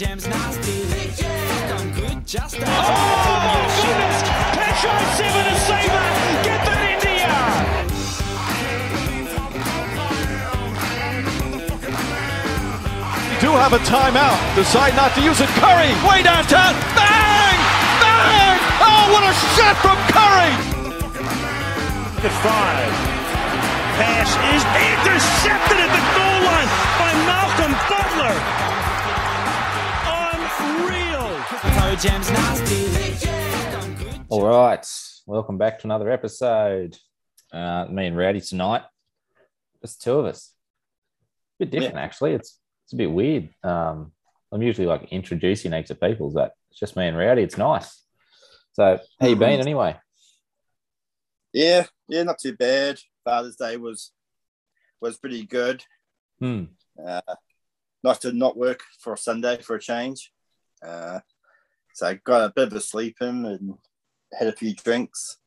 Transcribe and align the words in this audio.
Jam's 0.00 0.26
nasty. 0.28 0.80
I'm 1.76 1.92
good, 1.92 2.26
just 2.26 2.56
a 2.56 2.64
Oh, 2.64 3.68
goodness! 3.84 4.24
Petro 4.56 4.96
7 5.20 5.28
to 5.28 5.52
Saber! 5.60 6.04
Get 6.40 6.60
that 6.64 6.80
into 6.88 7.12
ya! 7.20 7.36
do 13.44 13.52
have 13.60 13.76
a 13.76 13.82
timeout. 13.84 14.40
Decide 14.56 14.96
not 14.96 15.12
to 15.16 15.20
use 15.20 15.36
it. 15.44 15.52
Curry, 15.60 15.92
way 16.08 16.24
downtown. 16.24 16.72
Bang! 16.96 17.60
Bang! 18.00 18.56
Oh, 18.80 19.04
what 19.12 19.28
a 19.28 19.36
shot 19.52 19.76
from 19.84 20.00
Curry! 20.08 20.56
At 22.24 22.32
five. 22.40 22.88
Pass 24.00 24.32
is 24.48 24.64
intercepted 24.64 25.76
at 25.76 25.92
the 25.92 26.00
goal 26.16 26.40
line 26.48 26.72
by 26.96 27.12
Malcolm 27.28 27.76
Butler. 27.84 28.69
All 34.28 34.46
right, 34.46 34.86
welcome 35.26 35.58
back 35.58 35.80
to 35.80 35.88
another 35.88 36.08
episode. 36.08 36.96
Uh, 37.52 37.86
me 37.90 38.06
and 38.06 38.16
Rowdy 38.16 38.40
tonight, 38.40 38.82
just 39.82 40.00
two 40.00 40.20
of 40.20 40.26
us. 40.26 40.52
A 41.58 41.64
bit 41.64 41.72
different, 41.72 41.96
actually. 41.96 42.34
It's 42.34 42.60
it's 42.84 42.92
a 42.92 42.96
bit 42.96 43.10
weird. 43.10 43.48
Um, 43.64 44.12
I'm 44.52 44.62
usually 44.62 44.86
like 44.86 45.08
introducing 45.10 45.72
heaps 45.72 45.90
of 45.90 46.00
people, 46.00 46.30
but 46.30 46.52
it's 46.70 46.78
just 46.78 46.96
me 46.96 47.08
and 47.08 47.18
Rowdy. 47.18 47.42
It's 47.42 47.58
nice. 47.58 48.00
So, 48.74 49.00
how 49.20 49.26
you 49.26 49.34
been 49.34 49.58
anyway? 49.58 49.96
Yeah, 51.52 51.86
yeah, 52.08 52.22
not 52.22 52.38
too 52.38 52.54
bad. 52.56 53.00
Father's 53.24 53.56
Day 53.56 53.76
was 53.76 54.12
was 55.00 55.18
pretty 55.18 55.46
good. 55.46 55.82
Hmm. 56.38 56.66
Uh, 57.04 57.22
nice 58.04 58.18
to 58.18 58.32
not 58.32 58.56
work 58.56 58.84
for 59.00 59.14
a 59.14 59.18
Sunday 59.18 59.60
for 59.60 59.74
a 59.74 59.80
change. 59.80 60.30
Uh, 60.80 61.18
so 61.94 62.06
I 62.06 62.14
got 62.14 62.42
a 62.42 62.52
bit 62.54 62.68
of 62.68 62.72
a 62.74 62.80
sleep 62.80 63.16
in 63.20 63.44
and 63.44 63.74
had 64.38 64.48
a 64.48 64.52
few 64.52 64.74
drinks 64.74 65.38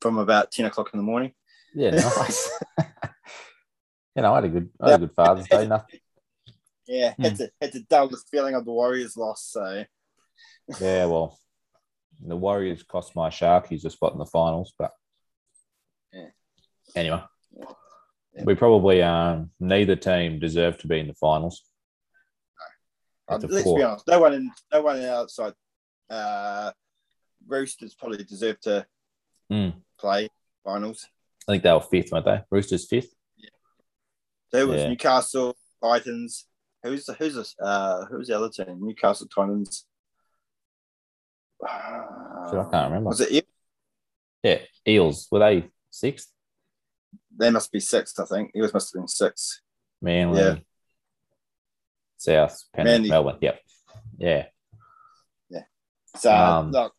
from 0.00 0.18
about 0.18 0.50
ten 0.50 0.66
o'clock 0.66 0.90
in 0.92 0.98
the 0.98 1.04
morning. 1.04 1.32
Yeah, 1.74 1.90
nice. 2.16 2.50
you 4.16 4.22
know, 4.22 4.32
I 4.32 4.36
had 4.36 4.44
a 4.44 4.48
good, 4.48 4.70
I 4.80 4.90
had 4.90 5.02
a 5.02 5.06
good 5.06 5.14
Father's 5.14 5.48
Day. 5.48 5.66
Nothing. 5.68 6.00
Yeah, 6.86 7.14
had 7.18 7.36
to 7.36 7.50
had 7.60 7.72
to 7.72 7.80
dull 7.80 8.08
the 8.08 8.16
feeling 8.30 8.54
of 8.54 8.64
the 8.64 8.72
Warriors 8.72 9.16
loss. 9.16 9.44
So 9.44 9.84
Yeah, 10.80 11.04
well, 11.06 11.38
the 12.20 12.36
Warriors 12.36 12.82
cost 12.82 13.14
my 13.14 13.28
Sharkies 13.28 13.84
a 13.84 13.90
spot 13.90 14.12
in 14.12 14.18
the 14.18 14.26
finals, 14.26 14.72
but 14.78 14.92
Yeah. 16.12 16.30
anyway, 16.96 17.22
Yeah. 17.52 18.44
we 18.44 18.54
probably 18.54 19.02
um, 19.02 19.50
neither 19.60 19.96
team 19.96 20.38
deserve 20.38 20.78
to 20.78 20.88
be 20.88 20.98
in 20.98 21.08
the 21.08 21.14
finals. 21.14 21.62
It's 23.30 23.44
a 23.44 23.46
let's 23.46 23.64
be 23.70 23.82
honest, 23.82 24.08
no 24.08 24.20
one 24.20 24.32
in 24.32 24.50
no 24.72 24.80
one 24.80 25.04
outside 25.04 25.52
uh, 26.10 26.72
Roosters 27.46 27.94
probably 27.94 28.24
deserve 28.24 28.60
to 28.60 28.86
Hmm. 29.50 29.70
play 29.98 30.28
finals. 30.64 31.06
I 31.48 31.52
think 31.52 31.62
they 31.62 31.72
were 31.72 31.80
fifth, 31.80 32.12
weren't 32.12 32.26
they? 32.26 32.42
Roosters 32.50 32.86
fifth. 32.86 33.14
There 34.52 34.66
was 34.66 34.80
Yeah. 34.82 34.88
Newcastle 34.88 35.56
Titans. 35.82 36.46
Who's 36.82 37.06
the 37.06 37.14
who's 37.14 37.34
this? 37.34 37.54
Uh, 37.60 38.04
who's 38.06 38.28
the 38.28 38.36
other 38.36 38.50
team? 38.50 38.78
Newcastle 38.80 39.26
Titans. 39.28 39.86
Shit, 41.60 41.68
I 41.70 42.68
can't 42.70 42.90
remember. 42.90 43.08
was 43.08 43.20
it? 43.20 43.32
Eels? 43.32 43.44
Yeah, 44.42 44.58
Eels 44.86 45.28
were 45.30 45.40
they 45.40 45.70
sixth? 45.90 46.32
They 47.36 47.50
must 47.50 47.72
be 47.72 47.80
sixth, 47.80 48.18
I 48.20 48.24
think. 48.26 48.52
Eels 48.56 48.72
must 48.72 48.92
have 48.94 49.00
been 49.00 49.08
sixth. 49.08 49.60
Manly, 50.00 50.40
Yeah. 50.40 50.58
South, 52.16 52.62
Manly. 52.76 53.08
Melbourne. 53.08 53.38
Yep. 53.40 53.60
Yeah. 54.18 54.46
So 56.18 56.32
Um, 56.32 56.70
look, 56.72 56.94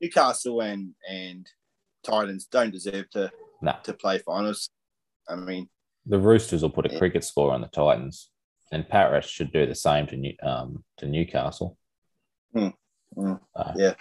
Newcastle 0.00 0.60
and 0.62 0.94
and 1.08 1.46
Titans 2.02 2.46
don't 2.46 2.70
deserve 2.72 3.08
to 3.10 3.30
No. 3.60 3.76
to 3.84 3.92
play 3.94 4.18
finals. 4.18 4.68
I 5.28 5.36
mean, 5.36 5.68
The 6.06 6.18
Roosters 6.18 6.62
will 6.62 6.70
put 6.70 6.86
a 6.86 6.92
Yeah. 6.92 6.98
cricket 6.98 7.24
score 7.24 7.52
on 7.52 7.60
the 7.60 7.68
Titans, 7.68 8.30
and 8.72 8.88
Paris 8.88 9.26
should 9.26 9.52
do 9.52 9.66
the 9.66 9.74
same 9.74 10.06
to 10.08 10.16
New, 10.16 10.34
um, 10.42 10.84
to 10.98 11.06
Newcastle. 11.06 11.78
mm, 12.54 12.74
Uh, 13.54 13.72
yeah. 13.76 13.94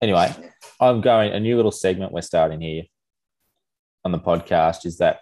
Anyway, 0.00 0.28
I'm 0.80 1.00
going 1.00 1.32
a 1.32 1.40
new 1.40 1.56
little 1.56 1.72
segment 1.72 2.12
we're 2.12 2.20
starting 2.22 2.60
here 2.60 2.84
on 4.04 4.12
the 4.12 4.18
podcast 4.18 4.86
is 4.86 4.98
that 4.98 5.20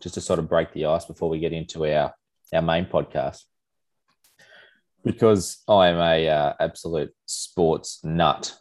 just 0.00 0.14
to 0.14 0.20
sort 0.20 0.38
of 0.38 0.48
break 0.48 0.72
the 0.72 0.84
ice 0.86 1.04
before 1.04 1.28
we 1.28 1.38
get 1.38 1.52
into 1.52 1.84
our 1.86 2.14
our 2.52 2.62
main 2.62 2.86
podcast. 2.86 3.44
Because 5.08 5.62
I 5.66 5.88
am 5.88 5.96
a 5.96 6.28
uh, 6.28 6.52
absolute 6.60 7.14
sports 7.24 8.00
nut, 8.04 8.54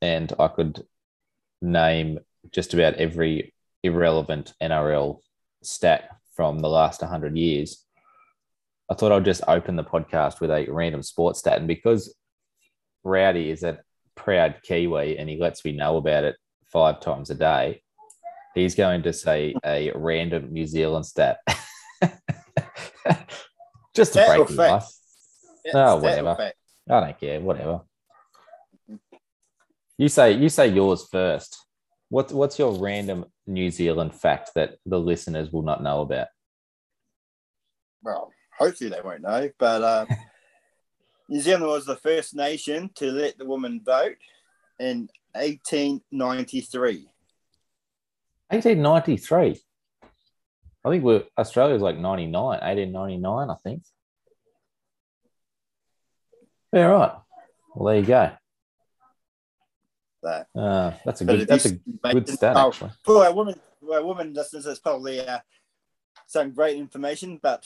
and 0.00 0.32
I 0.38 0.46
could 0.46 0.84
name 1.60 2.20
just 2.52 2.72
about 2.72 2.94
every 2.94 3.52
irrelevant 3.82 4.54
NRL 4.62 5.18
stat 5.64 6.08
from 6.36 6.60
the 6.60 6.68
last 6.68 7.00
100 7.00 7.36
years. 7.36 7.84
I 8.88 8.94
thought 8.94 9.10
I'd 9.10 9.24
just 9.24 9.42
open 9.48 9.74
the 9.74 9.82
podcast 9.82 10.40
with 10.40 10.52
a 10.52 10.68
random 10.70 11.02
sports 11.02 11.40
stat, 11.40 11.58
and 11.58 11.66
because 11.66 12.14
Rowdy 13.02 13.50
is 13.50 13.64
a 13.64 13.80
proud 14.14 14.60
Kiwi 14.62 15.18
and 15.18 15.28
he 15.28 15.36
lets 15.36 15.64
me 15.64 15.72
know 15.72 15.96
about 15.96 16.22
it 16.22 16.36
five 16.66 17.00
times 17.00 17.30
a 17.30 17.34
day, 17.34 17.82
he's 18.54 18.76
going 18.76 19.02
to 19.02 19.12
say 19.12 19.52
a 19.66 19.90
random 19.96 20.52
New 20.52 20.64
Zealand 20.64 21.06
stat. 21.06 21.38
Just 23.96 24.12
to 24.12 24.24
break 24.24 24.46
the 24.46 24.62
ice. 24.62 24.97
Yeah, 25.74 25.92
Oh, 25.92 25.96
whatever. 25.96 26.34
fact? 26.34 26.56
I 26.90 27.00
don't 27.00 27.20
care, 27.20 27.40
whatever. 27.40 27.80
You 29.96 30.08
say 30.08 30.32
you 30.32 30.48
say 30.48 30.68
yours 30.68 31.06
first. 31.10 31.64
What's 32.08 32.32
what's 32.32 32.58
your 32.58 32.72
random 32.74 33.26
New 33.46 33.70
Zealand 33.70 34.14
fact 34.14 34.52
that 34.54 34.76
the 34.86 34.98
listeners 34.98 35.50
will 35.52 35.62
not 35.62 35.82
know 35.82 36.00
about? 36.00 36.28
Well, 38.02 38.32
hopefully 38.56 38.90
they 38.90 39.00
won't 39.02 39.22
know, 39.22 39.50
but 39.58 39.82
um, 39.82 40.16
New 41.28 41.40
Zealand 41.40 41.66
was 41.66 41.84
the 41.84 41.96
first 41.96 42.34
nation 42.34 42.90
to 42.94 43.10
let 43.10 43.36
the 43.36 43.44
woman 43.44 43.82
vote 43.84 44.16
in 44.78 45.08
1893. 45.34 47.08
1893. 48.50 49.60
I 50.84 50.88
think 50.90 51.04
we're 51.04 51.24
Australia's 51.36 51.82
like 51.82 51.98
99, 51.98 52.32
1899, 52.32 53.50
I 53.50 53.54
think. 53.62 53.82
Yeah, 56.72 56.82
right. 56.84 57.12
Well, 57.74 57.92
there 57.92 58.00
you 58.00 58.06
go. 58.06 58.30
So, 60.22 60.44
Uh, 60.54 60.92
that's 61.04 61.20
a 61.20 61.24
good 61.24 61.46
that's 61.48 61.66
a 61.66 61.72
good 62.12 62.28
stat 62.28 62.56
oh, 62.56 62.68
actually. 62.68 62.90
For 63.04 63.24
a 63.26 63.32
woman, 63.32 63.54
for 63.80 63.98
a 63.98 64.04
woman 64.04 64.32
listeners, 64.34 64.66
it's 64.66 64.80
probably 64.80 65.20
uh, 65.20 65.38
some 66.26 66.52
great 66.52 66.76
information, 66.76 67.38
but 67.42 67.64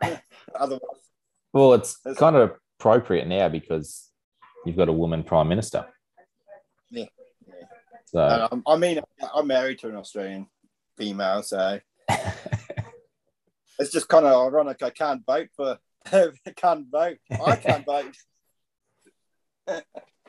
otherwise, 0.54 0.80
Well, 1.52 1.74
it's 1.74 1.98
That's- 2.00 2.18
kind 2.18 2.36
of 2.36 2.56
appropriate 2.78 3.26
now 3.26 3.48
because 3.48 4.08
you've 4.64 4.76
got 4.76 4.88
a 4.88 4.92
woman 4.92 5.24
prime 5.24 5.48
minister. 5.48 5.86
Yeah. 6.90 7.06
Yeah. 7.46 7.64
So 8.06 8.62
I 8.66 8.76
mean, 8.76 9.00
I'm 9.34 9.46
married 9.46 9.80
to 9.80 9.88
an 9.88 9.96
Australian 9.96 10.46
female, 10.96 11.42
so 11.42 11.80
it's 13.78 13.92
just 13.92 14.08
kind 14.08 14.26
of 14.26 14.46
ironic. 14.46 14.82
I 14.82 14.90
can't 14.90 15.24
vote 15.26 15.48
for, 15.56 15.78
I 16.12 16.30
can't 16.56 16.86
vote. 16.90 17.18
I 17.30 17.56
can't 17.56 17.84
vote. 17.84 18.14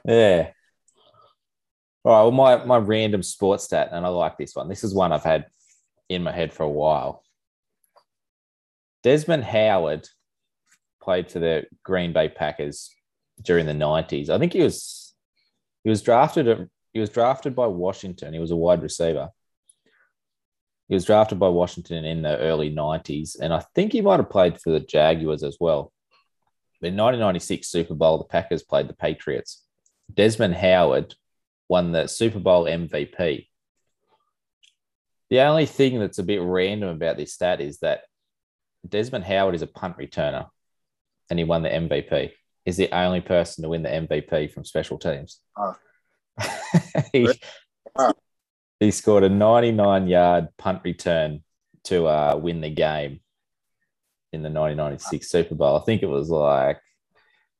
Yeah. 0.06 0.52
All 2.03 2.12
right. 2.12 2.22
Well, 2.24 2.31
my 2.31 2.66
my 2.66 2.78
random 2.78 3.24
sports 3.24 3.66
stat, 3.66 3.90
and 3.91 4.06
I 4.06 4.09
like 4.09 4.38
this 4.38 4.56
one. 4.56 4.68
This 4.68 4.84
is 4.84 4.94
one 4.94 5.12
I've 5.12 5.24
had 5.24 5.46
in 6.09 6.24
my 6.24 6.31
head 6.31 6.53
for 6.53 6.64
a 6.64 6.70
while. 6.70 7.23
Desmond 9.03 9.43
Howard 9.43 10.08
played 11.02 11.32
for 11.32 11.40
the 11.40 11.66
Green 11.84 12.14
Bay 12.14 12.29
Packers 12.29 12.90
during 13.41 13.66
the 13.66 13.73
nineties. 13.73 14.29
I 14.29 14.38
think 14.38 14.53
he 14.53 14.61
was 14.61 15.14
he 15.84 15.90
was 15.90 16.02
drafted 16.02 16.70
he 16.93 16.99
was 16.99 17.09
drafted 17.09 17.55
by 17.55 17.67
Washington. 17.67 18.34
He 18.34 18.40
was 18.40 18.52
a 18.52 18.55
wide 18.55 18.82
receiver. 18.82 19.29
He 20.88 20.96
was 20.96 21.05
drafted 21.05 21.40
by 21.40 21.47
Washington 21.47 22.03
in 22.03 22.22
the 22.22 22.38
early 22.38 22.70
nineties, 22.70 23.35
and 23.35 23.53
I 23.53 23.64
think 23.76 23.93
he 23.93 24.02
might 24.02 24.20
have 24.20 24.29
played 24.29 24.59
for 24.59 24.72
the 24.72 24.79
Jaguars 24.79 25.43
as 25.43 25.58
well. 25.59 25.93
In 26.81 26.97
1996 26.97 27.67
Super 27.67 27.93
Bowl, 27.93 28.17
the 28.17 28.23
Packers 28.23 28.63
played 28.63 28.87
the 28.87 28.93
Patriots. 28.93 29.63
Desmond 30.11 30.55
Howard 30.55 31.13
won 31.69 31.91
the 31.91 32.07
Super 32.07 32.39
Bowl 32.39 32.66
MVP. 32.66 33.47
The 35.29 35.39
only 35.41 35.66
thing 35.66 35.99
that's 35.99 36.17
a 36.17 36.23
bit 36.23 36.41
random 36.41 36.89
about 36.89 37.17
this 37.17 37.33
stat 37.33 37.61
is 37.61 37.79
that 37.79 38.01
Desmond 38.87 39.23
Howard 39.25 39.55
is 39.55 39.61
a 39.61 39.67
punt 39.67 39.97
returner 39.97 40.49
and 41.29 41.39
he 41.39 41.45
won 41.45 41.61
the 41.61 41.69
MVP. 41.69 42.31
Is 42.66 42.78
the 42.78 42.91
only 42.91 43.22
person 43.22 43.63
to 43.63 43.69
win 43.69 43.83
the 43.83 43.89
MVP 43.89 44.51
from 44.51 44.66
special 44.66 44.97
teams. 44.97 45.39
Oh. 45.57 45.75
he, 47.13 47.29
Oh. 47.95 48.13
he 48.79 48.91
scored 48.91 49.23
a 49.23 49.29
99 49.29 50.07
yard 50.07 50.49
punt 50.57 50.81
return 50.83 51.43
to 51.85 52.05
uh, 52.05 52.39
win 52.41 52.61
the 52.61 52.69
game 52.69 53.21
in 54.33 54.41
the 54.41 54.49
1996 54.49 55.29
Super 55.29 55.55
Bowl. 55.55 55.78
I 55.78 55.81
think 55.83 56.03
it 56.03 56.07
was 56.07 56.29
like, 56.29 56.79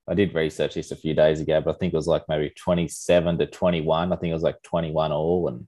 I 0.08 0.14
did 0.14 0.34
research 0.34 0.76
this 0.76 0.92
a 0.92 0.96
few 0.96 1.14
days 1.14 1.40
ago, 1.40 1.62
but 1.62 1.76
I 1.76 1.78
think 1.78 1.94
it 1.94 1.98
was 1.98 2.08
like 2.08 2.24
maybe 2.28 2.52
27 2.58 3.38
to 3.38 3.46
21. 3.46 4.12
I 4.12 4.16
think 4.16 4.32
it 4.32 4.34
was 4.34 4.44
like 4.44 4.62
21 4.64 5.12
all, 5.12 5.48
and 5.48 5.68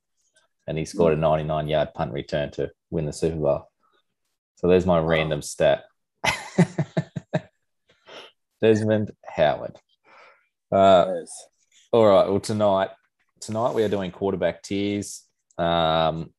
and 0.68 0.78
he 0.78 0.86
scored 0.86 1.14
a 1.14 1.18
99 1.18 1.68
yard 1.68 1.94
punt 1.94 2.14
return 2.14 2.50
to 2.52 2.72
win 2.90 3.06
the 3.06 3.14
Super 3.14 3.36
Bowl. 3.38 3.70
So 4.56 4.68
there's 4.68 4.86
my 4.86 5.00
random 5.00 5.42
stat. 5.42 5.84
Desmond 8.62 9.12
Howard. 9.26 9.78
Uh, 10.72 11.06
Yes. 11.20 11.46
all 11.92 12.06
right. 12.08 12.28
Well, 12.30 12.40
tonight, 12.40 12.90
tonight 13.42 13.74
we 13.74 13.84
are 13.84 13.90
doing 13.90 14.12
quarterback 14.12 14.64
tiers. 14.64 15.24
Um, 15.58 16.34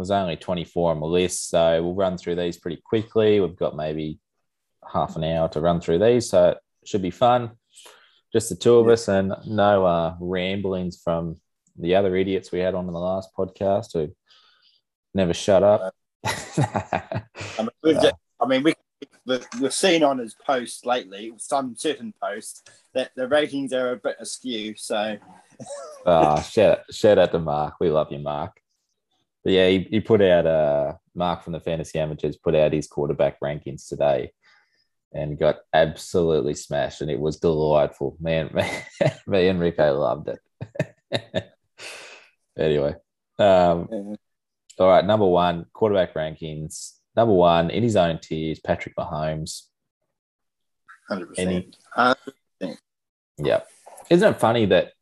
there's 0.00 0.10
only 0.10 0.36
24 0.36 0.92
on 0.92 1.00
the 1.00 1.06
list, 1.06 1.48
so 1.50 1.82
we'll 1.82 1.94
run 1.94 2.16
through 2.18 2.36
these 2.36 2.58
pretty 2.58 2.80
quickly. 2.84 3.40
We've 3.40 3.56
got 3.56 3.76
maybe 3.76 4.18
half 4.92 5.16
an 5.16 5.24
hour 5.24 5.48
to 5.50 5.60
run 5.60 5.80
through 5.80 5.98
these, 5.98 6.28
so 6.30 6.50
it 6.50 6.58
should 6.84 7.02
be 7.02 7.10
fun. 7.10 7.52
Just 8.32 8.48
the 8.48 8.56
two 8.56 8.76
of 8.76 8.88
us, 8.88 9.08
and 9.08 9.34
no 9.46 9.84
uh, 9.84 10.14
ramblings 10.20 11.00
from 11.02 11.36
the 11.76 11.94
other 11.96 12.14
idiots 12.16 12.52
we 12.52 12.60
had 12.60 12.74
on 12.74 12.86
in 12.86 12.92
the 12.92 12.98
last 12.98 13.30
podcast 13.36 13.92
who 13.94 14.08
never 15.14 15.34
shut 15.34 15.62
up. 15.62 15.94
I 16.24 17.22
mean, 17.58 17.68
we've 17.82 18.00
just- 18.00 18.14
I 18.40 18.46
mean, 18.46 18.62
we 18.62 18.74
we've, 19.26 19.46
we've 19.60 19.74
seen 19.74 20.02
on 20.02 20.18
his 20.18 20.34
posts 20.34 20.84
lately, 20.86 21.32
some 21.38 21.74
certain 21.76 22.14
posts, 22.22 22.62
that 22.94 23.10
the 23.16 23.28
ratings 23.28 23.72
are 23.72 23.92
a 23.92 23.96
bit 23.96 24.16
askew. 24.20 24.74
So 24.76 25.16
Ah, 26.06 26.40
shout, 26.40 26.80
shout 26.90 27.18
out 27.18 27.32
to 27.32 27.38
Mark. 27.38 27.74
We 27.80 27.90
love 27.90 28.10
you, 28.10 28.18
Mark. 28.18 28.60
But 29.44 29.52
yeah, 29.54 29.68
he, 29.68 29.78
he 29.90 30.00
put 30.00 30.20
out 30.20 30.46
uh 30.46 30.92
Mark 31.14 31.42
from 31.42 31.52
the 31.54 31.60
Fantasy 31.60 31.98
Amateurs 31.98 32.36
put 32.36 32.54
out 32.54 32.72
his 32.72 32.86
quarterback 32.86 33.40
rankings 33.40 33.88
today 33.88 34.32
and 35.12 35.38
got 35.38 35.56
absolutely 35.72 36.54
smashed. 36.54 37.00
And 37.00 37.10
it 37.10 37.18
was 37.18 37.38
delightful. 37.38 38.16
Man, 38.20 38.50
me 39.26 39.48
and 39.48 39.58
Rico 39.60 39.98
loved 39.98 40.28
it. 40.28 41.44
anyway. 42.58 42.94
Um, 43.38 43.88
Yeah. 43.90 44.14
all 44.78 44.88
right, 44.88 45.04
number 45.04 45.26
one, 45.26 45.66
quarterback 45.72 46.14
rankings. 46.14 46.92
Number 47.16 47.34
one 47.34 47.70
in 47.70 47.82
his 47.82 47.96
own 47.96 48.18
tiers, 48.20 48.60
Patrick 48.60 48.94
Mahomes. 48.96 49.62
hundred 51.08 51.34
Any- 51.38 51.70
percent. 51.94 52.78
Yeah. 53.38 53.60
Isn't 54.10 54.34
it 54.34 54.38
funny 54.40 54.66
that 54.66 54.92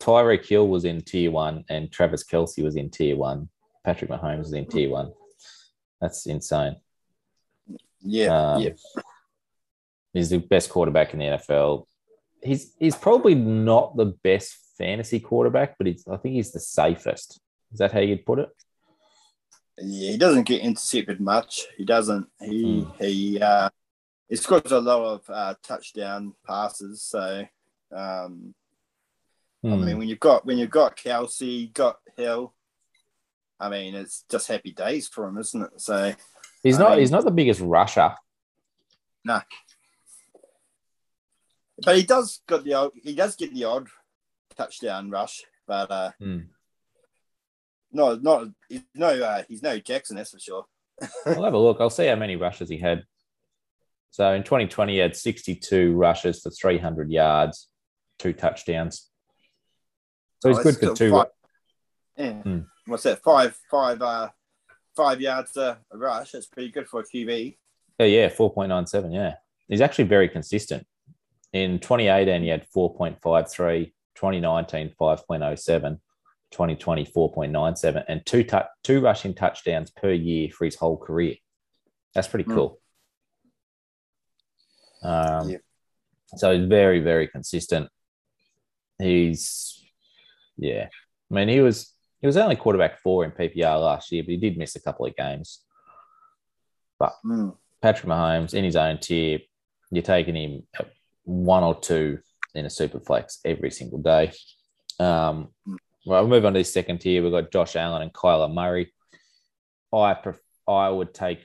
Tyreek 0.00 0.46
Hill 0.46 0.68
was 0.68 0.84
in 0.84 1.00
tier 1.00 1.30
one 1.30 1.64
and 1.68 1.90
Travis 1.90 2.24
Kelce 2.24 2.62
was 2.62 2.76
in 2.76 2.90
tier 2.90 3.16
one? 3.16 3.48
Patrick 3.90 4.08
Mahomes 4.12 4.38
was 4.38 4.52
in 4.52 4.66
tier 4.66 4.88
one. 4.88 5.12
That's 6.00 6.24
insane. 6.26 6.76
Yeah, 8.02 8.52
Um, 8.54 8.62
yeah. 8.62 8.70
He's 10.12 10.30
the 10.30 10.38
best 10.38 10.70
quarterback 10.70 11.12
in 11.12 11.18
the 11.18 11.24
NFL. 11.26 11.86
He's 12.40 12.72
he's 12.78 12.94
probably 12.94 13.34
not 13.34 13.96
the 13.96 14.06
best 14.22 14.56
fantasy 14.78 15.18
quarterback, 15.18 15.76
but 15.76 15.88
he's 15.88 16.04
I 16.08 16.16
think 16.18 16.36
he's 16.36 16.52
the 16.52 16.60
safest. 16.60 17.40
Is 17.72 17.78
that 17.80 17.90
how 17.90 17.98
you'd 17.98 18.24
put 18.24 18.38
it? 18.38 18.48
Yeah, 19.78 20.12
he 20.12 20.16
doesn't 20.18 20.44
get 20.44 20.62
intercepted 20.62 21.20
much. 21.20 21.66
He 21.76 21.84
doesn't. 21.84 22.28
He 22.40 22.82
Hmm. 22.82 23.04
he 23.04 23.40
uh, 23.42 23.70
he 24.28 24.36
scores 24.36 24.70
a 24.70 24.80
lot 24.80 25.02
of 25.02 25.22
uh, 25.28 25.54
touchdown 25.64 26.34
passes. 26.46 27.02
So 27.02 27.44
um, 27.92 28.54
I 29.64 29.68
Hmm. 29.68 29.84
mean, 29.84 29.98
when 29.98 30.08
you've 30.08 30.20
got 30.20 30.46
when 30.46 30.58
you've 30.58 30.70
got 30.70 30.96
Kelce, 30.96 31.72
got 31.74 31.98
Hill. 32.16 32.54
I 33.60 33.68
mean, 33.68 33.94
it's 33.94 34.24
just 34.30 34.48
happy 34.48 34.72
days 34.72 35.06
for 35.08 35.26
him, 35.28 35.36
isn't 35.38 35.62
it? 35.62 35.70
So 35.80 36.14
he's 36.62 36.76
I 36.78 36.82
not 36.82 36.90
mean- 36.92 37.00
he's 37.00 37.10
not 37.10 37.24
the 37.24 37.30
biggest 37.30 37.60
rusher. 37.60 38.14
nah. 39.24 39.42
But 41.82 41.96
he 41.96 42.02
does 42.02 42.40
got 42.46 42.64
the 42.64 42.74
odd, 42.74 42.90
he 43.02 43.14
does 43.14 43.36
get 43.36 43.54
the 43.54 43.64
odd 43.64 43.88
touchdown 44.56 45.10
rush, 45.10 45.42
but 45.66 45.90
uh, 45.90 46.10
Hmm. 46.18 46.38
no, 47.90 48.16
not 48.16 48.48
he's 48.68 48.82
no 48.94 49.08
uh, 49.08 49.42
he's 49.48 49.62
no 49.62 49.78
Jackson, 49.78 50.16
that's 50.16 50.30
for 50.30 50.38
sure. 50.38 50.64
I'll 51.26 51.42
have 51.44 51.54
a 51.54 51.58
look. 51.58 51.78
I'll 51.80 51.88
see 51.88 52.06
how 52.06 52.16
many 52.16 52.36
rushes 52.36 52.68
he 52.68 52.76
had. 52.76 53.04
So 54.10 54.32
in 54.34 54.42
2020, 54.42 54.92
he 54.92 54.98
had 54.98 55.16
62 55.16 55.92
rushes 55.94 56.40
for 56.42 56.50
300 56.50 57.10
yards, 57.10 57.68
two 58.18 58.32
touchdowns. 58.34 59.08
So 60.42 60.48
he's 60.50 60.58
Oh, 60.58 60.62
good 60.64 60.76
for 60.76 60.94
two. 60.94 61.10
five- 61.12 61.26
Yeah. 62.18 62.32
Hmm. 62.42 62.58
What's 62.90 63.04
that? 63.04 63.22
Five, 63.22 63.56
five, 63.70 64.02
uh, 64.02 64.28
five 64.96 65.20
yards 65.20 65.56
a 65.56 65.78
a 65.92 65.96
rush. 65.96 66.32
That's 66.32 66.46
pretty 66.46 66.70
good 66.70 66.88
for 66.88 67.00
a 67.00 67.04
QB. 67.04 67.56
Yeah, 67.98 68.06
yeah, 68.06 68.28
4.97. 68.28 69.14
Yeah. 69.14 69.34
He's 69.68 69.80
actually 69.80 70.04
very 70.04 70.28
consistent. 70.28 70.86
In 71.52 71.78
2018, 71.78 72.42
he 72.42 72.48
had 72.48 72.66
4.53, 72.74 73.92
2019, 74.14 74.94
5.07, 75.00 76.00
2020, 76.50 77.04
4.97, 77.06 78.04
and 78.08 78.24
two, 78.26 78.42
tu- 78.42 78.58
two 78.82 79.00
rushing 79.00 79.34
touchdowns 79.34 79.90
per 79.90 80.12
year 80.12 80.48
for 80.50 80.64
his 80.64 80.76
whole 80.76 80.96
career. 80.96 81.36
That's 82.14 82.28
pretty 82.28 82.44
Hmm. 82.44 82.54
cool. 82.54 82.80
Um, 85.02 85.50
Yeah. 85.50 85.58
So 86.36 86.56
he's 86.56 86.68
very, 86.68 87.00
very 87.00 87.26
consistent. 87.28 87.88
He's, 88.98 89.84
yeah. 90.56 90.88
I 91.30 91.34
mean, 91.34 91.48
he 91.48 91.60
was 91.60 91.92
he 92.20 92.26
was 92.26 92.36
only 92.36 92.56
quarterback 92.56 92.98
four 93.00 93.24
in 93.24 93.30
PPR 93.30 93.80
last 93.80 94.12
year, 94.12 94.22
but 94.22 94.30
he 94.30 94.36
did 94.36 94.58
miss 94.58 94.76
a 94.76 94.80
couple 94.80 95.06
of 95.06 95.16
games. 95.16 95.60
Mm. 97.24 97.56
Patrick 97.80 98.06
Mahomes 98.06 98.52
in 98.52 98.64
his 98.64 98.76
own 98.76 98.98
tier, 98.98 99.38
you're 99.90 100.02
taking 100.02 100.36
him 100.36 100.62
one 101.24 101.62
or 101.62 101.74
two 101.74 102.18
in 102.54 102.66
a 102.66 102.70
super 102.70 103.00
flex 103.00 103.38
every 103.44 103.70
single 103.70 103.98
day. 103.98 104.32
Um, 104.98 105.48
well, 106.04 106.22
we'll 106.22 106.28
move 106.28 106.44
on 106.44 106.52
to 106.52 106.60
this 106.60 106.72
second 106.72 106.98
tier. 106.98 107.22
We've 107.22 107.32
got 107.32 107.52
Josh 107.52 107.76
Allen 107.76 108.02
and 108.02 108.12
Kyler 108.12 108.52
Murray. 108.52 108.92
I 109.92 110.14
pref- 110.14 110.40
I 110.68 110.88
would 110.88 111.14
take 111.14 111.44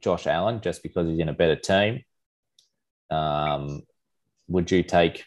Josh 0.00 0.26
Allen 0.26 0.60
just 0.60 0.82
because 0.82 1.06
he's 1.08 1.20
in 1.20 1.28
a 1.28 1.34
better 1.34 1.56
team. 1.56 2.02
Um, 3.10 3.82
would 4.48 4.70
you 4.70 4.82
take 4.82 5.24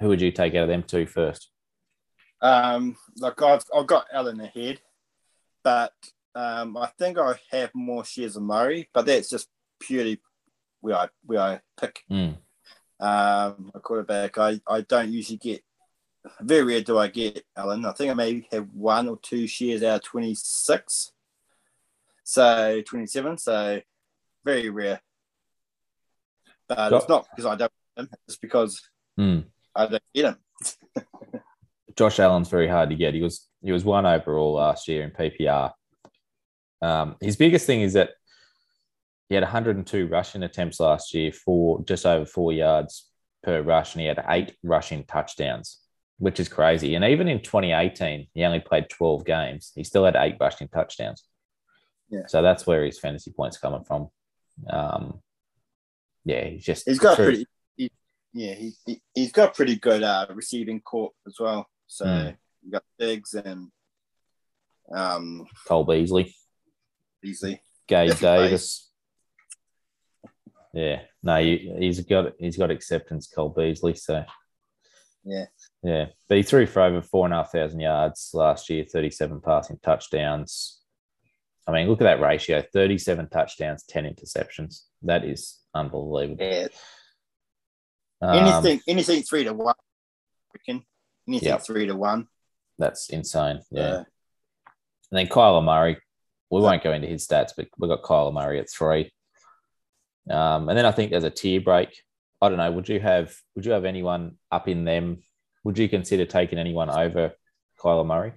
who 0.00 0.08
would 0.08 0.20
you 0.20 0.32
take 0.32 0.54
out 0.54 0.64
of 0.64 0.68
them 0.68 0.82
two 0.82 1.06
first? 1.06 1.51
Um, 2.42 2.96
like 3.18 3.40
I've 3.40 3.64
I've 3.74 3.86
got 3.86 4.06
Allen 4.12 4.40
ahead, 4.40 4.80
but 5.62 5.94
um, 6.34 6.76
I 6.76 6.88
think 6.98 7.18
I 7.18 7.34
have 7.52 7.70
more 7.74 8.04
shares 8.04 8.36
of 8.36 8.42
Murray, 8.42 8.88
but 8.92 9.06
that's 9.06 9.30
just 9.30 9.48
purely 9.78 10.20
where 10.80 10.96
I 10.96 11.08
where 11.24 11.40
I 11.40 11.60
pick 11.80 12.04
Mm. 12.10 12.36
um, 13.00 13.70
a 13.74 13.80
quarterback. 13.80 14.38
I, 14.38 14.60
I 14.68 14.80
don't 14.80 15.12
usually 15.12 15.36
get 15.38 15.62
very 16.40 16.62
rare 16.64 16.80
do 16.82 16.98
I 16.98 17.08
get 17.08 17.44
Allen. 17.56 17.84
I 17.84 17.92
think 17.92 18.10
I 18.10 18.14
maybe 18.14 18.48
have 18.52 18.68
one 18.74 19.08
or 19.08 19.18
two 19.18 19.46
shares 19.46 19.82
out 19.84 19.96
of 19.96 20.02
twenty 20.02 20.34
six. 20.34 21.12
So 22.24 22.82
twenty 22.84 23.06
seven. 23.06 23.38
So 23.38 23.80
very 24.44 24.68
rare. 24.68 25.00
But 26.68 26.90
Got- 26.90 26.92
it's 27.02 27.08
not 27.08 27.26
because 27.30 27.46
I 27.46 27.54
don't 27.56 27.72
get 27.96 28.02
him, 28.04 28.10
it's 28.26 28.36
because 28.36 28.82
Mm. 29.18 29.44
I 29.76 29.86
don't 29.86 30.02
get 30.14 30.24
him. 30.24 30.36
Josh 31.96 32.18
Allen's 32.18 32.48
very 32.48 32.68
hard 32.68 32.90
to 32.90 32.96
get. 32.96 33.14
He 33.14 33.22
was 33.22 33.48
he 33.62 33.72
was 33.72 33.84
one 33.84 34.06
overall 34.06 34.54
last 34.54 34.88
year 34.88 35.02
in 35.02 35.10
PPR. 35.10 35.72
Um, 36.80 37.16
his 37.20 37.36
biggest 37.36 37.66
thing 37.66 37.82
is 37.82 37.92
that 37.92 38.10
he 39.28 39.36
had 39.36 39.44
102 39.44 40.08
rushing 40.08 40.42
attempts 40.42 40.80
last 40.80 41.14
year 41.14 41.32
for 41.32 41.82
just 41.84 42.04
over 42.04 42.26
four 42.26 42.52
yards 42.52 43.08
per 43.42 43.62
rush, 43.62 43.94
and 43.94 44.02
he 44.02 44.06
had 44.06 44.24
eight 44.28 44.54
rushing 44.62 45.04
touchdowns, 45.04 45.80
which 46.18 46.40
is 46.40 46.48
crazy. 46.48 46.94
And 46.94 47.04
even 47.04 47.28
in 47.28 47.40
2018, 47.40 48.28
he 48.34 48.44
only 48.44 48.60
played 48.60 48.90
12 48.90 49.24
games. 49.24 49.72
He 49.74 49.84
still 49.84 50.04
had 50.04 50.16
eight 50.16 50.36
rushing 50.40 50.68
touchdowns. 50.68 51.24
Yeah. 52.10 52.26
So 52.26 52.42
that's 52.42 52.66
where 52.66 52.84
his 52.84 52.98
fantasy 52.98 53.32
points 53.32 53.56
coming 53.56 53.84
from. 53.84 54.08
Um, 54.68 55.20
yeah, 56.24 56.44
he's 56.44 56.64
just 56.64 56.86
He's 56.86 56.98
got 56.98 57.16
pretty. 57.16 57.46
He, 57.76 57.90
yeah, 58.34 58.54
he, 58.54 58.74
he 58.84 59.02
he's 59.14 59.32
got 59.32 59.54
pretty 59.54 59.76
good 59.76 60.02
uh, 60.02 60.26
receiving 60.34 60.80
corp 60.80 61.12
as 61.26 61.36
well. 61.40 61.66
So 61.92 62.06
Mm. 62.06 62.36
you 62.62 62.70
got 62.70 62.84
Diggs 62.98 63.34
and 63.34 63.70
um 64.94 65.46
Cole 65.68 65.84
Beasley. 65.84 66.34
Beasley. 67.20 67.60
Gabe. 67.86 68.16
Davis. 68.18 68.90
Yeah, 70.72 71.02
no, 71.22 71.36
he, 71.42 71.70
he's 71.78 72.00
got 72.00 72.32
he's 72.38 72.56
got 72.56 72.70
acceptance, 72.70 73.26
Cole 73.26 73.50
Beasley. 73.50 73.94
So 73.94 74.24
Yeah. 75.22 75.44
yeah, 75.82 76.06
but 76.28 76.38
he 76.38 76.42
threw 76.42 76.64
for 76.66 76.80
over 76.80 77.02
four 77.02 77.26
and 77.26 77.34
a 77.34 77.38
half 77.38 77.52
thousand 77.52 77.80
yards 77.80 78.30
last 78.32 78.70
year, 78.70 78.86
thirty-seven 78.90 79.42
passing 79.42 79.78
touchdowns. 79.82 80.80
I 81.66 81.72
mean, 81.72 81.88
look 81.88 82.00
at 82.00 82.04
that 82.04 82.22
ratio: 82.22 82.62
thirty-seven 82.72 83.28
touchdowns, 83.28 83.82
ten 83.84 84.04
interceptions. 84.04 84.84
That 85.02 85.24
is 85.26 85.60
unbelievable. 85.74 86.42
Yeah. 86.42 86.68
Um, 88.22 88.38
Anything 88.38 88.80
anything 88.88 89.22
three 89.24 89.44
to 89.44 89.52
one. 89.52 89.74
I 89.76 90.56
reckon. 90.56 90.86
Anything 91.28 91.48
Yep. 91.48 91.62
three 91.62 91.86
to 91.86 91.94
one. 91.96 92.28
that's 92.78 93.10
insane. 93.10 93.60
Yeah, 93.70 93.82
Uh, 93.82 93.96
and 95.10 95.18
then 95.18 95.26
Kyler 95.28 95.62
Murray. 95.64 95.98
We 96.50 96.60
won't 96.60 96.82
go 96.82 96.92
into 96.92 97.06
his 97.08 97.26
stats, 97.26 97.52
but 97.56 97.68
we've 97.78 97.88
got 97.88 98.02
Kyler 98.02 98.32
Murray 98.32 98.58
at 98.60 98.68
three. 98.70 99.12
Um, 100.28 100.68
and 100.68 100.76
then 100.76 100.84
I 100.84 100.92
think 100.92 101.10
there's 101.10 101.24
a 101.24 101.30
tier 101.30 101.60
break 101.60 101.96
I 102.42 102.48
don't 102.48 102.58
know. 102.58 102.72
Would 102.72 102.88
you 102.88 102.98
have 102.98 103.36
would 103.54 103.64
you 103.64 103.70
have 103.70 103.84
anyone 103.84 104.36
up 104.50 104.66
in 104.66 104.84
them? 104.84 105.22
Would 105.62 105.78
you 105.78 105.88
consider 105.88 106.26
taking 106.26 106.58
anyone 106.58 106.90
over 106.90 107.34
Kyler 107.78 108.04
Murray? 108.04 108.32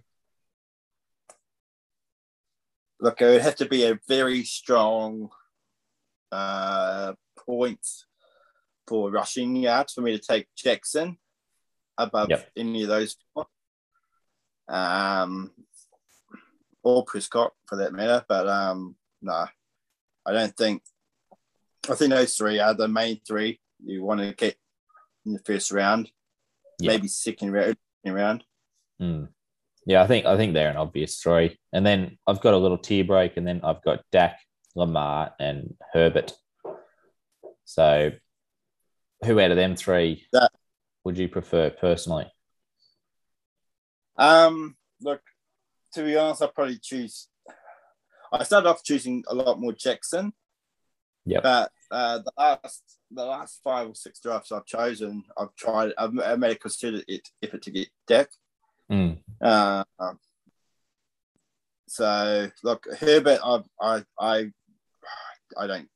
Look, 3.00 3.20
it 3.22 3.26
would 3.26 3.42
have 3.42 3.56
to 3.56 3.66
be 3.66 3.86
a 3.86 4.00
very 4.08 4.44
strong 4.44 5.30
uh, 6.32 7.14
points 7.36 8.06
for 8.88 9.10
rushing 9.10 9.56
yards 9.56 9.94
for 9.94 10.02
me 10.02 10.16
to 10.16 10.24
take 10.24 10.48
Jackson 10.56 11.18
above 11.98 12.30
Yep. 12.30 12.50
any 12.58 12.84
of 12.84 12.90
those. 12.90 13.16
Um, 14.68 15.52
or 16.84 17.04
Prescott 17.06 17.54
for 17.68 17.78
that 17.78 17.94
matter, 17.94 18.24
but 18.28 18.48
um, 18.48 18.96
no, 19.22 19.46
I 20.26 20.32
don't 20.32 20.56
think. 20.56 20.84
I 21.90 21.94
think 21.94 22.12
those 22.12 22.34
three 22.36 22.60
are 22.60 22.74
the 22.74 22.88
main 22.88 23.20
three 23.28 23.60
you 23.84 24.04
want 24.04 24.20
to 24.22 24.34
get 24.34 24.56
in 25.26 25.34
the 25.34 25.40
first 25.40 25.72
round, 25.72 26.10
Yeah. 26.80 26.92
maybe 26.94 27.08
second 27.08 27.52
round. 27.52 27.78
Second 28.04 28.16
round. 28.16 28.44
Hmm. 29.00 29.26
Yeah, 29.86 30.02
I 30.02 30.08
think 30.08 30.26
I 30.26 30.36
think 30.36 30.54
they're 30.54 30.72
an 30.72 30.78
obvious 30.78 31.20
three. 31.22 31.60
And 31.74 31.86
then 31.86 32.18
I've 32.26 32.42
got 32.42 32.56
a 32.56 32.58
little 32.58 32.78
tier 32.80 33.04
break, 33.04 33.38
and 33.38 33.48
then 33.48 33.62
I've 33.64 33.84
got 33.84 34.04
Dak, 34.12 34.40
Lamar, 34.76 35.36
and 35.40 35.76
Herbert. 35.94 36.34
So, 37.66 38.12
who 39.24 39.40
out 39.40 39.52
of 39.52 39.58
them 39.58 39.76
three 39.76 40.26
That- 40.34 40.52
would 41.06 41.18
you 41.18 41.30
prefer 41.30 41.70
personally? 41.70 42.26
Um, 44.18 44.76
look, 45.02 45.22
to 45.94 46.04
be 46.04 46.18
honest, 46.18 46.42
I'll 46.42 46.50
probably 46.50 46.80
choose. 46.82 47.28
I 48.34 48.44
started 48.44 48.68
off 48.68 48.84
choosing 48.84 49.24
a 49.28 49.36
lot 49.36 49.60
more 49.60 49.72
Jackson, 49.72 50.34
Yeah. 51.26 51.40
but 51.42 51.72
uh, 51.92 52.18
the 52.20 52.32
last 52.38 52.84
the 53.12 53.24
last 53.24 53.62
five 53.64 53.88
or 53.88 53.96
six 53.96 54.20
drafts 54.20 54.52
I've 54.52 54.66
chosen, 54.66 55.24
I've 55.38 55.56
tried. 55.56 55.94
I've, 55.98 56.18
I 56.20 56.36
made 56.36 56.52
a 56.52 56.60
considered 56.60 57.06
it, 57.08 57.30
effort 57.42 57.62
to 57.62 57.72
get 57.72 57.88
Dak. 58.08 58.30
Mm. 58.92 59.20
Uh, 59.42 59.84
so 61.88 62.50
look, 62.64 62.88
Herbert, 63.00 63.40
I 63.44 63.62
I 63.80 64.04
I 64.20 64.52
I 65.56 65.68
don't 65.68 65.88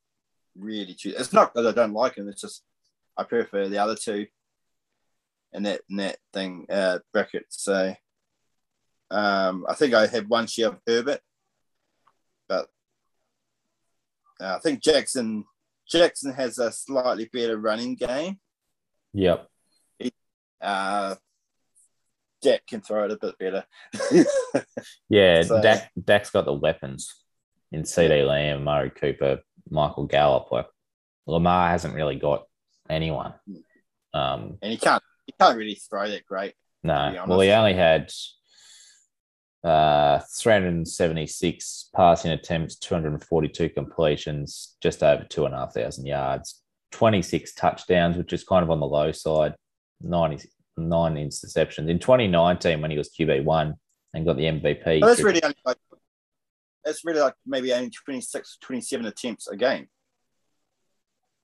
really 0.55 0.93
choose. 0.93 1.15
It's 1.17 1.33
not 1.33 1.53
that 1.55 1.65
I 1.65 1.71
don't 1.71 1.93
like 1.93 2.15
him. 2.15 2.29
It's 2.29 2.41
just 2.41 2.63
I 3.17 3.23
prefer 3.23 3.67
the 3.67 3.79
other 3.79 3.95
two. 3.95 4.27
In 5.53 5.63
that 5.63 5.81
in 5.89 5.95
that 5.97 6.17
thing 6.33 6.67
uh, 6.69 6.99
bracket. 7.11 7.45
So 7.49 7.93
um, 9.09 9.65
I 9.67 9.73
think 9.73 9.93
I 9.93 10.05
have 10.07 10.27
one 10.27 10.45
share 10.47 10.67
of 10.69 10.79
Herbert, 10.85 11.21
but 12.47 12.67
uh, 14.39 14.55
I 14.55 14.59
think 14.59 14.83
Jackson 14.83 15.45
Jackson 15.89 16.33
has 16.33 16.59
a 16.59 16.71
slightly 16.71 17.29
better 17.33 17.57
running 17.57 17.95
game. 17.95 18.39
Yep. 19.13 19.47
Uh, 20.61 21.15
Jack 22.43 22.67
can 22.67 22.81
throw 22.81 23.05
it 23.05 23.11
a 23.11 23.17
bit 23.17 23.37
better. 23.39 23.65
Yeah, 25.09 25.41
So- 25.41 25.61
Dak, 25.61 25.89
Dak's 26.01 26.29
got 26.29 26.45
the 26.45 26.53
weapons 26.53 27.13
in 27.71 27.83
CeeDee 27.83 28.25
Lamb, 28.27 28.59
Amari 28.59 28.91
Cooper, 28.91 29.39
Michael 29.69 30.05
Gallup. 30.05 30.51
Like 30.51 30.67
Lamar 31.25 31.69
hasn't 31.69 31.95
really 31.95 32.15
got 32.15 32.45
anyone. 32.89 33.33
Um, 34.13 34.57
and 34.61 34.71
he 34.71 34.77
can't 34.77 35.03
he 35.29 35.35
can't 35.39 35.57
really 35.57 35.75
throw 35.75 36.09
that 36.09 36.25
great. 36.25 36.53
no, 36.83 37.23
well, 37.27 37.39
he 37.41 37.51
only 37.51 37.73
had 37.73 38.11
uh, 39.63 40.19
376 40.35 41.89
passing 41.95 42.31
attempts, 42.31 42.77
242 42.77 43.69
completions, 43.69 44.75
just 44.81 45.03
over 45.03 45.23
two 45.25 45.45
and 45.45 45.53
a 45.53 45.57
half 45.57 45.73
thousand 45.73 46.07
yards, 46.07 46.63
26 46.91 47.53
touchdowns, 47.53 48.17
which 48.17 48.33
is 48.33 48.43
kind 48.43 48.63
of 48.63 48.71
on 48.71 48.79
the 48.79 48.87
low 48.87 49.11
side, 49.11 49.53
90, 50.01 50.49
nine 50.77 51.15
interceptions. 51.15 51.89
In 51.89 51.99
2019, 51.99 52.81
when 52.81 52.89
he 52.89 52.97
was 52.97 53.09
QB1 53.09 53.75
and 54.13 54.25
got 54.25 54.37
the 54.37 54.45
MVP, 54.45 55.01
But 55.01 55.07
that's 55.07 55.23
really 55.23 55.43
only 55.43 55.57
like 55.65 55.77
that's 56.83 57.05
really 57.05 57.19
like 57.19 57.35
maybe 57.45 57.71
only 57.73 57.91
26, 57.91 58.57
27 58.61 59.05
attempts 59.05 59.47
a 59.47 59.55
game. 59.55 59.89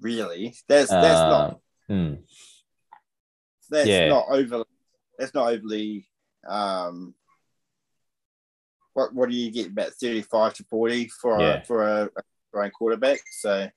Really, 0.01 0.55
that's 0.67 0.89
that's 0.89 1.19
not 1.19 1.59
Um, 1.89 2.19
that's 3.69 3.87
yeah. 3.87 4.09
not 4.09 4.25
overly 4.29 4.65
that's 5.17 5.33
not 5.33 5.51
overly 5.53 6.07
um 6.47 7.13
what 8.93 9.13
what 9.13 9.29
do 9.29 9.35
you 9.35 9.51
get 9.51 9.67
about 9.71 9.91
35 9.93 10.53
to 10.55 10.63
40 10.65 11.07
for 11.09 11.39
Yeah. 11.41 11.61
a 11.61 11.63
for 11.65 11.83
a, 11.87 12.03
a 12.05 12.21
running 12.53 12.71
quarterback 12.71 13.19
so 13.31 13.69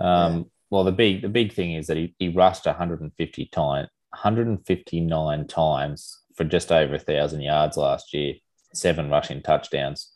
Um, 0.00 0.50
Well, 0.70 0.84
the 0.84 0.92
big 0.92 1.22
the 1.22 1.28
big 1.28 1.52
thing 1.52 1.74
is 1.74 1.86
that 1.88 1.96
he, 1.96 2.14
he 2.18 2.28
rushed 2.28 2.66
150 2.66 3.46
time 3.46 3.88
159 4.10 5.46
times 5.46 6.18
for 6.34 6.44
just 6.44 6.72
over 6.72 6.94
a 6.94 6.98
thousand 6.98 7.42
yards 7.42 7.76
last 7.76 8.14
year, 8.14 8.34
seven 8.74 9.10
rushing 9.10 9.42
touchdowns. 9.42 10.12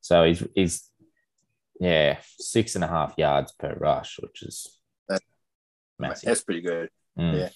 So 0.00 0.24
he's 0.24 0.42
he's 0.54 0.90
yeah 1.80 2.18
six 2.38 2.74
and 2.74 2.84
a 2.84 2.88
half 2.88 3.14
yards 3.18 3.52
per 3.52 3.74
rush, 3.74 4.18
which 4.22 4.42
is 4.42 4.78
That- 5.08 5.22
massive. 5.98 6.26
that's 6.28 6.44
pretty 6.44 6.62
good 6.62 6.90
Mm. 7.18 7.38
yeah. 7.38 7.48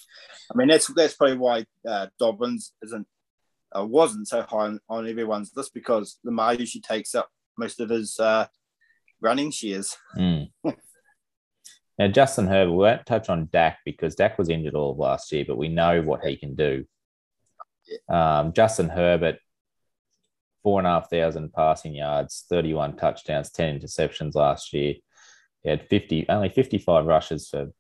i 0.51 0.57
mean 0.57 0.69
that's 0.69 0.87
that's 0.95 1.15
probably 1.15 1.37
why 1.37 1.65
uh, 1.87 2.07
dobbins 2.19 2.73
isn't 2.83 3.07
uh, 3.77 3.85
wasn't 3.85 4.27
so 4.27 4.43
high 4.43 4.67
on, 4.67 4.81
on 4.89 5.09
everyone's 5.09 5.53
list 5.55 5.75
because 5.75 6.19
lamar 6.25 6.55
usually 6.55 6.81
takes 6.81 7.15
up 7.15 7.29
most 7.59 7.79
of 7.81 7.91
his 7.91 8.19
uh 8.19 8.47
running 9.21 9.51
shares 9.51 9.97
Mm. 10.17 10.51
now, 11.99 12.09
Justin 12.09 12.47
Herbert, 12.47 12.73
we 12.73 12.79
won't 12.79 13.07
touch 13.07 13.29
on 13.29 13.49
Dak 13.53 13.79
because 13.85 14.15
Dak 14.15 14.39
was 14.39 14.49
injured 14.49 14.75
all 14.75 14.93
of 14.93 14.99
last 14.99 15.31
year, 15.33 15.45
but 15.47 15.59
we 15.59 15.69
know 15.69 16.01
what 16.03 16.25
he 16.25 16.37
can 16.37 16.55
do. 16.55 16.85
Um, 18.09 18.53
Justin 18.53 18.89
Herbert, 18.89 19.39
four 20.63 20.81
and 20.81 20.87
a 20.87 20.91
half 20.91 21.11
thousand 21.11 21.53
passing 21.53 21.95
yards, 21.95 22.47
31 22.49 22.97
touchdowns, 22.97 23.51
10 23.51 23.81
interceptions 23.81 24.35
last 24.35 24.73
year. 24.73 24.95
He 25.63 25.71
had 25.71 25.89
50, 25.89 26.27
only 26.29 26.49
55 26.49 27.05
rushes 27.05 27.49
for 27.49 27.71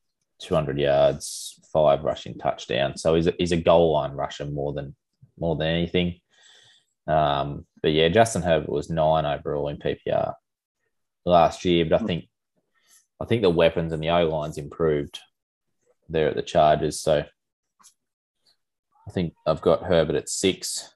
200 0.40 0.78
yards, 0.78 1.58
five 1.72 2.02
rushing 2.02 2.38
touchdowns. 2.38 3.02
So 3.02 3.14
he's 3.14 3.26
a, 3.26 3.34
he's 3.38 3.52
a 3.52 3.56
goal 3.56 3.92
line 3.92 4.12
rusher 4.12 4.46
more 4.46 4.72
than 4.72 4.94
more 5.38 5.56
than 5.56 5.68
anything. 5.68 6.20
Um, 7.06 7.66
but 7.82 7.92
yeah, 7.92 8.08
Justin 8.08 8.42
Herbert 8.42 8.68
was 8.68 8.90
nine 8.90 9.24
overall 9.24 9.68
in 9.68 9.78
PPR 9.78 10.34
last 11.24 11.64
year, 11.64 11.84
but 11.84 12.02
I 12.02 12.04
think 12.04 12.28
I 13.20 13.26
think 13.26 13.42
the 13.42 13.50
weapons 13.50 13.92
and 13.92 14.02
the 14.02 14.10
O 14.10 14.28
lines 14.28 14.58
improved 14.58 15.18
there 16.08 16.28
at 16.28 16.36
the 16.36 16.42
Chargers. 16.42 17.00
So 17.00 17.24
I 19.06 19.10
think 19.12 19.34
I've 19.46 19.60
got 19.60 19.84
Herbert 19.84 20.16
at 20.16 20.28
six. 20.28 20.94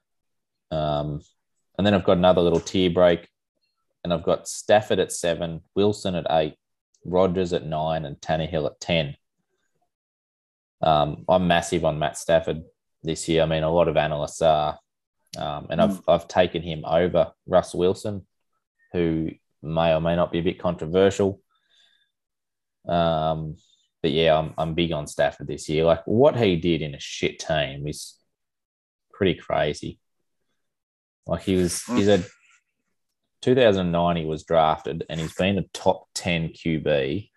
Um, 0.71 1.21
and 1.77 1.87
then 1.87 1.95
I've 1.95 2.05
got 2.05 2.19
another 2.19 2.41
little 2.41 2.61
tier 2.61 2.91
break. 2.91 3.29
And 4.03 4.13
I've 4.13 4.23
got 4.23 4.49
Stafford 4.49 4.99
at 4.99 5.13
seven, 5.13 5.63
Wilson 5.75 6.15
at 6.15 6.27
eight, 6.31 6.57
Rodgers 7.05 7.53
at 7.53 7.67
nine, 7.67 8.05
and 8.05 8.17
Tannehill 8.17 8.67
at 8.67 8.79
10. 8.81 9.17
Um, 10.85 11.25
I'm 11.29 11.49
massive 11.49 11.85
on 11.85 11.99
Matt 11.99 12.19
Stafford 12.19 12.62
this 13.03 13.29
year. 13.29 13.43
I 13.43 13.47
mean, 13.47 13.62
a 13.62 13.71
lot 13.71 13.88
of 13.88 13.97
analysts 13.97 14.43
are. 14.43 14.79
Um, 15.37 15.67
and 15.71 15.81
I've, 15.81 16.00
I've 16.07 16.29
taken 16.29 16.62
him 16.62 16.85
over 16.85 17.33
Russell 17.47 17.81
Wilson, 17.81 18.25
who 18.93 19.31
may 19.62 19.93
or 19.93 20.00
may 20.00 20.14
not 20.14 20.31
be 20.31 20.38
a 20.38 20.45
bit 20.45 20.61
controversial. 20.61 21.41
Um, 22.87 23.57
but 24.00 24.12
yeah, 24.12 24.38
I'm, 24.38 24.55
I'm 24.57 24.75
big 24.75 24.93
on 24.93 25.09
Stafford 25.09 25.49
this 25.49 25.69
year. 25.69 25.85
Like 25.85 26.07
what 26.07 26.37
he 26.37 26.57
did 26.57 26.83
in 26.83 26.95
a 26.95 27.00
shit 27.00 27.41
team 27.41 27.88
is 27.88 28.17
pretty 29.12 29.35
crazy. 29.35 29.99
Like 31.26 31.43
he 31.43 31.57
was, 31.57 31.83
he's 31.85 32.09
a 32.09 32.23
2009, 33.43 34.17
he 34.17 34.26
was 34.26 34.45
drafted 34.45 35.05
and 35.09 35.19
he's 35.19 35.35
been 35.35 35.59
a 35.59 35.64
top 35.73 36.07
10 36.14 36.50
QB 36.50 37.31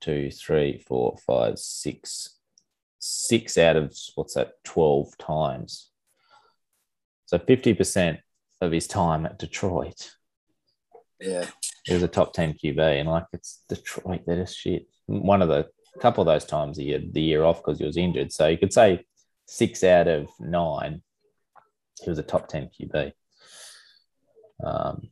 two, 0.00 0.30
three, 0.30 0.82
four, 0.86 1.16
five, 1.26 1.58
six, 1.58 2.39
six 3.00 3.58
out 3.58 3.76
of 3.76 3.96
what's 4.14 4.34
that, 4.34 4.62
12 4.64 5.18
times. 5.18 5.90
So 7.26 7.38
50% 7.38 8.18
of 8.60 8.70
his 8.70 8.86
time 8.86 9.26
at 9.26 9.38
Detroit 9.38 10.10
yeah 11.20 11.44
he 11.84 11.94
was 11.94 12.02
a 12.02 12.08
top 12.08 12.32
10 12.32 12.54
QB, 12.54 12.78
and 12.78 13.08
like 13.08 13.24
it's 13.32 13.62
Detroit, 13.68 14.22
they're 14.26 14.36
just 14.36 14.58
shit. 14.58 14.86
One 15.06 15.42
of 15.42 15.48
the 15.48 15.68
couple 16.00 16.22
of 16.22 16.26
those 16.26 16.44
times 16.44 16.76
he 16.76 16.90
had 16.90 17.12
the 17.12 17.20
year 17.20 17.42
off 17.42 17.58
because 17.58 17.78
he 17.78 17.84
was 17.84 17.96
injured. 17.96 18.32
So 18.32 18.46
you 18.46 18.58
could 18.58 18.72
say 18.72 19.04
six 19.46 19.82
out 19.82 20.06
of 20.06 20.28
nine, 20.38 21.02
he 22.02 22.08
was 22.08 22.18
a 22.18 22.22
top 22.22 22.48
10 22.48 22.70
QB. 22.78 23.12
Um, 24.64 25.10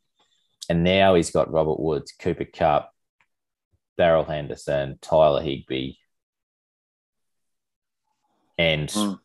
and 0.68 0.84
now 0.84 1.14
he's 1.14 1.30
got 1.30 1.52
Robert 1.52 1.80
Woods, 1.80 2.12
Cooper 2.12 2.44
Kupp, 2.44 2.92
Darrell 3.96 4.24
Henderson, 4.24 4.98
Tyler 5.00 5.42
Higbee, 5.42 5.94
and, 8.58 8.88
Mm. 8.90 9.20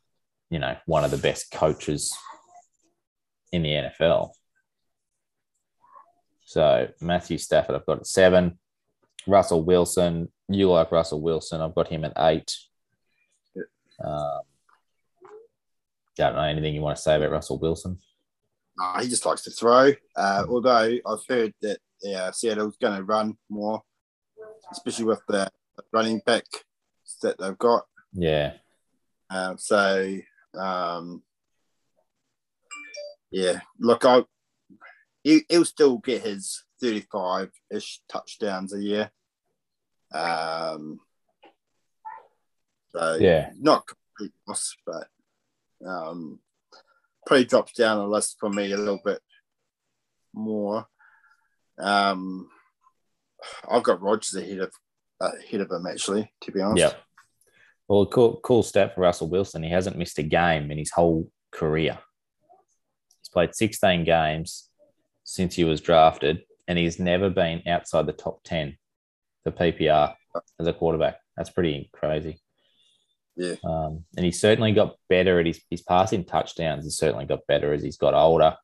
you 0.49 0.59
know, 0.59 0.77
one 0.85 1.03
of 1.03 1.11
the 1.11 1.17
best 1.17 1.51
coaches 1.51 2.15
in 3.51 3.63
the 3.63 3.69
NFL. 3.73 4.31
So 6.45 6.87
Matthew 7.01 7.37
Stafford, 7.37 7.75
I've 7.75 7.85
got 7.85 7.99
at 7.99 8.07
seven. 8.07 8.59
Russell 9.27 9.63
Wilson, 9.63 10.31
you 10.49 10.69
like 10.69 10.91
Russell 10.91 11.21
Wilson. 11.21 11.61
I've 11.61 11.75
got 11.75 11.87
him 11.87 12.03
at 12.05 12.13
eight. 12.17 12.55
Yeah. 13.55 13.63
Um, 14.03 14.41
don't 16.15 16.35
know 16.35 16.41
anything 16.43 16.75
you 16.75 16.81
want 16.81 16.95
to 16.97 17.01
say 17.01 17.15
about 17.15 17.31
Russell 17.31 17.57
Wilson. 17.59 17.99
Uh, 18.81 19.01
he 19.01 19.07
just 19.07 19.25
likes 19.25 19.43
to 19.43 19.51
throw. 19.51 19.91
Uh, 20.15 20.45
although 20.49 20.91
I've 21.05 21.25
heard 21.27 21.53
that 21.61 21.79
yeah, 22.01 22.31
Seattle's 22.31 22.77
going 22.77 22.97
to 22.97 23.03
run 23.03 23.37
more, 23.49 23.81
especially 24.71 25.05
with 25.05 25.21
the 25.27 25.49
running 25.91 26.19
back 26.25 26.43
that 27.21 27.37
they've 27.39 27.57
got. 27.57 27.85
Yeah, 28.11 28.53
Um, 29.33 29.57
so, 29.57 30.17
um, 30.57 31.23
yeah, 33.31 33.61
look, 33.79 34.05
I 34.05 34.23
he, 35.23 35.41
he'll 35.49 35.65
still 35.65 35.97
get 35.97 36.21
his 36.21 36.63
35 36.81 37.49
ish 37.71 38.01
touchdowns 38.09 38.73
a 38.73 38.81
year. 38.81 39.11
Um, 40.13 40.99
so, 42.95 43.15
yeah, 43.19 43.49
not 43.57 43.87
complete 43.87 44.33
loss, 44.47 44.75
but 44.85 45.07
um, 45.85 46.39
probably 47.25 47.45
drops 47.45 47.73
down 47.73 47.97
the 47.97 48.07
list 48.07 48.37
for 48.39 48.49
me 48.49 48.71
a 48.71 48.77
little 48.77 49.01
bit 49.03 49.19
more. 50.33 50.85
Um, 51.79 52.49
I've 53.67 53.83
got 53.83 54.01
Rodgers 54.01 54.35
ahead 54.35 54.59
of 54.59 54.71
ahead 55.19 55.61
of 55.61 55.71
him 55.71 55.87
actually, 55.87 56.31
to 56.41 56.51
be 56.51 56.61
honest. 56.61 56.93
yeah. 56.93 56.99
Well, 57.87 58.01
a 58.01 58.07
cool, 58.07 58.39
cool 58.43 58.63
stat 58.63 58.95
for 58.95 59.01
Russell 59.01 59.29
Wilson. 59.29 59.63
He 59.63 59.69
hasn't 59.69 59.97
missed 59.97 60.19
a 60.19 60.23
game 60.23 60.71
in 60.71 60.77
his 60.77 60.91
whole 60.91 61.29
career. 61.51 61.99
He's 63.21 63.29
played 63.29 63.55
16 63.55 64.03
games 64.05 64.69
since 65.23 65.55
he 65.55 65.63
was 65.63 65.81
drafted, 65.81 66.43
and 66.67 66.77
he's 66.77 66.99
never 66.99 67.29
been 67.29 67.61
outside 67.67 68.05
the 68.05 68.13
top 68.13 68.41
10 68.43 68.77
for 69.43 69.51
PPR 69.51 70.15
as 70.59 70.67
a 70.67 70.73
quarterback. 70.73 71.17
That's 71.35 71.49
pretty 71.49 71.89
crazy. 71.93 72.39
Yeah. 73.35 73.55
Um, 73.63 74.05
and 74.15 74.25
he's 74.25 74.39
certainly 74.39 74.71
got 74.71 74.95
better 75.09 75.39
at 75.39 75.45
his, 75.45 75.59
his 75.69 75.81
passing 75.81 76.23
touchdowns. 76.23 76.85
He's 76.85 76.97
certainly 76.97 77.25
got 77.25 77.47
better 77.47 77.73
as 77.73 77.83
he's 77.83 77.97
got 77.97 78.13
older, 78.13 78.55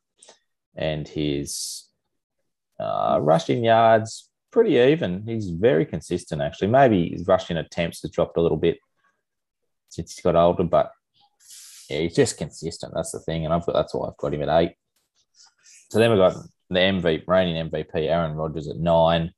and 0.75 1.07
his 1.07 1.87
uh, 2.79 3.19
rushing 3.21 3.63
yards 3.63 4.29
pretty 4.51 4.75
even. 4.75 5.23
He's 5.25 5.49
very 5.49 5.85
consistent 5.85 6.41
actually. 6.41 6.69
Maybe 6.69 7.09
his 7.09 7.27
rushing 7.27 7.57
attempts 7.57 8.01
has 8.01 8.11
dropped 8.11 8.37
a 8.37 8.41
little 8.41 8.57
bit 8.57 8.77
since 9.89 10.15
he's 10.15 10.23
got 10.23 10.35
older, 10.35 10.63
but 10.63 10.91
yeah, 11.89 11.99
he's 11.99 12.15
just 12.15 12.37
consistent. 12.37 12.93
That's 12.95 13.11
the 13.11 13.19
thing, 13.19 13.45
and 13.45 13.53
I've 13.53 13.65
got 13.65 13.73
that's 13.73 13.93
why 13.93 14.07
I've 14.07 14.17
got 14.17 14.33
him 14.33 14.43
at 14.43 14.61
eight. 14.61 14.75
So 15.89 15.99
then 15.99 16.11
we've 16.11 16.19
got 16.19 16.35
the 16.69 16.79
MVP, 16.79 17.23
reigning 17.27 17.69
MVP, 17.69 17.95
Aaron 17.95 18.35
Rodgers 18.35 18.67
at 18.67 18.77
nine. 18.77 19.33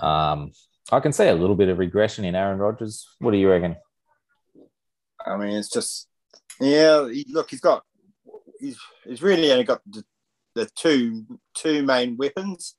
Um, 0.00 0.52
I 0.90 1.00
can 1.00 1.12
see 1.12 1.28
a 1.28 1.34
little 1.34 1.56
bit 1.56 1.68
of 1.68 1.78
regression 1.78 2.24
in 2.24 2.34
Aaron 2.34 2.58
Rodgers. 2.58 3.06
What 3.20 3.30
do 3.30 3.38
you 3.38 3.48
reckon? 3.48 3.76
I 5.24 5.36
mean, 5.36 5.56
it's 5.56 5.70
just 5.70 6.08
yeah. 6.60 7.08
He, 7.08 7.26
look, 7.30 7.50
he's 7.50 7.60
got 7.60 7.84
he's 8.58 8.78
he's 9.04 9.22
really 9.22 9.52
only 9.52 9.64
got 9.64 9.80
the, 9.86 10.04
the 10.54 10.68
two 10.74 11.24
two 11.54 11.82
main 11.82 12.16
weapons. 12.16 12.74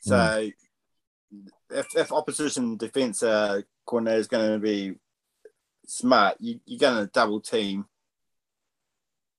So 0.00 0.50
if, 1.70 1.86
if 1.96 2.12
opposition 2.12 2.76
defense 2.76 3.22
uh, 3.22 3.60
coordinator 3.86 4.18
is 4.20 4.28
going 4.28 4.52
to 4.52 4.58
be 4.58 4.94
smart, 5.86 6.36
you, 6.40 6.60
you're 6.66 6.78
going 6.78 7.04
to 7.04 7.10
double 7.12 7.40
team 7.40 7.86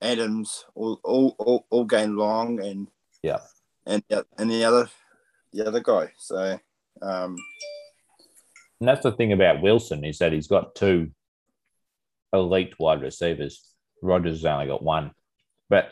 Adams 0.02 0.66
all 0.76 1.00
all, 1.04 1.36
all, 1.40 1.66
all 1.70 1.86
game 1.86 2.16
long 2.16 2.60
and 2.62 2.88
Yeah. 3.24 3.40
and 3.86 4.04
the- 4.10 4.26
and 4.38 4.50
the 4.52 4.64
other 4.64 4.90
the 5.54 5.66
other 5.66 5.80
guy. 5.80 6.12
So 6.20 6.60
um, 7.02 7.36
And 8.80 8.88
that's 8.88 9.04
the 9.04 9.12
thing 9.14 9.34
about 9.34 9.62
Wilson 9.62 10.04
is 10.06 10.20
that 10.20 10.34
he's 10.34 10.48
got 10.48 10.76
two 10.76 11.12
elite 12.34 12.76
wide 12.80 13.02
receivers. 13.02 13.74
Rodgers 14.04 14.38
has 14.40 14.46
only 14.46 14.68
got 14.68 14.84
one, 14.84 15.12
but 15.70 15.92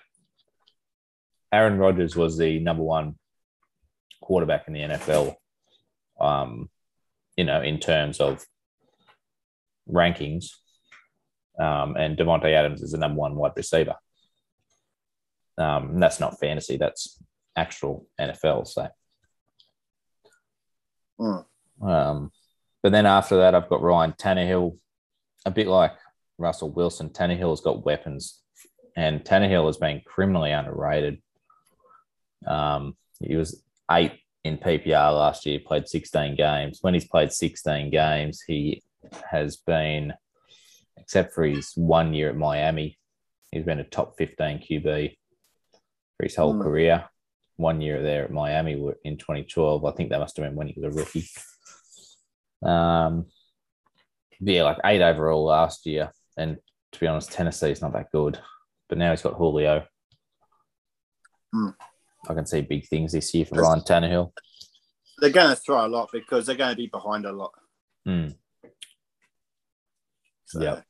Aaron 1.51 1.79
Rodgers 1.79 2.15
was 2.15 2.37
the 2.37 2.59
number 2.59 2.83
one 2.83 3.15
quarterback 4.21 4.67
in 4.67 4.73
the 4.73 4.81
NFL. 4.81 5.35
Um, 6.19 6.69
you 7.35 7.43
know, 7.43 7.61
in 7.61 7.79
terms 7.79 8.19
of 8.19 8.45
rankings, 9.91 10.51
um, 11.59 11.95
and 11.97 12.17
Davante 12.17 12.53
Adams 12.53 12.81
is 12.81 12.91
the 12.91 12.97
number 12.97 13.19
one 13.19 13.35
wide 13.35 13.53
receiver. 13.55 13.95
Um, 15.57 15.91
and 15.91 16.03
that's 16.03 16.19
not 16.19 16.39
fantasy; 16.39 16.77
that's 16.77 17.21
actual 17.55 18.07
NFL. 18.19 18.67
So. 18.67 18.87
Mm. 21.19 21.45
Um, 21.81 22.31
but 22.83 22.91
then 22.91 23.05
after 23.05 23.37
that, 23.37 23.55
I've 23.55 23.69
got 23.69 23.81
Ryan 23.81 24.13
Tannehill, 24.13 24.77
a 25.45 25.51
bit 25.51 25.67
like 25.67 25.93
Russell 26.37 26.71
Wilson. 26.71 27.09
Tannehill's 27.09 27.61
got 27.61 27.85
weapons, 27.85 28.41
and 28.95 29.23
Tannehill 29.23 29.65
has 29.65 29.77
been 29.77 30.01
criminally 30.05 30.51
underrated. 30.51 31.21
Um, 32.45 32.95
he 33.19 33.35
was 33.35 33.63
eight 33.91 34.19
in 34.45 34.59
PPR 34.59 35.11
last 35.11 35.47
year, 35.47 35.59
played 35.65 35.87
16 35.87 36.35
games. 36.35 36.77
When 36.81 36.93
he's 36.93 37.07
played 37.07 37.31
16 37.31 37.89
games, 37.89 38.43
he 38.45 38.83
has 39.31 39.57
been, 39.57 40.13
except 40.97 41.33
for 41.33 41.43
his 41.45 41.71
one 41.75 42.13
year 42.13 42.29
at 42.29 42.37
Miami, 42.37 42.99
he's 43.51 43.65
been 43.65 43.79
a 43.79 43.83
top 43.83 44.15
15 44.19 44.59
QB 44.59 45.17
for 46.15 46.23
his 46.23 46.35
whole 46.35 46.53
Hmm. 46.53 46.61
career. 46.61 47.09
One 47.57 47.81
year 47.81 48.03
there 48.03 48.25
at 48.25 48.31
Miami 48.31 48.73
in 49.03 49.17
2012. 49.17 49.83
I 49.83 49.91
think 49.93 50.09
that 50.09 50.19
must 50.19 50.37
have 50.37 50.45
been 50.45 50.55
when 50.55 50.67
he 50.67 50.79
was 50.79 50.93
a 50.93 50.97
rookie. 50.97 51.25
Um, 52.61 53.25
yeah, 54.39 54.63
like 54.63 54.77
eight 54.85 55.01
overall 55.01 55.45
last 55.45 55.85
year. 55.85 56.11
And 56.37 56.57
to 56.91 56.99
be 56.99 57.07
honest, 57.07 57.31
Tennessee's 57.31 57.81
not 57.81 57.93
that 57.93 58.11
good. 58.11 58.39
But 58.89 58.97
now 58.99 59.09
he's 59.11 59.21
got 59.21 59.35
Julio. 59.35 59.85
Hmm. 61.53 61.69
I 62.29 62.33
can 62.33 62.45
see 62.45 62.61
big 62.61 62.87
things 62.87 63.11
this 63.11 63.33
year 63.33 63.45
for 63.45 63.55
Ryan 63.61 63.81
Tannehill. 63.81 64.31
they're 65.19 65.29
going 65.29 65.49
to 65.49 65.55
throw 65.55 65.85
a 65.85 65.87
lot 65.87 66.09
because 66.11 66.45
they're 66.45 66.55
going 66.55 66.71
to 66.71 66.75
be 66.75 66.87
behind 66.87 67.25
a 67.25 67.31
lot. 67.31 67.51
Hmm. 68.05 68.27
So, 70.45 70.61
Yep. 70.61 70.85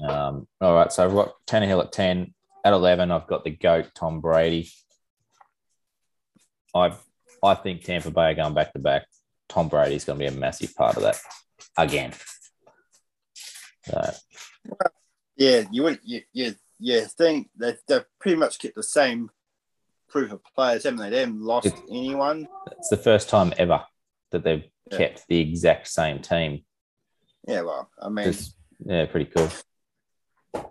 Um, 0.00 0.46
all 0.60 0.74
right, 0.74 0.92
so 0.92 1.04
I've 1.04 1.12
got 1.12 1.34
Tannehill 1.46 1.84
at 1.84 1.92
10. 1.92 2.34
At 2.64 2.72
11, 2.72 3.10
I've 3.10 3.26
got 3.26 3.44
the 3.44 3.50
GOAT, 3.50 3.90
Tom 3.94 4.20
Brady. 4.20 4.70
I 6.74 6.92
I 7.42 7.54
think 7.54 7.82
Tampa 7.82 8.10
Bay 8.10 8.30
are 8.30 8.34
going 8.34 8.54
back 8.54 8.72
to 8.72 8.78
back. 8.78 9.06
Tom 9.48 9.68
Brady's 9.68 10.04
going 10.04 10.18
to 10.18 10.24
be 10.24 10.34
a 10.34 10.38
massive 10.38 10.74
part 10.74 10.96
of 10.96 11.02
that 11.04 11.20
again. 11.76 12.12
So, 13.84 14.10
Yeah, 15.36 15.64
you 15.70 15.84
would. 15.84 16.00
You, 16.02 16.22
you, 16.32 16.54
you 16.78 17.00
think 17.06 17.48
that 17.56 17.78
they've 17.88 18.04
pretty 18.20 18.36
much 18.36 18.58
kept 18.58 18.74
the 18.74 18.82
same 18.82 19.30
proof 20.08 20.32
of 20.32 20.40
players, 20.54 20.84
haven't 20.84 21.00
they? 21.00 21.10
They 21.10 21.20
haven't 21.20 21.40
lost 21.42 21.66
It's- 21.66 21.82
anyone. 21.90 22.48
it's 22.72 22.88
the 22.88 22.96
first 22.96 23.28
time 23.28 23.52
ever 23.58 23.84
that 24.30 24.42
they've 24.44 24.64
Yeah. 24.90 24.98
kept 24.98 25.26
the 25.28 25.38
exact 25.40 25.88
same 25.88 26.20
team. 26.20 26.64
Yeah, 27.46 27.62
well, 27.62 27.90
I 28.00 28.08
mean, 28.08 28.24
Just, 28.24 28.56
yeah, 28.84 29.06
pretty 29.06 29.30
cool. 29.30 29.48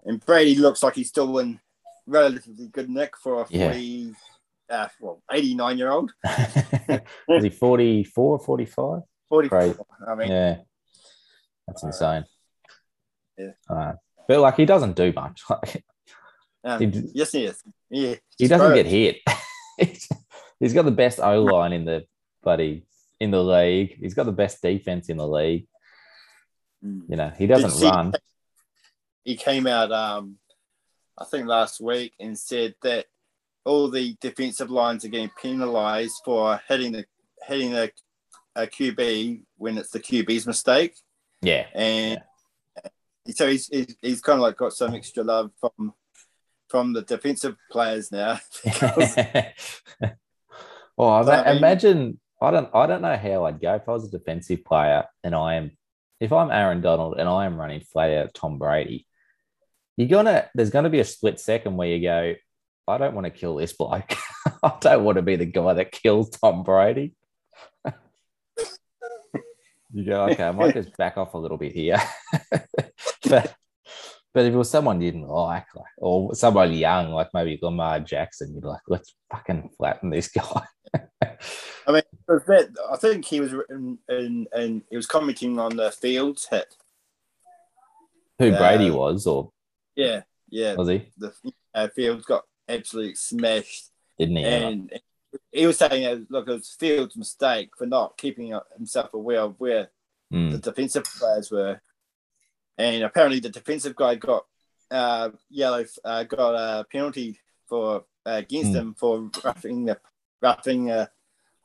and 0.05 0.23
Brady 0.25 0.55
looks 0.55 0.81
like 0.83 0.95
he's 0.95 1.09
still 1.09 1.37
in 1.39 1.59
relatively 2.05 2.67
good 2.67 2.89
nick 2.89 3.17
for 3.17 3.41
a 3.41 3.47
Yeah. 3.49 4.11
uh, 4.69 4.87
well, 4.99 5.21
89 5.31 5.77
year 5.77 5.91
old. 5.91 6.13
Is 7.29 7.43
he 7.43 7.49
44, 7.49 8.39
45? 8.39 9.01
44. 9.29 9.59
Right. 9.59 9.75
I 10.07 10.15
mean, 10.15 10.29
Yeah. 10.29 10.57
That's 11.67 11.83
insane. 11.83 12.23
Yeah. 13.37 13.51
Uh, 13.69 13.93
but 14.27 14.39
like 14.39 14.55
he 14.55 14.65
doesn't 14.65 14.95
do 14.95 15.11
much. 15.13 15.43
Like, 15.49 15.83
um, 16.63 16.91
he- 16.91 17.11
yes, 17.13 17.31
he 17.31 17.45
is. 17.45 17.63
Yeah, 17.89 18.15
he 18.37 18.47
doesn't 18.47 18.73
get 18.73 18.85
hit. 18.85 19.17
He's 20.59 20.73
got 20.73 20.85
the 20.85 20.91
best 20.91 21.19
O 21.19 21.43
line 21.43 21.73
in 21.73 21.85
the 21.85 22.05
buddy 22.43 22.85
in 23.19 23.31
the 23.31 23.43
league. 23.43 23.97
He's 23.99 24.13
got 24.13 24.25
the 24.25 24.31
best 24.31 24.61
defense 24.61 25.09
in 25.09 25.17
the 25.17 25.27
league. 25.27 25.67
Mm. 26.83 27.03
You 27.09 27.15
know, 27.15 27.31
he 27.37 27.47
doesn't 27.47 27.71
see- 27.71 27.87
run. 27.87 28.13
He 29.23 29.35
came 29.35 29.67
out, 29.67 29.91
um, 29.91 30.37
I 31.17 31.25
think 31.25 31.47
last 31.47 31.81
week, 31.81 32.13
and 32.19 32.37
said 32.37 32.75
that 32.81 33.05
all 33.65 33.89
the 33.89 34.15
defensive 34.21 34.71
lines 34.71 35.03
are 35.03 35.09
getting 35.09 35.31
penalised 35.41 36.21
for 36.23 36.61
hitting 36.67 36.93
the 36.93 37.05
hitting 37.45 37.71
the 37.71 37.91
a 38.55 38.65
QB 38.65 39.43
when 39.57 39.77
it's 39.77 39.91
the 39.91 39.99
QB's 39.99 40.47
mistake. 40.47 40.95
Yeah. 41.41 41.67
and 41.75 42.21
so 43.29 43.47
he's, 43.47 43.67
he's 43.67 43.95
he's 44.01 44.21
kind 44.21 44.39
of 44.39 44.43
like 44.43 44.57
got 44.57 44.73
some 44.73 44.95
extra 44.95 45.23
love 45.23 45.51
from 45.59 45.93
from 46.69 46.93
the 46.93 47.01
defensive 47.01 47.55
players 47.71 48.11
now. 48.11 48.39
well, 48.81 49.53
oh, 50.97 51.07
I 51.07 51.21
I 51.21 51.47
mean- 51.47 51.57
imagine 51.57 52.19
I 52.41 52.51
don't 52.51 52.69
I 52.73 52.85
don't 52.87 53.01
know 53.01 53.17
how 53.17 53.45
I'd 53.45 53.61
go 53.61 53.75
if 53.75 53.87
I 53.87 53.91
was 53.91 54.07
a 54.07 54.11
defensive 54.17 54.63
player 54.63 55.05
and 55.23 55.33
I 55.33 55.55
am 55.55 55.71
if 56.19 56.31
I'm 56.33 56.51
Aaron 56.51 56.81
Donald 56.81 57.17
and 57.19 57.29
I 57.29 57.45
am 57.45 57.57
running 57.59 57.81
flat 57.81 58.11
out 58.11 58.33
Tom 58.33 58.57
Brady, 58.57 59.05
you're 59.97 60.07
gonna 60.07 60.49
there's 60.55 60.69
gonna 60.69 60.89
be 60.89 60.99
a 60.99 61.05
split 61.05 61.39
second 61.39 61.77
where 61.77 61.87
you 61.87 62.01
go, 62.01 62.35
I 62.87 62.97
don't 62.97 63.15
want 63.15 63.25
to 63.25 63.31
kill 63.31 63.55
this 63.55 63.73
bloke. 63.73 64.13
I 64.63 64.73
don't 64.79 65.03
want 65.03 65.17
to 65.17 65.21
be 65.21 65.35
the 65.35 65.45
guy 65.45 65.73
that 65.73 65.91
kills 65.91 66.29
Tom 66.29 66.63
Brady. 66.63 67.13
You 69.93 70.03
go, 70.03 70.25
okay, 70.25 70.43
I 70.43 70.51
might 70.51 70.73
just 70.73 70.95
back 70.97 71.17
off 71.17 71.33
a 71.33 71.37
little 71.37 71.57
bit 71.57 71.71
here. 71.71 71.97
but 73.29 73.55
but 74.37 74.45
if 74.45 74.53
it 74.53 74.57
was 74.57 74.69
someone 74.69 75.01
you 75.01 75.11
didn't 75.11 75.27
like, 75.27 75.65
like 75.75 75.85
or 75.97 76.35
someone 76.35 76.71
young, 76.71 77.09
like 77.11 77.29
maybe 77.33 77.57
Lamar 77.59 77.99
Jackson, 78.01 78.53
you'd 78.53 78.61
be 78.61 78.67
like, 78.67 78.81
let's 78.87 79.15
fucking 79.31 79.71
flatten 79.75 80.11
this 80.11 80.27
guy. 80.27 80.61
I 81.23 81.91
mean, 81.91 82.03
I 82.29 82.97
think 82.97 83.25
he 83.25 83.39
was 83.39 83.51
in, 83.71 83.97
in, 84.07 84.45
in 84.55 84.83
he 84.91 84.95
was 84.95 85.07
commenting 85.07 85.57
on 85.57 85.75
the 85.75 85.89
Fields 85.89 86.47
hit. 86.51 86.71
Who 88.37 88.55
Brady 88.55 88.91
Uh, 88.91 88.93
was, 88.93 89.25
or 89.25 89.49
Yeah, 89.95 90.21
yeah. 90.49 90.75
was 90.75 90.89
he? 90.89 91.11
The 91.17 91.33
uh, 91.73 91.87
Fields 91.95 92.23
got 92.25 92.43
absolutely 92.69 93.15
smashed, 93.15 93.89
Didn't 94.19 94.35
he? 94.35 94.43
and 94.43 94.91
he 95.51 95.65
was 95.65 95.79
saying, 95.79 96.05
uh, 96.05 96.19
"Look, 96.29 96.47
it 96.47 96.51
was 96.51 96.75
Fields' 96.79 97.17
mistake 97.17 97.71
for 97.75 97.87
not 97.87 98.19
keeping 98.19 98.53
himself 98.77 99.15
aware 99.15 99.41
of 99.41 99.59
where 99.59 99.89
Mm. 100.31 100.51
the 100.51 100.59
defensive 100.59 101.05
players 101.05 101.49
were." 101.49 101.81
And 102.77 103.03
apparently, 103.03 103.39
the 103.39 103.49
defensive 103.49 103.95
guy 103.95 104.15
got 104.15 104.45
uh, 104.91 105.29
yellow, 105.49 105.83
uh, 106.05 106.23
got 106.23 106.53
a 106.53 106.85
penalty 106.85 107.39
for 107.67 108.05
uh, 108.25 108.31
against 108.31 108.71
Hmm. 108.71 108.77
him 108.77 108.93
for 108.93 109.29
roughing 109.43 109.85
the 109.85 109.99
roughing 110.41 110.91
uh, 110.91 111.07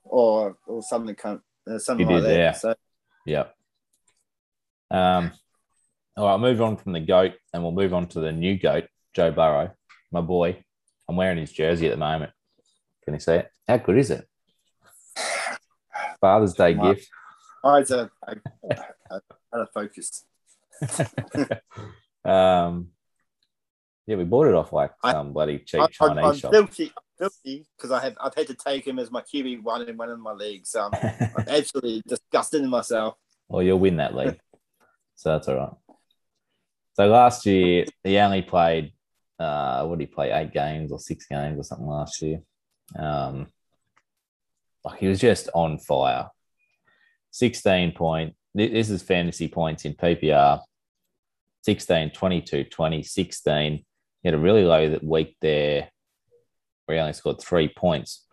or 0.04 0.56
or 0.66 0.82
something 0.82 1.14
kind 1.14 1.40
uh, 1.70 1.78
something 1.78 2.06
He 2.06 2.12
like 2.12 2.22
did, 2.22 2.30
that. 2.30 2.36
yeah. 2.38 2.52
So 2.52 2.74
Yeah. 3.26 3.44
Um, 4.90 5.32
all 6.16 6.26
right, 6.26 6.32
I'll 6.32 6.38
move 6.38 6.60
on 6.60 6.76
from 6.76 6.92
the 6.92 7.00
GOAT 7.00 7.32
and 7.52 7.62
we'll 7.62 7.72
move 7.72 7.94
on 7.94 8.06
to 8.08 8.20
the 8.20 8.32
new 8.32 8.58
GOAT, 8.58 8.88
Joe 9.14 9.30
Burrow, 9.30 9.70
my 10.10 10.20
boy. 10.20 10.62
I'm 11.08 11.16
wearing 11.16 11.38
his 11.38 11.52
jersey 11.52 11.86
at 11.86 11.90
the 11.92 11.96
moment. 11.96 12.32
Can 13.04 13.14
you 13.14 13.20
see 13.20 13.32
it? 13.34 13.50
How 13.68 13.76
good 13.78 13.98
is 13.98 14.10
it? 14.10 14.28
Father's 16.20 16.54
Day 16.54 16.74
Wow. 16.74 16.92
gift. 16.92 17.08
eyes 17.64 17.90
are 17.90 18.10
out 19.10 19.22
of 19.52 19.68
focus. 19.72 20.24
Um, 22.24 22.88
yeah, 24.06 24.16
we 24.16 24.24
bought 24.24 24.46
it 24.46 24.54
off 24.54 24.72
like 24.72 24.92
I- 25.02 25.12
some 25.12 25.32
bloody 25.32 25.58
cheap 25.58 25.80
I, 25.80 25.86
Chinese 25.88 26.24
I'm 26.24 26.34
shop. 26.34 26.52
filthy, 26.52 26.92
filthy 27.18 27.66
because 27.76 27.90
I 27.90 28.00
have 28.00 28.16
I've 28.20 28.34
had 28.34 28.46
to 28.48 28.54
take 28.54 28.86
him 28.86 28.98
as 28.98 29.10
my 29.10 29.22
QB 29.22 29.62
one 29.62 29.88
in 29.88 29.96
one 29.96 30.10
of 30.10 30.18
my 30.20 30.32
leagues. 30.32 30.70
So 30.70 30.90
I'm, 31.02 31.44
absolutely 31.48 32.02
disgusted 32.06 32.62
in 32.62 32.70
myself. 32.70 33.14
well, 33.48 33.62
you'll 33.62 33.78
win 33.78 33.96
that 33.96 34.14
league. 34.14 34.38
So 35.16 35.30
that's 35.30 35.48
all 35.48 35.56
right. 35.56 35.96
So 36.94 37.06
last 37.06 37.46
year, 37.46 37.86
he 38.04 38.18
only 38.18 38.42
played, 38.42 38.92
uh, 39.38 39.84
what 39.86 39.98
did 39.98 40.08
he 40.08 40.14
play? 40.14 40.30
Eight 40.30 40.52
games 40.52 40.92
or 40.92 40.98
six 40.98 41.26
games 41.26 41.58
or 41.58 41.62
something 41.62 41.86
last 41.86 42.20
year. 42.20 42.40
Um, 42.98 43.46
like 44.84 44.98
he 44.98 45.06
was 45.06 45.20
just 45.20 45.48
on 45.54 45.78
fire. 45.78 46.28
16 47.30 47.92
point. 47.92 48.34
This 48.54 48.90
is 48.90 49.02
fantasy 49.02 49.48
points 49.48 49.84
in 49.86 49.94
PPR 49.94 50.60
16, 51.62 52.10
22, 52.10 52.64
20, 52.64 53.02
16. 53.02 53.72
He 53.72 53.84
had 54.28 54.34
a 54.34 54.38
really 54.38 54.64
low 54.64 54.98
week 55.02 55.36
there 55.40 55.88
where 56.86 56.96
he 56.96 57.00
only 57.00 57.12
scored 57.12 57.40
three 57.40 57.68
points 57.68 58.26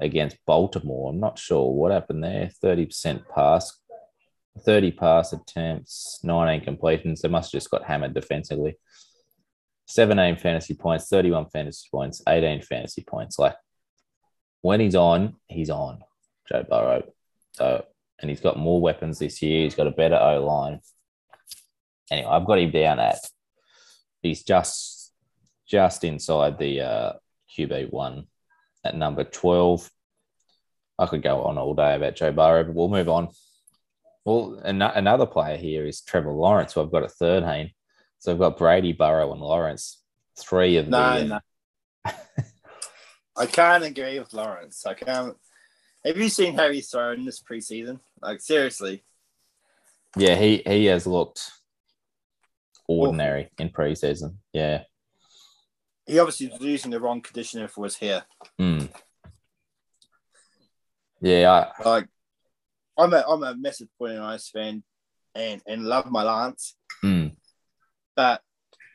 against 0.00 0.38
Baltimore. 0.46 1.10
I'm 1.10 1.20
not 1.20 1.38
sure 1.38 1.72
what 1.72 1.92
happened 1.92 2.24
there. 2.24 2.50
30% 2.62 3.28
pass, 3.28 3.78
30 4.64 4.92
pass 4.92 5.32
attempts, 5.32 6.20
19 6.22 6.64
completions. 6.64 7.20
They 7.20 7.28
must 7.28 7.52
have 7.52 7.60
just 7.60 7.70
got 7.70 7.84
hammered 7.84 8.14
defensively. 8.14 8.76
17 9.86 10.36
fantasy 10.36 10.74
points, 10.74 11.08
31 11.08 11.46
fantasy 11.52 11.88
points, 11.90 12.22
18 12.28 12.62
fantasy 12.62 13.02
points. 13.02 13.38
Like 13.38 13.56
when 14.62 14.80
he's 14.80 14.94
on, 14.94 15.36
he's 15.48 15.70
on, 15.70 16.00
Joe 16.48 16.64
Burrow. 16.68 17.02
So, 17.52 17.84
and 18.20 18.30
he's 18.30 18.40
got 18.40 18.58
more 18.58 18.80
weapons 18.80 19.18
this 19.18 19.42
year. 19.42 19.64
He's 19.64 19.74
got 19.74 19.88
a 19.88 19.92
better 19.92 20.16
O 20.16 20.44
line. 20.44 20.80
Anyway, 22.10 22.28
I've 22.28 22.46
got 22.46 22.58
him 22.58 22.70
down 22.70 22.98
at 22.98 23.18
he's 24.22 24.42
just 24.42 25.12
just 25.66 26.04
inside 26.04 26.58
the 26.58 26.80
uh, 26.80 27.12
QB 27.56 27.92
one 27.92 28.26
at 28.84 28.96
number 28.96 29.24
12. 29.24 29.88
I 30.98 31.06
could 31.06 31.22
go 31.22 31.42
on 31.44 31.58
all 31.58 31.74
day 31.74 31.94
about 31.94 32.16
Joe 32.16 32.32
Burrow, 32.32 32.64
but 32.64 32.74
we'll 32.74 32.88
move 32.88 33.08
on. 33.08 33.28
Well, 34.24 34.60
an- 34.64 34.82
another 34.82 35.26
player 35.26 35.56
here 35.56 35.86
is 35.86 36.02
Trevor 36.02 36.32
Lawrence, 36.32 36.72
who 36.72 36.82
I've 36.82 36.90
got 36.90 37.04
at 37.04 37.12
13. 37.12 37.70
So 38.18 38.32
I've 38.32 38.38
got 38.38 38.58
Brady, 38.58 38.92
Burrow, 38.92 39.32
and 39.32 39.40
Lawrence. 39.40 40.02
Three 40.38 40.76
of 40.76 40.90
them. 40.90 40.90
No, 40.90 41.18
the 41.18 41.24
no. 42.06 42.12
I 43.36 43.46
can't 43.46 43.84
agree 43.84 44.18
with 44.18 44.34
Lawrence. 44.34 44.84
I 44.84 44.94
can't. 44.94 45.36
Have 46.04 46.16
you 46.16 46.28
seen 46.28 46.54
how 46.54 46.70
he's 46.70 46.90
thrown 46.90 47.24
this 47.24 47.42
preseason? 47.42 48.00
Like 48.20 48.40
seriously, 48.40 49.04
Yeah, 50.16 50.34
he 50.36 50.62
he 50.66 50.86
has 50.86 51.06
looked 51.06 51.50
ordinary 52.90 53.50
in 53.58 53.70
preseason. 53.70 54.36
Yeah. 54.52 54.82
he 56.06 56.18
obviously 56.18 56.48
was 56.48 56.60
using 56.60 56.90
the 56.90 57.00
wrong 57.00 57.20
conditioner 57.20 57.68
for 57.68 57.84
his 57.84 57.96
hair. 57.96 58.24
Mm. 58.60 58.88
Yeah, 61.20 61.70
I, 61.78 61.88
Like, 61.88 62.08
I'm 62.98 63.12
a 63.12 63.24
I'm 63.28 63.42
a 63.42 63.54
massive 63.54 63.88
49ers 64.00 64.50
fan, 64.50 64.82
and 65.34 65.62
and 65.66 65.84
love 65.84 66.10
my 66.10 66.22
Lance, 66.22 66.76
mm, 67.04 67.34
but 68.16 68.42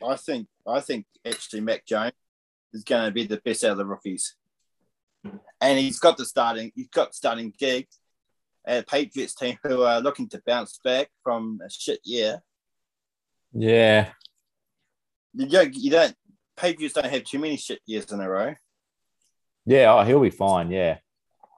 I 0.06 0.16
think 0.16 0.48
I 0.66 0.80
think 0.80 1.06
actually 1.24 1.60
Mac 1.60 1.86
Jones 1.86 2.12
is 2.72 2.84
going 2.84 3.06
to 3.06 3.12
be 3.12 3.26
the 3.26 3.40
best 3.44 3.64
out 3.64 3.72
of 3.72 3.78
the 3.78 3.86
rookies, 3.86 4.34
and 5.60 5.78
he's 5.78 5.98
got 5.98 6.16
the 6.16 6.24
starting 6.24 6.72
he's 6.74 6.88
got 6.88 7.14
starting 7.14 7.52
gig 7.58 7.86
at 8.66 8.82
a 8.82 8.86
Patriots 8.86 9.34
team 9.34 9.56
who 9.62 9.82
are 9.82 10.00
looking 10.00 10.28
to 10.28 10.42
bounce 10.44 10.78
back 10.84 11.08
from 11.22 11.60
a 11.64 11.70
shit 11.70 12.00
year. 12.04 12.42
Yeah, 13.58 14.08
You 15.34 15.46
don't, 15.48 15.74
you 15.74 15.90
don't 15.90 16.14
Patriots 16.56 16.94
don't 16.94 17.06
have 17.06 17.24
too 17.24 17.38
many 17.38 17.56
shit 17.56 17.80
years 17.86 18.10
in 18.12 18.20
a 18.20 18.28
row. 18.28 18.54
yeah. 19.64 19.92
Oh, 19.92 20.04
he'll 20.04 20.20
be 20.20 20.30
fine. 20.30 20.70
Yeah, 20.70 20.98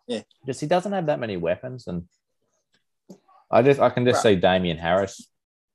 Yeah. 0.07 0.23
Just 0.47 0.61
he 0.61 0.67
doesn't 0.67 0.93
have 0.93 1.07
that 1.07 1.21
many 1.21 1.37
weapons, 1.37 1.87
and 1.87 2.05
I 3.51 3.63
just 3.63 3.81
I 3.81 3.91
can 3.91 4.05
just 4.05 4.23
see 4.23 4.37
Damien 4.37 4.79
Harris 4.79 5.29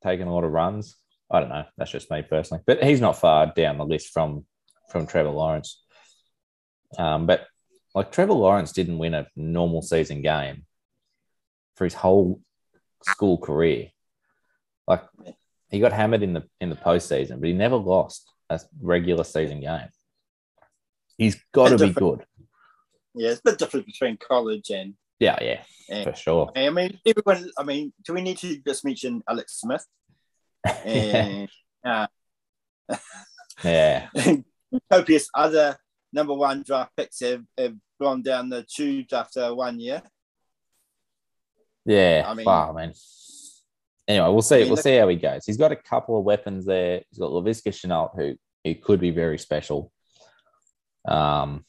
taking 0.04 0.28
a 0.28 0.34
lot 0.34 0.44
of 0.44 0.52
runs. 0.52 0.96
I 1.32 1.40
don't 1.40 1.50
know. 1.50 1.66
That's 1.78 1.92
just 1.92 2.12
me 2.12 2.22
personally, 2.22 2.64
but 2.68 2.84
he's 2.84 3.02
not 3.02 3.20
far 3.20 3.52
down 3.56 3.78
the 3.78 3.86
list 3.86 4.10
from 4.14 4.46
from 4.90 5.08
Trevor 5.08 5.30
Lawrence. 5.30 5.82
Um, 6.98 7.26
but 7.26 7.48
like 7.96 8.12
Trevor 8.12 8.34
Lawrence 8.34 8.72
didn't 8.72 8.98
win 8.98 9.14
a 9.14 9.28
normal 9.36 9.82
season 9.82 10.22
game 10.22 10.66
for 11.76 11.86
his 11.86 11.94
whole 11.94 12.42
school 13.04 13.38
career. 13.38 13.90
Like 14.88 15.04
he 15.74 15.80
got 15.80 15.92
hammered 15.92 16.22
in 16.22 16.34
the 16.34 16.44
in 16.62 16.70
the 16.70 16.76
postseason, 16.76 17.40
but 17.40 17.48
he 17.48 17.54
never 17.54 17.76
lost 17.76 18.32
a 18.50 18.62
regular 18.80 19.24
season 19.24 19.60
game. 19.60 19.90
He's 21.18 21.36
got 21.52 21.70
to 21.70 21.78
be 21.80 21.92
good. 21.92 22.24
Yeah, 23.16 23.32
it's 23.32 23.40
a 23.40 23.44
bit 23.44 23.58
different 23.58 23.88
between 23.88 24.18
college 24.18 24.70
and. 24.70 24.94
Yeah, 25.20 25.38
yeah, 25.42 25.62
and 25.90 26.04
for 26.04 26.16
sure. 26.16 26.52
I 26.56 26.70
mean, 26.70 27.00
everyone. 27.06 27.50
I 27.58 27.64
mean, 27.64 27.92
do 28.06 28.14
we 28.14 28.22
need 28.22 28.38
to 28.38 28.58
just 28.58 28.86
mention 28.86 29.24
Alex 29.28 29.62
Smith 29.62 29.86
and 30.86 31.50
uh, 31.84 32.08
yeah, 33.64 34.10
copious 34.92 35.28
other 35.34 35.76
number 36.12 36.36
one 36.36 36.62
draft 36.62 36.92
picks 36.96 37.22
have, 37.22 37.44
have 37.58 37.76
gone 38.00 38.22
down 38.22 38.50
the 38.50 38.64
tubes 38.64 39.12
after 39.12 39.56
one 39.56 39.80
year? 39.80 40.04
yeah. 41.86 42.26
I 42.28 42.34
mean, 42.36 42.46
wow, 42.46 42.74
man. 42.74 42.94
Anyway, 44.08 44.28
we'll 44.30 44.42
see. 44.42 44.56
I 44.56 44.60
mean, 44.60 44.68
we'll 44.70 44.78
see 44.78 44.98
how 44.98 45.08
he 45.08 45.16
goes. 45.16 45.46
He's 45.46 45.58
got 45.58 45.72
a 45.72 45.78
couple 45.78 46.18
of 46.18 46.26
weapons 46.26 46.66
there. 46.66 47.02
He's 47.10 47.20
got 47.20 47.32
Laviska 47.32 47.70
Shenault, 47.70 48.16
who 48.16 48.36
who 48.64 48.76
could 48.76 49.00
be 49.00 49.12
very 49.12 49.38
special. 49.38 49.92
Um, 51.08 51.66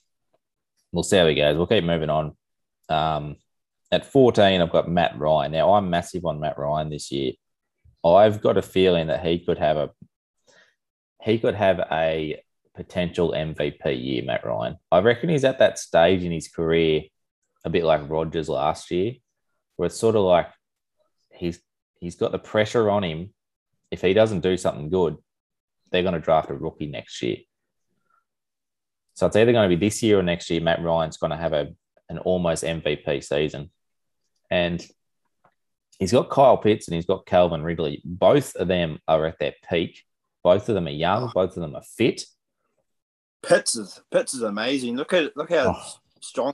we'll 0.92 1.03
see 1.03 1.16
how 1.16 1.27
he 1.27 1.35
goes. 1.35 1.57
We'll 1.57 1.66
keep 1.66 1.85
moving 1.85 2.11
on. 2.11 2.37
Um, 2.88 3.37
at 3.90 4.07
14, 4.07 4.61
I've 4.61 4.70
got 4.70 4.90
Matt 4.90 5.18
Ryan. 5.18 5.53
Now, 5.53 5.75
I'm 5.75 5.90
massive 5.90 6.25
on 6.25 6.40
Matt 6.40 6.59
Ryan 6.59 6.90
this 6.90 7.11
year. 7.12 7.33
I've 8.05 8.40
got 8.40 8.57
a 8.57 8.62
feeling 8.62 9.07
that 9.07 9.25
he 9.25 9.38
could 9.38 9.59
have 9.59 9.77
a 9.77 9.90
he 11.23 11.38
could 11.38 11.55
have 11.55 11.81
a 11.90 12.42
potential 12.75 13.33
MVP 13.33 14.05
year, 14.05 14.25
Matt 14.25 14.44
Ryan. 14.44 14.77
I 14.92 14.99
reckon 14.99 15.31
he's 15.31 15.44
at 15.44 15.59
that 15.61 15.79
stage 15.79 16.23
in 16.23 16.33
his 16.33 16.49
career, 16.49 17.05
a 17.64 17.70
bit 17.70 17.85
like 17.85 18.11
Rodgers 18.11 18.49
last 18.49 18.90
year, 18.90 19.14
where 19.77 19.87
it's 19.87 19.97
sort 19.97 20.16
of 20.16 20.23
like 20.23 20.49
he's 21.33 21.61
he's 22.05 22.17
got 22.17 22.33
the 22.33 22.38
pressure 22.38 22.88
on 22.90 23.03
him. 23.03 23.33
If 23.90 24.01
he 24.01 24.14
doesn't 24.14 24.40
do 24.40 24.57
something 24.57 24.90
good, 24.90 25.17
they're 25.90 26.03
going 26.03 26.14
to 26.14 26.21
draft 26.21 26.51
a 26.51 26.55
rookie 26.55 26.87
next 26.87 27.23
year. 27.23 27.38
So 29.14 29.27
it's 29.27 29.37
either 29.37 29.53
going 29.53 29.71
to 29.71 29.77
be 29.77 29.87
this 29.87 30.03
year 30.03 30.19
or 30.19 30.23
next 30.23 30.51
year. 30.51 30.61
Matt 30.61 30.83
Ryan's 30.83 31.17
going 31.17 31.31
to 31.31 31.37
have 31.37 31.53
a 31.53 31.73
an 32.11 32.19
almost 32.19 32.64
MVP 32.64 33.25
season, 33.25 33.71
and 34.51 34.85
he's 35.99 36.12
got 36.12 36.29
Kyle 36.29 36.59
Pitts 36.59 36.87
and 36.87 36.95
he's 36.95 37.07
got 37.07 37.25
Calvin 37.25 37.62
Ridley. 37.62 38.03
Both 38.05 38.57
of 38.57 38.69
them 38.69 38.99
are 39.09 39.25
at 39.25 39.38
their 39.38 39.55
peak. 39.71 40.03
Both 40.43 40.69
of 40.69 40.75
them 40.75 40.87
are 40.87 40.90
young. 40.90 41.25
Oh. 41.25 41.31
Both 41.35 41.57
of 41.57 41.62
them 41.62 41.75
are 41.75 41.83
fit. 41.83 42.25
Pitts 43.43 43.77
is 43.77 44.01
Pitts 44.11 44.35
is 44.35 44.43
amazing. 44.43 44.97
Look 44.97 45.12
at 45.12 45.37
look 45.37 45.51
how 45.51 45.77
Oh. 45.77 45.93
strong. 46.21 46.53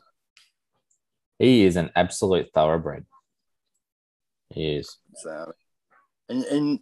He 1.38 1.64
is 1.64 1.76
an 1.76 1.90
absolute 1.96 2.50
thoroughbred. 2.52 3.06
He 4.52 4.76
is. 4.76 4.98
So, 5.14 5.52
and 6.28 6.44
and 6.44 6.80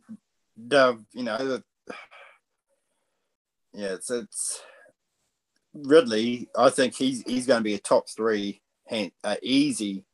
the 0.57 1.05
you 1.13 1.23
know, 1.23 1.37
the, 1.39 1.63
yeah, 3.73 3.95
it's 3.95 4.11
it's 4.11 4.61
Ridley. 5.75 6.49
I 6.57 6.71
think 6.71 6.95
he's 6.95 7.23
he's 7.23 7.47
going 7.47 7.61
to 7.61 7.65
be 7.65 7.75
a 7.75 7.79
top 7.79 8.09
three 8.09 8.63
hand 8.87 9.13
uh, 9.23 9.37
easy 9.43 10.05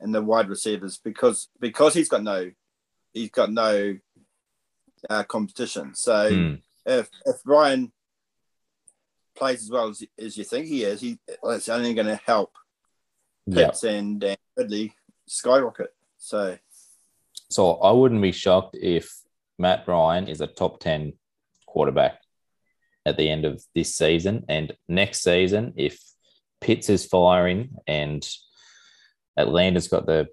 in 0.00 0.12
the 0.12 0.22
wide 0.22 0.48
receivers 0.48 0.98
because 1.02 1.48
because 1.60 1.94
he's 1.94 2.08
got 2.08 2.22
no 2.22 2.50
he's 3.12 3.30
got 3.30 3.52
no 3.52 3.96
uh, 5.10 5.22
competition. 5.24 5.94
So 5.94 6.28
Hmm. 6.28 6.54
if 6.84 7.10
if 7.26 7.36
Ryan 7.44 7.92
plays 9.36 9.62
as 9.62 9.70
well 9.70 9.88
as, 9.88 10.02
as 10.18 10.36
you 10.38 10.44
think 10.44 10.66
he 10.66 10.84
is, 10.84 11.00
he 11.00 11.18
it's 11.44 11.68
only 11.68 11.94
going 11.94 12.06
to 12.06 12.20
help. 12.24 12.52
Pitts 13.52 13.84
and, 13.84 14.24
and 14.24 14.38
Ridley 14.56 14.92
skyrocket. 15.26 15.94
So 16.18 16.58
So 17.50 17.74
I 17.74 17.92
wouldn't 17.92 18.22
be 18.22 18.32
shocked 18.32 18.76
if 18.80 19.12
Matt 19.58 19.86
Ryan 19.86 20.28
is 20.28 20.40
a 20.40 20.46
top 20.46 20.80
10 20.80 21.14
quarterback 21.66 22.18
at 23.04 23.16
the 23.16 23.30
end 23.30 23.44
of 23.44 23.62
this 23.74 23.94
season. 23.94 24.44
And 24.48 24.72
next 24.88 25.22
season, 25.22 25.74
if 25.76 26.00
Pitts 26.60 26.88
is 26.88 27.06
firing 27.06 27.76
and 27.86 28.26
Atlanta's 29.36 29.88
got 29.88 30.06
the 30.06 30.28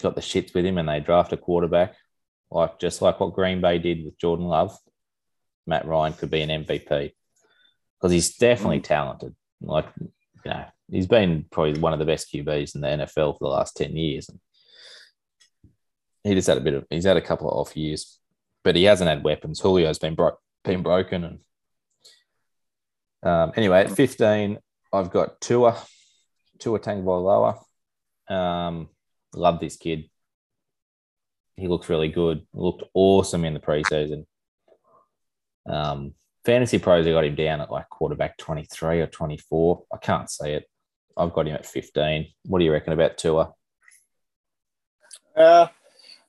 got 0.00 0.14
the 0.14 0.20
shits 0.20 0.52
with 0.52 0.66
him 0.66 0.78
and 0.78 0.88
they 0.88 1.00
draft 1.00 1.32
a 1.32 1.36
quarterback, 1.36 1.94
like 2.50 2.78
just 2.78 3.00
like 3.00 3.20
what 3.20 3.34
Green 3.34 3.60
Bay 3.60 3.78
did 3.78 4.04
with 4.04 4.18
Jordan 4.18 4.46
Love, 4.46 4.76
Matt 5.66 5.86
Ryan 5.86 6.12
could 6.12 6.30
be 6.30 6.42
an 6.42 6.64
MVP. 6.64 7.12
Because 7.98 8.12
he's 8.12 8.36
definitely 8.36 8.80
mm. 8.80 8.84
talented. 8.84 9.34
Like, 9.62 9.86
you 9.98 10.50
know, 10.50 10.64
he's 10.90 11.06
been 11.06 11.46
probably 11.50 11.80
one 11.80 11.92
of 11.92 11.98
the 11.98 12.04
best 12.04 12.30
QBs 12.32 12.74
in 12.74 12.82
the 12.82 12.88
NFL 12.88 13.38
for 13.38 13.38
the 13.40 13.48
last 13.48 13.76
10 13.76 13.96
years. 13.96 14.28
He 16.26 16.34
just 16.34 16.48
had 16.48 16.58
a 16.58 16.62
bit 16.62 16.74
of 16.74 16.84
he's 16.90 17.04
had 17.04 17.16
a 17.16 17.22
couple 17.22 17.48
of 17.48 17.56
off 17.56 17.76
years, 17.76 18.18
but 18.64 18.76
he 18.76 18.84
hasn't 18.84 19.08
had 19.08 19.24
weapons. 19.24 19.60
Julio's 19.60 19.98
been 19.98 20.14
bro- 20.14 20.38
been 20.64 20.82
broken, 20.82 21.24
and 21.24 21.38
um, 23.22 23.52
anyway, 23.56 23.80
at 23.80 23.90
fifteen, 23.90 24.58
I've 24.92 25.10
got 25.10 25.40
Tua, 25.40 25.76
Tua 26.58 26.78
Tagovailoa. 26.80 27.58
Um, 28.28 28.88
love 29.34 29.60
this 29.60 29.76
kid. 29.76 30.10
He 31.56 31.68
looks 31.68 31.88
really 31.88 32.08
good. 32.08 32.46
Looked 32.52 32.84
awesome 32.92 33.44
in 33.44 33.54
the 33.54 33.60
preseason. 33.60 34.26
Um, 35.68 36.14
Fantasy 36.44 36.78
Pros, 36.78 37.06
I 37.06 37.10
got 37.12 37.24
him 37.24 37.34
down 37.34 37.60
at 37.60 37.72
like 37.72 37.88
quarterback 37.88 38.36
twenty 38.36 38.64
three 38.64 39.00
or 39.00 39.06
twenty 39.06 39.36
four. 39.36 39.84
I 39.92 39.96
can't 39.96 40.30
see 40.30 40.50
it. 40.50 40.68
I've 41.16 41.32
got 41.32 41.48
him 41.48 41.54
at 41.54 41.66
fifteen. 41.66 42.28
What 42.44 42.58
do 42.58 42.64
you 42.64 42.72
reckon 42.72 42.92
about 42.92 43.18
Tua? 43.18 43.52
Uh, 45.34 45.66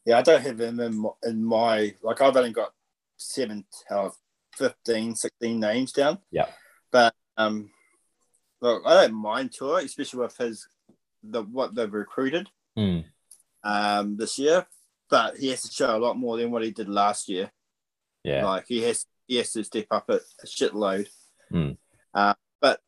yeah, 0.08 0.20
I 0.20 0.22
don't 0.22 0.42
have 0.42 0.62
him 0.62 0.80
in 0.80 0.98
my, 0.98 1.10
in 1.24 1.44
my 1.44 1.94
like. 2.02 2.22
I've 2.22 2.38
only 2.38 2.54
got 2.54 2.72
seven, 3.18 3.66
uh, 3.92 4.10
15, 4.56 5.16
16 5.16 5.60
names 5.60 5.92
down. 5.92 6.20
Yeah. 6.32 6.48
But 6.94 7.14
um, 7.36 7.70
look, 8.62 8.84
I 8.86 8.94
don't 8.94 9.16
mind 9.16 9.52
Tua, 9.52 9.84
especially 9.84 10.22
with 10.22 10.38
his 10.38 10.66
the 11.22 11.44
what 11.44 11.76
they've 11.76 11.94
recruited 11.94 12.48
Hmm. 12.78 13.00
um 13.64 14.16
this 14.16 14.40
year. 14.40 14.66
But 15.10 15.36
he 15.38 15.50
has 15.50 15.62
to 15.64 15.74
show 15.74 15.98
a 15.98 16.00
lot 16.00 16.18
more 16.18 16.38
than 16.38 16.52
what 16.52 16.64
he 16.64 16.72
did 16.72 16.88
last 16.88 17.28
year. 17.28 17.52
Yeah. 18.24 18.46
Like 18.46 18.66
he 18.70 18.82
has 18.84 19.06
he 19.28 19.36
has 19.36 19.52
to 19.52 19.64
step 19.66 19.88
up 19.92 20.10
a, 20.10 20.22
a 20.42 20.46
shitload. 20.46 21.08
Hmm. 21.52 21.72
Uh, 22.14 22.34
but 22.62 22.80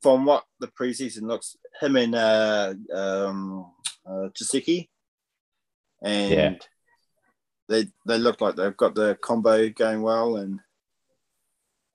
from 0.00 0.26
what 0.26 0.44
the 0.60 0.68
preseason 0.68 1.22
looks, 1.22 1.56
him 1.80 1.96
and 1.96 2.14
uh, 2.14 2.74
um, 2.94 3.72
uh, 4.08 4.28
and 6.02 6.30
Yeah. 6.32 6.54
they 7.68 7.86
they 8.06 8.18
look 8.18 8.40
like 8.40 8.56
they've 8.56 8.76
got 8.76 8.94
the 8.94 9.16
combo 9.20 9.68
going 9.70 10.02
well, 10.02 10.36
and 10.36 10.60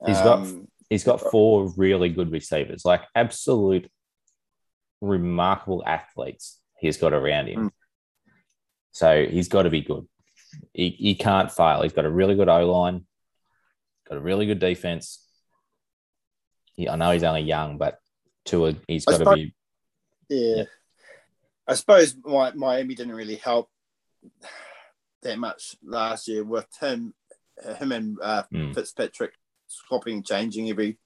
He's 0.06 0.18
got- 0.18 0.40
um, 0.40 0.68
He's 0.90 1.04
got 1.06 1.22
four 1.22 1.74
really 1.76 2.10
good 2.10 2.32
receivers, 2.32 2.86
like 2.86 3.02
absolute 3.16 3.90
remarkable 5.02 5.84
athletes 5.86 6.60
he's 6.80 6.98
got 6.98 7.14
around 7.14 7.48
him. 7.48 7.70
Mm. 7.70 7.72
So 8.92 9.26
he's 9.26 9.48
got 9.48 9.64
to 9.64 9.70
be 9.72 9.82
good. 9.82 10.08
He, 10.74 10.90
he 10.90 11.16
can't 11.16 11.52
fail. 11.52 11.82
He's 11.82 11.94
got 11.94 12.06
a 12.06 12.12
really 12.12 12.36
good 12.36 12.50
O 12.50 12.72
line, 12.72 13.08
got 14.08 14.18
a 14.18 14.22
really 14.22 14.46
good 14.46 14.60
defense. 14.60 15.26
He, 16.76 16.88
I 16.88 16.96
know 16.96 17.12
he's 17.12 17.24
only 17.24 17.42
young, 17.42 17.78
but 17.78 17.98
to 18.46 18.68
a, 18.68 18.76
he's 18.88 19.06
got 19.06 19.18
to 19.20 19.34
be. 19.34 19.56
yeah. 20.30 20.56
Yeah. 20.58 20.64
I 21.66 21.76
suppose 21.76 22.16
my, 22.24 22.52
Miami 22.52 22.94
didn't 22.94 23.16
really 23.16 23.38
help 23.38 23.70
that 25.24 25.40
much 25.40 25.76
last 25.84 26.28
year 26.28 26.44
with 26.44 26.68
him, 26.80 27.14
him 27.80 27.92
and 27.92 28.18
uh, 28.22 28.44
Mm, 28.54 28.74
Fitzpatrick 28.74 29.34
swapping, 29.68 30.24
changing 30.24 30.70
every 30.70 30.98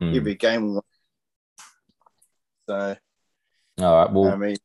mm. 0.00 0.16
every 0.16 0.34
game. 0.34 0.80
So 2.68 2.96
All 3.80 3.96
right. 3.96 4.12
Well, 4.12 4.28
I 4.28 4.36
mean, 4.36 4.56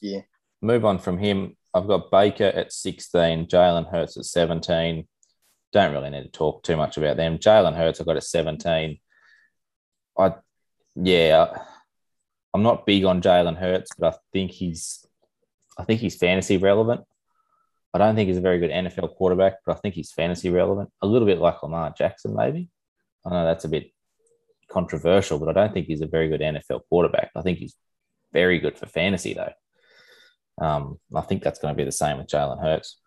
yeah, 0.00 0.20
move 0.62 0.84
on 0.84 0.98
from 0.98 1.18
him. 1.18 1.56
I've 1.74 1.86
got 1.86 2.10
Baker 2.10 2.44
at 2.44 2.72
16, 2.72 3.46
Jalen 3.46 3.90
Hurts 3.90 4.16
at 4.16 4.24
17. 4.24 5.06
Don't 5.72 5.92
really 5.92 6.10
need 6.10 6.22
to 6.22 6.30
talk 6.30 6.62
too 6.62 6.76
much 6.76 6.96
about 6.96 7.16
them. 7.18 7.38
Jalen 7.38 7.76
Hurts, 7.76 8.00
I've 8.00 8.06
got 8.06 8.16
at 8.16 8.24
17. 8.24 8.98
I, 10.18 10.34
yeah, 10.96 11.46
I'm 12.54 12.62
not 12.62 12.86
big 12.86 13.04
on 13.04 13.20
Jalen 13.20 13.58
Hurts, 13.58 13.90
but 13.98 14.14
I 14.14 14.16
think 14.32 14.50
he's, 14.50 15.06
I 15.78 15.84
think 15.84 16.00
he's 16.00 16.16
fantasy 16.16 16.56
relevant. 16.56 17.02
I 18.00 18.06
don't 18.06 18.14
think 18.14 18.28
he's 18.28 18.36
a 18.36 18.42
very 18.42 18.58
good 18.58 18.70
NFL 18.70 19.16
quarterback, 19.16 19.54
but 19.64 19.76
I 19.76 19.80
think 19.80 19.94
he's 19.94 20.12
fantasy 20.12 20.50
relevant. 20.50 20.90
A 21.02 21.06
little 21.06 21.26
bit 21.26 21.38
like 21.38 21.62
Lamar 21.62 21.92
Jackson, 21.96 22.34
maybe. 22.34 22.70
I 23.26 23.30
know 23.30 23.44
that's 23.44 23.64
a 23.64 23.68
bit 23.68 23.92
controversial, 24.70 25.38
but 25.38 25.48
I 25.48 25.52
don't 25.52 25.72
think 25.72 25.86
he's 25.86 26.02
a 26.02 26.06
very 26.06 26.28
good 26.28 26.40
NFL 26.40 26.82
quarterback. 26.88 27.30
I 27.34 27.42
think 27.42 27.58
he's 27.58 27.74
very 28.32 28.58
good 28.58 28.78
for 28.78 28.86
fantasy, 28.86 29.34
though. 29.34 29.52
Um, 30.64 30.98
I 31.14 31.22
think 31.22 31.42
that's 31.42 31.58
going 31.58 31.74
to 31.74 31.76
be 31.76 31.84
the 31.84 31.92
same 31.92 32.18
with 32.18 32.26
Jalen 32.26 32.62
Hurts. 32.62 33.00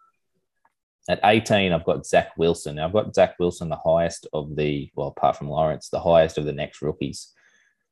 At 1.09 1.19
18, 1.23 1.73
I've 1.73 1.85
got 1.85 2.05
Zach 2.05 2.37
Wilson. 2.37 2.75
Now, 2.75 2.85
I've 2.85 2.93
got 2.93 3.15
Zach 3.15 3.35
Wilson, 3.39 3.69
the 3.69 3.75
highest 3.75 4.27
of 4.33 4.55
the, 4.55 4.89
well, 4.95 5.07
apart 5.07 5.35
from 5.35 5.49
Lawrence, 5.49 5.89
the 5.89 5.99
highest 5.99 6.37
of 6.37 6.45
the 6.45 6.53
next 6.53 6.81
rookies. 6.81 7.33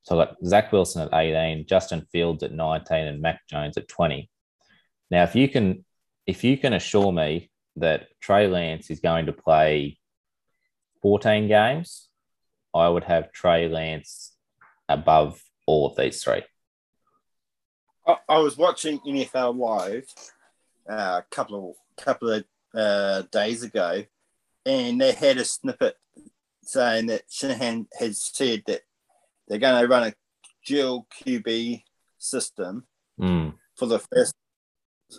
So 0.04 0.20
I've 0.20 0.30
got 0.30 0.38
Zach 0.46 0.72
Wilson 0.72 1.02
at 1.02 1.14
18, 1.14 1.66
Justin 1.68 2.06
Fields 2.12 2.44
at 2.44 2.54
19, 2.54 2.98
and 2.98 3.22
Mac 3.22 3.42
Jones 3.50 3.78
at 3.78 3.88
20. 3.88 4.30
Now, 5.12 5.24
if 5.24 5.36
you 5.36 5.50
can, 5.50 5.84
if 6.30 6.44
you 6.44 6.58
can 6.58 6.74
assure 6.74 7.12
me 7.12 7.50
that 7.76 8.08
Trey 8.22 8.48
Lance 8.48 8.90
is 8.90 9.00
going 9.00 9.26
to 9.26 9.34
play 9.34 9.98
14 11.02 11.48
games, 11.48 12.10
I 12.74 12.88
would 12.88 13.04
have 13.06 13.32
Trey 13.32 13.68
Lance 13.68 14.36
above 14.88 15.42
all 15.66 15.88
of 15.88 15.98
these 15.98 16.24
three. 16.24 16.44
I, 18.08 18.18
I 18.28 18.38
was 18.40 18.58
watching 18.58 19.00
NFL 19.00 19.58
Live 19.58 20.06
uh, 20.90 21.22
a 21.22 21.26
couple 21.32 21.72
of 21.72 22.06
couple 22.06 22.32
of 22.32 22.44
uh, 22.74 23.24
days 23.32 23.64
ago, 23.64 24.04
and 24.66 25.02
they 25.02 25.12
had 25.12 25.38
a 25.38 25.46
snippet 25.46 25.96
saying 26.64 27.08
that 27.08 27.24
Shanahan 27.30 27.88
has 28.00 28.22
said 28.22 28.64
that 28.68 28.82
they're 29.48 29.58
going 29.58 29.82
to 29.82 29.88
run 29.88 30.08
a 30.08 30.14
dual 30.66 31.08
QB 31.24 31.84
system 32.18 32.86
Mm, 33.20 33.56
for 33.76 33.86
the 33.86 34.00
first, 34.00 34.34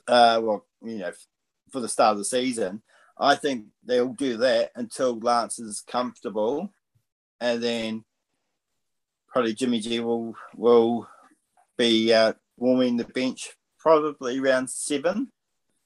uh, 0.06 0.40
well, 0.42 0.66
you 0.82 0.98
know, 0.98 1.12
for 1.70 1.80
the 1.80 1.88
start 1.88 2.12
of 2.12 2.18
the 2.18 2.24
season. 2.24 2.82
I 3.18 3.34
think 3.34 3.66
they'll 3.84 4.14
do 4.14 4.38
that 4.38 4.70
until 4.74 5.18
Lance 5.18 5.58
is 5.58 5.82
comfortable, 5.82 6.72
and 7.40 7.62
then 7.62 8.04
probably 9.28 9.54
Jimmy 9.54 9.80
G 9.80 10.00
will 10.00 10.34
will 10.56 11.08
be 11.76 12.12
uh, 12.12 12.32
warming 12.56 12.96
the 12.96 13.04
bench 13.04 13.50
probably 13.78 14.40
round 14.40 14.70
seven. 14.70 15.30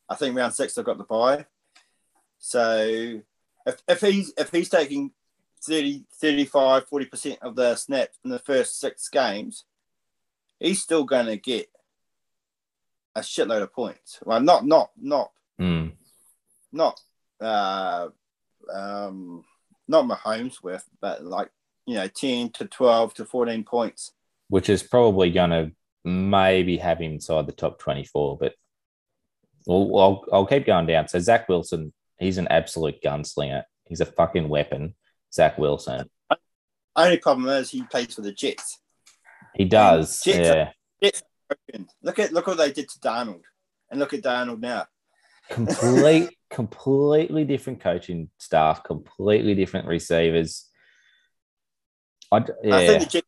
I 0.08 0.14
think 0.16 0.36
round 0.36 0.54
six 0.54 0.74
they've 0.74 0.84
got 0.84 0.98
the 0.98 1.04
bye. 1.04 1.46
So 2.38 3.20
if, 3.66 3.82
if 3.88 4.00
he's 4.00 4.32
if 4.36 4.50
he's 4.50 4.68
taking 4.68 5.12
30, 5.62 6.04
35, 6.20 6.88
40 6.88 7.06
percent 7.06 7.38
of 7.42 7.56
the 7.56 7.74
snaps 7.76 8.18
in 8.24 8.30
the 8.30 8.38
first 8.38 8.78
six 8.78 9.08
games, 9.08 9.64
he's 10.60 10.82
still 10.82 11.04
going 11.04 11.26
to 11.26 11.36
get 11.36 11.68
a 13.14 13.20
shitload 13.20 13.62
of 13.62 13.72
points. 13.72 14.18
Well, 14.24 14.40
not 14.40 14.66
not 14.66 14.90
not 15.00 15.30
mm. 15.60 15.92
not 16.72 17.00
uh 17.40 18.08
um 18.72 19.44
not 19.86 20.06
Mahomes 20.06 20.62
worth, 20.62 20.88
but 21.00 21.24
like 21.24 21.50
you 21.86 21.96
know, 21.96 22.08
ten 22.08 22.50
to 22.50 22.66
twelve 22.66 23.14
to 23.14 23.24
fourteen 23.24 23.64
points. 23.64 24.12
which 24.48 24.68
is 24.68 24.82
probably 24.82 25.30
going 25.30 25.50
to 25.50 25.72
maybe 26.04 26.76
have 26.76 27.00
him 27.00 27.12
inside 27.12 27.46
the 27.46 27.52
top 27.52 27.78
24. 27.78 28.38
But 28.38 28.54
well, 29.66 29.98
I'll, 29.98 30.24
I'll 30.32 30.46
keep 30.46 30.66
going 30.66 30.86
down. 30.86 31.08
So, 31.08 31.18
Zach 31.18 31.48
Wilson, 31.48 31.92
he's 32.18 32.38
an 32.38 32.48
absolute 32.48 33.02
gunslinger. 33.02 33.62
He's 33.86 34.00
a 34.00 34.06
fucking 34.06 34.48
weapon. 34.48 34.94
Zach 35.32 35.58
Wilson. 35.58 36.08
Only 36.96 37.18
problem 37.18 37.48
is 37.48 37.70
he 37.70 37.82
plays 37.82 38.14
for 38.14 38.20
the 38.20 38.32
Jets. 38.32 38.78
He 39.54 39.64
does. 39.64 40.22
Jets 40.22 40.74
Yeah. 41.00 41.10
Look 42.02 42.18
at 42.18 42.32
look 42.32 42.46
what 42.46 42.56
they 42.58 42.72
did 42.72 42.88
to 42.88 43.00
Donald, 43.00 43.44
and 43.90 44.00
look 44.00 44.12
at 44.14 44.22
Donald 44.22 44.60
now. 44.60 44.86
complete, 45.50 46.30
completely 46.50 47.44
different 47.44 47.80
coaching 47.80 48.30
staff, 48.38 48.82
completely 48.84 49.54
different 49.54 49.86
receivers. 49.86 50.68
I, 52.32 52.44
yeah, 52.62 52.76
I 52.76 52.86
think 52.86 53.10
the 53.10 53.22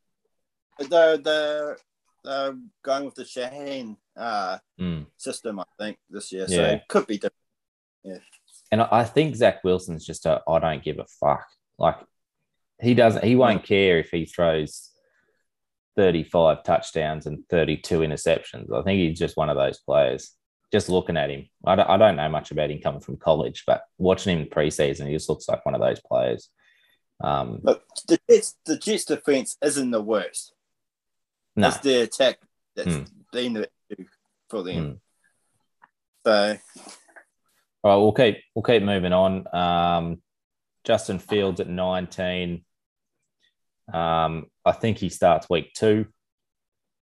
they're, 0.91 1.17
they're, 1.19 1.77
they're 2.25 2.55
going 2.83 3.05
with 3.05 3.15
the 3.15 3.23
Shahan 3.25 3.97
uh, 4.17 4.59
Mm. 4.81 5.07
system, 5.17 5.61
I 5.61 5.65
think, 5.79 5.99
this 6.11 6.33
year. 6.33 6.47
Yeah. 6.49 6.57
So 6.57 6.63
it 6.65 6.83
could 6.89 7.07
be 7.07 7.15
different. 7.17 7.35
Yeah. 8.05 8.19
And 8.73 8.83
I 8.83 8.89
I 8.91 9.05
think 9.05 9.37
Zach 9.37 9.63
Wilson's 9.65 10.05
just 10.07 10.27
a 10.27 10.43
I 10.49 10.59
don't 10.59 10.83
give 10.83 10.99
a 10.99 11.07
fuck. 11.21 11.47
Like 11.79 11.97
he 12.81 12.95
doesn't, 12.95 13.25
he 13.25 13.37
won't 13.37 13.65
care 13.65 13.99
if 13.99 14.11
he 14.11 14.25
throws 14.27 14.91
thirty-five 15.97 16.63
touchdowns 16.63 17.27
and 17.27 17.47
thirty-two 17.49 18.01
interceptions. 18.01 18.73
I 18.73 18.83
think 18.83 19.01
he's 19.01 19.19
just 19.19 19.37
one 19.37 19.49
of 19.51 19.57
those 19.57 19.79
players. 19.79 20.33
Just 20.73 20.89
looking 20.89 21.17
at 21.17 21.31
him, 21.31 21.49
I 21.65 21.77
don't, 21.77 21.89
I 21.89 21.97
don't 21.97 22.17
know 22.17 22.29
much 22.29 22.51
about 22.51 22.71
him 22.71 22.81
coming 22.81 23.01
from 23.01 23.17
college, 23.19 23.63
but 23.67 23.83
watching 23.99 24.37
him 24.37 24.43
in 24.45 24.51
preseason, 24.51 25.07
he 25.07 25.13
just 25.13 25.29
looks 25.29 25.49
like 25.49 25.65
one 25.65 25.75
of 25.77 25.81
those 25.81 26.01
players. 26.01 26.51
Um, 27.23 27.61
But 27.63 27.83
the 28.09 28.19
Jets, 28.29 28.57
the 28.67 28.77
Jets 28.77 29.05
defense 29.05 29.57
isn't 29.65 29.91
the 29.93 30.03
worst. 30.03 30.53
no, 31.55 31.69
It's 31.69 31.79
the 31.79 32.03
attack 32.03 32.39
that's 32.75 32.95
Hmm. 32.97 33.03
been 33.33 33.53
the 33.55 33.71
issue 33.91 34.05
for 34.51 34.63
them. 34.65 34.85
Hmm. 34.85 34.93
So 36.27 36.59
All 37.85 37.91
right, 37.93 37.97
we'll 37.97 38.13
keep 38.13 38.39
we'll 38.55 38.65
keep 38.65 38.83
moving 38.83 39.13
on. 39.13 39.47
Um, 39.55 40.21
Justin 40.85 41.21
Fields 41.21 41.61
at 41.61 41.69
19. 41.69 42.65
Um, 43.93 44.47
I 44.67 44.73
think 44.73 44.99
he 44.99 45.09
starts 45.09 45.49
week 45.49 45.73
two. 45.75 46.07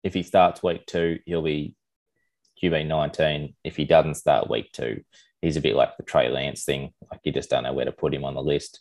If 0.02 0.14
he 0.14 0.22
starts 0.22 0.62
week 0.62 0.86
two, 0.86 1.18
he'll 1.26 1.42
be 1.42 1.76
QB 2.62 2.86
19. 2.86 3.54
If 3.62 3.76
he 3.76 3.84
doesn't 3.84 4.14
start 4.14 4.50
week 4.50 4.72
two, 4.72 5.02
he's 5.42 5.56
a 5.56 5.60
bit 5.60 5.76
like 5.76 5.96
the 5.96 6.02
Trey 6.02 6.30
Lance 6.30 6.64
thing. 6.64 6.92
Like 7.10 7.20
you 7.24 7.32
just 7.32 7.50
don't 7.50 7.64
know 7.64 7.72
where 7.74 7.84
to 7.84 7.92
put 7.92 8.14
him 8.14 8.24
on 8.24 8.34
the 8.34 8.42
list. 8.42 8.80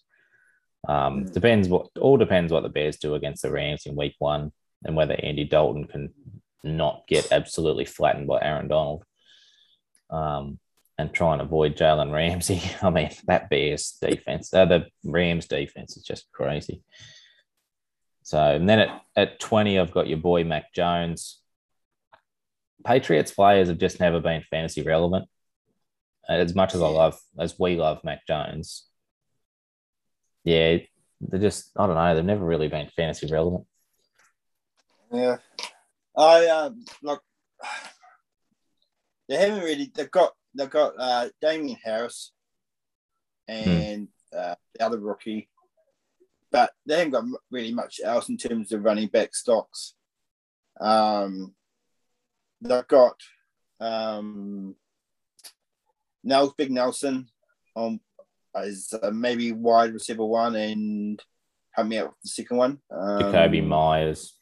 Um, 0.88 1.26
Mm. 1.26 1.34
Depends 1.34 1.68
what 1.68 1.88
all 2.00 2.18
depends 2.18 2.54
what 2.54 2.64
the 2.64 2.70
Bears 2.70 2.98
do 2.98 3.16
against 3.16 3.42
the 3.42 3.52
Rams 3.52 3.86
in 3.86 3.96
week 3.96 4.16
one 4.20 4.54
and 4.86 4.96
whether 4.96 5.20
Andy 5.22 5.44
Dalton 5.44 5.86
can 5.86 6.14
not 6.64 7.04
get 7.08 7.32
absolutely 7.32 7.86
flattened 7.86 8.28
by 8.28 8.40
Aaron 8.42 8.70
Donald. 8.70 9.04
Um, 10.10 10.60
and 10.98 11.14
try 11.14 11.32
and 11.32 11.42
avoid 11.42 11.78
Jalen 11.78 12.12
Ramsey. 12.12 12.62
I 12.82 12.90
mean, 12.90 13.10
that 13.26 13.50
Bears 13.50 13.98
defense, 14.02 14.54
uh, 14.54 14.66
the 14.66 14.88
Rams 15.06 15.48
defense 15.48 15.96
is 15.96 16.04
just 16.04 16.30
crazy. 16.34 16.84
So, 18.30 18.40
and 18.40 18.70
then 18.70 18.78
at, 18.78 19.02
at 19.16 19.40
20, 19.40 19.80
I've 19.80 19.90
got 19.90 20.08
your 20.08 20.20
boy 20.20 20.44
Mac 20.44 20.72
Jones. 20.72 21.40
Patriots 22.86 23.32
players 23.32 23.70
have 23.70 23.80
just 23.80 24.00
never 24.00 24.20
been 24.20 24.44
fantasy 24.52 24.84
relevant. 24.84 25.28
As 26.30 26.54
much 26.54 26.76
as 26.76 26.84
I 26.84 26.90
love, 26.90 27.20
as 27.40 27.58
we 27.58 27.76
love 27.76 28.04
Mac 28.04 28.28
Jones, 28.28 28.86
yeah, 30.44 30.78
they're 31.22 31.40
just, 31.40 31.72
I 31.76 31.88
don't 31.88 31.96
know, 31.96 32.14
they've 32.14 32.24
never 32.24 32.46
really 32.46 32.68
been 32.68 32.88
fantasy 32.96 33.26
relevant. 33.32 33.66
yeah, 35.12 35.38
I 36.16 36.46
um 36.50 36.86
like 37.02 37.22
they 39.28 39.38
haven't 39.38 39.64
really. 39.64 39.92
They've 39.92 40.12
got 40.12 40.34
they've 40.54 40.70
got 40.70 40.94
uh, 41.00 41.30
Damien 41.42 41.80
Harris 41.84 42.32
and 43.48 44.08
uh, 44.32 44.54
the 44.76 44.86
other 44.86 45.00
rookie, 45.00 45.50
but 46.52 46.72
they 46.86 46.98
haven't 46.98 47.12
got 47.12 47.26
really 47.52 47.74
much 47.74 48.00
else 48.04 48.30
in 48.30 48.38
terms 48.38 48.72
of 48.72 48.84
running 48.84 49.08
back 49.08 49.36
stocks. 49.36 49.94
Um, 50.80 51.54
they've 52.62 52.88
got 52.88 53.16
um, 53.80 54.76
Nels 56.24 56.54
Big 56.58 56.72
Nelson 56.72 57.28
on 57.76 58.00
as 58.56 58.94
uh, 59.02 59.12
maybe 59.12 59.52
wide 59.52 59.94
receiver 59.94 60.26
one 60.26 60.56
and 60.56 61.22
help 61.72 61.88
me 61.88 62.00
out 62.00 62.08
with 62.08 62.22
the 62.24 62.30
second 62.30 62.58
one. 62.58 62.80
Um, 62.92 63.22
Jakobi 63.22 63.66
Meyers. 63.66 64.38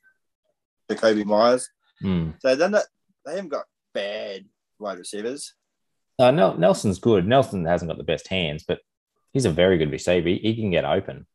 Jakobi 0.89 1.26
Meyers. 1.26 1.70
Hmm. 2.02 2.32
So 2.39 2.56
then 2.56 2.72
that, 2.72 2.86
they 3.26 3.36
haven't 3.36 3.50
got 3.50 3.65
bad 3.93 4.46
wide 4.80 5.00
receivers. 5.00 5.54
Uh, 6.20 6.32
Nelson's 6.32 7.00
good. 7.00 7.28
Nelson 7.28 7.65
hasn't 7.65 7.89
got 7.89 7.98
the 7.98 8.04
best 8.04 8.28
hands, 8.28 8.63
but 8.67 8.80
he's 9.34 9.46
a 9.46 9.52
very 9.52 9.78
good 9.78 9.91
receiver. 9.91 10.30
He, 10.30 10.38
he 10.38 10.56
can 10.56 10.72
get 10.72 10.86
open. 10.86 11.28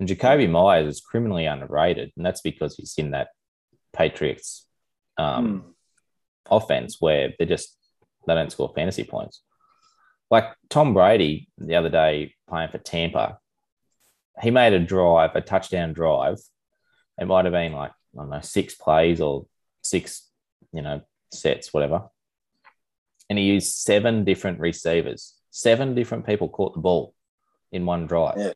And 0.00 0.08
Jakobi 0.08 0.50
Meyers 0.50 0.96
is 0.96 1.00
criminally 1.00 1.46
underrated, 1.46 2.10
and 2.16 2.26
that's 2.26 2.40
because 2.40 2.74
he's 2.76 2.94
in 2.96 3.12
that 3.12 3.28
Patriots 3.92 4.66
um, 5.18 5.74
offense 6.50 6.96
where 7.00 7.34
they 7.38 7.46
just 7.46 7.76
they 8.26 8.34
don't 8.34 8.50
score 8.50 8.72
fantasy 8.74 9.04
points. 9.04 9.42
Like 10.30 10.46
Tom 10.68 10.94
Brady 10.94 11.48
the 11.58 11.76
other 11.76 11.90
day 11.90 12.34
playing 12.48 12.70
for 12.70 12.78
Tampa, 12.78 13.38
he 14.42 14.50
made 14.50 14.72
a 14.72 14.80
drive, 14.80 15.36
a 15.36 15.40
touchdown 15.40 15.92
drive. 15.92 16.38
It 17.20 17.26
might 17.26 17.44
have 17.44 17.52
been 17.52 17.72
like 17.72 17.92
I 18.14 18.22
don't 18.22 18.30
know 18.30 18.40
six 18.40 18.74
plays 18.74 19.20
or 19.20 19.46
six, 19.82 20.28
you 20.72 20.82
know, 20.82 21.02
sets, 21.30 21.72
whatever 21.72 22.08
and 23.30 23.38
he 23.38 23.44
used 23.46 23.76
seven 23.76 24.24
different 24.24 24.58
receivers. 24.58 25.34
Seven 25.52 25.94
different 25.94 26.26
people 26.26 26.48
caught 26.48 26.74
the 26.74 26.80
ball 26.80 27.14
in 27.70 27.86
one 27.86 28.06
drive. 28.06 28.34
Yeah. 28.36 28.52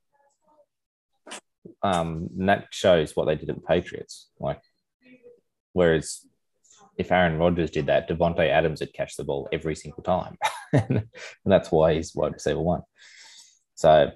Um, 1.83 2.29
and 2.39 2.49
that 2.49 2.69
shows 2.71 3.15
what 3.15 3.27
they 3.27 3.35
did 3.35 3.51
at 3.51 3.57
the 3.57 3.63
Patriots. 3.63 4.29
Like, 4.39 4.61
whereas 5.73 6.27
if 6.97 7.11
Aaron 7.11 7.39
Rodgers 7.39 7.71
did 7.71 7.87
that, 7.87 8.09
Davante 8.09 8.49
Adams 8.49 8.81
would 8.81 8.93
catch 8.93 9.17
the 9.17 9.25
ball 9.25 9.49
every 9.53 9.75
single 9.75 10.03
time, 10.03 10.37
and 10.73 11.07
that's 11.45 11.71
why 11.71 11.95
he's 11.95 12.15
wide 12.15 12.33
receiver 12.33 12.61
one. 12.61 12.83
So, 13.75 14.11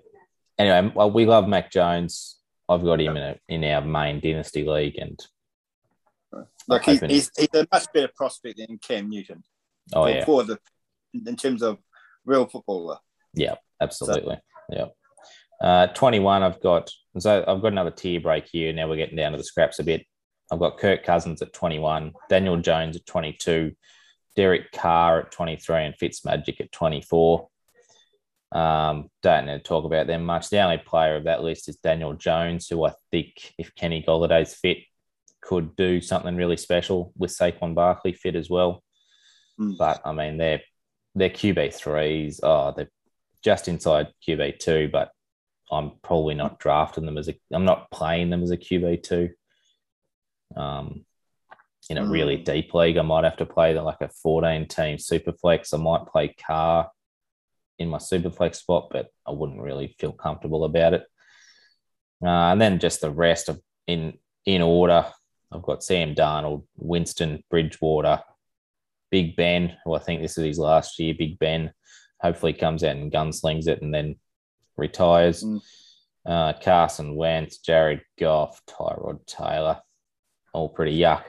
anyway, 0.59 0.93
well, 0.95 1.11
we 1.11 1.27
love 1.27 1.49
Mac 1.49 1.71
Jones. 1.71 2.37
I've 2.69 2.85
got 2.85 3.01
him 3.01 3.17
in, 3.17 3.23
a, 3.23 3.37
in 3.49 3.65
our 3.65 3.81
main 3.81 4.21
dynasty 4.21 4.65
league, 4.65 4.97
and 4.99 5.19
Like 6.69 6.85
he's, 6.85 7.01
he's, 7.01 7.31
he's 7.37 7.49
a 7.55 7.67
much 7.73 7.87
better 7.93 8.11
prospect 8.15 8.59
than 8.59 8.79
Cam 8.79 9.09
Newton 9.09 9.43
oh 9.95 10.05
for, 10.05 10.11
yeah, 10.11 10.25
for 10.25 10.45
the 10.45 10.59
in 11.15 11.37
terms 11.37 11.63
of 11.63 11.79
real 12.25 12.47
footballer. 12.47 12.99
Yeah, 13.35 13.55
absolutely. 13.81 14.39
yeah. 14.71 14.87
Uh, 15.61 15.88
21, 15.88 16.42
I've 16.42 16.61
got, 16.61 16.90
so 17.18 17.44
I've 17.47 17.62
got 17.62 17.73
another 17.73 17.90
tier 17.90 18.21
break 18.21 18.49
here. 18.51 18.73
Now 18.73 18.88
we're 18.88 18.97
getting 18.97 19.16
down 19.16 19.33
to 19.33 19.38
the 19.38 19.44
scraps 19.44 19.79
a 19.79 19.85
bit. 19.85 20.07
I've 20.51 20.61
got 20.61 20.79
Kirk 20.79 21.05
Cousins 21.05 21.42
at 21.42 21.53
21, 21.53 22.12
Daniel 22.29 22.57
Jones 22.57 22.97
at 22.97 23.07
22, 23.07 23.73
Derek 24.37 24.73
Carr 24.73 25.21
at 25.21 25.33
23, 25.33 25.85
and 25.85 25.94
Fitzmagic 25.97 26.61
at 26.61 26.73
24. 26.73 27.49
Um, 28.51 29.11
don't 29.23 29.47
need 29.47 29.53
to 29.53 29.59
talk 29.59 29.85
about 29.85 30.07
them 30.07 30.25
much. 30.25 30.49
The 30.49 30.61
only 30.61 30.79
player 30.79 31.16
of 31.16 31.25
that 31.25 31.42
list 31.42 31.68
is 31.68 31.77
Daniel 31.77 32.14
Jones, 32.14 32.68
who 32.68 32.85
I 32.87 32.92
think, 33.11 33.53
if 33.59 33.75
Kenny 33.75 34.03
Golladay's 34.07 34.55
fit, 34.55 34.79
could 35.42 35.77
do 35.77 36.01
something 36.01 36.37
really 36.37 36.57
special 36.57 37.12
with 37.16 37.31
Saquon 37.31 37.75
Barkley 37.75 38.12
fit 38.12 38.37
as 38.37 38.49
well. 38.49 38.83
Mm. 39.61 39.77
But 39.77 40.01
I 40.05 40.12
mean, 40.12 40.38
they're 40.38 40.62
they're 41.14 41.31
QB 41.31 41.75
threes. 41.75 42.40
Oh, 42.42 42.73
they're 42.77 42.90
just 43.42 43.68
inside 43.68 44.09
QB 44.27 44.59
two, 44.59 44.88
but 44.90 45.11
I'm 45.71 45.93
probably 46.03 46.35
not 46.35 46.59
drafting 46.59 47.05
them 47.07 47.19
as 47.19 47.29
a. 47.29 47.35
I'm 47.53 47.65
not 47.65 47.91
playing 47.91 48.31
them 48.31 48.43
as 48.43 48.51
a 48.51 48.57
QB 48.57 49.03
two. 49.03 49.31
Um, 50.57 51.05
in 51.91 51.99
a 51.99 52.07
really 52.07 52.37
Mm. 52.39 52.45
deep 52.45 52.75
league, 52.75 52.99
I 52.99 53.03
might 53.03 53.25
have 53.25 53.39
to 53.39 53.47
play 53.47 53.73
them 53.73 53.85
like 53.85 54.01
a 54.03 54.09
14 54.09 54.67
team 54.69 54.99
super 54.99 55.33
flex. 55.33 55.73
I 55.73 55.79
might 55.79 56.07
play 56.07 56.29
Carr 56.29 56.91
in 57.79 57.89
my 57.89 57.99
super 57.99 58.31
flex 58.31 58.59
spot, 58.59 58.89
but 58.91 59.09
I 59.27 59.31
wouldn't 59.31 59.61
really 59.62 59.95
feel 59.99 60.12
comfortable 60.12 60.64
about 60.64 60.95
it. 60.95 61.05
Uh, 62.23 62.29
and 62.53 62.61
then 62.61 62.79
just 62.79 63.01
the 63.01 63.11
rest 63.11 63.49
of 63.49 63.61
in 63.87 64.19
in 64.45 64.62
order. 64.62 65.07
I've 65.51 65.62
got 65.62 65.83
Sam 65.83 66.14
Darnold, 66.14 66.66
Winston, 66.77 67.43
Bridgewater, 67.49 68.23
Big 69.11 69.35
Ben, 69.35 69.79
who 69.83 69.95
I 69.95 69.99
think 69.99 70.21
this 70.21 70.37
is 70.37 70.45
his 70.45 70.59
last 70.59 70.99
year. 70.99 71.14
Big 71.16 71.39
Ben 71.39 71.73
hopefully 72.21 72.53
comes 72.53 72.85
out 72.85 72.97
and 72.97 73.11
gunslings 73.11 73.66
it 73.66 73.81
and 73.81 73.95
then 73.95 74.16
retires. 74.79 75.43
Mm. 75.43 75.61
Uh, 76.26 76.53
Carson 76.62 77.16
Wentz, 77.16 77.59
Jared 77.59 78.03
Goff, 78.18 78.61
Tyrod 78.66 79.24
Taylor, 79.26 79.81
all 80.53 80.68
pretty 80.68 80.99
yuck. 80.99 81.22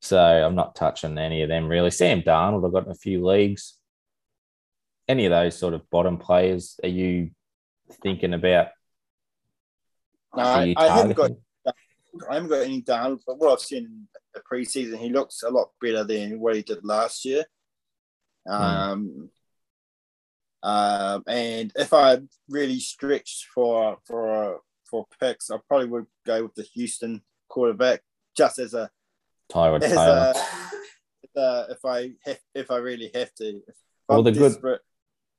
So 0.00 0.18
I'm 0.18 0.54
not 0.54 0.74
touching 0.74 1.18
any 1.18 1.42
of 1.42 1.48
them 1.48 1.68
really. 1.68 1.90
Sam 1.90 2.22
Darnold, 2.22 2.66
I've 2.66 2.72
got 2.72 2.86
in 2.86 2.92
a 2.92 2.94
few 2.94 3.24
leagues. 3.24 3.74
Any 5.08 5.26
of 5.26 5.30
those 5.30 5.58
sort 5.58 5.74
of 5.74 5.88
bottom 5.90 6.16
players 6.16 6.80
are 6.82 6.88
you 6.88 7.30
thinking 8.02 8.32
about? 8.32 8.68
No, 10.34 10.42
I, 10.42 10.74
I 10.76 10.88
haven't 10.88 11.16
got? 11.16 11.32
I 12.28 12.34
haven't 12.34 12.48
got 12.48 12.62
any 12.62 12.82
Darnold, 12.82 13.20
but 13.26 13.38
what 13.38 13.52
I've 13.52 13.60
seen 13.60 13.84
in 13.84 14.08
the 14.34 14.40
preseason, 14.40 14.98
he 14.98 15.10
looks 15.10 15.42
a 15.42 15.50
lot 15.50 15.70
better 15.80 16.04
than 16.04 16.40
what 16.40 16.56
he 16.56 16.62
did 16.62 16.84
last 16.84 17.24
year. 17.24 17.44
Hmm. 18.46 18.52
Um, 18.52 19.30
um, 20.64 21.22
and 21.28 21.70
if 21.76 21.92
I 21.92 22.18
really 22.48 22.80
stretched 22.80 23.46
for 23.54 23.98
for 24.06 24.60
for 24.90 25.06
picks, 25.20 25.50
I 25.50 25.58
probably 25.68 25.88
would 25.88 26.06
go 26.26 26.44
with 26.44 26.54
the 26.54 26.62
Houston 26.74 27.22
quarterback 27.48 28.00
just 28.36 28.58
as 28.58 28.72
a 28.74 28.90
Tyrod 29.52 29.82
as 29.82 29.92
Taylor. 29.92 30.32
a, 31.36 31.40
a 31.40 31.66
if 31.70 31.84
I 31.84 32.10
have, 32.24 32.38
if 32.54 32.70
I 32.70 32.78
really 32.78 33.10
have 33.14 33.32
to. 33.34 33.60
Well, 34.08 34.18
I'm 34.18 34.24
the 34.24 34.32
good- 34.32 34.80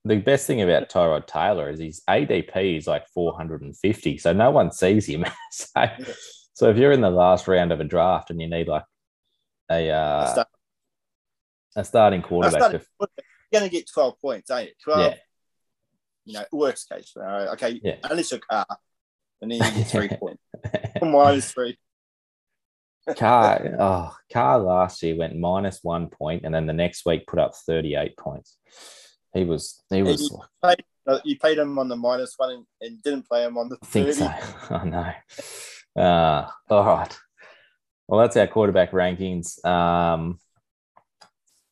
The 0.05 0.17
best 0.17 0.45
thing 0.45 0.61
about 0.61 0.89
Tyrod 0.89 1.26
Taylor 1.26 1.71
is 1.71 1.80
his 1.80 2.01
ADP 2.07 2.78
is 2.78 2.86
like 2.86 3.07
450, 3.07 4.19
so 4.19 4.34
no 4.34 4.51
one 4.51 4.71
sees 4.71 5.07
him. 5.07 5.26
so, 5.51 5.88
so 6.53 6.69
if 6.69 6.78
you're 6.78 6.91
in 6.91 7.01
the 7.01 7.09
last 7.09 7.47
round 7.47 7.71
of 7.71 7.80
a 7.80 7.84
draft 7.84 8.30
and 8.30 8.39
you 8.39 8.47
need 8.47 8.67
like 8.67 8.84
a 9.71 9.89
uh, 9.89 10.26
start- 10.32 10.47
a 11.76 11.84
starting 11.84 12.21
quarterback, 12.21 12.61
started- 12.61 12.82
to, 12.82 12.86
You're 12.99 13.07
going 13.59 13.69
to 13.69 13.75
get 13.75 13.89
12 13.91 14.21
points, 14.21 14.51
ain't 14.51 14.69
it? 14.69 14.75
12, 14.83 15.01
yeah, 15.01 15.15
you 16.25 16.33
know, 16.33 16.45
worst 16.51 16.89
case. 16.89 17.11
Right, 17.15 17.47
okay, 17.49 17.79
Yeah. 17.83 17.95
unless 18.03 18.31
you're 18.31 18.39
Carr, 18.39 18.65
and 19.41 19.51
then 19.51 19.57
you 19.59 19.71
get 19.83 19.87
three 19.87 20.07
points. 20.19 20.41
Minus 21.01 21.51
three. 21.51 21.77
Carr, 23.15 23.75
oh, 23.79 24.15
Carr 24.33 24.59
last 24.59 25.03
year 25.03 25.15
went 25.15 25.37
minus 25.37 25.79
one 25.83 26.07
point, 26.07 26.43
and 26.43 26.53
then 26.55 26.65
the 26.65 26.73
next 26.73 27.05
week 27.05 27.27
put 27.27 27.37
up 27.39 27.53
38 27.55 28.17
points. 28.17 28.57
He 29.33 29.43
was, 29.43 29.83
he 29.89 30.01
was, 30.01 30.35
Paid, 30.63 30.83
uh, 31.05 31.19
you 31.23 31.37
paid 31.37 31.57
him 31.57 31.77
on 31.77 31.87
the 31.89 31.95
minus 31.95 32.33
one 32.37 32.51
and, 32.51 32.65
and 32.81 33.03
didn't 33.03 33.27
play 33.27 33.43
him 33.45 33.57
on 33.57 33.69
the 33.69 33.77
I 33.81 33.85
think 33.85 34.07
30. 34.07 34.17
so. 34.17 34.33
I 34.75 34.85
know. 34.85 36.01
Uh, 36.01 36.49
all 36.69 36.85
right. 36.85 37.17
Well, 38.07 38.21
that's 38.21 38.37
our 38.37 38.47
quarterback 38.47 38.91
rankings. 38.91 39.63
Um, 39.65 40.39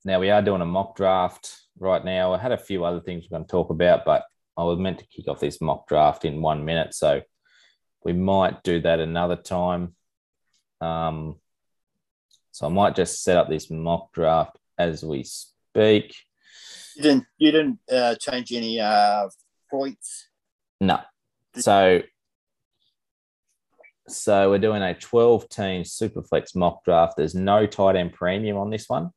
now 0.05 0.19
we 0.19 0.29
are 0.29 0.41
doing 0.41 0.61
a 0.61 0.65
mock 0.65 0.95
draft 0.97 1.62
right 1.79 2.03
now. 2.03 2.33
I 2.33 2.37
had 2.37 2.51
a 2.51 2.57
few 2.57 2.85
other 2.85 2.99
things 2.99 3.23
we're 3.23 3.37
going 3.37 3.45
to 3.45 3.51
talk 3.51 3.69
about, 3.69 4.05
but 4.05 4.23
I 4.57 4.63
was 4.63 4.79
meant 4.79 4.99
to 4.99 5.07
kick 5.07 5.27
off 5.27 5.39
this 5.39 5.61
mock 5.61 5.87
draft 5.87 6.25
in 6.25 6.41
one 6.41 6.65
minute, 6.65 6.93
so 6.93 7.21
we 8.03 8.13
might 8.13 8.63
do 8.63 8.81
that 8.81 8.99
another 8.99 9.35
time. 9.35 9.95
Um, 10.81 11.37
so 12.51 12.67
I 12.67 12.69
might 12.69 12.95
just 12.95 13.23
set 13.23 13.37
up 13.37 13.49
this 13.49 13.71
mock 13.71 14.11
draft 14.13 14.57
as 14.77 15.03
we 15.03 15.23
speak. 15.23 16.15
You 16.95 17.03
didn't, 17.03 17.25
you 17.37 17.51
didn't 17.51 17.79
uh, 17.91 18.15
change 18.15 18.51
any 18.51 18.79
uh, 18.79 19.27
points. 19.71 20.27
No. 20.79 20.99
So 21.55 22.01
so 24.07 24.49
we're 24.49 24.59
doing 24.59 24.81
a 24.81 24.93
12 24.93 25.49
team 25.49 25.83
superflex 25.83 26.55
mock 26.55 26.83
draft. 26.83 27.15
There's 27.17 27.35
no 27.35 27.65
tight 27.65 27.95
end 27.95 28.13
premium 28.13 28.57
on 28.57 28.69
this 28.69 28.89
one. 28.89 29.11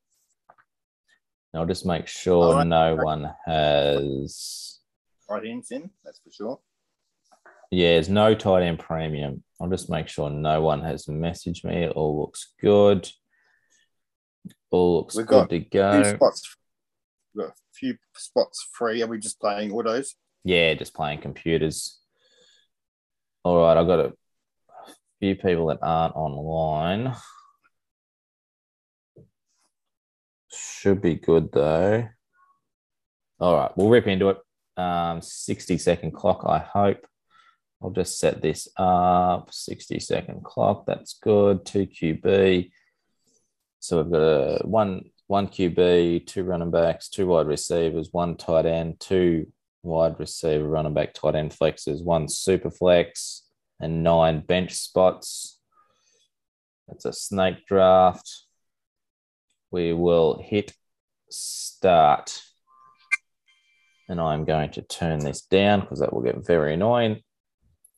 I'll 1.56 1.66
just 1.66 1.86
make 1.86 2.06
sure 2.06 2.54
right. 2.54 2.66
no 2.66 2.96
one 2.96 3.32
has 3.46 4.80
Right 5.28 5.44
hands 5.44 5.70
in, 5.72 5.90
that's 6.04 6.20
for 6.20 6.30
sure. 6.30 6.60
yeah, 7.70 7.94
there's 7.94 8.08
no 8.08 8.34
tight 8.34 8.62
end 8.62 8.78
premium. 8.78 9.42
I'll 9.60 9.68
just 9.68 9.90
make 9.90 10.08
sure 10.08 10.30
no 10.30 10.60
one 10.60 10.82
has 10.82 11.06
messaged 11.06 11.64
me. 11.64 11.84
It 11.84 11.92
all 11.92 12.20
looks 12.20 12.54
good. 12.60 13.10
All 14.70 14.98
looks 14.98 15.16
We've 15.16 15.26
good 15.26 15.48
to 15.48 15.60
Few 16.04 16.16
spots, 16.16 16.56
we've 17.34 17.44
got 17.44 17.52
a 17.52 17.56
few 17.72 17.96
spots 18.14 18.68
free. 18.72 19.02
Are 19.02 19.06
we 19.06 19.18
just 19.18 19.40
playing 19.40 19.72
autos? 19.72 20.14
Yeah, 20.44 20.74
just 20.74 20.94
playing 20.94 21.20
computers. 21.22 21.98
All 23.42 23.60
right, 23.60 23.76
I've 23.76 23.86
got 23.86 24.00
a 24.00 24.12
few 25.18 25.34
people 25.34 25.66
that 25.68 25.78
aren't 25.82 26.14
online. 26.14 27.14
Should 30.56 31.02
be 31.02 31.14
good 31.16 31.50
though. 31.52 32.08
All 33.38 33.56
right, 33.56 33.70
we'll 33.76 33.88
rip 33.88 34.06
into 34.06 34.30
it. 34.30 34.38
Um, 34.76 35.20
60 35.20 35.78
second 35.78 36.12
clock, 36.12 36.44
I 36.46 36.58
hope. 36.58 37.06
I'll 37.82 37.90
just 37.90 38.18
set 38.18 38.40
this 38.40 38.68
up. 38.76 39.52
60 39.52 40.00
second 40.00 40.44
clock, 40.44 40.86
that's 40.86 41.18
good. 41.22 41.64
2 41.66 41.86
QB. 41.86 42.70
So 43.80 44.02
we've 44.02 44.10
got 44.10 44.18
a 44.20 44.66
one 44.66 45.10
one 45.28 45.48
QB, 45.48 46.26
two 46.26 46.44
running 46.44 46.70
backs, 46.70 47.08
two 47.08 47.26
wide 47.26 47.46
receivers, 47.46 48.08
one 48.12 48.36
tight 48.36 48.64
end, 48.64 49.00
two 49.00 49.52
wide 49.82 50.18
receiver, 50.18 50.66
running 50.66 50.94
back, 50.94 51.14
tight 51.14 51.34
end 51.34 51.50
flexes, 51.50 52.02
one 52.02 52.28
super 52.28 52.70
flex, 52.70 53.42
and 53.80 54.02
nine 54.02 54.40
bench 54.40 54.72
spots. 54.72 55.58
That's 56.88 57.04
a 57.04 57.12
snake 57.12 57.66
draft. 57.66 58.45
We 59.70 59.92
will 59.92 60.42
hit 60.42 60.72
start. 61.30 62.40
And 64.08 64.20
I'm 64.20 64.44
going 64.44 64.70
to 64.72 64.82
turn 64.82 65.18
this 65.18 65.42
down 65.42 65.80
because 65.80 66.00
that 66.00 66.12
will 66.12 66.22
get 66.22 66.46
very 66.46 66.74
annoying. 66.74 67.22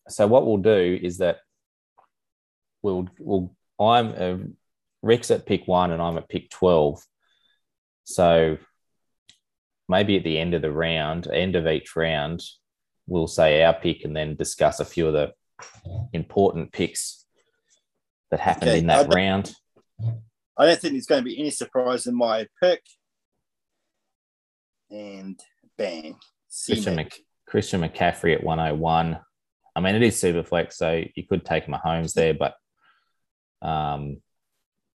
So 0.08 0.26
what 0.26 0.46
we'll 0.46 0.56
do 0.56 0.98
is 1.00 1.18
that 1.18 1.38
we'll 2.82 3.08
we'll 3.18 3.54
I'm 3.78 4.14
uh, 4.16 4.44
Rick's 5.02 5.30
at 5.30 5.46
pick 5.46 5.68
one 5.68 5.90
and 5.90 6.00
I'm 6.00 6.16
at 6.16 6.28
pick 6.28 6.50
twelve. 6.50 7.02
So 8.04 8.56
maybe 9.88 10.16
at 10.16 10.24
the 10.24 10.38
end 10.38 10.54
of 10.54 10.62
the 10.62 10.72
round, 10.72 11.28
end 11.30 11.56
of 11.56 11.66
each 11.66 11.94
round, 11.94 12.42
we'll 13.06 13.26
say 13.26 13.62
our 13.62 13.74
pick 13.74 14.04
and 14.04 14.16
then 14.16 14.34
discuss 14.34 14.80
a 14.80 14.84
few 14.84 15.06
of 15.06 15.12
the 15.12 15.32
important 16.12 16.72
picks 16.72 17.24
that 18.30 18.40
happened 18.40 18.70
Okay, 18.70 18.78
in 18.78 18.86
that 18.86 19.12
round. 19.12 19.52
I 20.58 20.66
don't 20.66 20.80
think 20.80 20.94
there's 20.94 21.06
going 21.06 21.22
to 21.22 21.28
be 21.28 21.38
any 21.38 21.50
surprise 21.50 22.06
in 22.06 22.16
my 22.16 22.46
pick. 22.60 22.82
And 24.90 25.38
bang. 25.76 26.16
Christian, 26.66 26.96
Mc, 26.96 27.24
Christian 27.46 27.80
McCaffrey 27.82 28.34
at 28.34 28.42
101. 28.42 29.18
I 29.76 29.80
mean, 29.80 29.94
it 29.94 30.02
is 30.02 30.18
super 30.18 30.42
flex, 30.42 30.76
so 30.76 31.04
you 31.14 31.22
could 31.24 31.44
take 31.44 31.66
Mahomes 31.66 32.14
there, 32.14 32.34
but 32.34 32.54
um, 33.62 34.20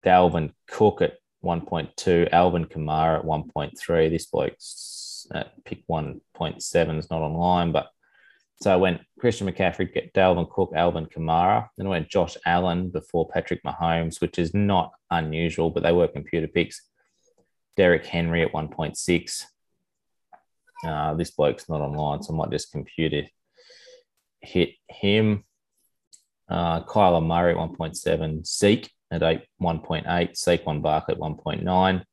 Dalvin 0.06 0.52
Cook 0.68 1.02
at 1.02 1.14
1.2, 1.44 2.30
Alvin 2.34 2.66
Kamara 2.66 3.20
at 3.20 3.26
1.3. 3.26 4.10
This 4.10 4.26
bloke's 4.26 5.28
at 5.34 5.64
pick 5.64 5.88
1.7 5.88 7.00
is 7.00 7.10
not 7.10 7.22
online, 7.22 7.72
but 7.72 7.90
so 8.64 8.72
I 8.72 8.78
went 8.78 9.02
Christian 9.20 9.46
McCaffrey, 9.46 10.12
Dalvin 10.14 10.50
Cook, 10.50 10.72
Alvin 10.74 11.06
Kamara. 11.08 11.68
Then 11.76 11.88
I 11.88 11.90
went 11.90 12.08
Josh 12.08 12.38
Allen 12.46 12.90
before 12.92 13.28
Patrick 13.28 13.62
Mahomes, 13.64 14.22
which 14.22 14.40
is 14.40 14.54
not 14.54 14.94
unusual, 15.12 15.70
but 15.70 15.84
they 15.84 15.92
were 15.92 16.08
computer 16.08 16.48
picks. 16.48 16.82
Derrick 17.76 18.06
Henry 18.06 18.42
at 18.42 18.54
1.6. 18.54 19.44
Uh, 20.88 21.14
this 21.16 21.32
bloke's 21.32 21.68
not 21.68 21.82
online, 21.82 22.24
so 22.24 22.34
I 22.34 22.38
might 22.38 22.52
just 22.52 22.72
computer 22.72 23.24
hit 24.40 24.76
him. 24.88 25.44
Uh, 26.48 26.84
Kyler 26.84 27.26
Murray 27.26 27.52
at 27.52 27.58
1.7, 27.58 28.48
Zeke 28.48 28.90
at 29.12 29.24
8, 29.24 29.42
1.8, 29.62 30.06
Saquon 30.06 30.82
Barkley 30.82 31.16
at 31.16 31.20
1.9. 31.20 32.04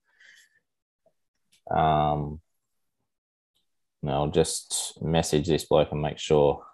Um, 1.70 2.40
no, 4.02 4.12
I'll 4.12 4.30
just 4.30 4.98
message 5.02 5.46
this 5.46 5.64
bloke 5.64 5.92
and 5.92 6.02
make 6.02 6.18
sure 6.18 6.64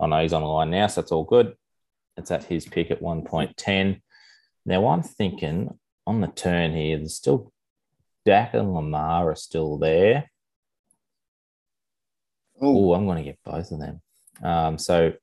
I 0.00 0.06
know 0.06 0.22
he's 0.22 0.32
on 0.32 0.42
the 0.42 0.48
line 0.48 0.70
now, 0.70 0.86
so 0.86 1.00
that's 1.00 1.12
all 1.12 1.24
good. 1.24 1.54
It's 2.16 2.30
at 2.30 2.44
his 2.44 2.66
pick 2.66 2.90
at 2.90 3.02
1.10. 3.02 4.00
Now 4.66 4.88
I'm 4.88 5.02
thinking 5.02 5.78
on 6.06 6.20
the 6.20 6.28
turn 6.28 6.74
here, 6.74 6.96
there's 6.98 7.14
still 7.14 7.52
Dak 8.24 8.54
and 8.54 8.74
Lamar 8.74 9.30
are 9.30 9.36
still 9.36 9.78
there. 9.78 10.30
Oh, 12.60 12.92
I'm 12.92 13.06
going 13.06 13.18
to 13.18 13.24
get 13.24 13.38
both 13.44 13.70
of 13.70 13.78
them. 13.78 14.00
Um, 14.42 14.78
so 14.78 15.14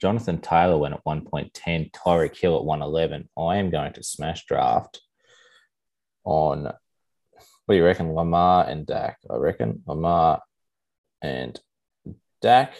Jonathan 0.00 0.40
Taylor 0.40 0.78
went 0.78 0.94
at 0.94 1.04
1.10, 1.04 1.92
Tyreek 1.92 2.36
Hill 2.36 2.56
at 2.56 2.64
111. 2.64 3.28
I 3.38 3.56
am 3.56 3.70
going 3.70 3.92
to 3.92 4.02
smash 4.02 4.46
draft 4.46 5.00
on, 6.24 6.72
what 7.72 7.76
do 7.76 7.78
you 7.78 7.86
reckon, 7.86 8.12
Lamar 8.12 8.68
and 8.68 8.84
Dak? 8.84 9.16
I 9.30 9.36
reckon 9.36 9.82
Lamar 9.86 10.42
and 11.22 11.58
Dak, 12.42 12.74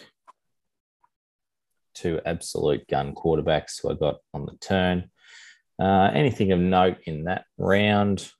two 1.95 2.21
absolute 2.27 2.87
gun 2.89 3.15
quarterbacks 3.15 3.81
who 3.81 3.91
I 3.91 3.95
got 3.95 4.17
on 4.35 4.45
the 4.45 4.53
turn. 4.61 5.11
Uh, 5.81 6.11
anything 6.13 6.53
of 6.53 6.61
note 6.61 6.99
in 7.07 7.25
that 7.25 7.47
round? 7.57 8.31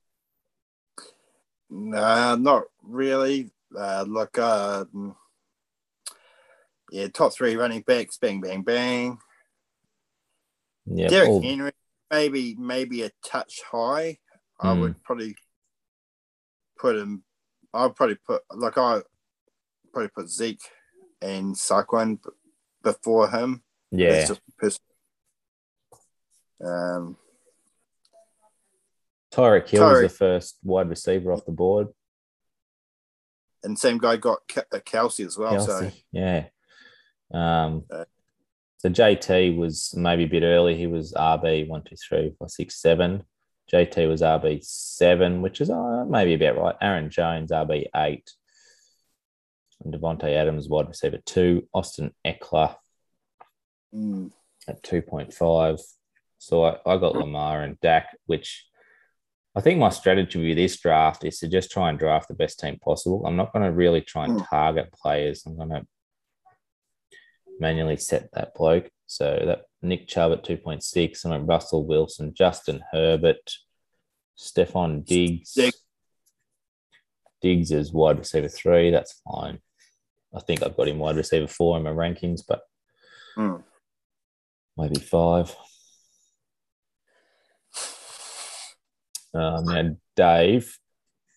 Nah, 1.71 2.37
not 2.37 2.65
really. 2.83 3.51
Uh, 3.75 4.05
look, 4.07 4.37
uh, 4.37 4.85
mm, 4.95 5.17
yeah, 6.91 7.09
top 7.09 7.33
three 7.33 7.57
running 7.57 7.81
backs, 7.81 8.19
bang, 8.19 8.43
bang, 8.43 8.61
bang. 8.61 9.17
Yeah, 10.85 11.09
Derrick 11.09 11.31
all- 11.31 11.41
Henry, 11.41 11.73
maybe, 12.11 12.57
maybe 12.59 13.05
a 13.05 13.11
touch 13.25 13.63
high. 13.71 14.19
I 14.61 14.75
Hmm. 14.75 14.81
would 14.81 15.03
probably 15.03 15.35
put 16.83 16.97
him. 16.97 17.23
I'd 17.73 17.95
probably 17.97 18.17
put 18.17 18.43
like 18.55 18.77
I 18.77 19.01
probably 19.93 20.09
put 20.09 20.29
Zeke 20.29 20.61
and 21.23 21.55
Saquon 21.55 22.19
before 22.83 23.31
him. 23.31 23.63
yeah. 23.91 24.11
That's 24.11 24.29
just 24.29 24.41
pers- 24.59 24.81
Um, 26.63 27.17
Tyreek 29.33 29.69
Hill 29.69 29.83
was 29.89 30.03
the 30.03 30.09
first 30.09 30.59
wide 30.63 30.89
receiver 30.91 31.33
off 31.33 31.45
the 31.47 31.53
board. 31.53 31.89
and 33.65 33.79
same 33.79 33.97
guy 33.99 34.17
got 34.17 34.41
uh, 34.57 34.79
Kelce 34.81 35.25
as 35.25 35.39
well. 35.39 35.55
So 35.61 35.91
yeah. 36.11 36.47
Um, 37.33 37.85
Uh, 37.91 38.05
so 38.79 38.89
JT 38.91 39.57
was 39.57 39.95
maybe 39.97 40.25
a 40.25 40.29
bit 40.29 40.43
early. 40.43 40.77
He 40.77 40.89
was 40.89 41.13
RB 41.13 41.69
one, 41.69 41.83
two, 41.85 41.95
three, 41.97 42.35
four, 42.37 42.49
six, 42.49 42.81
seven. 42.81 43.23
JT 43.71 44.09
was 44.09 44.23
RB 44.23 44.63
seven, 44.65 45.43
which 45.43 45.61
is 45.61 45.71
uh, 45.71 46.05
maybe 46.09 46.35
about 46.35 46.57
right. 46.59 46.77
Aaron 46.81 47.11
Jones 47.11 47.51
RB 47.51 47.87
eight, 47.97 48.31
and 49.85 49.93
Davante 49.95 50.25
Adams 50.35 50.69
wide 50.69 50.89
receiver 50.89 51.19
two. 51.27 51.69
Austin 51.75 52.13
Ekeler 52.27 52.77
Mm. 53.95 54.31
at 54.67 54.83
two 54.83 55.03
point 55.03 55.35
five. 55.35 55.79
So 56.39 56.65
I, 56.65 56.77
I 56.87 56.97
got 56.97 57.15
Lamar 57.15 57.63
and 57.63 57.79
Dak, 57.81 58.17
which 58.27 58.67
I 59.55 59.61
think 59.61 59.79
my 59.79 59.91
strategy 59.91 60.49
with 60.49 60.57
this 60.57 60.81
draft 60.81 61.25
is 61.25 61.39
to 61.41 61.49
just 61.49 61.71
try 61.71 61.91
and 61.91 61.99
draft 61.99 62.29
the 62.29 62.35
best 62.35 62.59
team 62.59 62.79
possible. 62.83 63.27
I'm 63.27 63.37
not 63.37 63.53
going 63.53 63.65
to 63.67 63.71
really 63.71 64.01
try 64.01 64.25
and 64.25 64.41
Mm. 64.41 64.49
target 64.49 64.93
players. 64.93 65.45
I'm 65.47 65.57
going 65.57 65.69
to 65.69 65.87
manually 67.61 67.97
set 67.97 68.31
that 68.33 68.55
bloke. 68.55 68.89
So 69.07 69.43
that 69.45 69.63
Nick 69.83 70.09
Chubb 70.09 70.33
at 70.33 70.45
2.6, 70.45 71.25
and 71.25 71.47
Russell 71.49 71.85
Wilson, 71.85 72.33
Justin 72.35 72.83
Herbert, 72.93 73.53
Stefon 74.39 75.05
Diggs. 75.05 75.53
Diggs. 75.53 75.83
Diggs 77.43 77.73
is 77.73 77.93
wide 77.93 78.19
receiver 78.19 78.49
three. 78.49 78.91
That's 78.91 79.21
fine. 79.31 79.59
I 80.35 80.41
think 80.41 80.63
I've 80.63 80.77
got 80.77 80.89
him 80.89 80.99
wide 80.99 81.17
receiver 81.17 81.47
four 81.49 81.77
in 81.77 81.83
my 81.83 81.91
rankings, 81.91 82.41
but 82.47 82.63
Mm. 83.37 83.63
maybe 84.77 85.01
five. 85.01 85.55
Um, 89.35 89.69
and 89.69 89.97
Dave, 90.15 90.79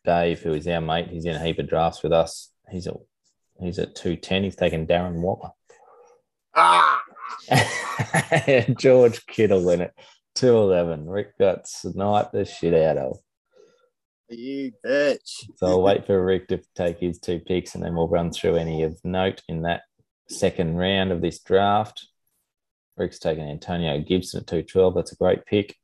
Dave, 0.04 0.42
who 0.42 0.54
is 0.54 0.68
our 0.68 0.82
mate, 0.82 1.08
he's 1.10 1.26
in 1.26 1.36
a 1.36 1.44
heap 1.44 1.60
of 1.60 1.68
drafts 1.70 2.04
with 2.04 2.12
us. 2.12 2.52
He's 2.70 2.88
at 2.88 2.96
he's 3.60 3.80
at 3.80 3.96
two 3.96 4.18
ten. 4.18 4.44
He's 4.44 4.56
taken 4.58 4.86
Darren 4.86 5.22
Waller. 5.22 5.52
Ah, 6.56 7.04
George 8.78 9.26
Kittle 9.26 9.70
in 9.70 9.82
it. 9.82 9.94
211. 10.36 11.08
Rick 11.08 11.38
got 11.38 11.68
sniped 11.68 12.34
the 12.34 12.46
shit 12.46 12.74
out 12.74 12.98
of. 12.98 13.18
you 14.30 14.72
bitch. 14.86 15.46
So 15.56 15.68
I'll 15.68 15.82
wait 15.82 16.06
for 16.06 16.24
Rick 16.24 16.48
to 16.50 16.62
take 16.76 17.00
his 17.00 17.20
two 17.20 17.40
picks 17.40 17.76
and 17.76 17.84
then 17.84 17.96
we'll 17.96 18.08
run 18.08 18.32
through 18.32 18.56
any 18.56 18.84
of 18.84 19.00
note 19.04 19.42
in 19.48 19.62
that 19.64 19.84
second 20.28 20.76
round 20.76 21.12
of 21.12 21.22
this 21.22 21.40
draft. 21.40 22.08
Rick's 22.98 23.20
taken 23.20 23.48
Antonio 23.48 24.00
Gibson 24.00 24.42
at 24.42 24.48
212. 24.48 24.96
That's 24.96 25.12
a 25.12 25.18
great 25.18 25.46
pick. 25.46 25.76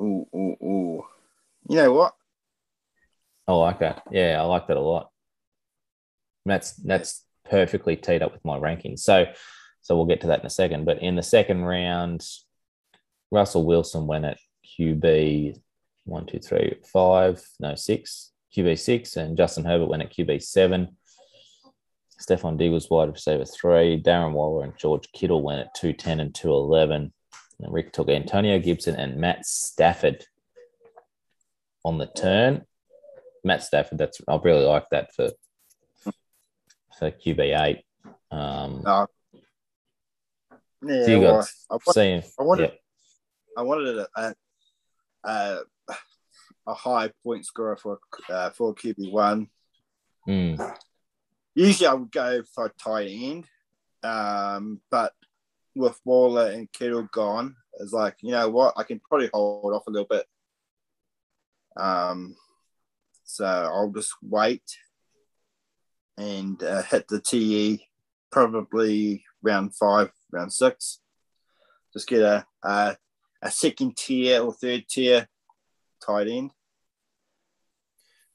Ooh, 0.00 0.26
ooh, 0.34 0.56
ooh. 0.62 1.04
You 1.68 1.76
know 1.76 1.92
what? 1.92 2.14
I 3.48 3.52
like 3.52 3.78
that. 3.80 4.02
Yeah, 4.10 4.40
I 4.40 4.44
like 4.44 4.66
that 4.66 4.76
a 4.76 4.80
lot. 4.80 5.10
That's 6.44 6.72
that's 6.74 7.24
perfectly 7.48 7.96
teed 7.96 8.22
up 8.22 8.32
with 8.32 8.44
my 8.44 8.58
rankings. 8.58 9.00
So 9.00 9.26
so 9.82 9.96
we'll 9.96 10.06
get 10.06 10.20
to 10.22 10.26
that 10.28 10.40
in 10.40 10.46
a 10.46 10.50
second. 10.50 10.84
But 10.84 11.00
in 11.00 11.14
the 11.14 11.22
second 11.22 11.62
round, 11.62 12.26
Russell 13.30 13.64
Wilson 13.64 14.08
went 14.08 14.24
at 14.24 14.38
QB 14.78 15.60
one, 16.06 16.26
two, 16.26 16.38
three, 16.38 16.76
five, 16.84 17.40
no, 17.60 17.74
six, 17.74 18.32
QB 18.56 18.78
six, 18.78 19.16
and 19.16 19.36
Justin 19.36 19.64
Herbert 19.64 19.86
went 19.86 20.02
at 20.02 20.12
QB 20.12 20.42
seven. 20.42 20.96
Stefon 22.20 22.70
was 22.70 22.88
wide 22.88 23.12
receiver 23.12 23.44
three. 23.44 24.02
Darren 24.02 24.32
Waller 24.32 24.64
and 24.64 24.76
George 24.78 25.06
Kittle 25.12 25.42
went 25.42 25.60
at 25.60 25.74
210 25.74 26.20
and 26.20 26.34
211. 26.34 27.12
And 27.60 27.72
Rick 27.72 27.92
took 27.92 28.08
Antonio 28.08 28.58
Gibson 28.58 28.96
and 28.96 29.18
Matt 29.18 29.44
Stafford 29.44 30.24
on 31.84 31.98
the 31.98 32.06
turn. 32.06 32.64
Matt 33.44 33.62
Stafford, 33.62 33.98
that's 33.98 34.20
I 34.26 34.36
really 34.42 34.64
like 34.64 34.86
that 34.90 35.14
for 35.14 35.30
for 36.98 37.10
QB 37.10 37.60
eight. 37.60 37.84
Um, 38.30 38.82
No. 38.84 39.06
Yeah, 40.82 41.04
so 41.04 41.10
you 41.10 41.20
well, 41.20 41.36
got 41.38 41.50
I, 41.70 41.74
wa- 41.86 41.92
seeing, 41.92 42.22
I 42.38 42.42
wanted, 42.42 42.62
yeah, 42.70 42.76
I 43.56 43.62
wanted 43.62 43.98
a, 43.98 44.06
a, 44.16 44.34
a, 45.24 45.58
a 46.66 46.74
high 46.74 47.10
point 47.24 47.44
scorer 47.46 47.76
for 47.76 47.98
uh, 48.28 48.50
for 48.50 48.74
QB 48.74 49.10
one. 49.10 49.48
mm, 50.28 50.76
Usually, 51.54 51.86
I 51.86 51.94
would 51.94 52.12
go 52.12 52.42
for 52.54 52.66
a 52.66 52.72
tight 52.82 53.08
end, 53.10 53.46
um, 54.02 54.80
but 54.90 55.12
with 55.74 55.98
Waller 56.04 56.50
and 56.50 56.70
Kittle 56.72 57.08
gone, 57.10 57.56
it's 57.80 57.92
like 57.92 58.16
you 58.20 58.32
know 58.32 58.48
what, 58.50 58.74
I 58.76 58.84
can 58.84 59.00
probably 59.00 59.30
hold 59.32 59.72
off 59.72 59.86
a 59.86 59.90
little 59.90 60.08
bit. 60.08 60.26
Um, 61.76 62.36
so 63.24 63.44
I'll 63.44 63.90
just 63.90 64.14
wait 64.22 64.62
and 66.18 66.62
uh, 66.62 66.82
hit 66.82 67.08
the 67.08 67.20
TE 67.20 67.86
probably 68.32 69.24
round 69.42 69.74
five, 69.74 70.10
round 70.32 70.52
six. 70.52 71.00
Just 71.92 72.08
get 72.08 72.22
a 72.22 72.46
a, 72.62 72.96
a 73.42 73.50
second 73.50 73.96
tier 73.96 74.42
or 74.42 74.52
third 74.52 74.84
tier 74.88 75.28
tight 76.04 76.28
end. 76.28 76.50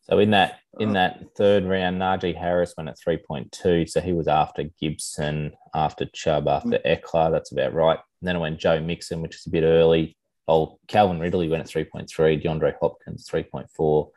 So 0.04 0.18
in 0.20 0.32
that 0.32 0.52
Uh-huh. 0.74 0.84
in 0.84 0.94
that 0.94 1.36
third 1.38 1.66
round, 1.66 2.00
Najee 2.02 2.36
Harris 2.36 2.74
went 2.78 2.90
at 2.90 2.98
three 3.00 3.18
point 3.18 3.52
two. 3.52 3.86
So 3.86 4.00
he 4.02 4.14
was 4.14 4.28
after 4.28 4.64
Gibson, 4.80 5.52
after 5.76 6.06
Chubb, 6.06 6.48
after 6.48 6.80
Ekeler. 6.86 7.32
That's 7.32 7.52
about 7.52 7.74
right. 7.74 8.00
And 8.22 8.28
then 8.28 8.36
it 8.38 8.40
went 8.40 8.60
Joe 8.60 8.80
Mixon, 8.80 9.22
which 9.22 9.36
is 9.36 9.46
a 9.48 9.52
bit 9.52 9.64
early. 9.64 10.18
Oh, 10.48 10.80
Calvin 10.88 11.20
Ridley 11.20 11.50
went 11.50 11.62
at 11.62 11.70
three 11.70 11.84
point 11.84 12.10
three. 12.10 12.40
DeAndre 12.40 12.74
Hopkins 12.82 13.28
three 13.30 13.44
point 13.44 13.70
four. 13.70 14.12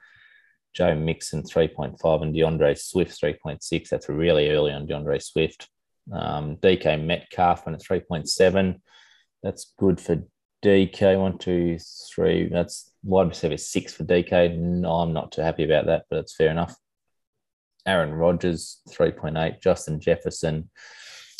Joe 0.75 0.95
Mixon 0.95 1.43
three 1.43 1.69
point 1.69 2.01
five, 2.01 2.23
and 2.23 2.35
DeAndre 2.35 2.79
Swift 2.79 3.19
three 3.19 3.35
point 3.35 3.63
six. 3.63 3.91
That's 3.91 4.09
really 4.09 4.51
early 4.51 4.73
on 4.73 4.87
DeAndre 4.87 5.23
Swift. 5.23 5.69
Um, 6.13 6.57
DK 6.57 7.03
Metcalf 7.03 7.65
went 7.65 7.77
at 7.77 7.83
three 7.87 8.01
point 8.01 8.29
seven. 8.29 8.83
That's 9.43 9.73
good 9.79 10.01
for 10.01 10.23
DK. 10.65 11.19
One, 11.19 11.39
two, 11.39 11.79
three. 12.15 12.49
That's 12.49 12.91
wide 13.03 13.29
receiver 13.29 13.57
six 13.57 13.95
for 13.95 14.05
DK. 14.05 14.59
No, 14.59 14.91
I'm 14.91 15.13
not 15.13 15.33
too 15.33 15.43
happy 15.43 15.65
about 15.65 15.87
that, 15.87 16.05
but 16.11 16.21
it's 16.21 16.35
fair 16.35 16.51
enough. 16.51 16.77
Aaron 17.87 18.15
Rodgers, 18.15 18.81
3.8. 18.89 19.61
Justin 19.61 20.01
Jefferson, 20.01 20.71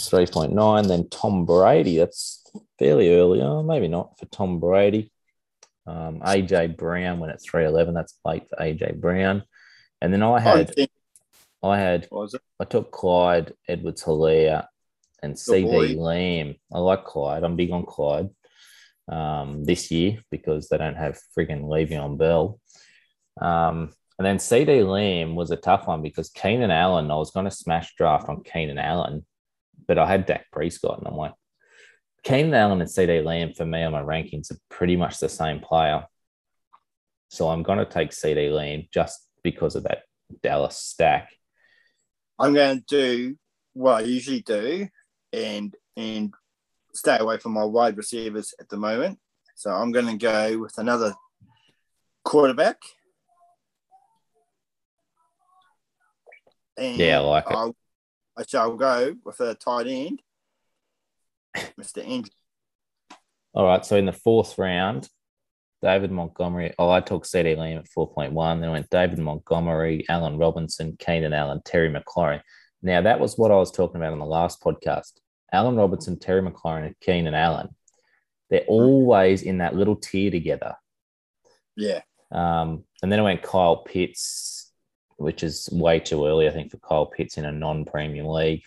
3.9. 0.01 0.89
Then 0.89 1.09
Tom 1.09 1.47
Brady, 1.47 1.97
that's 1.97 2.43
fairly 2.79 3.15
early. 3.15 3.41
Oh, 3.41 3.63
maybe 3.63 3.89
not 3.89 4.19
for 4.19 4.27
Tom 4.27 4.61
Brady. 4.61 5.11
Um, 5.87 6.21
AJ 6.21 6.77
Brown 6.77 7.21
went 7.21 7.33
at 7.33 7.43
311. 7.43 7.95
That's 7.95 8.19
late 8.25 8.49
for 8.49 8.57
AJ 8.57 9.01
Brown. 9.01 9.45
And 10.01 10.13
then 10.13 10.23
I 10.23 10.33
I 10.33 10.41
had, 10.41 10.75
think 10.75 10.91
I 11.63 11.79
had. 11.79 12.09
I 12.61 12.65
took 12.65 12.91
Clyde 12.91 13.53
Edwards 13.69 14.03
Helaire 14.03 14.67
and 15.23 15.35
CeeDee 15.35 15.97
boy. 15.97 16.01
Lamb. 16.01 16.55
I 16.73 16.79
like 16.79 17.05
Clyde. 17.05 17.45
I'm 17.45 17.57
big 17.57 17.71
on 17.71 17.87
Clyde 17.87 18.31
um, 19.09 19.65
this 19.65 19.91
year 19.91 20.21
because 20.31 20.69
they 20.69 20.79
don't 20.79 20.97
have 20.97 21.19
friggin' 21.37 21.65
Le'Veon 21.65 22.19
Bell. 22.19 22.61
Um, 23.41 23.91
and 24.19 24.27
then 24.27 24.39
CeeDee 24.39 24.87
Lamb 24.87 25.35
was 25.35 25.51
a 25.51 25.57
tough 25.57 25.87
one 25.87 26.03
because 26.03 26.29
Keenan 26.29 26.71
Allen, 26.71 27.11
I 27.11 27.17
was 27.17 27.31
going 27.31 27.47
to 27.47 27.51
smash 27.51 27.95
draft 27.97 28.29
on 28.29 28.45
Keenan 28.45 28.79
Allen, 28.79 29.25
but 29.89 29.99
I 29.99 30.07
had 30.07 30.27
Dak 30.27 30.47
Prescott, 30.53 30.99
and 30.99 31.09
I'm 31.09 31.17
like, 31.17 31.33
Keenan 32.25 32.55
Allen 32.55 32.81
and 32.81 32.91
CeeDee 32.91 33.23
Lamb 33.25 33.53
for 33.53 33.67
me 33.67 33.83
on 33.83 33.93
my 33.93 34.03
rankings 34.03 34.51
are 34.51 34.59
pretty 34.71 34.97
much 34.97 35.19
the 35.19 35.29
same 35.29 35.61
player. 35.61 36.05
So 37.29 37.49
I'm 37.49 37.63
going 37.63 37.79
to 37.79 37.85
take 37.85 38.11
CeeDee 38.11 38.53
Lamb 38.53 38.85
just 38.93 39.29
because 39.43 39.77
of 39.77 39.85
that 39.85 40.05
Dallas 40.43 40.77
stack. 40.77 41.31
I'm 42.39 42.55
going 42.55 42.79
to 42.79 42.85
do 42.87 43.37
what 43.75 44.03
I 44.03 44.07
usually 44.07 44.41
do 44.41 44.89
and 45.33 45.75
and 45.97 46.33
stay 46.95 47.19
away 47.19 47.39
from 47.39 47.53
my 47.53 47.65
wide 47.65 47.97
receivers 47.97 48.55
at 48.59 48.69
the 48.69 48.77
moment. 48.77 49.19
So 49.55 49.71
I'm 49.71 49.93
going 49.93 50.07
to 50.07 50.17
go 50.17 50.59
with 50.59 50.79
another 50.79 51.15
quarterback. 52.25 52.79
And 56.77 56.97
Yeah, 56.97 57.19
I 57.19 57.23
like 57.23 57.45
it. 57.51 57.57
I'll, 57.57 57.77
I 58.37 58.45
shall 58.47 58.77
go 58.77 59.15
with 59.25 59.39
a 59.41 59.55
tight 59.55 59.87
end, 59.87 60.21
Mr. 61.81 62.07
Andrew. 62.07 62.31
All 63.55 63.67
right. 63.67 63.85
So 63.85 63.97
in 63.97 64.07
the 64.07 64.13
fourth 64.13 64.59
round, 64.59 65.09
David 65.83 66.11
Montgomery. 66.11 66.73
Oh, 66.79 66.91
I 66.91 67.01
took 67.01 67.25
CeeDee 67.25 67.57
Lamb 67.57 67.79
at 67.79 67.91
4.1. 67.91 68.61
Then 68.61 68.69
I 68.71 68.73
went 68.73 68.91
David 68.91 69.19
Montgomery, 69.19 70.07
Allen 70.09 70.39
Robinson, 70.39 70.97
Keenan 70.99 71.35
Allen, 71.35 71.61
Terry 71.65 71.93
McLaurin. 71.93 72.41
Now, 72.83 73.03
that 73.03 73.21
was 73.21 73.37
what 73.37 73.51
I 73.51 73.57
was 73.57 73.71
talking 73.71 73.97
about 73.97 74.13
on 74.13 74.19
the 74.19 74.25
last 74.25 74.63
podcast. 74.63 75.13
Allen 75.53 75.77
Robinson, 75.77 76.19
Terry 76.19 76.43
McLaurin, 76.43 76.87
and 76.87 77.01
Keenan 77.01 77.35
Allen. 77.35 77.69
They're 78.51 78.65
always 78.67 79.43
in 79.43 79.59
that 79.59 79.75
little 79.75 79.97
tier 79.97 80.31
together. 80.31 80.75
Yeah. 81.77 82.01
Um, 82.33 82.85
and 83.03 83.13
then 83.13 83.21
I 83.21 83.23
went 83.23 83.43
Kyle 83.43 83.77
Pitts, 83.77 84.73
which 85.17 85.43
is 85.43 85.69
way 85.71 86.01
too 86.01 86.27
early, 86.27 86.49
I 86.49 86.51
think, 86.51 86.71
for 86.71 86.79
Kyle 86.79 87.07
Pitts 87.07 87.39
in 87.39 87.45
a 87.45 87.53
non 87.53 87.85
premium 87.85 88.27
league. 88.27 88.65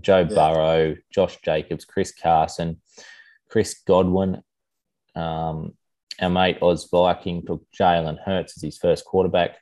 Joe 0.00 0.26
Yeah. 0.28 0.34
Burrow, 0.34 0.96
Josh 1.12 1.38
Jacobs, 1.44 1.84
Chris 1.84 2.12
Carson, 2.12 2.80
Chris 3.48 3.80
Godwin. 3.86 4.42
Um, 5.14 5.74
our 6.20 6.30
mate 6.30 6.58
Oz 6.62 6.88
Viking 6.90 7.44
took 7.46 7.64
Jalen 7.78 8.18
Hurts 8.24 8.56
as 8.56 8.62
his 8.62 8.78
first 8.78 9.04
quarterback. 9.04 9.56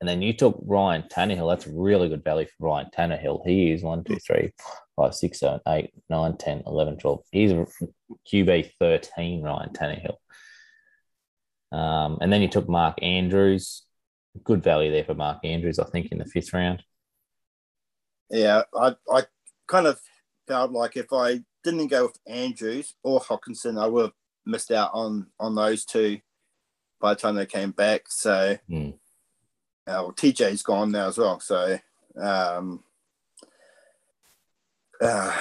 And 0.00 0.08
then 0.08 0.20
you 0.20 0.34
took 0.34 0.58
Ryan 0.62 1.04
Tannehill. 1.04 1.50
That's 1.50 1.66
really 1.66 2.10
good 2.10 2.22
value 2.22 2.46
for 2.46 2.66
Ryan 2.66 2.88
Tannehill. 2.96 3.46
He 3.46 3.72
is 3.72 3.82
one, 3.82 4.04
two, 4.04 4.16
three, 4.16 4.52
five, 4.94 5.14
six, 5.14 5.40
seven, 5.40 5.60
eight, 5.68 5.90
nine, 6.10 6.36
10, 6.36 6.64
11, 6.66 6.98
12. 6.98 7.22
He's 7.30 7.52
QB 8.30 8.72
13, 8.78 9.42
Ryan 9.42 9.70
Tannehill. 9.70 10.16
Um, 11.76 12.18
and 12.20 12.30
then 12.30 12.42
you 12.42 12.48
took 12.48 12.68
Mark 12.68 13.02
Andrews. 13.02 13.82
Good 14.44 14.62
value 14.62 14.92
there 14.92 15.04
for 15.04 15.14
Mark 15.14 15.38
Andrews, 15.44 15.78
I 15.78 15.84
think, 15.84 16.12
in 16.12 16.18
the 16.18 16.26
fifth 16.26 16.52
round. 16.52 16.82
Yeah, 18.30 18.62
I, 18.74 18.94
I 19.12 19.22
kind 19.66 19.86
of 19.86 20.00
felt 20.48 20.72
like 20.72 20.96
if 20.96 21.12
I 21.12 21.42
didn't 21.62 21.88
go 21.88 22.06
with 22.06 22.18
Andrews 22.26 22.94
or 23.02 23.20
Hockenson, 23.20 23.80
I 23.80 23.86
would 23.86 24.06
have 24.06 24.12
missed 24.44 24.70
out 24.70 24.90
on 24.92 25.26
on 25.40 25.54
those 25.54 25.84
two 25.84 26.20
by 27.00 27.14
the 27.14 27.20
time 27.20 27.34
they 27.34 27.46
came 27.46 27.72
back. 27.72 28.02
So, 28.08 28.56
Hmm. 28.68 28.90
uh, 29.86 30.02
well, 30.02 30.12
TJ's 30.12 30.62
gone 30.62 30.92
now 30.92 31.08
as 31.08 31.18
well. 31.18 31.40
So, 31.40 31.78
um, 32.16 32.82
uh, 35.00 35.38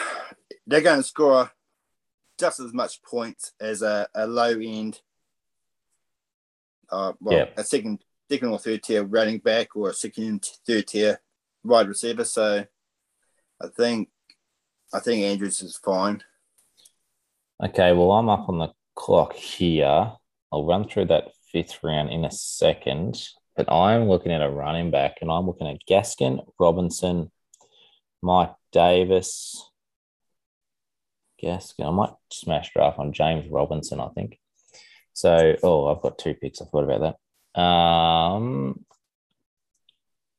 they're 0.68 0.82
going 0.82 1.00
to 1.00 1.04
score 1.08 1.52
just 2.38 2.60
as 2.60 2.74
much 2.74 3.02
points 3.04 3.54
as 3.60 3.82
a, 3.82 4.08
a 4.14 4.28
low 4.28 4.60
end, 4.60 5.00
uh, 6.90 7.14
well, 7.22 7.38
Yeah. 7.38 7.46
a 7.56 7.64
second, 7.64 8.04
second 8.30 8.50
or 8.50 8.60
third 8.60 8.84
tier 8.84 9.04
running 9.06 9.40
back 9.40 9.76
or 9.76 9.90
a 9.90 9.94
second 9.94 10.46
third 10.68 10.88
tier 10.88 11.22
wide 11.64 11.88
receiver. 11.88 12.26
So, 12.26 12.66
I 13.62 13.68
think, 13.68 14.10
I 14.94 15.00
think 15.00 15.24
Andrews 15.24 15.62
is 15.62 15.78
fine. 15.78 16.22
Okay, 17.64 17.94
well, 17.94 18.12
I'm 18.12 18.30
up 18.30 18.50
on 18.50 18.60
the 18.60 18.74
clock 18.96 19.34
here. 19.34 20.12
I'll 20.52 20.66
run 20.66 20.88
through 20.88 21.06
that 21.06 21.32
fifth 21.52 21.80
round 21.84 22.10
in 22.10 22.26
a 22.26 22.32
second, 22.32 23.22
but 23.56 23.72
I'm 23.72 24.10
looking 24.10 24.32
at 24.32 24.42
a 24.42 24.50
running 24.50 24.92
back 24.92 25.18
and 25.22 25.32
I'm 25.32 25.46
looking 25.46 25.68
at 25.68 25.80
Gaskin, 25.90 26.46
Robinson, 26.60 27.32
Mike 28.22 28.54
Davis. 28.72 29.70
Gaskin, 31.42 31.88
I 31.88 31.92
might 31.92 32.14
smash 32.32 32.74
draft 32.74 33.00
on 33.00 33.14
James 33.14 33.50
Robinson, 33.50 34.00
I 34.00 34.10
think. 34.10 34.40
So, 35.14 35.56
oh, 35.64 35.88
I've 35.88 36.02
got 36.02 36.18
two 36.18 36.34
picks. 36.34 36.62
I 36.62 36.66
forgot 36.66 36.96
about 36.96 37.16
that. 37.56 37.62
Um, 37.62 38.86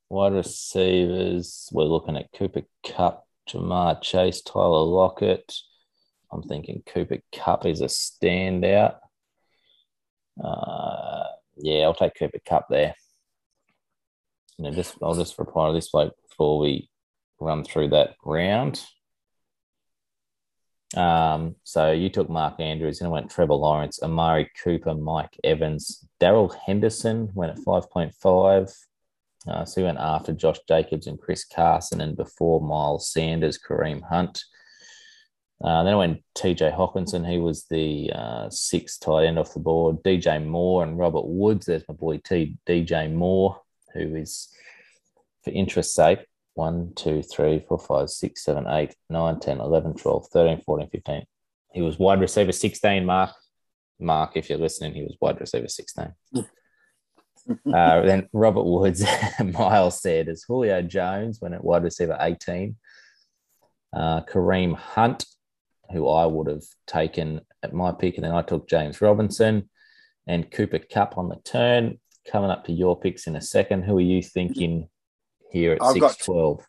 wide 0.09 0.33
receivers, 0.33 1.69
we're 1.73 1.85
looking 1.85 2.17
at 2.17 2.33
Cooper 2.33 2.63
Kupp, 2.85 3.27
Ja'Marr 3.49 4.01
Chase, 4.03 4.43
Tyler 4.43 4.83
Lockett. 4.83 5.55
I'm 6.33 6.43
thinking 6.43 6.83
Cooper 6.87 7.19
Kupp 7.33 7.67
is 7.67 7.81
a 7.81 7.87
standout. 7.87 8.97
Uh, 10.43 11.25
yeah, 11.57 11.85
I'll 11.85 11.95
take 11.95 12.15
Cooper 12.19 12.41
Cup 12.45 12.67
there. 12.69 12.95
And 14.59 14.75
just 14.75 14.97
I'll 15.03 15.15
just 15.15 15.39
reply 15.39 15.69
to 15.69 15.75
this 15.75 15.91
bloke 15.91 16.15
before 16.29 16.59
we 16.59 16.89
run 17.41 17.65
through 17.65 17.89
that 17.91 18.15
round. 18.25 18.83
Um, 20.97 21.57
so 21.65 21.91
you 21.91 22.09
took 22.09 22.31
Mark 22.31 22.61
Andrews 22.61 23.01
and 23.01 23.11
went 23.11 23.31
Trevor 23.31 23.55
Lawrence, 23.55 24.03
Amari 24.03 24.51
Cooper, 24.63 24.95
Mike 24.95 25.37
Evans, 25.45 26.07
Darrell 26.21 26.49
Henderson 26.49 27.31
went 27.35 27.53
at 27.53 27.65
5.5. 27.65 28.73
Uh, 29.49 29.65
so 29.65 29.81
he 29.81 29.85
went 29.85 29.99
after 29.99 30.33
Josh 30.33 30.59
Jacobs 30.69 31.07
and 31.07 31.21
Chris 31.21 31.45
Carson 31.45 32.01
and 32.01 32.17
before 32.17 32.61
Miles 32.61 33.11
Sanders, 33.11 33.59
Kareem 33.59 34.03
Hunt. 34.03 34.43
Uh, 35.63 35.85
then 35.85 35.95
I 35.95 35.97
went 35.97 36.23
TJ 36.37 36.77
Hockenson. 36.77 37.29
He 37.29 37.39
was 37.39 37.65
the 37.71 38.11
uh, 38.15 38.51
sixth 38.51 39.01
tight 39.01 39.25
end 39.25 39.39
off 39.39 39.55
the 39.55 39.61
board. 39.61 40.03
DJ 40.03 40.45
Moore 40.45 40.83
and 40.83 40.99
Robert 40.99 41.27
Woods. 41.27 41.67
There's 41.67 41.89
my 41.89 41.95
boy 41.95 42.19
T. 42.19 42.59
DJ 42.67 43.13
Moore, 43.13 43.61
who 43.95 44.17
is, 44.17 44.49
for 45.45 45.51
interest 45.51 45.95
sake, 45.95 46.27
1, 46.55 46.93
2, 46.97 47.23
3, 47.23 47.65
4, 47.67 47.79
5, 47.79 48.11
6, 48.11 48.45
7, 48.45 48.67
8, 48.67 48.95
9, 49.09 49.41
10, 49.41 49.61
11, 49.61 49.95
12, 49.95 50.27
13, 50.29 50.63
14, 50.65 50.89
15. 50.91 51.23
He 51.73 51.83
was 51.83 51.99
wide 51.99 52.21
receiver 52.21 52.53
16, 52.53 53.05
Mark. 53.05 53.31
Mark, 53.99 54.33
if 54.35 54.51
you're 54.51 54.59
listening, 54.59 54.93
he 54.93 55.03
was 55.03 55.17
wide 55.21 55.41
receiver 55.41 55.69
16. 55.69 56.13
Uh, 57.49 58.01
then 58.03 58.29
Robert 58.33 58.65
Woods, 58.65 59.05
Miles 59.45 60.01
Sanders, 60.01 60.45
Julio 60.47 60.83
Jones 60.83 61.41
went 61.41 61.55
at 61.55 61.65
wide 61.65 61.85
receiver 61.85 62.17
18. 62.21 62.77
Uh, 63.93 64.21
Kareem 64.23 64.75
Hunt, 64.75 65.25
who 65.93 66.09
I 66.09 66.27
would 66.27 66.49
have 66.49 66.65
taken 66.87 67.41
at 67.63 67.73
my 67.73 67.93
pick, 67.93 68.17
and 68.17 68.25
then 68.25 68.35
I 68.35 68.43
took 68.43 68.69
James 68.69 69.01
Robinson 69.01 69.71
and 70.27 70.51
Cooper 70.51 70.81
Kupp 70.81 71.17
on 71.19 71.29
the 71.29 71.37
turn. 71.45 71.99
Coming 72.31 72.51
up 72.51 72.65
to 72.65 72.73
your 72.73 72.99
picks 72.99 73.29
in 73.29 73.37
a 73.37 73.41
second. 73.41 73.85
Who 73.85 73.99
are 73.99 74.01
you 74.01 74.21
thinking 74.21 74.89
here 75.53 75.75
at 75.75 75.93
six 75.93 76.17
twelve? 76.17 76.67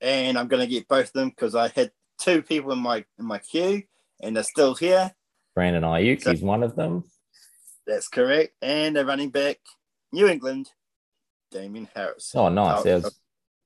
and 0.00 0.38
I'm 0.38 0.48
going 0.48 0.62
to 0.62 0.66
get 0.66 0.88
both 0.88 1.08
of 1.08 1.12
them 1.12 1.28
because 1.28 1.54
I 1.54 1.68
had 1.68 1.90
two 2.18 2.40
people 2.40 2.72
in 2.72 2.78
my 2.78 3.04
in 3.18 3.26
my 3.26 3.38
queue, 3.38 3.82
and 4.22 4.34
they're 4.34 4.42
still 4.42 4.74
here. 4.74 5.14
Brandon 5.54 5.82
Aiyuk 5.82 6.22
So- 6.22 6.30
is 6.30 6.40
one 6.40 6.62
of 6.62 6.76
them. 6.76 7.04
That's 7.86 8.08
correct. 8.08 8.54
And 8.62 8.96
a 8.96 9.04
running 9.04 9.30
back, 9.30 9.58
New 10.12 10.26
England, 10.28 10.70
Damien 11.50 11.88
Harris. 11.94 12.32
Oh, 12.34 12.48
nice. 12.48 12.80
Oh, 12.80 12.82
There 12.82 13.00
was- 13.00 13.20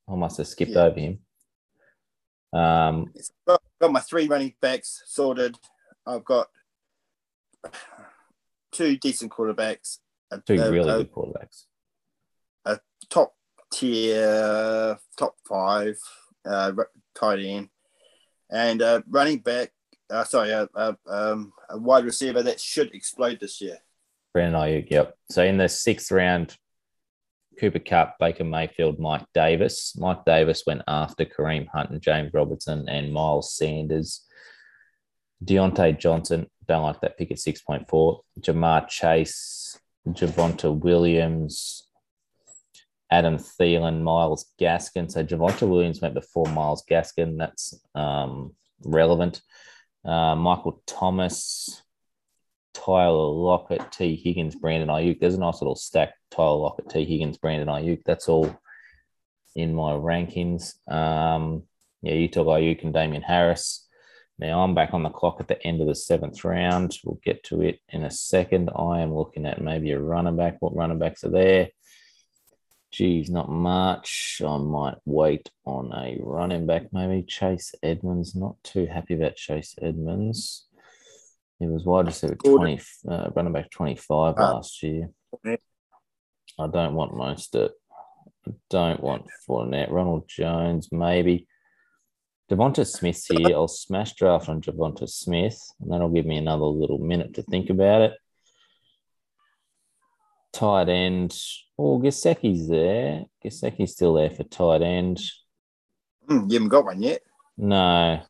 I 0.08 0.14
must 0.14 0.36
have 0.38 0.46
skipped 0.48 0.72
Yeah. 0.72 0.84
over 0.84 1.00
him. 1.00 1.24
Um, 2.52 3.12
Got, 3.46 3.62
got 3.80 3.92
my 3.92 4.00
three 4.00 4.28
running 4.28 4.54
backs 4.60 5.02
sorted. 5.06 5.58
I've 6.06 6.24
got 6.24 6.48
two 8.70 8.96
decent 8.98 9.32
quarterbacks, 9.32 9.98
two 10.46 10.54
a- 10.60 10.70
really 10.70 10.88
a 10.90 10.98
good 10.98 11.12
quarterbacks. 11.12 11.64
A 12.66 12.78
top 13.08 13.34
tier, 13.72 14.98
top 15.16 15.36
five 15.48 15.98
uh, 16.44 16.72
tight 17.14 17.40
end, 17.40 17.70
and 18.50 18.82
a 18.82 19.02
running 19.08 19.38
back. 19.38 19.72
Uh, 20.10 20.22
sorry, 20.24 20.50
a, 20.50 20.68
a, 20.74 20.96
um, 21.08 21.52
a 21.70 21.78
wide 21.78 22.04
receiver 22.04 22.42
that 22.42 22.60
should 22.60 22.94
explode 22.94 23.40
this 23.40 23.60
year. 23.60 23.78
Brandon 24.34 24.60
Aiyuk, 24.60 24.90
yep. 24.90 25.14
So 25.30 25.42
in 25.42 25.56
the 25.56 25.68
sixth 25.68 26.10
round, 26.10 26.56
Cooper 27.58 27.78
Kupp, 27.78 28.18
Baker 28.18 28.44
Mayfield, 28.44 28.98
Mike 28.98 29.26
Davis. 29.32 29.96
Mike 29.96 30.24
Davis 30.26 30.64
went 30.66 30.82
after 30.88 31.24
Kareem 31.24 31.68
Hunt 31.68 31.90
and 31.90 32.02
James 32.02 32.32
Robertson 32.34 32.88
and 32.88 33.12
Miles 33.12 33.54
Sanders. 33.54 34.26
Diontae 35.44 35.98
Johnson, 35.98 36.50
don't 36.66 36.82
like 36.82 37.00
that 37.00 37.16
pick 37.16 37.30
at 37.30 37.36
6.4. 37.38 38.20
Ja'Marr 38.40 38.88
Chase, 38.88 39.78
Javonte 40.08 40.76
Williams, 40.76 41.88
Adam 43.10 43.36
Thielen, 43.36 44.02
Myles 44.02 44.46
Gaskin. 44.60 45.10
So 45.10 45.22
Javonte 45.22 45.68
Williams 45.68 46.00
went 46.00 46.14
before 46.14 46.46
Myles 46.46 46.84
Gaskin. 46.90 47.38
That's 47.38 47.78
um, 47.94 48.54
relevant. 48.84 49.40
Uh, 50.04 50.34
Michael 50.34 50.82
Thomas, 50.86 51.82
Tyler 52.74 53.30
Lockett, 53.30 53.90
Tee 53.92 54.16
Higgins, 54.16 54.54
Brandon 54.56 54.88
Aiyuk. 54.88 55.20
There's 55.20 55.34
a 55.34 55.40
nice 55.40 55.60
little 55.60 55.76
stack. 55.76 56.14
Tyler 56.30 56.56
Lockett, 56.56 56.90
Tee 56.90 57.04
Higgins, 57.04 57.38
Brandon 57.38 57.68
Aiyuk. 57.68 58.02
That's 58.04 58.28
all 58.28 58.54
in 59.54 59.74
my 59.74 59.92
rankings. 59.92 60.74
Um, 60.90 61.62
yeah, 62.02 62.14
you 62.14 62.28
took 62.28 62.46
Aiyuk 62.46 62.82
and 62.82 62.92
Damien 62.92 63.22
Harris. 63.22 63.88
Now 64.38 64.62
I'm 64.62 64.74
back 64.74 64.92
on 64.92 65.04
the 65.04 65.10
clock 65.10 65.36
at 65.38 65.48
the 65.48 65.62
end 65.64 65.80
of 65.80 65.86
the 65.86 65.94
seventh 65.94 66.44
round. 66.44 66.98
We'll 67.04 67.20
get 67.24 67.44
to 67.44 67.62
it 67.62 67.80
in 67.88 68.04
a 68.04 68.10
second. 68.10 68.70
I 68.74 69.00
am 69.00 69.14
looking 69.14 69.46
at 69.46 69.62
maybe 69.62 69.92
a 69.92 70.00
running 70.00 70.36
back. 70.36 70.56
What 70.60 70.74
running 70.74 70.98
backs 70.98 71.22
are 71.22 71.30
there? 71.30 71.68
Geez, 72.90 73.30
not 73.30 73.48
much. 73.48 74.42
I 74.44 74.56
might 74.58 74.98
wait 75.04 75.50
on 75.64 75.92
a 75.92 76.18
running 76.20 76.66
back, 76.66 76.92
maybe 76.92 77.22
Chase 77.22 77.74
Edmonds. 77.82 78.34
Not 78.34 78.56
too 78.64 78.86
happy 78.86 79.14
about 79.14 79.36
Chase 79.36 79.74
Edmonds. 79.80 80.66
He 81.60 81.66
was 81.66 81.84
wide 81.84 82.06
receiver. 82.06 82.34
20, 82.34 82.80
uh, 83.08 83.30
running 83.34 83.52
back 83.52 83.70
25 83.70 84.34
Ah. 84.36 84.52
last 84.54 84.82
year. 84.82 85.10
I 85.44 86.66
don't 86.68 86.94
want 86.94 87.16
most 87.16 87.54
of 87.54 87.72
I 88.46 88.50
don't 88.68 89.02
want 89.02 89.24
Fournette. 89.48 89.90
Ronald 89.90 90.28
Jones, 90.28 90.92
maybe. 90.92 91.46
Devonta 92.50 92.86
Smith's 92.86 93.26
here. 93.26 93.54
I'll 93.56 93.68
smash 93.68 94.12
draft 94.14 94.50
on 94.50 94.60
Devonta 94.60 95.08
Smith, 95.08 95.58
and 95.80 95.90
that'll 95.90 96.10
give 96.10 96.26
me 96.26 96.36
another 96.36 96.66
little 96.66 96.98
minute 96.98 97.32
to 97.34 97.42
think 97.42 97.70
about 97.70 98.02
it. 98.02 98.12
Tight 100.52 100.88
end. 100.90 101.34
Oh, 101.78 101.98
Gesicki's 102.00 102.68
there. 102.68 103.24
Gesicki's 103.44 103.92
still 103.92 104.12
there 104.14 104.30
for 104.30 104.44
tight 104.44 104.82
end. 104.82 105.20
Hmm, 106.28 106.46
you 106.48 106.54
haven't 106.54 106.68
got 106.68 106.84
one 106.84 107.02
yet. 107.02 107.22
No, 107.56 108.20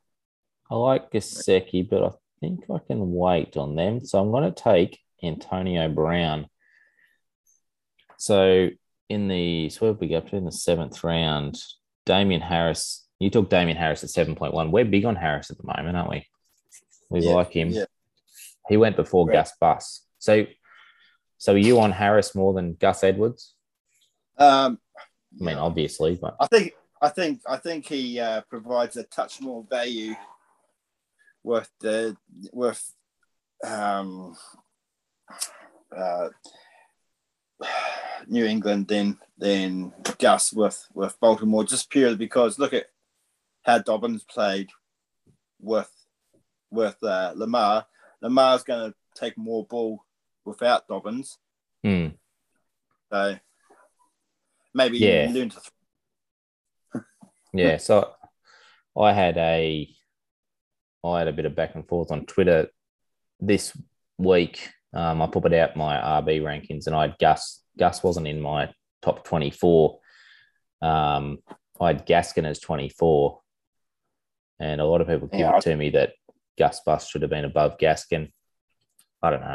I 0.70 0.75
like 0.77 1.11
Gesicki, 1.11 1.89
but 1.89 2.03
I 2.05 2.11
think 2.45 2.64
I 2.70 2.78
can 2.86 3.12
wait 3.12 3.57
on 3.57 3.76
them. 3.76 4.05
So 4.05 4.18
I'm 4.20 4.30
going 4.30 4.53
to 4.53 4.62
take 4.62 4.99
Antonio 5.22 5.88
Brown. 5.88 6.47
So 8.18 8.70
in 9.09 9.28
the 9.28 9.68
so 9.70 9.86
where 9.86 9.92
we 9.92 10.09
go 10.09 10.16
up 10.16 10.28
to 10.30 10.36
in 10.36 10.45
the 10.45 10.53
seventh 10.53 11.03
round? 11.05 11.61
Damien 12.07 12.40
Harris. 12.40 13.07
You 13.18 13.30
took 13.30 13.49
Damien 13.49 13.76
Harris 13.76 14.05
at 14.05 14.11
seven 14.11 14.34
point 14.34 14.53
one. 14.55 14.70
We're 14.70 14.84
big 14.84 15.05
on 15.05 15.16
Harris 15.16 15.51
at 15.51 15.57
the 15.59 15.64
moment, 15.66 15.97
aren't 15.97 16.11
we? 16.11 16.26
We 17.11 17.20
Yeah, 17.20 17.34
like 17.34 17.53
him. 17.53 17.70
yeah. 17.70 17.84
He 18.68 18.76
went 18.76 18.97
before 18.97 19.26
Right. 19.26 19.34
Gus 19.34 19.53
Bus. 19.61 20.07
So, 20.18 20.47
so 21.38 21.55
are 21.55 21.59
you 21.59 21.80
on 21.80 21.92
Harris 21.92 22.34
more 22.34 22.55
than 22.55 22.74
Gus 22.80 23.05
Edwards? 23.05 23.55
Um, 24.38 24.78
I 25.40 25.45
mean, 25.45 25.59
obviously, 25.59 26.18
but 26.20 26.36
I 26.40 26.47
think 26.47 26.72
I 27.01 27.09
think 27.09 27.40
I 27.49 27.57
think 27.57 27.86
he 27.86 28.18
uh, 28.20 28.40
provides 28.42 28.97
a 28.97 29.05
touch 29.05 29.40
more 29.40 29.64
value 29.68 30.14
with 31.45 31.70
the 31.80 32.16
with 32.53 32.82
um, 33.64 34.34
uh, 35.97 36.28
New 38.26 38.45
England 38.45 38.88
than 38.88 39.18
than 39.38 39.92
Gus 40.18 40.53
with 40.53 40.84
with 40.95 41.20
Baltimore, 41.20 41.64
just 41.64 41.90
purely 41.90 42.16
because 42.16 42.59
look 42.59 42.72
at 42.72 42.86
how 43.62 43.78
Dobbins 43.78 44.24
played 44.24 44.70
with 45.61 45.90
with 46.70 46.97
uh, 47.03 47.32
Lamar. 47.36 47.86
Lamar's 48.22 48.64
going 48.64 48.90
to 48.90 48.97
take 49.14 49.36
more 49.36 49.66
ball 49.66 50.03
without 50.47 50.88
Dobbins, 50.88 51.38
hmm. 51.82 52.09
so 53.12 53.36
maybe 54.72 54.99
Yeah. 54.99 55.30
learn 55.30 55.51
to 55.51 55.61
Yeah, 57.53 57.76
so 57.76 58.12
I 58.99 59.12
had 59.12 59.36
a 59.36 59.95
I 61.05 61.19
had 61.19 61.29
a 61.29 61.33
bit 61.33 61.45
of 61.47 61.55
back 61.55 61.75
and 61.75 61.87
forth 61.87 62.11
on 62.11 62.27
Twitter 62.27 62.69
this 63.41 63.77
week. 64.19 64.71
Um, 64.93 65.21
I 65.21 65.27
put 65.27 65.53
it 65.53 65.59
out 65.59 65.77
my 65.77 65.97
RB 65.97 66.41
rankings, 66.41 66.87
and 66.87 66.95
I 66.97 67.03
had 67.03 67.19
Gus. 67.19 67.61
Gus 67.79 68.03
wasn't 68.03 68.29
in 68.29 68.41
my 68.41 68.73
top 69.03 69.25
twenty 69.25 69.51
four. 69.51 69.99
Um, 70.81 71.39
I 71.81 71.89
had 71.89 72.07
Gaskin 72.07 72.47
as 72.47 72.61
twenty 72.61 72.89
four, 72.89 73.41
and 74.61 74.81
a 74.81 74.85
lot 74.87 75.01
of 75.01 75.09
people 75.09 75.29
give 75.29 75.41
Yeah, 75.41 75.57
it 75.57 75.63
to 75.63 75.77
me 75.77 75.91
that 75.91 76.13
Gus 76.59 76.81
Bus 76.87 77.09
should 77.09 77.23
have 77.23 77.31
been 77.31 77.45
above 77.45 77.79
Gaskin. 77.79 78.31
I 79.23 79.31
don't 79.31 79.41
know. 79.41 79.47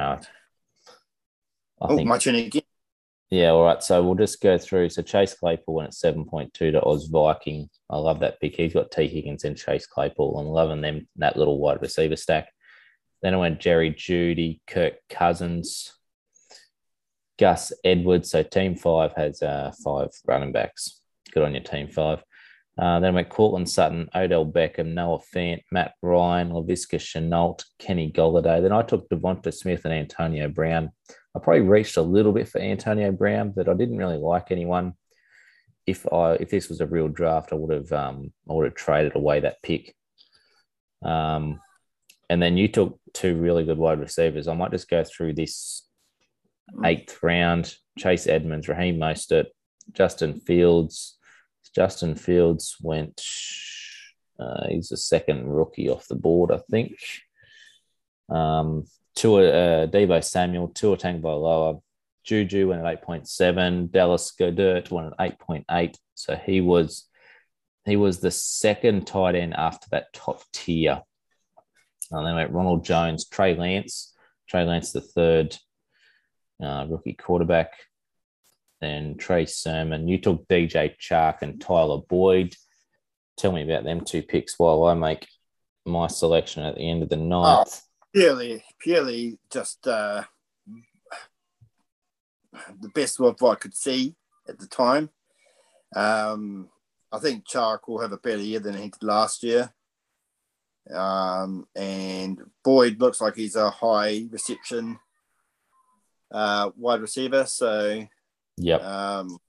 I 1.81 1.85
Oh, 1.87 1.95
think 1.95 2.21
turn 2.21 2.35
again. 2.35 2.58
Yeah, 3.31 3.49
all 3.49 3.63
right. 3.63 3.83
So 3.83 4.03
we'll 4.03 4.15
just 4.15 4.41
go 4.41 4.57
through. 4.57 4.89
So 4.89 5.03
Chase 5.03 5.35
Claypool 5.35 5.75
went 5.75 5.89
at 6.03 6.15
7.2 6.15 6.51
to 6.51 6.83
Oz 6.83 7.07
Viking. 7.07 7.69
I 7.89 7.97
love 7.97 8.21
that 8.21 8.39
pick. 8.39 8.55
He's 8.55 8.73
got 8.73 8.89
Tee 8.89 9.07
Higgins 9.07 9.43
and 9.43 9.55
Chase 9.55 9.85
Claypool. 9.85 10.39
I'm 10.39 10.47
loving 10.47 10.81
them, 10.81 11.07
that 11.17 11.37
little 11.37 11.59
wide 11.59 11.81
receiver 11.81 12.15
stack. 12.15 12.49
Then 13.21 13.35
I 13.35 13.37
went 13.37 13.59
Jerry 13.59 13.91
Jeudy, 13.91 14.61
Kirk 14.65 14.93
Cousins, 15.09 15.93
Gus 17.37 17.71
Edwards. 17.83 18.31
So 18.31 18.41
team 18.41 18.75
five 18.75 19.13
has 19.13 19.43
uh, 19.43 19.73
five 19.83 20.09
running 20.25 20.51
backs. 20.51 21.01
Good 21.31 21.43
on 21.43 21.53
your 21.53 21.63
team 21.63 21.89
five. 21.89 22.23
Uh, 22.79 22.99
then 22.99 23.11
I 23.11 23.15
went 23.15 23.29
Courtland 23.29 23.69
Sutton, 23.69 24.07
Odell 24.15 24.45
Beckham, 24.45 24.93
Noah 24.93 25.19
Fant, 25.35 25.61
Matt 25.69 25.93
Ryan, 26.01 26.51
Laviska 26.51 26.97
Shenault, 26.97 27.65
Kenny 27.77 28.09
Golladay. 28.09 28.61
Then 28.61 28.71
I 28.71 28.83
took 28.83 29.09
Devonta 29.09 29.53
Smith 29.53 29.83
and 29.83 29.93
Antonio 29.93 30.47
Brown. 30.47 30.91
I 31.35 31.39
probably 31.39 31.61
reached 31.61 31.97
a 31.97 32.01
little 32.01 32.31
bit 32.31 32.47
for 32.47 32.59
Antonio 32.59 33.11
Brown, 33.11 33.51
but 33.55 33.69
I 33.69 33.73
didn't 33.73 33.97
really 33.97 34.17
like 34.17 34.51
anyone. 34.51 34.93
If 35.85 36.11
I 36.11 36.33
if 36.33 36.49
this 36.49 36.69
was 36.69 36.81
a 36.81 36.87
real 36.87 37.07
draft, 37.07 37.51
I 37.51 37.55
would 37.55 37.73
have 37.73 37.91
um, 37.91 38.31
I 38.49 38.53
would 38.53 38.65
have 38.65 38.75
traded 38.75 39.15
away 39.15 39.41
that 39.41 39.61
pick. 39.61 39.95
Um, 41.03 41.59
and 42.29 42.41
then 42.41 42.57
you 42.57 42.67
took 42.67 42.99
two 43.13 43.35
really 43.35 43.63
good 43.63 43.77
wide 43.77 43.99
receivers. 43.99 44.47
I 44.47 44.53
might 44.53 44.71
just 44.71 44.89
go 44.89 45.03
through 45.03 45.33
this 45.33 45.87
eighth 46.83 47.21
round: 47.23 47.75
Chase 47.97 48.27
Edmonds, 48.27 48.67
Raheem 48.67 48.97
Mostert, 48.97 49.47
Justin 49.93 50.39
Fields. 50.39 51.17
Justin 51.75 52.15
Fields 52.15 52.75
went. 52.81 53.21
Uh, 54.39 54.67
he's 54.69 54.89
the 54.89 54.97
second 54.97 55.47
rookie 55.47 55.89
off 55.89 56.07
the 56.07 56.15
board, 56.15 56.51
I 56.51 56.59
think. 56.71 56.93
Um, 58.29 58.85
Tua, 59.19 59.49
uh, 59.49 59.87
Deebo 59.87 60.23
Samuel, 60.23 60.69
Tua 60.69 60.95
Tagovailoa, 60.95 61.81
Juju 62.23 62.69
went 62.69 62.85
at 62.85 63.03
8.7, 63.03 63.91
Dallas 63.91 64.31
Goedert 64.39 64.89
went 64.89 65.13
at 65.19 65.39
8.8. 65.39 65.95
So 66.15 66.37
he 66.37 66.61
was 66.61 67.05
he 67.85 67.97
was 67.97 68.19
the 68.19 68.31
second 68.31 69.07
tight 69.07 69.35
end 69.35 69.55
after 69.55 69.87
that 69.91 70.13
top 70.13 70.41
tier. 70.53 71.01
And 72.11 72.25
then 72.25 72.35
went 72.35 72.53
Ronald 72.53 72.85
Jones, 72.85 73.27
Trey 73.27 73.55
Lance, 73.55 74.15
Trey 74.47 74.63
Lance 74.63 74.93
the 74.93 75.01
third 75.01 75.57
uh, 76.63 76.85
rookie 76.89 77.13
quarterback. 77.13 77.73
Then 78.79 79.17
Trey 79.17 79.45
Sermon. 79.45 80.07
You 80.07 80.19
took 80.19 80.47
DJ 80.47 80.95
Chark 80.97 81.41
and 81.41 81.59
Tyler 81.59 81.99
Boyd. 82.07 82.55
Tell 83.35 83.51
me 83.51 83.63
about 83.63 83.83
them 83.83 84.01
two 84.01 84.21
picks 84.21 84.57
while 84.57 84.85
I 84.85 84.93
make 84.93 85.27
my 85.85 86.07
selection 86.07 86.63
at 86.63 86.75
the 86.75 86.89
end 86.89 87.03
of 87.03 87.09
the 87.09 87.17
ninth. 87.17 87.81
Purely 88.13 88.63
purely 88.79 89.39
just 89.51 89.87
uh, 89.87 90.23
the 92.81 92.89
best 92.89 93.19
of 93.19 93.39
what 93.39 93.51
I 93.51 93.55
could 93.55 93.75
see 93.75 94.15
at 94.47 94.59
the 94.59 94.67
time. 94.67 95.09
Um, 95.95 96.69
I 97.11 97.19
think 97.19 97.47
Chark 97.47 97.79
will 97.87 98.01
have 98.01 98.11
a 98.11 98.17
better 98.17 98.41
year 98.41 98.59
than 98.59 98.75
he 98.75 98.89
did 98.89 99.03
last 99.03 99.43
year. 99.43 99.73
Um, 100.93 101.67
and 101.75 102.41
Boyd 102.63 102.99
looks 102.99 103.21
like 103.21 103.35
he's 103.35 103.55
a 103.55 103.69
high 103.69 104.25
reception 104.29 104.99
uh, 106.31 106.71
wide 106.75 107.01
receiver. 107.01 107.45
So 107.45 108.07
Yep. 108.57 108.83
um, 108.83 109.39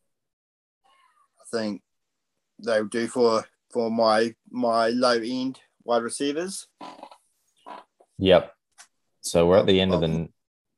I 1.41 1.45
think 1.51 1.83
they'll 2.65 2.87
do 2.87 3.09
for 3.09 3.45
for 3.73 3.91
my 3.91 4.35
my 4.51 4.89
low 4.89 5.19
end 5.23 5.61
wide 5.85 6.03
receivers. 6.03 6.69
Yep. 8.21 8.53
So 9.23 9.47
we're 9.47 9.59
at 9.59 9.66
the 9.66 9.81
end 9.81 9.95
of 9.95 10.01
the 10.03 10.07
oh. 10.07 10.29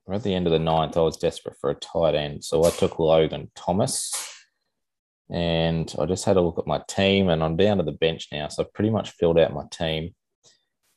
we're 0.07 0.15
at 0.15 0.23
the 0.23 0.35
end 0.35 0.47
of 0.47 0.53
the 0.53 0.59
ninth. 0.59 0.97
I 0.97 1.01
was 1.01 1.17
desperate 1.17 1.57
for 1.61 1.71
a 1.71 1.75
tight 1.75 2.15
end, 2.15 2.45
so 2.45 2.65
I 2.65 2.71
took 2.71 2.99
Logan 2.99 3.51
Thomas, 3.57 4.13
and 5.29 5.93
I 5.99 6.07
just 6.07 6.25
had 6.25 6.37
a 6.37 6.41
look 6.41 6.59
at 6.59 6.67
my 6.67 6.81
team, 6.89 7.29
and 7.29 7.43
I'm 7.43 7.57
down 7.57 7.79
to 7.79 7.83
the 7.83 7.93
bench 7.93 8.29
now. 8.33 8.49
So 8.49 8.63
I've 8.63 8.73
pretty 8.73 8.91
much 8.91 9.11
filled 9.11 9.39
out 9.39 9.53
my 9.53 9.65
team. 9.71 10.15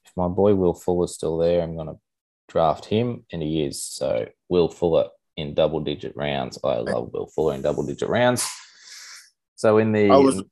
If 0.05 0.11
my 0.15 0.27
boy 0.27 0.53
Will 0.55 0.73
Fuller's 0.73 1.15
still 1.15 1.37
there, 1.37 1.61
I'm 1.61 1.75
going 1.75 1.87
to 1.87 1.99
draft 2.47 2.85
him, 2.85 3.25
and 3.31 3.41
he 3.41 3.63
is. 3.63 3.83
So 3.83 4.27
Will 4.49 4.69
Fuller 4.69 5.09
in 5.37 5.55
double 5.55 5.79
digit 5.79 6.13
rounds. 6.15 6.59
I 6.63 6.77
love 6.77 7.11
Will 7.11 7.27
Fuller 7.27 7.55
in 7.55 7.61
double 7.63 7.83
digit 7.83 8.07
rounds. 8.07 8.47
So 9.55 9.79
in 9.79 9.93
the 9.93 10.11
I 10.11 10.17
was- 10.17 10.43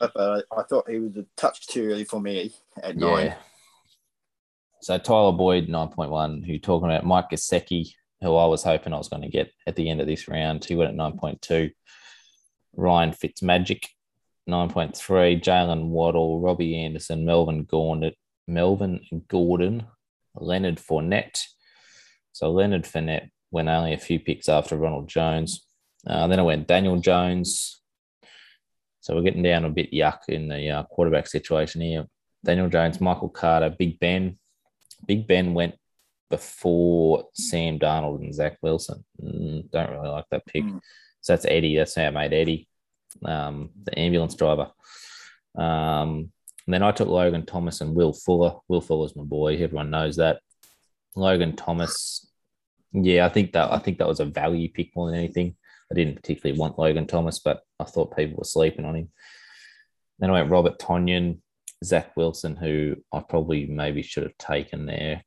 I 0.00 0.62
thought 0.68 0.90
he 0.90 0.98
was 0.98 1.16
a 1.16 1.24
touch 1.36 1.68
too 1.68 1.88
early 1.88 2.02
for 2.04 2.20
me 2.20 2.52
at 2.82 2.96
nine. 2.96 3.34
So 4.82 4.98
Tyler 4.98 5.30
Boyd, 5.30 5.68
9.1, 5.68 6.44
who 6.44 6.58
talking 6.58 6.88
about 6.88 7.06
Mike 7.06 7.30
Gesicki, 7.30 7.92
who 8.20 8.34
I 8.34 8.46
was 8.46 8.64
hoping 8.64 8.92
I 8.92 8.98
was 8.98 9.08
going 9.08 9.22
to 9.22 9.28
get 9.28 9.52
at 9.64 9.76
the 9.76 9.88
end 9.88 10.00
of 10.00 10.08
this 10.08 10.26
round. 10.26 10.64
He 10.64 10.74
went 10.74 10.90
at 10.90 10.96
9.2. 10.96 11.70
Ryan 12.74 13.12
Fitzmagic, 13.12 13.84
9.3. 14.50 15.40
Jaylen 15.40 15.90
Waddle, 15.90 16.40
Robbie 16.40 16.76
Anderson, 16.76 17.24
Melvin 17.24 17.62
Gordon, 17.62 18.10
Melvin 18.48 19.00
Gordon, 19.28 19.86
Leonard 20.34 20.78
Fournette. 20.78 21.44
So 22.32 22.50
Leonard 22.50 22.82
Fournette 22.82 23.30
went 23.52 23.68
only 23.68 23.92
a 23.92 23.98
few 23.98 24.18
picks 24.18 24.48
after 24.48 24.76
Ronald 24.76 25.08
Jones. 25.08 25.64
Uh, 26.04 26.26
then 26.26 26.40
I 26.40 26.42
went 26.42 26.66
Daniel 26.66 26.98
Jones. 26.98 27.80
So 29.00 29.14
we're 29.14 29.22
getting 29.22 29.44
down 29.44 29.64
a 29.64 29.70
bit 29.70 29.92
yuck 29.92 30.28
in 30.28 30.48
the 30.48 30.70
uh, 30.70 30.82
quarterback 30.84 31.28
situation 31.28 31.82
here. 31.82 32.06
Daniel 32.44 32.68
Jones, 32.68 33.00
Michael 33.00 33.28
Carter, 33.28 33.70
Big 33.78 34.00
Ben. 34.00 34.38
Big 35.06 35.26
Ben 35.26 35.54
went 35.54 35.74
before 36.30 37.28
Sam 37.34 37.78
Darnold 37.78 38.20
and 38.20 38.34
Zach 38.34 38.56
Wilson. 38.62 39.04
Mm, 39.22 39.70
don't 39.70 39.90
really 39.90 40.08
like 40.08 40.24
that 40.30 40.46
pick. 40.46 40.64
Mm. 40.64 40.80
So 41.20 41.32
that's 41.32 41.46
Eddie. 41.46 41.76
That's 41.76 41.94
how 41.94 42.04
I 42.04 42.10
made 42.10 42.32
Eddie, 42.32 42.68
um, 43.24 43.70
the 43.84 43.98
ambulance 43.98 44.34
driver. 44.34 44.70
Um, 45.56 46.32
and 46.66 46.74
then 46.74 46.82
I 46.82 46.92
took 46.92 47.08
Logan 47.08 47.44
Thomas 47.44 47.80
and 47.80 47.94
Will 47.94 48.12
Fuller. 48.12 48.54
Will 48.68 48.80
Fuller's 48.80 49.16
my 49.16 49.24
boy. 49.24 49.56
Everyone 49.56 49.90
knows 49.90 50.16
that. 50.16 50.40
Logan 51.14 51.56
Thomas. 51.56 52.26
Yeah, 52.92 53.26
I 53.26 53.28
think 53.28 53.52
that 53.52 53.72
I 53.72 53.78
think 53.78 53.98
that 53.98 54.08
was 54.08 54.20
a 54.20 54.24
value 54.24 54.70
pick 54.70 54.94
more 54.94 55.06
than 55.10 55.18
anything. 55.18 55.56
I 55.90 55.94
didn't 55.94 56.16
particularly 56.16 56.58
want 56.58 56.78
Logan 56.78 57.06
Thomas, 57.06 57.38
but 57.40 57.60
I 57.78 57.84
thought 57.84 58.16
people 58.16 58.38
were 58.38 58.44
sleeping 58.44 58.84
on 58.84 58.96
him. 58.96 59.08
Then 60.18 60.30
I 60.30 60.34
went 60.34 60.50
Robert 60.50 60.78
Tonyan, 60.78 61.40
Zach 61.82 62.16
Wilson, 62.16 62.56
who 62.56 62.96
I 63.12 63.20
probably 63.20 63.66
maybe 63.66 64.02
should 64.02 64.22
have 64.22 64.38
taken 64.38 64.86
there 64.86 65.24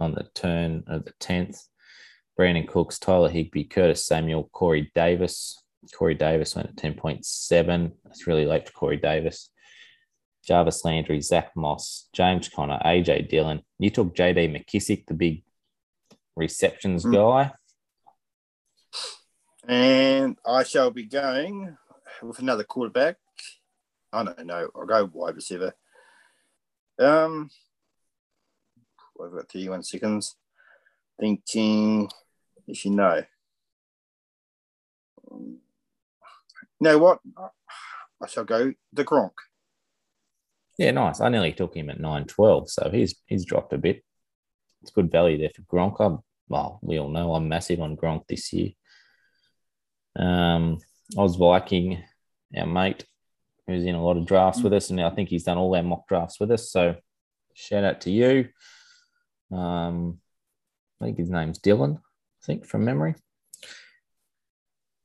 on 0.00 0.12
the 0.12 0.28
turn 0.34 0.84
of 0.86 1.04
the 1.04 1.12
10th. 1.20 1.66
Brandin 2.38 2.68
Cooks, 2.68 2.98
Tyler 2.98 3.28
Higbee, 3.28 3.64
Curtis 3.64 4.06
Samuel, 4.06 4.48
Corey 4.52 4.92
Davis. 4.94 5.60
Corey 5.94 6.14
Davis 6.14 6.54
went 6.54 6.68
at 6.68 6.76
10.7. 6.76 7.92
That's 8.04 8.26
really 8.26 8.46
late 8.46 8.66
for 8.66 8.72
Corey 8.72 8.96
Davis. 8.96 9.50
Jarvis 10.46 10.84
Landry, 10.84 11.20
Zach 11.20 11.50
Moss, 11.56 12.08
James 12.12 12.48
Conner, 12.48 12.80
AJ 12.84 13.28
Dillon. 13.28 13.62
You 13.78 13.90
took 13.90 14.14
JD 14.14 14.48
McKissic, 14.50 15.06
the 15.06 15.14
big 15.14 15.42
receptions 16.36 17.04
Mm. 17.04 17.12
guy. 17.14 17.52
And 19.66 20.38
I 20.46 20.62
shall 20.62 20.90
be 20.90 21.04
going 21.04 21.76
with 22.22 22.38
another 22.38 22.64
quarterback. 22.64 23.16
I 24.12 24.24
don't 24.24 24.46
know. 24.46 24.68
I'll 24.74 24.86
go 24.86 25.10
wide 25.12 25.36
receiver. 25.36 25.74
Um, 26.98 27.50
I've 29.22 29.32
got 29.32 29.50
31 29.50 29.82
seconds. 29.82 30.36
Thinking, 31.20 32.08
if 32.66 32.84
you 32.84 32.92
know. 32.92 33.22
Um, 35.30 35.58
You 36.80 36.84
know 36.84 36.98
what? 36.98 37.18
I 38.22 38.26
shall 38.26 38.44
go 38.44 38.72
the 38.92 39.04
Gronk. 39.04 39.32
Yeah, 40.78 40.92
nice. 40.92 41.20
I 41.20 41.28
nearly 41.28 41.52
took 41.52 41.74
him 41.74 41.90
at 41.90 41.98
nine 42.00 42.24
twelve, 42.24 42.70
so 42.70 42.88
he's 42.90 43.16
he's 43.26 43.44
dropped 43.44 43.72
a 43.72 43.78
bit. 43.78 44.04
It's 44.82 44.92
good 44.92 45.10
value 45.10 45.38
there 45.38 45.50
for 45.54 45.62
Gronk. 45.62 45.96
I'm, 45.98 46.20
well, 46.48 46.78
we 46.82 46.98
all 47.00 47.08
know 47.08 47.34
I'm 47.34 47.48
massive 47.48 47.80
on 47.80 47.96
Gronk 47.96 48.28
this 48.28 48.52
year. 48.52 48.70
Um, 50.14 50.78
Oz 51.16 51.34
Viking, 51.34 52.02
our 52.56 52.66
mate, 52.66 53.04
who's 53.68 53.84
in 53.84 53.94
a 53.94 54.02
lot 54.02 54.16
of 54.16 54.26
drafts 54.26 54.62
with 54.62 54.72
us, 54.72 54.90
and 54.90 55.00
I 55.00 55.10
think 55.10 55.28
he's 55.28 55.44
done 55.44 55.58
all 55.58 55.76
our 55.76 55.82
mock 55.82 56.08
drafts 56.08 56.40
with 56.40 56.50
us. 56.50 56.70
So 56.72 56.96
shout 57.54 57.84
out 57.84 58.00
to 58.02 58.10
you. 58.10 58.48
Um, 59.56 60.18
I 61.00 61.04
think 61.04 61.18
his 61.18 61.30
name's 61.30 61.58
Dylan. 61.60 61.98
I 61.98 62.44
think 62.46 62.66
from 62.66 62.84
memory. 62.84 63.14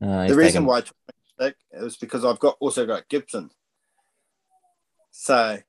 Uh, 0.02 0.28
The 0.28 0.36
reason 0.36 0.64
taken- 0.64 0.66
why 0.66 0.78
I 0.78 0.82
took 0.82 0.96
Nick 1.40 1.56
because 2.00 2.26
I've 2.26 2.40
got 2.40 2.58
also 2.60 2.86
got 2.86 3.08
Gibson. 3.10 3.50
So 5.12 5.60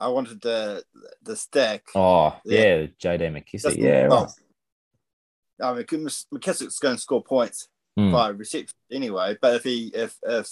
I 0.00 0.08
wanted 0.08 0.40
the 0.40 0.84
the 1.22 1.36
stack. 1.36 1.84
Oh 1.94 2.38
Yeah. 2.44 2.60
yeah, 2.60 2.86
JD 2.98 3.28
McKissic. 3.32 3.76
Yeah, 3.76 4.02
right. 4.02 4.08
well, 4.10 4.34
I 5.62 5.74
mean, 5.74 5.84
McKissic's 5.84 6.78
going 6.78 6.96
to 6.96 7.00
score 7.00 7.22
points 7.22 7.68
Hmm. 7.96 8.10
by 8.12 8.28
reception 8.28 8.74
anyway. 8.90 9.36
But 9.40 9.56
if 9.56 9.64
he 9.64 9.88
if 9.94 10.18
if 10.22 10.48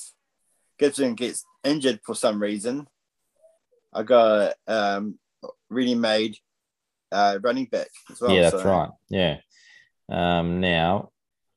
Gibson 0.78 1.14
gets 1.14 1.44
injured 1.64 2.00
for 2.04 2.14
some 2.14 2.40
reason, 2.40 2.86
I 3.92 4.02
got 4.02 4.54
um 4.66 5.18
ready 5.68 5.94
made 5.94 6.36
uh 7.12 7.38
running 7.42 7.66
back 7.66 7.88
as 8.10 8.20
well. 8.20 8.32
yeah, 8.32 8.50
that's 8.50 8.62
so- 8.62 8.68
right. 8.68 8.90
Yeah. 9.08 9.36
Um, 10.08 10.60
now, 10.60 11.10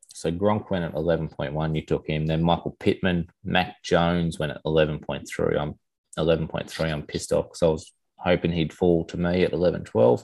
so 0.09 0.31
Gronk 0.31 0.69
went 0.69 0.85
at 0.85 0.93
eleven 0.93 1.27
point 1.27 1.53
one. 1.53 1.73
You 1.75 1.81
took 1.83 2.07
him. 2.07 2.27
Then 2.27 2.43
Michael 2.43 2.75
Pittman, 2.79 3.29
Mac 3.43 3.81
Jones 3.83 4.37
went 4.37 4.51
at 4.51 4.61
eleven 4.65 4.99
point 4.99 5.27
three. 5.27 5.57
I'm 5.57 5.73
eleven 6.17 6.47
point 6.47 6.69
three. 6.69 6.89
I'm 6.89 7.01
pissed 7.03 7.33
off 7.33 7.45
because 7.45 7.63
I 7.63 7.67
was 7.67 7.91
hoping 8.17 8.51
he'd 8.51 8.71
fall 8.71 9.03
to 9.03 9.17
me 9.17 9.43
at 9.43 9.51
11, 9.51 9.83
12. 9.83 10.23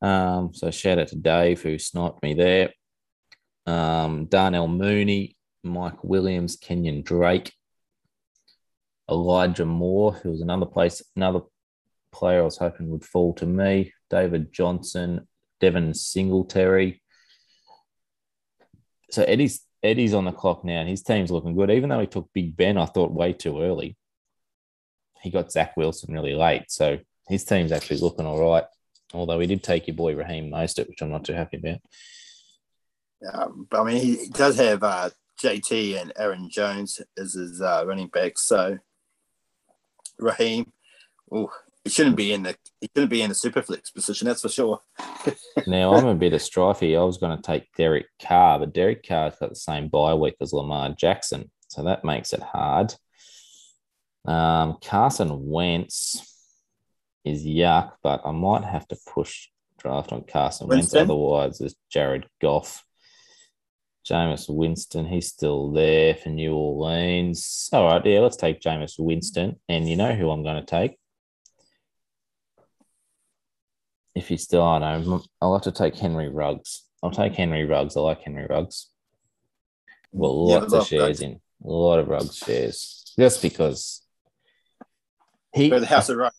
Um, 0.00 0.54
so 0.54 0.70
shout 0.70 0.98
out 0.98 1.08
to 1.08 1.16
Dave 1.16 1.60
who 1.60 1.78
sniped 1.78 2.22
me 2.22 2.32
there. 2.32 2.72
Um, 3.66 4.24
Darnell 4.26 4.66
Mooney, 4.68 5.36
Mike 5.62 6.02
Williams, 6.02 6.56
Kenyan 6.56 7.04
Drake, 7.04 7.52
Elijah 9.10 9.64
Moore, 9.64 10.12
who 10.12 10.30
was 10.30 10.40
another 10.40 10.66
place, 10.66 11.02
another 11.16 11.40
player 12.12 12.40
I 12.40 12.44
was 12.44 12.58
hoping 12.58 12.90
would 12.90 13.04
fall 13.04 13.34
to 13.34 13.46
me. 13.46 13.92
David 14.10 14.52
Johnson, 14.52 15.26
Devin 15.60 15.94
Singletary. 15.94 17.02
So 19.10 19.22
Eddie's 19.22 19.62
Eddie's 19.82 20.14
on 20.14 20.24
the 20.24 20.32
clock 20.32 20.64
now, 20.64 20.80
and 20.80 20.88
his 20.88 21.02
team's 21.02 21.30
looking 21.30 21.56
good. 21.56 21.70
Even 21.70 21.90
though 21.90 22.00
he 22.00 22.06
took 22.06 22.30
Big 22.32 22.56
Ben, 22.56 22.78
I 22.78 22.86
thought 22.86 23.12
way 23.12 23.32
too 23.32 23.60
early. 23.60 23.96
He 25.22 25.30
got 25.30 25.52
Zach 25.52 25.76
Wilson 25.76 26.14
really 26.14 26.34
late, 26.34 26.64
so 26.70 26.98
his 27.28 27.44
team's 27.44 27.72
actually 27.72 27.98
looking 27.98 28.26
all 28.26 28.40
right. 28.40 28.64
Although 29.12 29.40
he 29.40 29.46
did 29.46 29.62
take 29.62 29.86
your 29.86 29.96
boy 29.96 30.14
Raheem 30.14 30.50
Mostert, 30.50 30.88
which 30.88 31.02
I'm 31.02 31.10
not 31.10 31.24
too 31.24 31.34
happy 31.34 31.58
about. 31.58 31.80
Um, 33.32 33.66
but 33.70 33.82
I 33.82 33.84
mean, 33.84 34.02
he 34.02 34.28
does 34.30 34.56
have 34.56 34.82
uh, 34.82 35.10
JT 35.40 36.00
and 36.00 36.12
Aaron 36.16 36.48
Jones 36.50 37.00
as 37.18 37.34
his 37.34 37.60
uh, 37.60 37.84
running 37.86 38.08
back. 38.08 38.38
So 38.38 38.78
Raheem, 40.18 40.72
oh, 41.30 41.50
he 41.84 41.90
shouldn't 41.90 42.16
be 42.16 42.32
in 42.32 42.44
the 42.44 42.56
he 42.80 42.88
shouldn't 42.94 43.10
be 43.10 43.22
in 43.22 43.28
the 43.28 43.34
superflex 43.34 43.92
position. 43.92 44.26
That's 44.26 44.42
for 44.42 44.48
sure. 44.48 44.80
Now 45.66 45.94
I'm 45.94 46.06
a 46.06 46.14
bit 46.14 46.32
of 46.32 46.40
strifey. 46.40 46.98
I 46.98 47.04
was 47.04 47.18
going 47.18 47.36
to 47.36 47.42
take 47.42 47.72
Derek 47.76 48.06
Carr, 48.20 48.58
but 48.58 48.72
Derek 48.72 49.06
Carr's 49.06 49.36
got 49.38 49.50
the 49.50 49.54
same 49.54 49.88
bye 49.88 50.14
week 50.14 50.36
as 50.40 50.52
Lamar 50.52 50.90
Jackson, 50.90 51.50
so 51.68 51.84
that 51.84 52.04
makes 52.04 52.32
it 52.32 52.42
hard. 52.42 52.94
Um, 54.24 54.78
Carson 54.82 55.48
Wentz 55.48 56.32
is 57.24 57.44
yuck, 57.44 57.92
but 58.02 58.22
I 58.24 58.32
might 58.32 58.64
have 58.64 58.88
to 58.88 58.96
push 59.06 59.48
draft 59.78 60.12
on 60.12 60.24
Carson 60.24 60.68
Wentz. 60.68 60.94
Otherwise, 60.94 61.58
there's 61.58 61.74
Jared 61.90 62.26
Goff, 62.40 62.84
Jameis 64.08 64.48
Winston. 64.48 65.06
He's 65.06 65.28
still 65.28 65.70
there 65.72 66.14
for 66.14 66.28
New 66.30 66.54
Orleans. 66.54 67.68
All 67.72 67.86
right, 67.86 68.04
yeah, 68.04 68.20
let's 68.20 68.36
take 68.36 68.60
Jameis 68.60 68.98
Winston. 68.98 69.56
And 69.68 69.88
you 69.88 69.96
know 69.96 70.12
who 70.14 70.30
I'm 70.30 70.42
going 70.42 70.64
to 70.64 70.66
take? 70.68 70.96
if 74.14 74.28
he's 74.28 74.42
still 74.42 74.60
on, 74.62 74.82
I'm- 74.82 75.22
I'll 75.40 75.54
have 75.54 75.62
to 75.62 75.72
take 75.72 75.96
Henry 75.96 76.28
Ruggs. 76.28 76.82
I'll 77.02 77.10
take 77.10 77.32
Henry 77.34 77.64
Ruggs. 77.64 77.96
I 77.96 78.00
like 78.00 78.20
Henry 78.20 78.46
Ruggs. 78.46 78.90
Well, 80.12 80.46
Yeah, 80.50 80.58
lots 80.58 80.72
of 80.74 80.86
shares 80.86 81.02
Ruggs. 81.08 81.20
in, 81.22 81.32
a 81.64 81.68
lot 81.68 81.98
of 81.98 82.08
Ruggs 82.08 82.36
shares, 82.36 83.10
just 83.18 83.40
because 83.40 84.02
he 85.54 85.70
the 85.70 85.86
House 85.86 86.10
of 86.10 86.18
Right. 86.18 86.32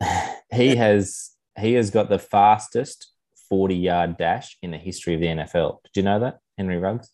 he 0.52 0.76
has 0.76 1.32
he 1.58 1.72
has 1.74 1.90
got 1.90 2.08
the 2.08 2.20
fastest 2.20 3.12
forty 3.48 3.74
yard 3.74 4.16
dash 4.16 4.56
in 4.62 4.70
the 4.70 4.78
history 4.78 5.14
of 5.14 5.20
the 5.20 5.26
NFL. 5.26 5.82
Did 5.82 5.96
you 5.96 6.02
know 6.04 6.20
that 6.20 6.38
Henry 6.58 6.76
Ruggs? 6.78 7.10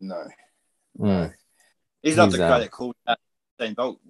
No, 0.00 0.24
Mm. 1.00 1.32
he's 2.02 2.16
not 2.16 2.26
He's, 2.26 2.32
the 2.32 2.38
guy 2.38 2.48
uh, 2.50 2.58
that 2.60 2.70
called 2.70 2.94
out 3.06 3.18
Usain 3.60 3.74
Bolt, 3.74 4.00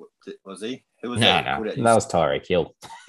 was 0.45 0.61
he? 0.61 0.85
Who 1.03 1.11
was 1.11 1.21
No, 1.21 1.27
that? 1.27 1.61
no, 1.61 1.85
that 1.85 1.95
was 1.95 2.07
Tyreek 2.07 2.47
Hill. 2.47 2.75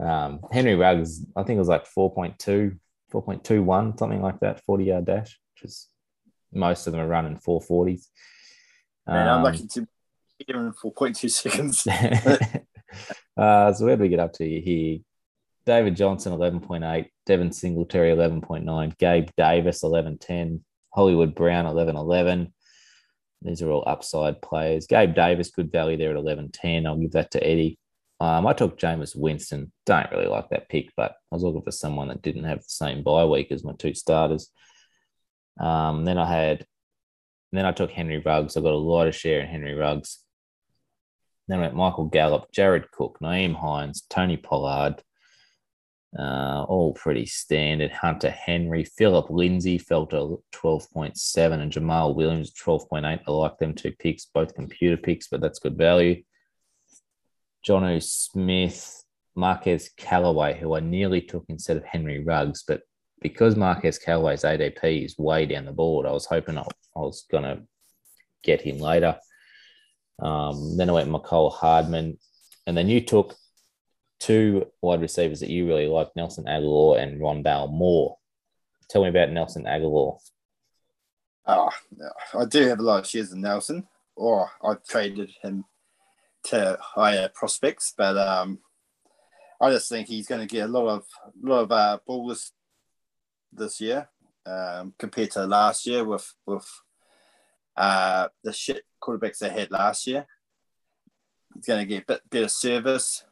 um, 0.00 0.40
Henry 0.52 0.74
Ruggs, 0.74 1.24
I 1.36 1.42
think 1.42 1.56
it 1.56 1.60
was 1.60 1.68
like 1.68 1.86
4.2, 1.86 2.78
4.21, 3.12 3.98
something 3.98 4.22
like 4.22 4.40
that, 4.40 4.64
40 4.64 4.84
yard 4.84 5.04
dash, 5.06 5.38
which 5.54 5.70
is 5.70 5.88
most 6.52 6.86
of 6.86 6.92
them 6.92 7.00
are 7.02 7.08
running 7.08 7.38
440s. 7.38 8.06
Man, 9.06 9.28
I'm 9.28 9.38
Um, 9.38 9.42
lucky 9.42 9.66
to 9.66 9.80
be 9.82 9.88
here 10.46 10.56
in 10.56 10.72
4.2 10.72 11.30
seconds. 11.30 11.86
uh, 13.36 13.72
so 13.72 13.84
where 13.84 13.96
do 13.96 14.02
we 14.02 14.08
get 14.08 14.20
up 14.20 14.32
to 14.34 14.44
here? 14.60 15.00
David 15.66 15.96
Johnson, 15.96 16.32
11.8, 16.32 17.08
Devin 17.26 17.52
Singletary, 17.52 18.10
11.9, 18.10 18.98
Gabe 18.98 19.28
Davis, 19.36 19.82
11.10, 19.82 20.60
Hollywood 20.94 21.34
Brown, 21.34 21.64
11.11. 21.64 22.52
These 23.42 23.62
are 23.62 23.70
all 23.70 23.84
upside 23.86 24.42
players. 24.42 24.86
Gabe 24.86 25.14
Davis, 25.14 25.50
good 25.50 25.72
value 25.72 25.96
there 25.96 26.16
at 26.16 26.22
11.10. 26.22 26.86
I'll 26.86 26.98
give 26.98 27.12
that 27.12 27.30
to 27.32 27.46
Eddie. 27.46 27.78
Um, 28.20 28.46
I 28.46 28.52
took 28.52 28.78
Jameis 28.78 29.16
Winston. 29.16 29.72
Don't 29.86 30.10
really 30.10 30.26
like 30.26 30.48
that 30.50 30.68
pick, 30.68 30.90
but 30.96 31.12
I 31.12 31.34
was 31.34 31.42
looking 31.42 31.62
for 31.62 31.70
someone 31.70 32.08
that 32.08 32.22
didn't 32.22 32.44
have 32.44 32.58
the 32.58 32.64
same 32.68 33.02
bye 33.02 33.24
week 33.24 33.50
as 33.50 33.64
my 33.64 33.72
two 33.78 33.94
starters. 33.94 34.50
Um, 35.60 36.04
then 36.04 36.18
I 36.18 36.26
had, 36.26 36.66
then 37.52 37.66
I 37.66 37.72
took 37.72 37.90
Henry 37.90 38.18
Ruggs. 38.18 38.56
I 38.56 38.60
got 38.60 38.72
a 38.72 38.76
lot 38.76 39.08
of 39.08 39.14
share 39.14 39.40
in 39.40 39.48
Henry 39.48 39.74
Ruggs. 39.74 40.20
Then 41.48 41.58
I 41.58 41.62
went 41.62 41.74
Michael 41.74 42.06
Gallup, 42.06 42.50
Jared 42.52 42.90
Cook, 42.90 43.18
Nyheim 43.22 43.54
Hines, 43.54 44.06
Tony 44.08 44.36
Pollard, 44.36 45.02
uh, 46.18 46.64
all 46.68 46.94
pretty 46.94 47.26
standard. 47.26 47.90
Hunter 47.90 48.30
Henry, 48.30 48.84
Philip 48.84 49.30
Lindsay 49.30 49.78
fell 49.78 50.06
to 50.06 50.42
12.7, 50.52 51.52
and 51.60 51.72
Jamaal 51.72 52.14
Williams 52.14 52.52
12.8. 52.52 53.20
I 53.26 53.30
like 53.30 53.58
them 53.58 53.74
two 53.74 53.92
picks, 53.92 54.26
both 54.26 54.54
computer 54.54 54.96
picks, 54.96 55.28
but 55.28 55.40
that's 55.40 55.58
good 55.58 55.76
value. 55.76 56.22
Jonnu 57.66 58.02
Smith, 58.02 59.02
Marquez 59.34 59.90
Callaway, 59.96 60.58
who 60.58 60.76
I 60.76 60.80
nearly 60.80 61.20
took 61.20 61.44
instead 61.48 61.76
of 61.76 61.84
Henry 61.84 62.22
Ruggs, 62.22 62.62
but 62.66 62.82
because 63.20 63.56
Marquez 63.56 63.98
Callaway's 63.98 64.42
ADP 64.42 65.04
is 65.04 65.18
way 65.18 65.46
down 65.46 65.64
the 65.64 65.72
board, 65.72 66.06
I 66.06 66.12
was 66.12 66.26
hoping 66.26 66.58
I, 66.58 66.62
I 66.62 67.00
was 67.00 67.24
going 67.30 67.44
to 67.44 67.62
get 68.42 68.60
him 68.60 68.78
later. 68.78 69.18
Um, 70.20 70.76
then 70.76 70.90
I 70.90 70.92
went 70.92 71.10
Mecole 71.10 71.52
Hardman, 71.52 72.18
and 72.66 72.76
then 72.76 72.88
you 72.88 73.00
took 73.00 73.34
two 74.20 74.66
wide 74.80 75.00
receivers 75.00 75.40
that 75.40 75.50
you 75.50 75.66
really 75.66 75.86
like, 75.86 76.14
Nelson 76.16 76.44
Agholor 76.44 77.00
and 77.00 77.20
Rondale 77.20 77.70
Moore. 77.70 78.16
Tell 78.88 79.02
me 79.02 79.08
about 79.08 79.30
Nelson 79.30 79.64
Agholor. 79.64 80.18
Oh, 81.46 81.70
I 82.38 82.44
do 82.46 82.66
have 82.68 82.78
a 82.78 82.82
lot 82.82 83.00
of 83.00 83.06
shares 83.06 83.32
in 83.32 83.42
Nelson, 83.42 83.86
or 84.16 84.50
I've 84.62 84.84
traded 84.84 85.30
him 85.42 85.64
to 86.44 86.78
higher 86.80 87.28
prospects, 87.28 87.92
but 87.96 88.16
um, 88.16 88.60
I 89.60 89.70
just 89.70 89.88
think 89.88 90.08
he's 90.08 90.26
going 90.26 90.40
to 90.40 90.46
get 90.46 90.68
a 90.68 90.72
lot 90.72 90.88
of 90.88 91.04
a 91.24 91.46
lot 91.46 91.62
of 91.62 91.72
uh, 91.72 91.98
balls 92.06 92.52
this 93.52 93.80
year 93.80 94.08
um, 94.46 94.94
compared 94.98 95.30
to 95.32 95.46
last 95.46 95.86
year 95.86 96.04
with 96.04 96.34
with 96.46 96.66
uh, 97.76 98.28
the 98.42 98.52
shit 98.52 98.84
quarterbacks 99.02 99.38
they 99.38 99.50
had 99.50 99.70
last 99.70 100.06
year. 100.06 100.26
He's 101.54 101.66
going 101.66 101.80
to 101.80 101.86
get 101.86 102.02
a 102.02 102.06
bit 102.06 102.30
better 102.30 102.48
service, 102.48 103.24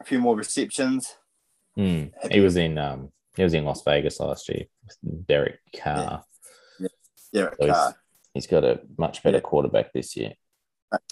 a 0.00 0.04
few 0.04 0.18
more 0.18 0.36
receptions. 0.36 1.14
Hmm. 1.76 2.04
He 2.30 2.40
was 2.40 2.56
in 2.56 2.78
um, 2.78 3.10
he 3.36 3.42
was 3.42 3.54
in 3.54 3.64
Las 3.64 3.82
Vegas 3.84 4.18
last 4.20 4.48
year 4.48 4.64
with 4.84 5.26
Derek 5.26 5.58
Carr. 5.76 6.24
Yeah, 7.32 7.50
So 7.60 7.66
he's, 7.66 7.70
uh, 7.70 7.92
he's 8.34 8.46
got 8.46 8.64
a 8.64 8.80
much 8.96 9.22
better 9.22 9.36
Yeah. 9.36 9.42
quarterback 9.42 9.92
this 9.92 10.16
year. 10.16 10.32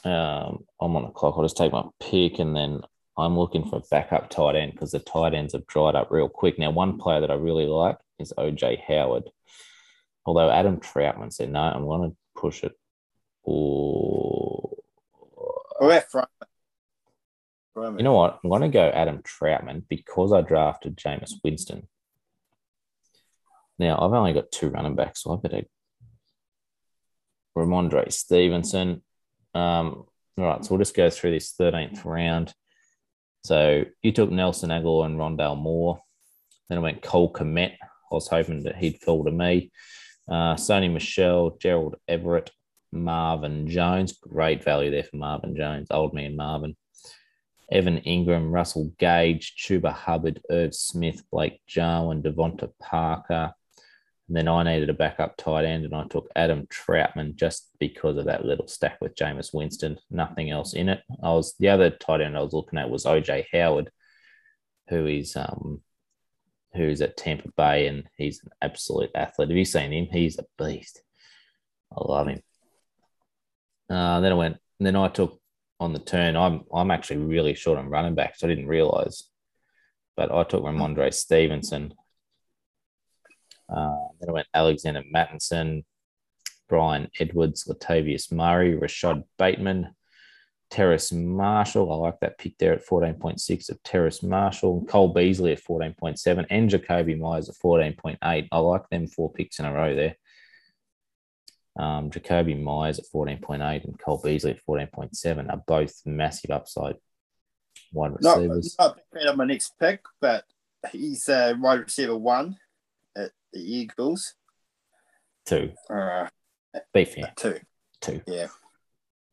Um, 0.05 0.65
I'm 0.81 0.97
on 0.97 1.03
the 1.03 1.11
clock. 1.11 1.35
I'll 1.37 1.43
just 1.45 1.57
take 1.57 1.73
my 1.73 1.85
pick 2.01 2.39
and 2.39 2.57
then 2.57 2.81
I'm 3.19 3.39
looking 3.39 3.69
for 3.69 3.77
a 3.77 3.83
backup 3.91 4.31
tight 4.31 4.57
end 4.57 4.73
because 4.73 4.93
the 4.93 4.99
tight 4.99 5.35
ends 5.35 5.53
have 5.53 5.67
dried 5.67 5.95
up 5.95 6.11
real 6.11 6.29
quick. 6.29 6.59
Now, 6.59 6.71
one 6.71 6.99
player 6.99 7.21
that 7.21 7.31
I 7.31 7.35
really 7.35 7.67
like 7.67 7.99
is 8.19 8.33
OJ 8.39 8.81
Howard. 8.89 9.25
Although 10.25 10.51
Adam 10.51 10.79
Trautman 10.81 11.33
said, 11.33 11.51
no, 11.53 11.61
I'm 11.61 11.85
going 11.85 12.11
to 12.11 12.17
push 12.35 12.65
it. 12.65 12.73
Or 13.43 14.77
Or 15.79 15.93
at 15.93 16.11
front. 16.11 16.29
You 17.77 18.03
know 18.03 18.15
what? 18.15 18.41
I'm 18.43 18.51
going 18.51 18.63
to 18.63 18.69
go 18.69 18.89
Adam 18.89 19.23
Trautman 19.23 19.85
because 19.89 20.33
I 20.33 20.41
drafted 20.41 20.97
Jameis 20.97 21.33
Winston. 21.45 21.87
Now 23.79 23.97
I've 23.97 24.13
only 24.13 24.33
got 24.33 24.51
two 24.51 24.71
running 24.71 24.97
backs, 24.97 25.23
so 25.23 25.35
I 25.35 25.37
better 25.37 25.67
Rhamondre 27.57 28.13
Stevenson. 28.13 29.03
Um, 29.55 30.05
all 30.39 30.45
right, 30.45 30.65
so 30.65 30.71
we'll 30.71 30.79
just 30.79 30.97
go 30.97 31.11
through 31.11 31.33
this 31.33 31.55
13th 31.59 32.05
round. 32.05 32.55
So 33.45 33.85
you 34.03 34.13
took 34.13 34.31
Nelson 34.31 34.71
Agholor 34.71 35.07
and 35.07 35.19
Rondale 35.19 35.59
Moore. 35.59 36.01
Then 36.69 36.79
I 36.79 36.83
went 36.83 37.03
Cole 37.03 37.33
Kmet. 37.33 37.73
I 37.81 38.15
was 38.15 38.29
hoping 38.29 38.65
that 38.65 38.77
he'd 38.77 39.01
fall 39.03 39.25
to 39.25 39.31
me. 39.31 39.71
Uh, 40.29 40.55
Sony 40.55 40.93
Michel, 40.93 41.57
Gerald 41.61 41.97
Everett, 42.09 42.51
Marvin 42.93 43.69
Jones. 43.69 44.15
Great 44.19 44.65
value 44.65 44.91
there 44.91 45.05
for 45.05 45.17
Marvin 45.17 45.57
Jones, 45.57 45.89
old 45.91 46.13
man 46.13 46.37
Marvin. 46.37 46.77
Evan 47.71 48.01
Engram, 48.03 48.51
Russell 48.53 48.93
Gage, 48.99 49.55
Chuba 49.57 49.93
Hubbard, 49.93 50.41
Irv 50.51 50.75
Smith, 50.75 51.23
Blake 51.31 51.61
Jarwin, 51.67 52.23
DeVante 52.23 52.71
Parker. 52.81 53.53
And 54.29 54.37
then 54.37 54.49
I 54.49 54.63
needed 54.65 54.91
a 54.91 54.95
backup 54.95 55.37
tight 55.37 55.65
end, 55.65 55.85
and 55.85 55.95
I 55.95 56.05
took 56.09 56.29
Adam 56.35 56.67
Trautman 56.67 57.37
just 57.37 57.71
because 57.79 58.17
of 58.17 58.25
that 58.25 58.45
little 58.45 58.67
stack 58.67 58.99
with 59.01 59.15
Jameis 59.15 59.55
Winston. 59.55 59.99
Nothing 60.11 60.51
else 60.51 60.75
in 60.75 60.89
it. 60.89 61.01
I 61.23 61.31
was 61.31 61.55
the 61.59 61.69
other 61.69 61.91
tight 61.91 62.21
end 62.21 62.37
I 62.37 62.43
was 62.43 62.53
looking 62.53 62.79
at 62.79 62.91
was 62.91 63.05
OJ 63.05 63.47
Howard, 63.53 63.91
who 64.89 65.07
is 65.07 65.37
um 65.37 65.81
who's 66.75 67.01
at 67.01 67.17
Tampa 67.17 67.51
Bay, 67.57 67.87
and 67.87 68.05
he's 68.17 68.43
an 68.43 68.51
absolute 68.61 69.11
athlete. 69.15 69.49
Have 69.49 69.57
you 69.57 69.65
seen 69.65 69.93
him? 69.93 70.09
He's 70.11 70.39
a 70.39 70.45
beast. 70.59 71.03
I 71.93 72.03
love 72.05 72.27
him. 72.27 72.43
Uh, 73.89 74.21
then 74.21 74.33
I 74.33 74.35
went. 74.35 74.57
Then 74.81 74.97
I 74.97 75.09
took 75.09 75.41
on 75.79 75.93
the 75.93 75.99
turn. 75.99 76.37
I'm 76.37 76.65
I'm 76.73 76.91
actually 76.91 77.19
really 77.19 77.55
short 77.55 77.79
on 77.79 77.89
running 77.89 78.15
backs. 78.15 78.43
I 78.43 78.49
didn't 78.49 78.69
realize, 78.69 79.25
but 80.17 80.33
I 80.33 80.45
took 80.45 80.63
Rhamondre 80.63 81.13
Stevenson. 81.13 81.95
Uh, 83.69 84.09
then 84.21 84.29
I 84.29 84.33
went 84.33 84.47
Alexander 84.55 85.03
Mattison, 85.11 85.85
Bryan 86.69 87.09
Edwards, 87.19 87.65
Latavius 87.65 88.33
Murray, 88.33 88.77
Rashod 88.77 89.25
Bateman, 89.39 89.95
Terrace 90.71 91.13
Marshall. 91.13 91.93
I 91.93 91.97
like 91.97 92.21
that 92.21 92.39
pick 92.39 92.57
there 92.59 92.73
at 92.73 92.87
14.6 92.87 93.71
of 93.71 93.83
Terrace 93.83 94.23
Marshall, 94.23 94.85
Cole 94.89 95.13
Beasley 95.13 95.53
at 95.53 95.63
14.7, 95.63 96.47
and 96.51 96.71
Jakobi 96.71 97.19
Meyers 97.19 97.49
at 97.49 97.57
14.8. 97.57 98.17
I 98.23 98.59
like 98.59 98.89
them 98.91 99.07
four 99.07 99.33
picks 99.33 99.59
in 99.59 99.65
a 99.65 99.73
row 99.73 99.95
there. 99.95 100.17
Um, 101.79 102.11
Jakobi 102.11 102.61
Meyers 102.61 102.99
at 102.99 103.05
14.8 103.15 103.85
and 103.85 103.99
Cole 103.99 104.21
Beasley 104.23 104.53
at 104.53 104.65
14.7 104.67 105.51
are 105.51 105.63
both 105.67 105.95
massive 106.07 106.51
upside 106.51 106.97
wide 107.93 108.13
Not, 108.21 108.39
receivers. 108.39 108.77
not 108.79 108.99
on 109.29 109.37
my 109.37 109.45
next 109.45 109.79
pick, 109.79 110.01
but 110.21 110.45
he's 110.91 111.29
uh, 111.29 111.55
wide 111.59 111.81
receiver 111.81 112.17
one 112.17 112.57
at 113.17 113.31
the 113.53 113.61
Eagles. 113.61 114.35
Two. 115.45 115.73
Uh, 115.91 116.29
Be 116.95 117.05
fair. 117.05 117.33
two. 117.37 117.59
Two. 118.01 118.23
Yeah. 118.27 118.47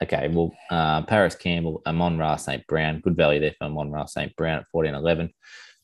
Okay, 0.02 0.28
well, 0.28 0.52
uh, 0.70 1.02
Parris 1.04 1.36
Campbell, 1.36 1.82
Amon 1.86 2.18
Ra 2.18 2.36
St. 2.36 2.66
Brown, 2.68 3.00
good 3.00 3.16
value 3.16 3.40
there 3.40 3.54
for 3.58 3.66
Amon 3.66 3.90
Ra 3.92 4.06
St. 4.06 4.36
Brown 4.36 4.60
at 4.60 4.68
14 4.72 4.94
11. 4.94 5.34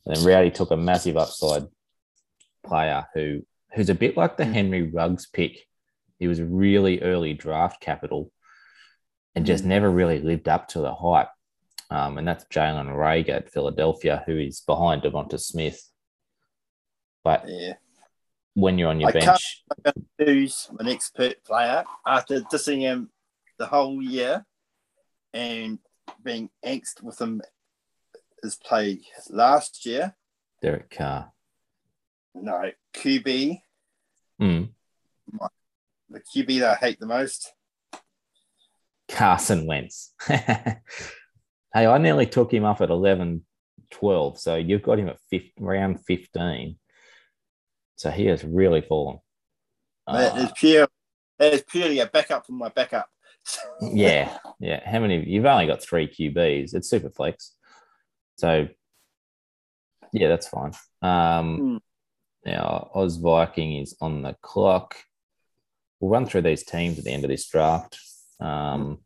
And 0.06 0.16
then 0.16 0.26
Rowdy 0.26 0.52
took 0.52 0.72
a 0.72 0.78
massive 0.78 1.16
upside 1.16 1.68
player 2.66 3.06
who 3.14 3.42
who's 3.74 3.90
a 3.90 3.96
bit 3.96 4.18
like 4.18 4.36
the 4.36 4.46
Henry 4.46 4.84
Ruggs 4.84 5.28
pick. 5.28 5.66
He 6.20 6.28
was 6.28 6.42
really 6.42 7.02
early 7.02 7.34
draft 7.34 7.82
capital 7.82 8.32
and 9.36 9.46
just 9.46 9.64
never 9.64 9.90
really 9.90 10.20
lived 10.20 10.50
up 10.50 10.68
to 10.70 10.80
the 10.80 10.94
hype. 10.94 11.30
Um, 11.90 12.18
and 12.18 12.28
that's 12.28 12.44
Jalen 12.46 12.88
Reagor 12.94 13.30
at 13.38 13.52
Philadelphia, 13.52 14.22
who 14.26 14.38
is 14.38 14.62
behind 14.62 15.02
Devonta 15.02 15.40
Smith. 15.40 15.82
But 17.24 17.48
Yeah. 17.48 17.74
when 18.54 18.78
you're 18.78 18.90
on 18.90 19.00
your 19.00 19.10
I 19.10 19.14
can't- 19.14 19.26
bench, 19.26 19.66
Who's 20.18 20.70
my 20.74 20.84
next 20.84 21.16
player 21.46 21.86
after 22.06 22.42
dissing 22.42 22.82
him 22.82 23.12
the 23.58 23.66
whole 23.66 24.02
year 24.04 24.46
and 25.34 25.80
being 26.22 26.50
angst 26.64 27.02
with 27.02 27.20
him 27.22 27.42
his 28.44 28.58
play 28.58 29.02
last 29.30 29.86
year? 29.86 30.16
Derek 30.62 30.90
Carr. 30.90 31.32
No, 32.36 32.72
QB, 32.94 33.64
Mm. 34.42 34.74
The 36.10 36.22
QB 36.22 36.60
that 36.60 36.72
I 36.72 36.76
hate 36.76 37.00
the 37.00 37.06
most. 37.06 37.54
Carson 39.10 39.66
Wentz. 39.66 40.14
hey, 40.28 40.78
I 41.74 41.98
nearly 41.98 42.26
took 42.26 42.54
him 42.54 42.66
up 42.66 42.82
at 42.82 42.90
11, 42.90 43.46
12. 43.92 44.40
So 44.40 44.56
you've 44.56 44.84
got 44.84 45.00
him 45.00 45.10
at 45.10 45.20
fifth, 45.30 45.52
round 45.60 46.06
15. 46.06 46.78
So 47.96 48.12
he 48.12 48.26
has 48.28 48.44
really 48.44 48.82
fallen. 48.82 49.20
Uh, 50.08 50.32
is 50.38 50.52
pure. 50.56 50.88
Is 51.40 51.64
purely 51.68 52.00
a 52.00 52.06
backup 52.06 52.46
from 52.46 52.58
my 52.58 52.70
backup. 52.70 53.08
yeah, 53.82 54.38
yeah. 54.60 54.88
How 54.90 55.00
many? 55.00 55.24
You've 55.26 55.46
only 55.46 55.68
got 55.68 55.82
three 55.82 56.08
QBs. 56.08 56.74
It's 56.74 56.90
super 56.90 57.10
flex. 57.10 57.56
So 58.38 58.68
yeah, 60.14 60.28
that's 60.28 60.48
fine. 60.48 60.74
Um, 61.02 61.58
Hmm. 61.58 61.78
Now 62.46 62.90
Oz 62.96 63.18
Viking 63.18 63.78
is 63.78 63.96
on 64.02 64.22
the 64.22 64.36
clock. 64.42 64.96
We'll 66.00 66.12
run 66.12 66.26
through 66.26 66.44
these 66.44 66.64
teams 66.64 66.98
at 66.98 67.06
the 67.06 67.12
end 67.12 67.26
of 67.26 67.30
this 67.30 67.48
draft. 67.48 68.00
Um, 68.40 69.00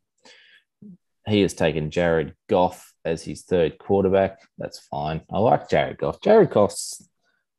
he 1.27 1.41
has 1.41 1.53
taken 1.53 1.91
Jared 1.91 2.35
Goff 2.49 2.93
as 3.05 3.23
his 3.23 3.43
third 3.43 3.77
quarterback. 3.77 4.39
That's 4.57 4.79
fine. 4.79 5.21
I 5.31 5.39
like 5.39 5.69
Jared 5.69 5.97
Goff. 5.97 6.21
Jared 6.21 6.49
Goff's, 6.49 7.07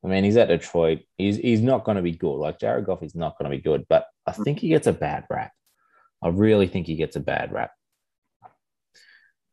I 0.04 0.08
mean, 0.08 0.24
he's 0.24 0.36
at 0.36 0.48
Detroit. 0.48 1.00
He's 1.16 1.36
he's 1.36 1.62
not 1.62 1.84
going 1.84 1.96
to 1.96 2.02
be 2.02 2.12
good. 2.12 2.36
Like 2.36 2.60
Jared 2.60 2.84
Goff 2.84 3.02
is 3.02 3.14
not 3.14 3.38
going 3.38 3.50
to 3.50 3.56
be 3.56 3.62
good, 3.62 3.86
but 3.88 4.06
I 4.26 4.32
think 4.32 4.58
he 4.58 4.68
gets 4.68 4.86
a 4.86 4.92
bad 4.92 5.24
rap. 5.30 5.52
I 6.22 6.28
really 6.28 6.66
think 6.66 6.86
he 6.86 6.96
gets 6.96 7.16
a 7.16 7.20
bad 7.20 7.52
rap. 7.52 7.72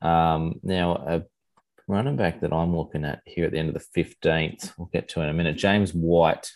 Um, 0.01 0.59
now, 0.63 0.95
a 0.95 1.23
running 1.87 2.15
back 2.15 2.41
that 2.41 2.53
I'm 2.53 2.75
looking 2.75 3.05
at 3.05 3.21
here 3.25 3.45
at 3.45 3.51
the 3.51 3.59
end 3.59 3.69
of 3.69 3.75
the 3.75 4.03
15th, 4.03 4.73
we'll 4.77 4.89
get 4.91 5.09
to 5.09 5.21
in 5.21 5.29
a 5.29 5.33
minute, 5.33 5.57
James 5.57 5.93
White, 5.93 6.51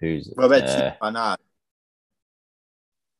who's 0.00 0.32
Well, 0.36 0.48
that's 0.48 0.72
uh, 0.72 0.94
I 1.00 1.10
know. 1.10 1.36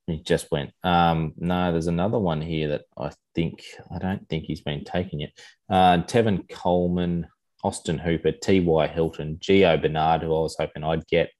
He 0.06 0.18
just 0.20 0.50
went. 0.50 0.70
Um, 0.82 1.32
no, 1.36 1.72
there's 1.72 1.86
another 1.86 2.18
one 2.18 2.40
here 2.42 2.68
that 2.68 2.82
I 2.98 3.10
think 3.34 3.62
I 3.94 3.98
don't 3.98 4.28
think 4.28 4.44
he's 4.44 4.60
been 4.60 4.84
taken 4.84 5.20
yet. 5.20 5.30
Uh, 5.68 5.98
Tevin 6.02 6.48
Coleman, 6.48 7.26
Austin 7.62 7.98
Hooper, 7.98 8.32
T.Y. 8.32 8.86
Hilton, 8.88 9.38
Gio 9.40 9.80
Bernard, 9.80 10.22
who 10.22 10.28
I 10.36 10.40
was 10.40 10.56
hoping 10.58 10.84
I'd 10.84 11.06
get. 11.06 11.30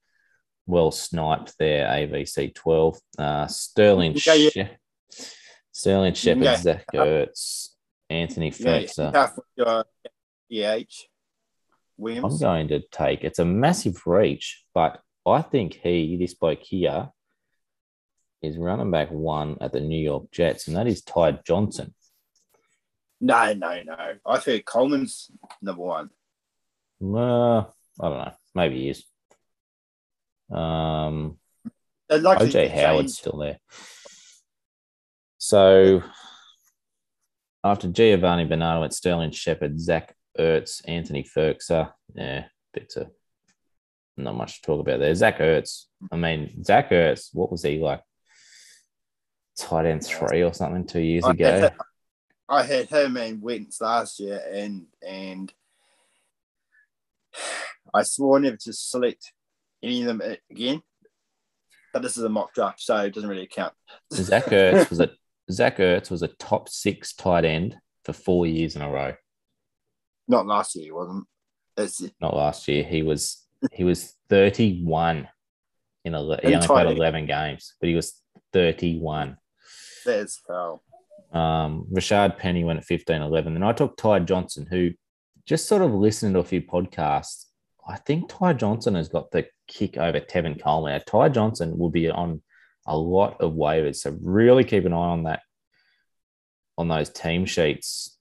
Well 0.67 0.89
sniped 0.89 1.53
there, 1.59 1.85
AVC 1.87 2.55
12. 2.55 2.97
Uh, 3.19 3.45
Sterling, 3.45 4.15
Yeah, 4.25 4.33
yeah. 4.33 4.49
She- 4.49 5.25
Sterling 5.71 6.13
Shepard, 6.15 6.43
Yeah. 6.43 6.55
Zach 6.55 6.85
Ertz, 6.91 7.67
Anthony 8.09 8.47
Yeah, 8.57 8.85
Fletcher. 8.87 9.35
your 9.55 9.85
EH. 10.49 11.05
I'm 12.03 12.37
going 12.39 12.67
to 12.69 12.81
take 12.91 13.23
it's 13.23 13.37
a 13.39 13.45
massive 13.45 14.07
reach, 14.07 14.63
but 14.73 14.99
I 15.25 15.43
think 15.43 15.75
he, 15.75 16.17
this 16.17 16.33
bloke 16.33 16.63
here, 16.63 17.09
is 18.45 18.57
running 18.57 18.91
back 18.91 19.09
one 19.11 19.57
at 19.61 19.71
the 19.71 19.81
New 19.81 20.01
York 20.01 20.31
Jets, 20.31 20.67
and 20.67 20.75
that 20.75 20.87
is 20.87 21.01
Ty 21.01 21.39
Johnson. 21.45 21.93
No, 23.21 23.53
no, 23.53 23.81
no. 23.83 24.13
I 24.25 24.39
think 24.39 24.65
Coleman's 24.65 25.31
number 25.61 25.81
one. 25.81 26.09
Well, 26.99 27.73
I 27.99 28.09
don't 28.09 28.17
know. 28.17 28.33
Maybe 28.53 28.81
he 28.81 28.89
is. 28.89 29.03
Um, 30.51 31.37
OJ 32.09 32.69
Howard's 32.69 33.17
still 33.17 33.37
there. 33.37 33.59
So 35.37 36.03
after 37.63 37.87
Giovanni 37.87 38.45
Bernardo 38.45 38.81
went 38.81 38.93
Sterling 38.93 39.31
Shepard, 39.31 39.79
Zach 39.79 40.15
Ertz, 40.39 40.81
Anthony 40.87 41.23
Firkser. 41.23 41.91
Yeah, 42.13 42.45
bits 42.73 42.95
of 42.95 43.09
not 44.17 44.35
much 44.35 44.61
to 44.61 44.61
talk 44.61 44.81
about 44.81 44.99
there. 44.99 45.13
Zach 45.15 45.39
Ertz. 45.39 45.85
I 46.11 46.15
mean, 46.15 46.63
Zach 46.63 46.89
Ertz, 46.91 47.29
what 47.33 47.51
was 47.51 47.63
he 47.63 47.79
like? 47.79 48.01
Tight 49.57 49.85
end 49.85 50.05
three 50.05 50.43
or 50.43 50.53
something 50.53 50.85
two 50.85 50.99
years 50.99 51.23
I 51.23 51.31
ago. 51.31 51.59
had, 51.59 51.75
I 52.49 52.63
had 52.63 52.87
him 52.87 53.17
and 53.17 53.41
Wentz 53.41 53.79
last 53.79 54.19
year, 54.19 54.41
and 54.51 54.85
and 55.07 55.51
I 57.93 58.03
swore 58.03 58.39
never 58.39 58.57
to 58.57 58.73
select 58.73 59.31
any 59.81 60.01
of 60.01 60.07
them 60.07 60.21
again. 60.51 60.81
But 61.93 62.01
this 62.01 62.17
is 62.17 62.23
a 62.23 62.29
mock 62.29 62.53
draft, 62.53 62.81
so 62.81 62.97
it 62.97 63.13
doesn't 63.13 63.29
really 63.29 63.47
count. 63.47 63.73
Zach 64.11 64.45
Ertz 64.45 64.89
was 64.89 64.99
a 64.99 65.11
Zach 65.49 65.77
Ertz 65.77 66.11
was 66.11 66.23
a 66.23 66.27
top 66.27 66.67
six 66.67 67.13
tight 67.13 67.45
end 67.45 67.77
for 68.03 68.13
four 68.13 68.45
years 68.45 68.75
in 68.75 68.81
a 68.81 68.89
row. 68.89 69.13
Not 70.27 70.45
last 70.45 70.75
year, 70.75 70.85
he 70.85 70.91
wasn't. 70.91 71.25
It's 71.77 72.03
Not 72.19 72.35
last 72.35 72.67
year. 72.67 72.83
He 72.83 73.03
was 73.03 73.45
he 73.71 73.83
was 73.83 74.13
31 74.29 75.27
in 76.03 76.13
ele- 76.13 76.39
he 76.43 76.53
only 76.53 76.67
played 76.67 76.97
11 76.97 77.25
games, 77.25 77.73
but 77.79 77.89
he 77.89 77.95
was 77.95 78.21
31. 78.53 79.37
That 80.05 80.19
is 80.19 80.39
foul. 80.47 80.83
Um, 81.31 81.87
Rashaad 81.91 82.37
Penny 82.37 82.63
went 82.63 82.79
at 82.79 82.85
15 82.85 83.21
11. 83.21 83.55
And 83.55 83.65
I 83.65 83.73
took 83.73 83.97
Ty 83.97 84.19
Johnson, 84.19 84.67
who 84.69 84.91
just 85.45 85.67
sort 85.67 85.81
of 85.81 85.93
listening 85.93 86.33
to 86.33 86.39
a 86.39 86.43
few 86.43 86.61
podcasts. 86.61 87.45
I 87.87 87.97
think 87.97 88.29
Ty 88.29 88.53
Johnson 88.53 88.95
has 88.95 89.09
got 89.09 89.31
the 89.31 89.47
kick 89.67 89.97
over 89.97 90.19
Tevin 90.19 90.61
Coleman. 90.61 90.93
Now, 90.93 91.03
Ty 91.05 91.29
Johnson 91.29 91.77
will 91.77 91.89
be 91.89 92.09
on 92.09 92.41
a 92.87 92.97
lot 92.97 93.41
of 93.41 93.53
waivers. 93.53 93.97
So 93.97 94.17
really 94.21 94.63
keep 94.63 94.85
an 94.85 94.93
eye 94.93 94.95
on 94.95 95.23
that, 95.23 95.41
on 96.77 96.87
those 96.87 97.09
team 97.09 97.45
sheets. 97.45 98.17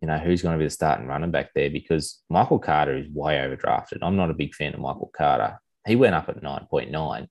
You 0.00 0.08
know, 0.08 0.16
who's 0.16 0.40
going 0.40 0.54
to 0.54 0.58
be 0.58 0.64
the 0.64 0.70
starting 0.70 1.06
running 1.06 1.30
back 1.30 1.50
there 1.54 1.68
because 1.68 2.22
Michael 2.30 2.58
Carter 2.58 2.96
is 2.96 3.06
way 3.12 3.34
overdrafted. 3.34 3.98
I'm 4.00 4.16
not 4.16 4.30
a 4.30 4.34
big 4.34 4.54
fan 4.54 4.72
of 4.72 4.80
Michael 4.80 5.10
Carter. 5.14 5.60
He 5.86 5.94
went 5.94 6.14
up 6.14 6.30
at 6.30 6.42
9.9. 6.42 7.26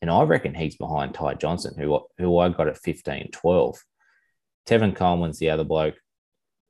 And 0.00 0.10
I 0.10 0.22
reckon 0.22 0.54
he's 0.54 0.76
behind 0.76 1.14
Ty 1.14 1.34
Johnson, 1.34 1.74
who, 1.78 2.00
who 2.18 2.38
I 2.38 2.48
got 2.48 2.68
at 2.68 2.78
15 2.78 3.30
12. 3.32 3.78
Tevin 4.66 4.94
Coleman's 4.94 5.38
the 5.38 5.50
other 5.50 5.64
bloke. 5.64 5.96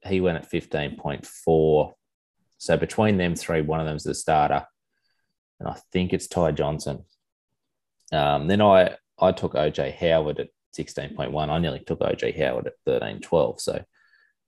He 0.06 0.20
went 0.20 0.38
at 0.38 0.50
15.4. 0.50 1.92
So 2.58 2.76
between 2.76 3.18
them 3.18 3.34
three, 3.34 3.60
one 3.60 3.80
of 3.80 3.86
them's 3.86 4.04
the 4.04 4.14
starter. 4.14 4.66
And 5.58 5.68
I 5.68 5.76
think 5.92 6.12
it's 6.12 6.26
Ty 6.26 6.52
Johnson. 6.52 7.04
Um, 8.12 8.48
then 8.48 8.62
I, 8.62 8.96
I 9.18 9.32
took 9.32 9.54
OJ 9.54 9.94
Howard 9.96 10.40
at 10.40 10.48
16.1. 10.76 11.48
I 11.48 11.58
nearly 11.58 11.80
took 11.80 12.00
OJ 12.00 12.36
Howard 12.38 12.66
at 12.66 12.74
13 12.86 13.20
12. 13.20 13.60
So 13.60 13.84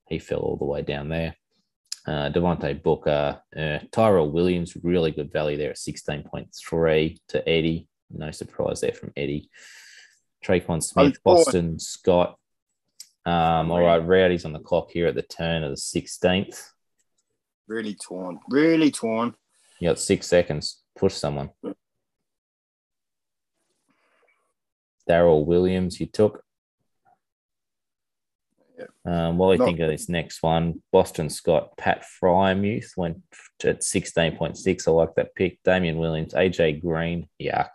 he 0.09 0.19
fell 0.19 0.41
all 0.41 0.57
the 0.57 0.65
way 0.65 0.83
down 0.83 1.09
there. 1.09 1.37
Uh, 2.07 2.31
Devontae 2.31 2.83
Booker, 2.83 3.41
uh, 3.57 3.79
Tyrell 3.93 4.31
Williams, 4.31 4.77
really 4.83 5.13
good 5.13 5.31
value 5.33 5.57
there 5.57 5.71
at 5.71 5.77
16.3 5.77 7.19
to 7.29 7.49
Eddie. 7.49 7.87
No 8.13 8.31
surprise 8.31 8.81
there 8.81 8.93
from 8.93 9.13
Eddie. 9.17 9.51
Tre'Quan 10.45 10.83
Smith. 10.83 11.23
Boston 11.23 11.79
Scott. 11.79 12.39
Um, 13.25 13.71
all 13.71 13.81
right, 13.83 13.99
Rowdy's 13.99 14.45
on 14.45 14.53
the 14.53 14.59
clock 14.59 14.91
here 14.91 15.07
at 15.07 15.15
the 15.15 15.23
turn 15.23 15.63
of 15.63 15.71
the 15.71 15.77
16th. 15.77 16.71
Really 17.69 17.95
torn. 17.95 18.41
Really 18.49 18.91
torn. 18.91 19.35
You 19.81 19.91
got 19.91 19.99
six 20.01 20.27
seconds. 20.27 20.83
Push 20.97 21.15
someone. 21.15 21.51
Darrel 25.07 25.45
Williams, 25.45 26.01
you 26.01 26.07
took. 26.07 26.43
Um, 29.05 29.39
what 29.39 29.49
do 29.49 29.53
you 29.53 29.59
Not- 29.59 29.65
think 29.67 29.81
of 29.81 29.89
this 29.91 30.09
next 30.09 30.43
one? 30.43 30.83
Boston 30.93 31.31
Scott, 31.31 31.77
Pat 31.77 32.05
Freiermuth 32.05 32.97
went 32.97 33.23
at 33.65 33.83
16.6. 33.83 34.89
I 34.89 34.91
like 34.91 35.15
that 35.15 35.35
pick. 35.35 35.63
Damien 35.63 35.99
Williams, 35.99 36.35
AJ 36.35 36.81
Green, 36.81 37.29
yeah. 37.39 37.69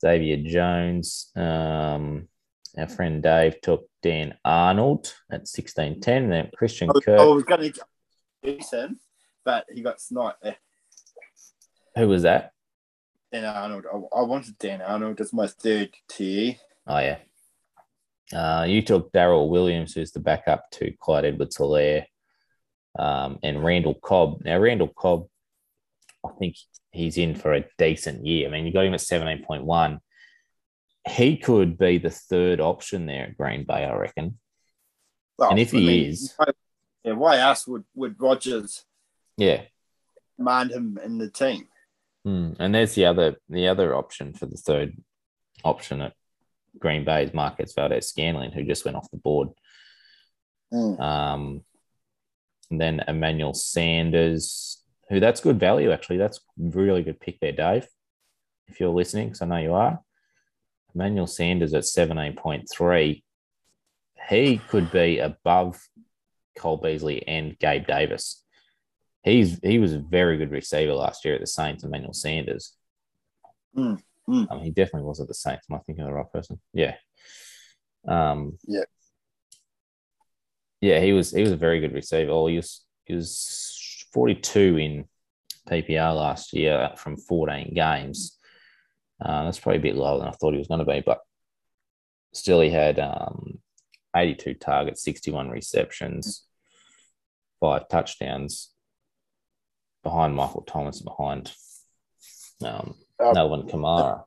Xavier 0.00 0.38
Jones. 0.38 1.30
Um, 1.36 2.28
our 2.76 2.88
friend 2.88 3.22
Dave 3.22 3.60
took 3.60 3.88
Dan 4.02 4.34
Arnold 4.44 5.14
at 5.30 5.44
16.10. 5.44 6.02
Then 6.28 6.50
Christian 6.56 6.90
I 6.90 6.92
was, 6.92 7.04
Kirk. 7.04 7.20
I 7.20 7.24
was 7.24 7.44
going 7.44 7.72
to 7.72 7.80
decent, 8.42 8.98
but 9.44 9.66
he 9.72 9.82
got 9.82 10.00
sniped 10.00 10.42
there. 10.42 10.56
Who 11.96 12.08
was 12.08 12.22
that? 12.22 12.52
Dan 13.32 13.44
Arnold. 13.44 13.86
I, 13.92 14.18
I 14.18 14.22
wanted 14.22 14.58
Dan 14.58 14.82
Arnold. 14.82 15.18
That's 15.18 15.32
my 15.32 15.46
third 15.46 15.90
tier. 16.08 16.56
Oh 16.86 16.98
yeah. 16.98 17.18
Uh, 18.32 18.64
you 18.68 18.82
took 18.82 19.12
Darrel 19.12 19.48
Williams, 19.48 19.94
who's 19.94 20.12
the 20.12 20.20
backup 20.20 20.70
to 20.72 20.92
Clyde 21.00 21.24
Edwards 21.24 21.56
Helaire, 21.56 22.06
um, 22.98 23.38
and 23.42 23.64
Randall 23.64 23.94
Cobb. 23.94 24.42
Now, 24.44 24.58
Randall 24.58 24.88
Cobb, 24.88 25.28
I 26.26 26.38
think 26.38 26.56
he's 26.92 27.16
in 27.18 27.34
for 27.34 27.52
a 27.54 27.64
decent 27.78 28.24
year. 28.26 28.48
I 28.48 28.50
mean, 28.50 28.66
you 28.66 28.72
got 28.72 28.84
him 28.86 28.94
at 28.94 29.00
17.1. 29.00 29.98
He 31.08 31.36
could 31.36 31.78
be 31.78 31.98
the 31.98 32.10
third 32.10 32.60
option 32.60 33.06
there 33.06 33.24
at 33.26 33.36
Green 33.38 33.64
Bay, 33.64 33.84
I 33.84 33.94
reckon. 33.94 34.38
Well, 35.38 35.50
And 35.50 35.58
if 35.58 35.70
he 35.70 36.06
is- 36.08 36.34
why- 36.36 36.46
yeah, 37.04 37.12
why 37.12 37.38
else 37.38 37.66
would, 37.66 37.84
would 37.94 38.20
Rodgers 38.20 38.84
Yeah. 39.36 39.62
command 40.36 40.70
him 40.72 40.98
in 41.02 41.18
the 41.18 41.30
team? 41.30 41.68
Hmm. 42.24 42.54
And 42.58 42.74
there's 42.74 42.94
the 42.96 43.04
other 43.04 43.36
the 43.48 43.68
other 43.68 43.94
option 43.94 44.32
for 44.34 44.46
the 44.46 44.56
third 44.56 44.96
option 45.62 46.00
at 46.00 46.14
Green 46.78 47.04
Bay 47.04 47.22
is 47.24 47.32
Marquez 47.32 47.72
Valdes 47.74 48.08
Scantling, 48.08 48.50
who 48.50 48.64
just 48.64 48.84
went 48.84 48.96
off 48.96 49.10
the 49.12 49.16
board. 49.16 49.50
Mm. 50.72 51.00
Um, 51.00 51.64
and 52.70 52.80
then 52.80 53.04
Emmanuel 53.06 53.54
Sanders, 53.54 54.82
who 55.08 55.20
that's 55.20 55.40
good 55.40 55.60
value 55.60 55.92
actually. 55.92 56.18
That's 56.18 56.40
really 56.58 57.02
good 57.02 57.20
pick 57.20 57.40
there, 57.40 57.52
Dave. 57.52 57.86
If 58.68 58.80
you're 58.80 58.90
listening, 58.90 59.28
because 59.28 59.42
I 59.42 59.46
know 59.46 59.56
you 59.58 59.74
are. 59.74 60.00
Emmanuel 60.94 61.26
Sanders 61.26 61.74
at 61.74 61.84
17.3. 61.84 63.22
He 64.28 64.58
could 64.68 64.90
be 64.90 65.18
above 65.18 65.80
Cole 66.56 66.78
Beasley 66.78 67.26
and 67.28 67.56
Gabe 67.58 67.86
Davis. 67.86 68.42
He's 69.22 69.58
he 69.62 69.78
was 69.78 69.92
a 69.92 69.98
very 69.98 70.36
good 70.36 70.50
receiver 70.50 70.94
last 70.94 71.24
year 71.24 71.34
at 71.34 71.40
the 71.40 71.46
Saints, 71.46 71.84
Emmanuel 71.84 72.14
Sanders. 72.14 72.74
Mm, 73.76 74.00
mm. 74.28 74.50
Um, 74.50 74.60
he 74.60 74.70
definitely 74.70 75.06
was 75.06 75.20
at 75.20 75.28
the 75.28 75.34
Saints. 75.34 75.66
Am 75.70 75.76
I 75.76 75.80
thinking 75.80 76.04
of 76.04 76.10
the 76.10 76.14
right 76.14 76.32
person? 76.32 76.60
Yeah. 76.72 76.94
Um, 78.08 78.58
Yeah. 78.66 78.84
Yeah, 80.80 81.00
he 81.00 81.12
was 81.12 81.30
he 81.32 81.42
was 81.42 81.52
a 81.52 81.56
very 81.56 81.80
good 81.80 81.92
receiver. 81.92 82.30
Oh, 82.30 82.46
he 82.46 82.56
was 82.56 82.84
he 83.04 83.14
was 83.14 83.75
42 84.20 84.78
in 84.78 85.04
PPR 85.68 86.16
last 86.16 86.54
year 86.54 86.90
from 86.96 87.18
14 87.18 87.74
games. 87.74 88.38
Uh, 89.22 89.44
that's 89.44 89.60
probably 89.60 89.78
a 89.78 89.82
bit 89.82 89.94
lower 89.94 90.18
than 90.18 90.28
I 90.28 90.30
thought 90.30 90.52
he 90.54 90.58
was 90.58 90.68
going 90.68 90.80
to 90.84 90.86
be, 90.90 91.02
but 91.04 91.18
still, 92.32 92.62
he 92.62 92.70
had 92.70 92.98
um, 92.98 93.58
82 94.16 94.54
targets, 94.54 95.02
61 95.02 95.50
receptions, 95.50 96.46
five 97.60 97.88
touchdowns 97.90 98.72
behind 100.02 100.34
Michael 100.34 100.62
Thomas, 100.62 101.02
behind 101.02 101.52
um, 102.64 102.94
Uh, 103.22 103.32
Melvin 103.34 103.66
Kamara. 103.68 104.24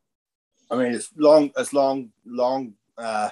I 0.69 0.75
mean, 0.75 0.93
it's 0.93 1.09
long. 1.15 1.49
It's 1.57 1.73
long, 1.73 2.11
long 2.27 2.73
uh, 2.95 3.29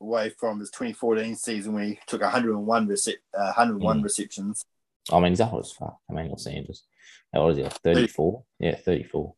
away 0.00 0.30
from 0.30 0.60
his 0.60 0.70
2014 0.70 1.34
season 1.34 1.72
when 1.72 1.88
he 1.88 1.98
took 2.06 2.20
101 2.22 2.86
rece- 2.86 3.14
uh, 3.36 3.52
101 3.56 3.98
Mm. 4.00 4.04
receptions. 4.04 4.64
I 5.12 5.20
mean, 5.20 5.32
he's 5.32 5.40
old 5.40 5.64
as 5.64 5.72
fuck. 5.72 5.98
Emmanuel 6.08 6.38
Sanders. 6.38 6.84
How 7.32 7.42
old 7.42 7.52
is 7.52 7.56
he? 7.58 7.62
Like 7.64 7.80
34? 7.80 8.44
Yeah, 8.58 8.76
34. 8.76 9.34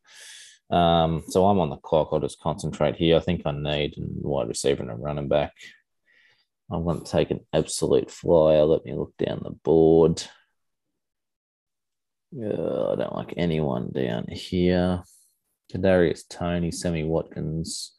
Um, 0.70 1.22
so 1.28 1.46
I'm 1.46 1.58
on 1.58 1.70
the 1.70 1.76
clock. 1.76 2.08
I'll 2.12 2.20
just 2.20 2.40
concentrate 2.40 2.96
here. 2.96 3.16
I 3.16 3.20
think 3.20 3.42
I 3.44 3.52
need 3.52 3.94
a 3.98 4.02
wide 4.26 4.48
receiver 4.48 4.82
and 4.82 4.90
a 4.90 4.94
running 4.94 5.28
back. 5.28 5.52
I 6.70 6.76
want 6.76 7.04
to 7.04 7.12
take 7.12 7.30
an 7.30 7.40
absolute 7.52 8.10
flyer. 8.10 8.64
Let 8.64 8.84
me 8.84 8.94
look 8.94 9.14
down 9.18 9.40
the 9.42 9.50
board. 9.50 10.22
Yeah, 12.30 12.48
I 12.48 12.94
don't 12.96 13.14
like 13.14 13.34
anyone 13.36 13.90
down 13.92 14.26
here. 14.30 15.02
Kadarius 15.72 16.22
Toney, 16.28 16.70
Sammy 16.70 17.04
Watkins, 17.04 17.92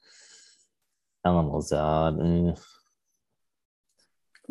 Allen 1.23 1.47
Lazard. 1.49 2.15
eh. 2.19 2.55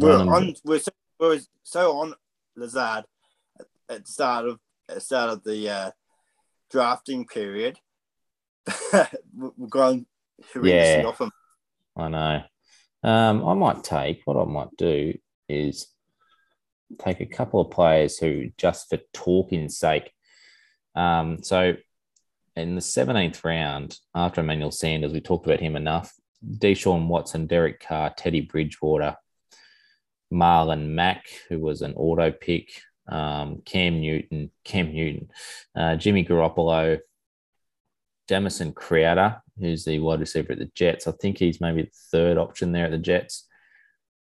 On. 0.01 0.55
We're 0.65 0.78
so, 0.78 0.90
we're 1.19 1.40
so 1.65 1.99
on 1.99 2.15
Lazard 2.57 3.05
at, 3.93 4.05
the 4.06 4.12
start 4.12 4.47
of 4.47 4.59
at 4.89 4.97
the 4.97 5.01
start 5.01 5.31
of 5.31 5.44
the 5.44 5.69
uh, 5.69 5.90
drafting 6.70 7.27
period. 7.27 7.78
We've 9.36 9.70
gone 9.70 10.06
horrendously 10.55 11.02
Yeah. 11.02 11.05
off 11.06 11.20
him. 11.20 11.31
I 11.97 12.09
know. 12.09 12.43
Um, 13.05 13.44
I 13.47 13.55
might 13.55 13.82
take 13.85 14.23
what 14.24 14.36
I 14.36 14.44
might 14.44 14.77
do 14.78 15.14
is 15.48 15.89
take 16.98 17.20
a 17.20 17.27
couple 17.27 17.60
of 17.60 17.70
players 17.70 18.19
who 18.19 18.51
just 18.56 18.89
for 18.89 18.98
talking's 19.12 19.78
sake. 19.78 20.12
Um, 20.94 21.43
so 21.43 21.74
in 22.55 22.74
the 22.74 22.81
17th 22.81 23.44
round, 23.44 23.98
after 24.14 24.40
Emmanuel 24.40 24.70
Sanders, 24.70 25.12
we 25.12 25.20
talked 25.20 25.47
about 25.47 25.60
him 25.60 25.74
enough. 25.74 26.12
Deshaun 26.47 27.09
Watson, 27.09 27.47
Derek 27.47 27.81
Carr, 27.81 28.12
Teddy 28.16 28.43
Bridgewater, 28.43 29.16
Marlon 30.32 30.89
Mack, 30.89 31.24
who 31.48 31.59
was 31.60 31.82
an 31.82 31.94
auto 31.94 32.31
pick, 32.31 32.70
um, 33.09 33.62
Cam 33.65 34.01
Newton, 34.01 34.51
Cam 34.65 34.93
Newton, 34.93 35.31
uh, 35.74 35.97
Jimmy 35.97 36.24
Garoppolo, 36.24 36.99
Jamison 38.29 38.73
Crowder, 38.73 39.43
who's 39.59 39.85
the 39.85 39.99
wide 39.99 40.20
receiver 40.20 40.53
at 40.53 40.59
the 40.59 40.70
Jets. 40.74 41.07
I 41.07 41.12
think 41.12 41.39
he's 41.39 41.61
maybe 41.61 41.83
the 41.83 41.91
third 42.11 42.39
option 42.39 42.73
there 42.73 42.87
at 42.87 42.91
the 42.91 42.99
Jets. 42.99 43.49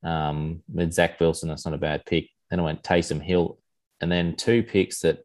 Um, 0.02 0.62
with 0.72 0.92
Zach 0.92 1.20
Wilson, 1.20 1.48
that's 1.48 1.64
not 1.64 1.74
a 1.74 1.78
bad 1.78 2.04
pick. 2.04 2.28
Then 2.50 2.60
I 2.60 2.64
went 2.64 2.82
Taysom 2.82 3.22
Hill, 3.22 3.58
and 4.00 4.10
then 4.10 4.36
two 4.36 4.62
picks 4.62 5.00
that 5.00 5.20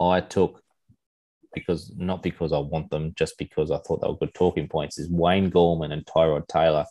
I 0.00 0.20
took 0.20 0.62
because 1.54 1.92
not 1.96 2.22
because 2.22 2.52
I 2.52 2.58
want 2.58 2.90
them, 2.90 3.12
just 3.16 3.36
because 3.38 3.70
I 3.70 3.78
thought 3.78 4.00
they 4.00 4.08
were 4.08 4.16
good 4.16 4.34
talking 4.34 4.68
points. 4.68 4.98
Is 4.98 5.10
Wayne 5.10 5.50
Gallman 5.50 5.92
and 5.92 6.04
Tyrod 6.06 6.46
Taylor. 6.48 6.86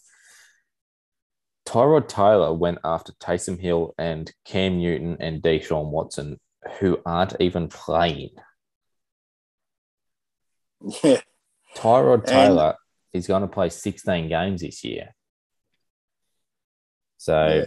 Tyrod 1.68 2.07
Taylor 2.07 2.53
went 2.53 2.77
after 2.85 3.11
Taysom 3.14 3.60
Hill 3.60 3.94
and 3.98 4.31
Cam 4.45 4.77
Newton 4.77 5.18
and 5.19 5.41
Deshaun 5.41 5.91
Watson, 5.91 6.39
who 6.80 6.99
aren't 7.06 7.35
even 7.41 7.68
playing. 7.68 8.30
Yeah, 11.03 11.19
Tyrod 11.76 12.19
And- 12.19 12.26
Taylor 12.27 12.76
is 13.11 13.27
going 13.27 13.41
to 13.41 13.48
play 13.48 13.69
16 13.69 14.30
games 14.30 14.61
this 14.61 14.84
year. 14.84 15.14
So, 17.18 17.65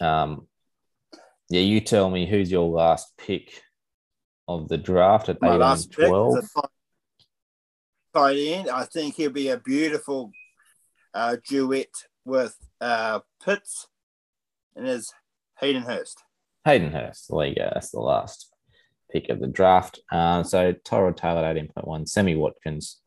um, 0.00 0.46
yeah, 1.48 1.62
you 1.62 1.80
tell 1.80 2.10
me 2.10 2.26
who's 2.26 2.50
your 2.50 2.68
last 2.68 3.12
pick 3.16 3.60
of 4.46 4.68
the 4.68 4.78
draft 4.78 5.28
at 5.28 5.40
My 5.40 5.54
8 5.54 5.58
last 5.58 5.84
and 5.86 5.96
pick 5.96 6.08
12? 6.08 6.38
is 6.38 6.44
a 6.44 6.60
tight- 6.60 6.70
tight 8.14 8.36
end. 8.36 8.70
I 8.70 8.84
think 8.84 9.16
he'll 9.16 9.30
be 9.30 9.48
a 9.48 9.56
beautiful 9.56 10.30
uh, 11.14 11.36
duet 11.48 11.88
with 12.24 12.56
uh, 12.80 13.20
Pitts 13.44 13.88
and 14.76 14.86
his 14.86 15.12
Hayden 15.60 15.82
Hurst. 15.82 16.22
Hayden 16.64 16.92
Hurst. 16.92 17.28
There 17.30 17.46
you 17.46 17.54
go. 17.54 17.70
That's 17.72 17.90
the 17.90 18.00
last 18.00 18.50
pick 19.10 19.28
of 19.28 19.40
the 19.40 19.46
draft. 19.46 20.00
Um, 20.10 20.44
so 20.44 20.72
Tyrod 20.72 21.16
Taylor 21.16 21.44
at 21.44 21.56
18.1, 21.56 22.08
Sammy 22.08 22.36
Watkins. 22.36 23.00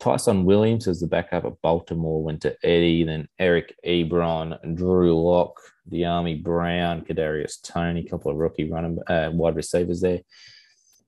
Ty'Son 0.00 0.44
Williams 0.44 0.88
as 0.88 0.98
the 0.98 1.06
backup 1.06 1.44
at 1.44 1.62
Baltimore 1.62 2.24
went 2.24 2.42
to 2.42 2.56
Eddie, 2.64 3.04
then 3.04 3.28
Eric 3.38 3.76
Ebron, 3.86 4.74
Drew 4.74 5.16
Lock, 5.16 5.60
Dyami 5.90 6.42
Brown, 6.42 7.02
Kadarius 7.02 7.62
Toney, 7.62 8.02
couple 8.02 8.32
of 8.32 8.36
rookie 8.36 8.68
running 8.68 8.98
uh, 9.06 9.30
wide 9.32 9.54
receivers 9.54 10.00
there. 10.00 10.20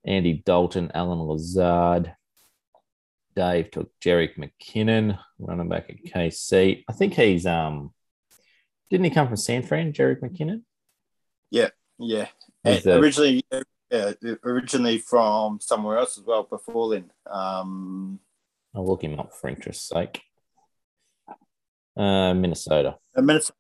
Andy 0.05 0.43
Dalton, 0.45 0.93
Allen 0.95 1.19
Lazard. 1.19 2.15
Dave 3.37 3.71
took 3.71 3.91
Jerick 4.01 4.37
McKinnon, 4.37 5.19
running 5.39 5.69
back 5.69 5.91
at 5.91 6.05
KC. 6.05 6.85
I 6.89 6.93
think 6.93 7.15
he's 7.15 7.47
um 7.47 7.93
didn't 8.91 9.05
he 9.05 9.11
come 9.11 9.27
from 9.27 9.37
San 9.37 9.63
Fran, 9.63 9.93
Jerick 9.93 10.21
McKinnon? 10.21 10.63
Yeah, 11.51 11.71
yeah. 11.99 12.29
the- 12.63 12.99
originally, 12.99 13.45
uh, 13.93 14.13
originally 14.45 14.99
from 14.99 15.59
somewhere 15.61 15.99
else 15.99 16.19
as 16.19 16.25
well. 16.25 16.45
Before 16.45 16.91
then, 16.91 17.11
um, 17.31 18.21
I'll 18.75 18.87
look 18.87 19.03
him 19.03 19.19
up 19.19 19.33
for 19.35 19.49
interest's 19.49 19.89
sake. 19.89 20.21
Uh, 21.97 22.35
Minnesota. 22.35 22.97
a 23.15 23.23
minute. 23.23 23.51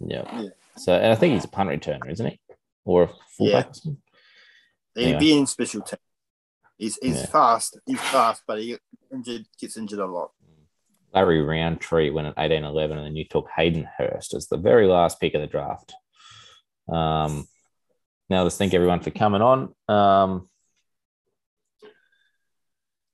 Yeah. 0.00 0.40
Yeah. 0.40 0.48
So 0.76 0.94
and 0.94 1.12
I 1.12 1.14
think 1.14 1.34
he's 1.34 1.44
a 1.44 1.48
punt 1.48 1.70
returner, 1.70 2.10
isn't 2.10 2.26
he? 2.26 2.40
Or 2.84 3.04
a 3.04 3.10
fullback? 3.36 3.74
something? 3.74 3.98
He'd 4.94 5.10
Yeah. 5.10 5.18
be 5.18 5.38
in 5.38 5.46
special 5.46 5.82
team. 5.82 5.98
He's 6.78 6.96
he's 7.02 7.16
Yeah. 7.20 7.26
fast. 7.26 7.78
He's 7.86 8.00
fast, 8.00 8.42
but 8.46 8.60
he 8.60 8.78
injured, 9.12 9.46
gets 9.60 9.76
injured 9.76 9.98
a 9.98 10.06
lot. 10.06 10.30
Larry 11.12 11.42
Rountree 11.42 12.10
went 12.10 12.28
at 12.28 12.34
18 12.38 12.64
11, 12.64 12.96
and 12.98 13.06
then 13.06 13.16
you 13.16 13.24
took 13.24 13.48
Hayden 13.56 13.88
Hurst 13.98 14.34
as 14.34 14.46
the 14.46 14.56
very 14.56 14.86
last 14.86 15.18
pick 15.20 15.34
of 15.34 15.40
the 15.40 15.46
draft. 15.46 15.94
Um, 16.88 17.46
now, 18.30 18.42
let's 18.42 18.56
thank 18.58 18.74
everyone 18.74 19.00
for 19.00 19.10
coming 19.10 19.42
on. 19.42 19.74
Um, 19.88 20.48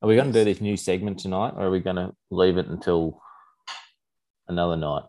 are 0.02 0.08
we 0.08 0.16
going 0.16 0.32
to 0.32 0.38
do 0.38 0.44
this 0.44 0.60
new 0.60 0.76
segment 0.76 1.20
tonight, 1.20 1.54
or 1.56 1.66
are 1.66 1.70
we 1.70 1.80
going 1.80 1.96
to 1.96 2.12
leave 2.30 2.58
it 2.58 2.66
until 2.66 3.22
another 4.48 4.76
night? 4.76 5.04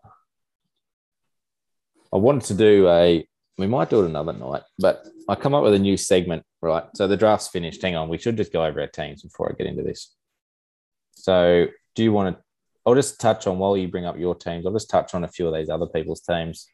I 2.14 2.18
wanted 2.18 2.44
to 2.44 2.54
do 2.54 2.88
a, 2.88 3.28
we 3.58 3.68
might 3.68 3.90
do 3.90 4.04
it 4.04 4.06
another 4.10 4.32
night, 4.34 4.62
but 4.80 5.04
I 5.28 5.36
come 5.36 5.54
up 5.54 5.64
with 5.64 5.74
a 5.74 5.80
new 5.80 5.98
segment, 5.98 6.44
right? 6.62 6.84
So 6.96 7.08
the 7.08 7.18
draft's 7.18 7.48
finished. 7.48 7.82
Hang 7.82 7.96
on, 7.96 8.10
we 8.10 8.18
should 8.18 8.38
just 8.38 8.54
go 8.54 8.64
over 8.64 8.82
our 8.82 8.88
teams 8.88 9.24
before 9.24 9.50
I 9.50 9.56
get 9.56 9.68
into 9.68 9.84
this. 9.84 10.14
So, 11.16 11.68
do 11.96 12.04
you 12.04 12.12
want 12.12 12.36
to? 12.36 12.44
I'll 12.86 12.94
just 12.94 13.20
touch 13.20 13.48
on 13.48 13.58
while 13.58 13.76
you 13.76 13.88
bring 13.88 14.06
up 14.06 14.20
your 14.20 14.36
teams. 14.36 14.66
I'll 14.66 14.74
just 14.74 14.90
touch 14.90 15.16
on 15.16 15.24
a 15.24 15.28
few 15.28 15.48
of 15.48 15.56
these 15.56 15.70
other 15.70 15.88
people's 15.88 16.22
teams. 16.22 16.68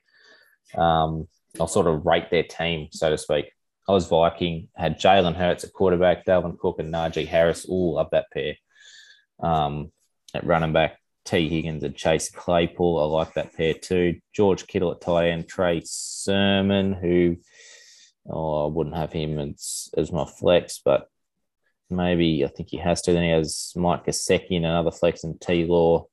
Um, 0.76 1.28
I'll 1.60 1.68
sort 1.68 1.88
of 1.88 2.06
rate 2.06 2.30
their 2.30 2.44
team, 2.44 2.90
so 2.92 3.10
to 3.10 3.18
speak. 3.18 3.52
I 3.88 3.94
was 3.94 4.08
Viking, 4.08 4.68
had 4.76 5.00
Jalen 5.00 5.36
Hurts 5.36 5.64
at 5.64 5.74
quarterback, 5.74 6.26
Dalvin 6.26 6.58
Cook 6.58 6.80
and 6.80 6.94
Najee 6.94 7.28
Harris, 7.28 7.66
all 7.66 7.96
love 7.96 8.10
that 8.12 8.32
pair. 8.32 8.56
Um, 9.42 9.92
at 10.34 10.46
running 10.46 10.74
back, 10.74 10.98
T. 11.26 11.50
Higgins 11.50 11.84
and 11.84 11.96
Chase 11.96 12.30
Claypool, 12.30 13.00
I 13.00 13.06
like 13.06 13.34
that 13.34 13.56
pair 13.56 13.74
too. 13.74 14.20
George 14.34 14.68
Kittle 14.68 14.92
at 14.92 15.02
tight 15.02 15.30
end, 15.30 15.48
Trey 15.48 15.82
Sermon, 15.84 16.94
who 16.94 17.38
oh, 18.30 18.66
I 18.66 18.72
wouldn't 18.72 18.96
have 18.96 19.12
him 19.12 19.40
as, 19.40 19.90
as 19.98 20.12
my 20.12 20.26
flex, 20.26 20.82
but 20.84 21.08
maybe 21.90 22.44
I 22.46 22.48
think 22.48 22.70
he 22.70 22.78
has 22.78 23.02
to. 23.04 23.14
Then 23.14 23.24
he 23.24 23.30
has 23.30 23.74
Mike 23.76 24.06
Gesicki 24.06 24.56
and 24.58 24.66
another 24.66 24.92
flex 24.92 25.24
and 25.24 25.40
T 25.40 25.66
Law 25.66 26.08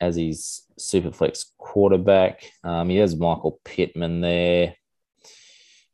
as 0.00 0.16
his 0.16 0.62
super 0.78 1.12
flex 1.12 1.52
quarterback. 1.58 2.50
Um, 2.64 2.88
he 2.88 2.96
has 2.96 3.16
Michael 3.16 3.60
Pittman 3.64 4.20
there. 4.20 4.74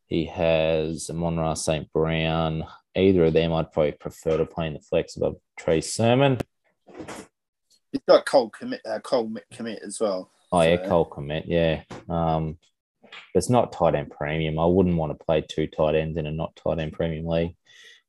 He 0.06 0.26
has 0.26 1.10
Monra 1.12 1.56
St. 1.56 1.92
Brown. 1.92 2.64
Either 2.94 3.24
of 3.24 3.32
them, 3.32 3.52
I'd 3.52 3.72
probably 3.72 3.92
prefer 3.92 4.36
to 4.38 4.46
play 4.46 4.68
in 4.68 4.74
the 4.74 4.80
flex 4.80 5.16
above 5.16 5.36
Trey 5.58 5.80
Sermon. 5.80 6.38
He's 7.92 8.00
got 8.08 8.24
Cole 8.24 8.50
Kmet, 8.50 8.78
uh, 8.88 9.00
Cole 9.00 9.30
Kmet 9.52 9.80
as 9.84 9.98
well. 10.00 10.30
Oh, 10.52 10.60
yeah, 10.62 10.76
So- 10.76 10.88
Cole 10.88 11.10
Kmet, 11.10 11.44
yeah. 11.46 11.82
Um, 12.08 12.58
it's 13.34 13.50
not 13.50 13.72
tight 13.72 13.94
end 13.94 14.10
premium. 14.10 14.58
I 14.58 14.66
wouldn't 14.66 14.96
want 14.96 15.16
to 15.16 15.24
play 15.24 15.42
two 15.42 15.66
tight 15.66 15.94
ends 15.94 16.16
in 16.16 16.26
a 16.26 16.32
not 16.32 16.56
tight 16.56 16.78
end 16.78 16.92
premium 16.92 17.26
league. 17.26 17.56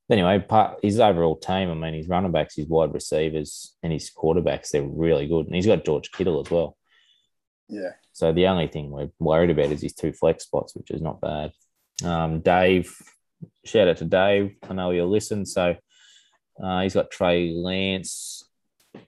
Anyway, 0.10 0.40
part 0.40 0.80
his 0.82 1.00
overall 1.00 1.36
team, 1.36 1.70
I 1.70 1.74
mean, 1.74 1.94
his 1.94 2.08
running 2.08 2.32
backs, 2.32 2.56
his 2.56 2.68
wide 2.68 2.94
receivers, 2.94 3.76
and 3.84 3.92
his 3.92 4.10
quarterbacks, 4.10 4.70
they're 4.70 4.84
really 4.84 5.28
good. 5.28 5.48
And 5.48 5.56
he's 5.56 5.66
got 5.66 5.84
George 5.86 6.12
Kittle 6.12 6.40
as 6.40 6.50
well. 6.50 6.78
Yeah, 7.70 7.92
So 8.14 8.32
the 8.32 8.48
only 8.48 8.68
thing 8.68 8.90
we're 8.90 9.10
worried 9.20 9.50
about 9.50 9.74
is 9.74 9.82
his 9.82 9.94
two 9.94 10.14
flex 10.14 10.46
spots, 10.46 10.74
which 10.74 10.90
is 10.90 11.02
not 11.02 11.20
bad. 11.20 11.52
Um, 12.04 12.40
Dave, 12.40 12.96
shout 13.66 13.90
out 13.90 13.98
to 13.98 14.06
Dave. 14.06 14.56
I 14.70 14.74
know 14.74 14.92
he'll 14.92 15.10
listen. 15.10 15.46
So 15.46 15.76
uh, 16.64 16.82
he's 16.82 16.94
got 16.94 17.12
Trey 17.12 17.52
Lance, 17.52 18.47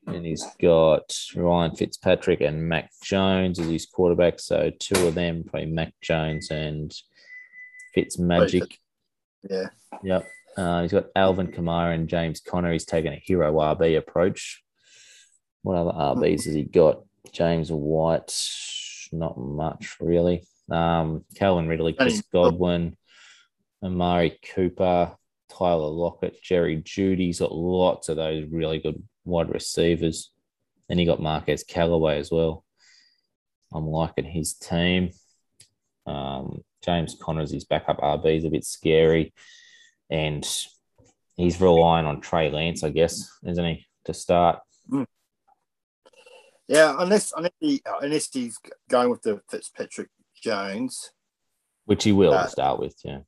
and 0.08 0.26
he's 0.26 0.46
got 0.62 1.14
Ryan 1.36 1.76
Fitzpatrick 1.76 2.42
and 2.42 2.68
Mac 2.68 2.92
Jones 3.04 3.60
as 3.60 3.68
his 3.68 3.86
quarterback. 3.86 4.40
So 4.40 4.72
two 4.80 5.08
of 5.08 5.16
them, 5.16 5.44
probably 5.44 5.68
Mac 5.68 5.94
Jones 6.02 6.50
and 6.52 6.92
Fitzmagic. 7.96 8.78
yeah. 9.50 9.68
Yep. 10.04 10.28
Uh, 10.58 10.82
he's 10.82 10.92
got 10.92 11.08
Alvin 11.16 11.48
Kamara 11.48 11.94
and 11.94 12.10
James 12.10 12.42
Conner. 12.42 12.72
He's 12.72 12.86
taken 12.86 13.14
a 13.14 13.22
hero 13.24 13.54
RB 13.54 13.98
approach. 13.98 14.64
What 15.62 15.78
other 15.78 15.92
RBs 15.92 16.46
has 16.46 16.54
he 16.54 16.64
got? 16.64 17.04
James 17.32 17.72
White, 17.72 18.34
not 19.12 19.38
much 19.38 19.98
really. 20.00 20.44
Um, 20.72 21.26
Calvin 21.36 21.68
Ridley, 21.68 21.94
Chris 21.94 22.22
Godwin, 22.34 22.96
Amari 23.84 24.38
Cooper, 24.54 25.16
Tyler 25.50 25.90
Lockett, 25.90 26.42
Jerry 26.42 26.78
Jeudy. 26.78 27.28
He's 27.28 27.40
got 27.40 27.54
lots 27.54 28.10
of 28.10 28.18
those 28.18 28.46
really 28.50 28.80
good 28.80 29.02
wide 29.30 29.50
receivers. 29.54 30.32
Then 30.88 30.98
he 30.98 31.06
got 31.06 31.22
Marquez 31.22 31.64
Callaway 31.64 32.18
as 32.20 32.32
well. 32.32 32.66
I'm 33.74 33.86
liking 33.88 34.26
his 34.26 34.54
team. 34.54 35.12
Um, 36.06 36.64
James 36.84 37.16
Conner's 37.22 37.52
his 37.52 37.66
backup 37.66 38.00
RB 38.00 38.38
is 38.38 38.46
a 38.46 38.50
bit 38.50 38.66
scary 38.66 39.34
and 40.10 40.48
he's 41.36 41.62
relying 41.62 42.06
on 42.08 42.22
Trey 42.22 42.50
Lance, 42.50 42.84
I 42.84 42.90
guess, 42.90 43.30
isn't 43.46 43.64
he, 43.66 43.86
to 44.06 44.14
start? 44.14 44.60
Yeah, 46.68 46.96
unless 47.00 47.34
unless, 47.36 47.52
he, 47.60 47.82
unless 48.02 48.32
he's 48.32 48.58
going 48.90 49.10
with 49.10 49.22
the 49.24 49.42
Fitzpatrick 49.50 50.10
Jones. 50.42 51.12
Which 51.86 52.04
he 52.04 52.12
will 52.12 52.34
Uh, 52.34 52.48
start 52.48 52.80
with, 52.80 52.96
yeah. 53.04 53.20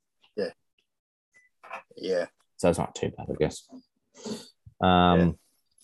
Yeah, 1.98 2.26
So 2.58 2.70
it's 2.70 2.80
not 2.80 2.96
too 2.96 3.10
bad, 3.10 3.28
I 3.30 3.34
guess. 3.38 3.68
Um, 4.82 5.38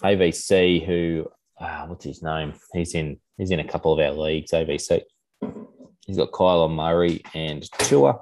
AVC, 0.03 0.85
who 0.85 1.27
ah, 1.59 1.85
what's 1.87 2.05
his 2.05 2.21
name? 2.21 2.53
He's 2.73 2.93
in 2.93 3.19
he's 3.37 3.51
in 3.51 3.59
a 3.59 3.67
couple 3.67 3.93
of 3.93 3.99
our 3.99 4.11
leagues. 4.11 4.51
AVC. 4.51 5.01
He's 6.05 6.17
got 6.17 6.31
Kyler 6.31 6.73
Murray 6.73 7.21
and 7.33 7.69
Tua 7.79 8.19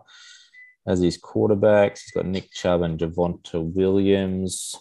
as 0.88 0.99
his 0.99 1.22
quarterbacks. 1.22 1.99
He's 1.99 2.11
got 2.11 2.26
Nick 2.26 2.52
Chubb 2.52 2.81
and 2.81 2.99
Javonte 2.99 3.73
Williams 3.73 4.76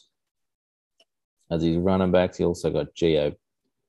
as 1.50 1.62
his 1.62 1.76
running 1.76 2.12
backs. 2.12 2.38
He 2.38 2.44
also 2.44 2.70
got 2.70 2.94
Geo 2.94 3.32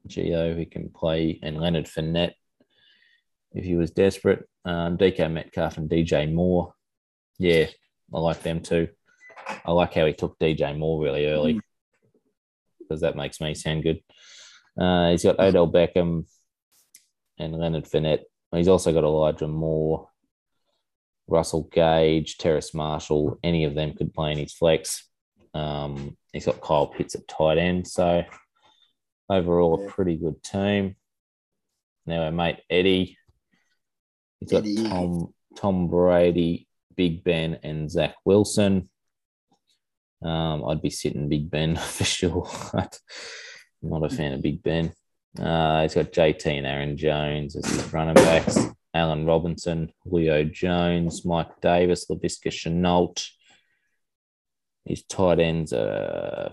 Geo 0.08 0.54
who 0.54 0.66
can 0.66 0.90
play 0.90 1.40
and 1.42 1.60
Leonard 1.60 1.86
Fournette 1.86 2.34
if 3.54 3.64
he 3.64 3.76
was 3.76 3.92
desperate. 3.92 4.48
Um, 4.66 4.98
DK 4.98 5.32
Metcalf 5.32 5.78
and 5.78 5.90
DJ 5.90 6.32
Moore. 6.32 6.74
Yeah, 7.38 7.68
I 8.14 8.20
like 8.20 8.42
them 8.42 8.62
too. 8.62 8.90
I 9.64 9.72
like 9.72 9.94
how 9.94 10.06
he 10.06 10.14
took 10.14 10.38
DJ 10.40 10.78
Moore 10.78 11.04
really 11.04 11.28
early 11.28 11.62
because 12.88 13.02
that 13.02 13.16
makes 13.16 13.42
me 13.42 13.54
sound 13.54 13.84
good. 13.84 14.00
Uh, 14.80 15.12
he's 15.12 15.24
got 15.24 15.40
Odell 15.40 15.72
Beckham 15.72 16.26
and 17.40 17.54
Leonard 17.54 17.86
Fournette. 17.86 18.24
He's 18.54 18.68
also 18.68 18.94
got 18.94 19.04
Elijah 19.04 19.48
Moore, 19.48 20.10
Russell 21.28 21.70
Gage, 21.72 22.38
Terrace 22.38 22.74
Marshall. 22.74 23.40
Any 23.44 23.66
of 23.66 23.76
them 23.76 23.94
could 23.94 24.14
play 24.14 24.32
in 24.32 24.38
his 24.38 24.54
flex. 24.54 25.10
Um, 25.54 26.18
he's 26.34 26.46
got 26.46 26.62
Kyle 26.62 26.88
Pitts 26.88 27.16
at 27.16 27.28
tight 27.28 27.58
end. 27.58 27.88
So 27.88 28.24
overall, 29.30 29.86
a 29.86 29.90
pretty 29.90 30.18
good 30.18 30.42
team. 30.44 30.96
Now 32.06 32.24
our 32.24 32.32
mate 32.32 32.60
Eddie. 32.70 33.18
He's 34.40 34.52
got 34.52 34.60
Eddie. 34.60 34.88
Tom 34.88 35.34
Tom 35.56 35.88
Brady, 35.88 36.68
Big 36.96 37.24
Ben, 37.24 37.60
and 37.64 37.90
Zach 37.90 38.16
Wilson. 38.26 38.90
Um, 40.26 40.66
I'd 40.68 40.82
be 40.82 40.90
sitting 40.90 41.30
Big 41.30 41.50
Ben 41.50 41.76
for 41.76 42.04
sure. 42.04 42.50
Not 43.82 44.04
a 44.04 44.10
fan 44.10 44.34
of 44.34 44.42
Big 44.42 44.64
Ben. 44.64 44.94
Uh, 45.40 45.84
he's 45.84 45.94
got 45.94 46.12
JT 46.12 46.46
and 46.48 46.66
Aaron 46.66 46.98
Jones 46.98 47.56
as 47.56 47.66
his 47.66 47.94
running 47.94 48.16
backs. 48.16 48.58
Allen 48.94 49.26
Robinson, 49.26 49.92
Leo 50.06 50.46
Jones, 50.46 51.26
Mike 51.26 51.60
Davis, 51.62 52.06
Laviska 52.10 52.48
Shenault. 52.48 53.28
His 54.86 55.04
tight 55.04 55.40
ends 55.40 55.74
are 55.74 56.52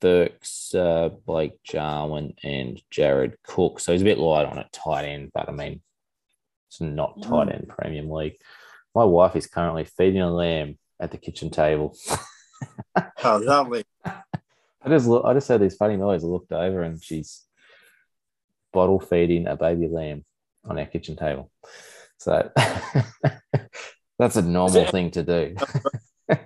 Burks, 0.00 0.74
uh, 0.74 1.10
Blake 1.24 1.62
Jarwin, 1.62 2.34
and 2.42 2.82
Jared 2.90 3.36
Cook. 3.44 3.78
So 3.78 3.92
he's 3.92 4.02
a 4.02 4.04
bit 4.04 4.18
light 4.18 4.46
on 4.46 4.58
a 4.58 4.68
tight 4.72 5.04
end, 5.04 5.30
but 5.32 5.48
I 5.48 5.52
mean, 5.52 5.80
it's 6.68 6.80
not 6.80 7.22
tight 7.22 7.52
end 7.52 7.68
premium 7.68 8.10
league. 8.10 8.36
My 8.94 9.04
wife 9.04 9.36
is 9.36 9.46
currently 9.46 9.84
feeding 9.84 10.22
a 10.22 10.30
lamb 10.30 10.78
at 10.98 11.12
the 11.12 11.18
kitchen 11.18 11.50
table. 11.50 11.96
Oh, 13.24 13.36
lovely. 13.42 13.84
I 14.04 14.88
just 14.88 15.06
look, 15.06 15.24
I 15.24 15.34
just 15.34 15.48
heard 15.48 15.60
this 15.60 15.76
funny 15.76 15.96
noise. 15.96 16.22
I 16.22 16.28
looked 16.28 16.52
over 16.52 16.82
and 16.82 17.02
she's 17.02 17.44
bottle 18.72 19.00
feeding 19.00 19.46
a 19.46 19.56
baby 19.56 19.88
lamb 19.88 20.24
on 20.64 20.78
our 20.78 20.86
kitchen 20.86 21.16
table. 21.16 21.50
So 22.18 22.50
that's 24.18 24.36
a 24.36 24.42
normal 24.42 24.86
thing 24.90 25.10
to 25.12 25.22
do. 25.22 25.56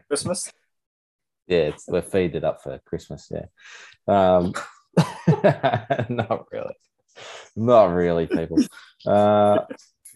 Christmas. 0.09 0.51
Yeah, 1.47 1.73
we're 1.89 2.03
feeding 2.03 2.37
it 2.37 2.45
up 2.45 2.63
for 2.63 2.79
Christmas. 2.85 3.31
Yeah. 3.31 3.47
Um, 4.07 4.55
not 6.09 6.47
really. 6.53 6.75
Not 7.57 7.87
really, 7.87 8.27
people. 8.27 8.59
Uh, 9.07 9.65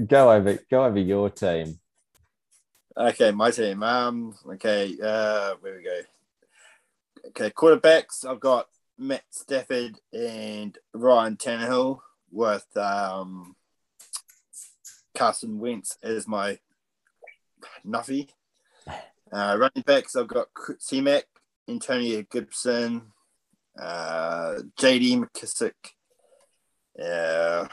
go 0.07 0.31
over, 0.33 0.59
go 0.71 0.85
over 0.85 0.99
your 0.99 1.31
team. 1.31 1.79
Okay, 2.97 3.33
my 3.33 3.51
team. 3.51 3.83
Um, 3.83 4.37
okay, 4.53 4.97
uh, 5.03 5.55
where 5.61 5.77
we 5.77 5.83
go. 5.83 6.01
Okay, 7.29 7.51
quarterbacks. 7.51 8.25
I've 8.25 8.39
got 8.39 8.69
Matt 8.97 9.25
Stafford 9.31 9.99
and 10.13 10.79
Ryan 10.93 11.37
Tannehill 11.37 11.99
with 12.31 12.65
um, 12.77 13.57
Carson 15.13 15.59
Wentz 15.59 15.99
as 16.05 16.29
my 16.29 16.61
nuffy. 17.85 18.29
Uh, 18.87 19.57
running 19.59 19.83
backs. 19.85 20.15
I've 20.15 20.29
got 20.29 20.47
C-Mac, 20.79 21.25
Antonio 21.69 22.25
Gibson, 22.31 23.11
uh, 23.77 24.61
JD 24.79 25.25
McKissic, 25.25 25.73
uh, 27.03 27.67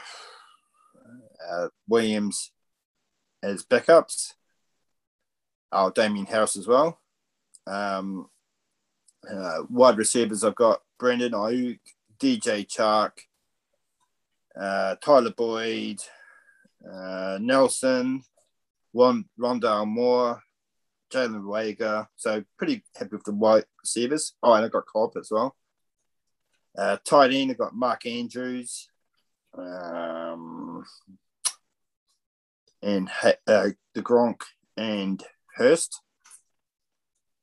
uh, 1.48 1.68
Williams 1.86 2.50
as 3.40 3.64
backups. 3.64 4.32
Oh, 5.72 5.90
Damien 5.90 6.26
Harris 6.26 6.56
as 6.56 6.66
well. 6.66 7.00
Um, 7.66 8.28
uh, 9.28 9.62
wide 9.70 9.96
receivers, 9.96 10.44
I've 10.44 10.54
got 10.54 10.82
Brandon 10.98 11.32
Aiyuk, 11.32 11.78
DJ 12.20 12.66
Chark, 12.66 13.12
uh, 14.58 14.96
Tyler 14.96 15.30
Boyd, 15.30 16.00
uh, 16.90 17.38
Nelson, 17.40 18.22
Ron, 18.92 19.24
Rondale 19.40 19.86
Moore, 19.86 20.42
Jalen 21.12 21.42
Reagor. 21.42 22.06
So 22.16 22.44
pretty 22.58 22.84
happy 22.96 23.10
with 23.12 23.24
the 23.24 23.32
wide 23.32 23.64
receivers. 23.82 24.34
Oh, 24.42 24.52
and 24.52 24.64
I've 24.64 24.72
got 24.72 24.86
Cobb 24.86 25.16
as 25.16 25.28
well. 25.30 25.56
Uh, 26.76 26.96
tight 27.04 27.32
end, 27.32 27.50
I've 27.50 27.58
got 27.58 27.74
Mark 27.74 28.06
Andrews, 28.06 28.88
um, 29.56 30.84
and 32.82 33.10
uh, 33.46 33.68
the 33.94 34.02
Gronk 34.02 34.40
and 34.76 35.22
Hurst. 35.54 36.00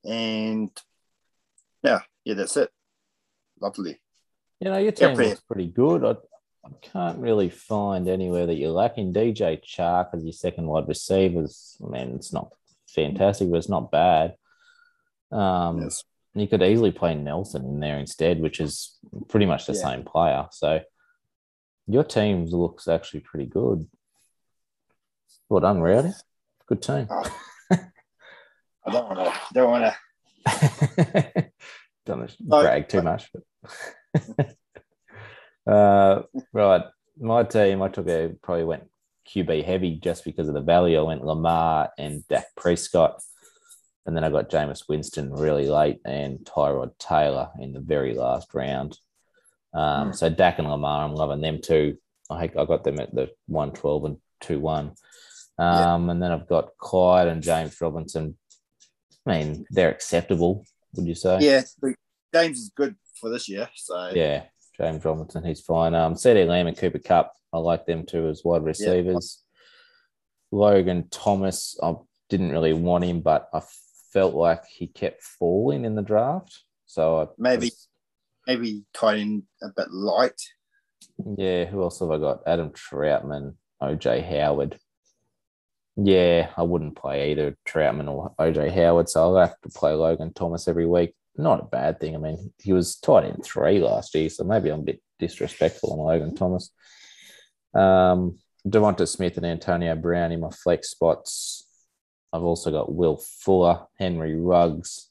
And 0.03 0.69
yeah, 1.83 1.99
yeah, 2.23 2.33
that's 2.35 2.57
it. 2.57 2.69
Lovely. 3.59 3.99
You 4.59 4.69
know, 4.71 4.77
your 4.77 4.91
team 4.91 5.15
pretty- 5.15 5.29
looks 5.31 5.41
pretty 5.41 5.67
good. 5.67 6.03
I, 6.05 6.11
I 6.65 6.71
can't 6.81 7.19
really 7.19 7.49
find 7.49 8.07
anywhere 8.07 8.45
that 8.45 8.55
you're 8.55 8.71
lacking. 8.71 9.13
DJ 9.13 9.61
Chark 9.63 10.09
as 10.13 10.23
your 10.23 10.33
second 10.33 10.67
wide 10.67 10.87
receivers. 10.87 11.77
I 11.85 11.89
mean, 11.89 12.15
it's 12.15 12.33
not 12.33 12.53
fantastic, 12.93 13.49
but 13.49 13.57
it's 13.57 13.69
not 13.69 13.91
bad. 13.91 14.35
Um, 15.31 15.81
Yes. 15.83 16.03
You 16.35 16.47
could 16.47 16.61
easily 16.61 16.91
play 16.91 17.15
Nelson 17.15 17.65
in 17.65 17.79
there 17.79 17.97
instead, 17.97 18.39
which 18.39 18.59
is 18.61 18.97
pretty 19.29 19.45
much 19.47 19.65
the 19.65 19.73
Yeah. 19.73 19.79
same 19.81 20.03
player. 20.03 20.47
So 20.51 20.81
your 21.87 22.03
team 22.03 22.45
looks 22.45 22.87
actually 22.87 23.21
pretty 23.21 23.47
good. 23.47 23.89
Well 25.49 25.59
done, 25.61 25.81
Rowdy. 25.81 26.11
Good 26.67 26.81
team. 26.83 27.07
I 28.89 28.93
don't 28.93 29.15
want 29.17 29.19
to. 29.19 29.39
Don't 29.53 29.71
want 29.71 29.83
to. 29.85 31.51
Don't 32.05 32.35
No, 32.39 32.61
brag 32.61 32.89
too 32.89 33.01
much. 33.01 33.29
But 33.33 34.55
uh, 35.71 36.23
right, 36.53 36.83
my 37.19 37.43
team, 37.43 37.81
I 37.81 37.89
took 37.89 38.07
a 38.07 38.31
probably 38.41 38.63
went 38.63 38.89
QB 39.27 39.63
heavy 39.63 39.99
just 40.01 40.25
because 40.25 40.47
of 40.47 40.55
the 40.55 40.61
value. 40.61 40.97
I 40.97 41.03
went 41.03 41.23
Lamar 41.23 41.91
and 41.97 42.27
Dak 42.27 42.47
Prescott, 42.57 43.21
and 44.05 44.15
then 44.15 44.23
I 44.23 44.31
got 44.31 44.49
Jameis 44.49 44.89
Winston 44.89 45.31
really 45.31 45.67
late 45.67 45.99
and 46.03 46.39
Tyrod 46.39 46.97
Taylor 46.97 47.49
in 47.59 47.73
the 47.73 47.79
very 47.79 48.15
last 48.15 48.53
round. 48.53 48.97
Um, 49.73 50.09
Mm. 50.09 50.15
So 50.15 50.29
Dak 50.29 50.57
and 50.57 50.67
Lamar, 50.69 51.05
I'm 51.05 51.13
loving 51.13 51.41
them 51.41 51.61
too. 51.61 51.97
I 52.29 52.39
think 52.39 52.57
I 52.57 52.65
got 52.65 52.83
them 52.83 52.99
at 52.99 53.13
the 53.13 53.29
one 53.45 53.71
twelve 53.71 54.05
and 54.05 54.17
two 54.41 54.59
one. 54.59 54.93
Um, 55.59 56.09
And 56.09 56.23
then 56.23 56.31
I've 56.31 56.47
got 56.47 56.75
Clyde 56.79 57.27
and 57.27 57.43
James 57.43 57.79
Robinson. 57.79 58.38
I 59.29 59.37
mean, 59.43 59.65
they're 59.69 59.91
acceptable. 59.91 60.65
Would 60.95 61.07
you 61.07 61.15
say? 61.15 61.39
Yeah, 61.41 61.61
James 62.33 62.59
is 62.59 62.71
good 62.75 62.95
for 63.19 63.29
this 63.29 63.47
year. 63.47 63.69
So 63.75 64.11
Yeah, 64.13 64.43
James 64.77 65.05
Robinson, 65.05 65.43
he's 65.43 65.61
fine. 65.61 65.93
Um, 65.93 66.15
CeeDee 66.15 66.47
Lamb 66.47 66.67
and 66.67 66.77
Cooper 66.77 66.99
Kupp, 66.99 67.33
I 67.53 67.59
like 67.59 67.85
them 67.85 68.05
too 68.05 68.27
as 68.27 68.43
wide 68.43 68.63
receivers. 68.63 69.43
Logan 70.51 71.07
Thomas, 71.11 71.77
I 71.81 71.93
didn't 72.29 72.51
really 72.51 72.73
want 72.73 73.03
him, 73.03 73.21
but 73.21 73.49
I 73.53 73.61
felt 74.11 74.33
like 74.33 74.65
he 74.65 74.87
kept 74.87 75.21
falling 75.21 75.85
in 75.85 75.95
the 75.95 76.01
draft. 76.01 76.63
So 76.87 77.21
I 77.21 77.27
Maybe. 77.37 77.65
was- 77.65 77.87
maybe 78.47 78.83
tight 78.93 79.19
end 79.19 79.43
a 79.61 79.67
bit 79.75 79.91
light. 79.91 80.41
yeah. 81.37 81.65
Who 81.65 81.83
else 81.83 81.99
have 81.99 82.09
I 82.09 82.17
got? 82.17 82.41
Adam 82.47 82.71
Trautman, 82.71 83.55
OJ 83.79 84.23
Howard. 84.27 84.79
Yeah, 86.01 86.49
I 86.55 86.63
wouldn't 86.63 86.95
play 86.95 87.31
either 87.31 87.57
Trautman 87.65 88.07
or 88.07 88.33
OJ 88.39 88.71
Howard, 88.71 89.09
so 89.09 89.21
I'll 89.21 89.47
have 89.47 89.59
to 89.61 89.69
play 89.69 89.91
Logan 89.93 90.31
Thomas 90.33 90.67
every 90.67 90.85
week. 90.85 91.13
Not 91.35 91.59
a 91.59 91.65
bad 91.65 91.99
thing. 91.99 92.15
I 92.15 92.19
mean, 92.19 92.53
he 92.57 92.71
was 92.71 92.95
tight 92.95 93.25
in 93.25 93.41
three 93.41 93.79
last 93.79 94.15
year, 94.15 94.29
so 94.29 94.45
maybe 94.45 94.69
I'm 94.69 94.81
a 94.81 94.83
bit 94.83 95.01
disrespectful 95.19 95.91
on 95.91 95.99
Logan 95.99 96.35
Thomas. 96.35 96.71
Um, 97.73 98.39
Devonta 98.65 99.07
Smith 99.07 99.35
and 99.37 99.45
Antonio 99.45 99.93
Brown 99.95 100.31
in 100.31 100.39
my 100.39 100.49
flex 100.51 100.89
spots. 100.89 101.67
I've 102.31 102.43
also 102.43 102.71
got 102.71 102.93
Will 102.93 103.17
Fuller, 103.17 103.85
Henry 103.97 104.39
Ruggs. 104.39 105.09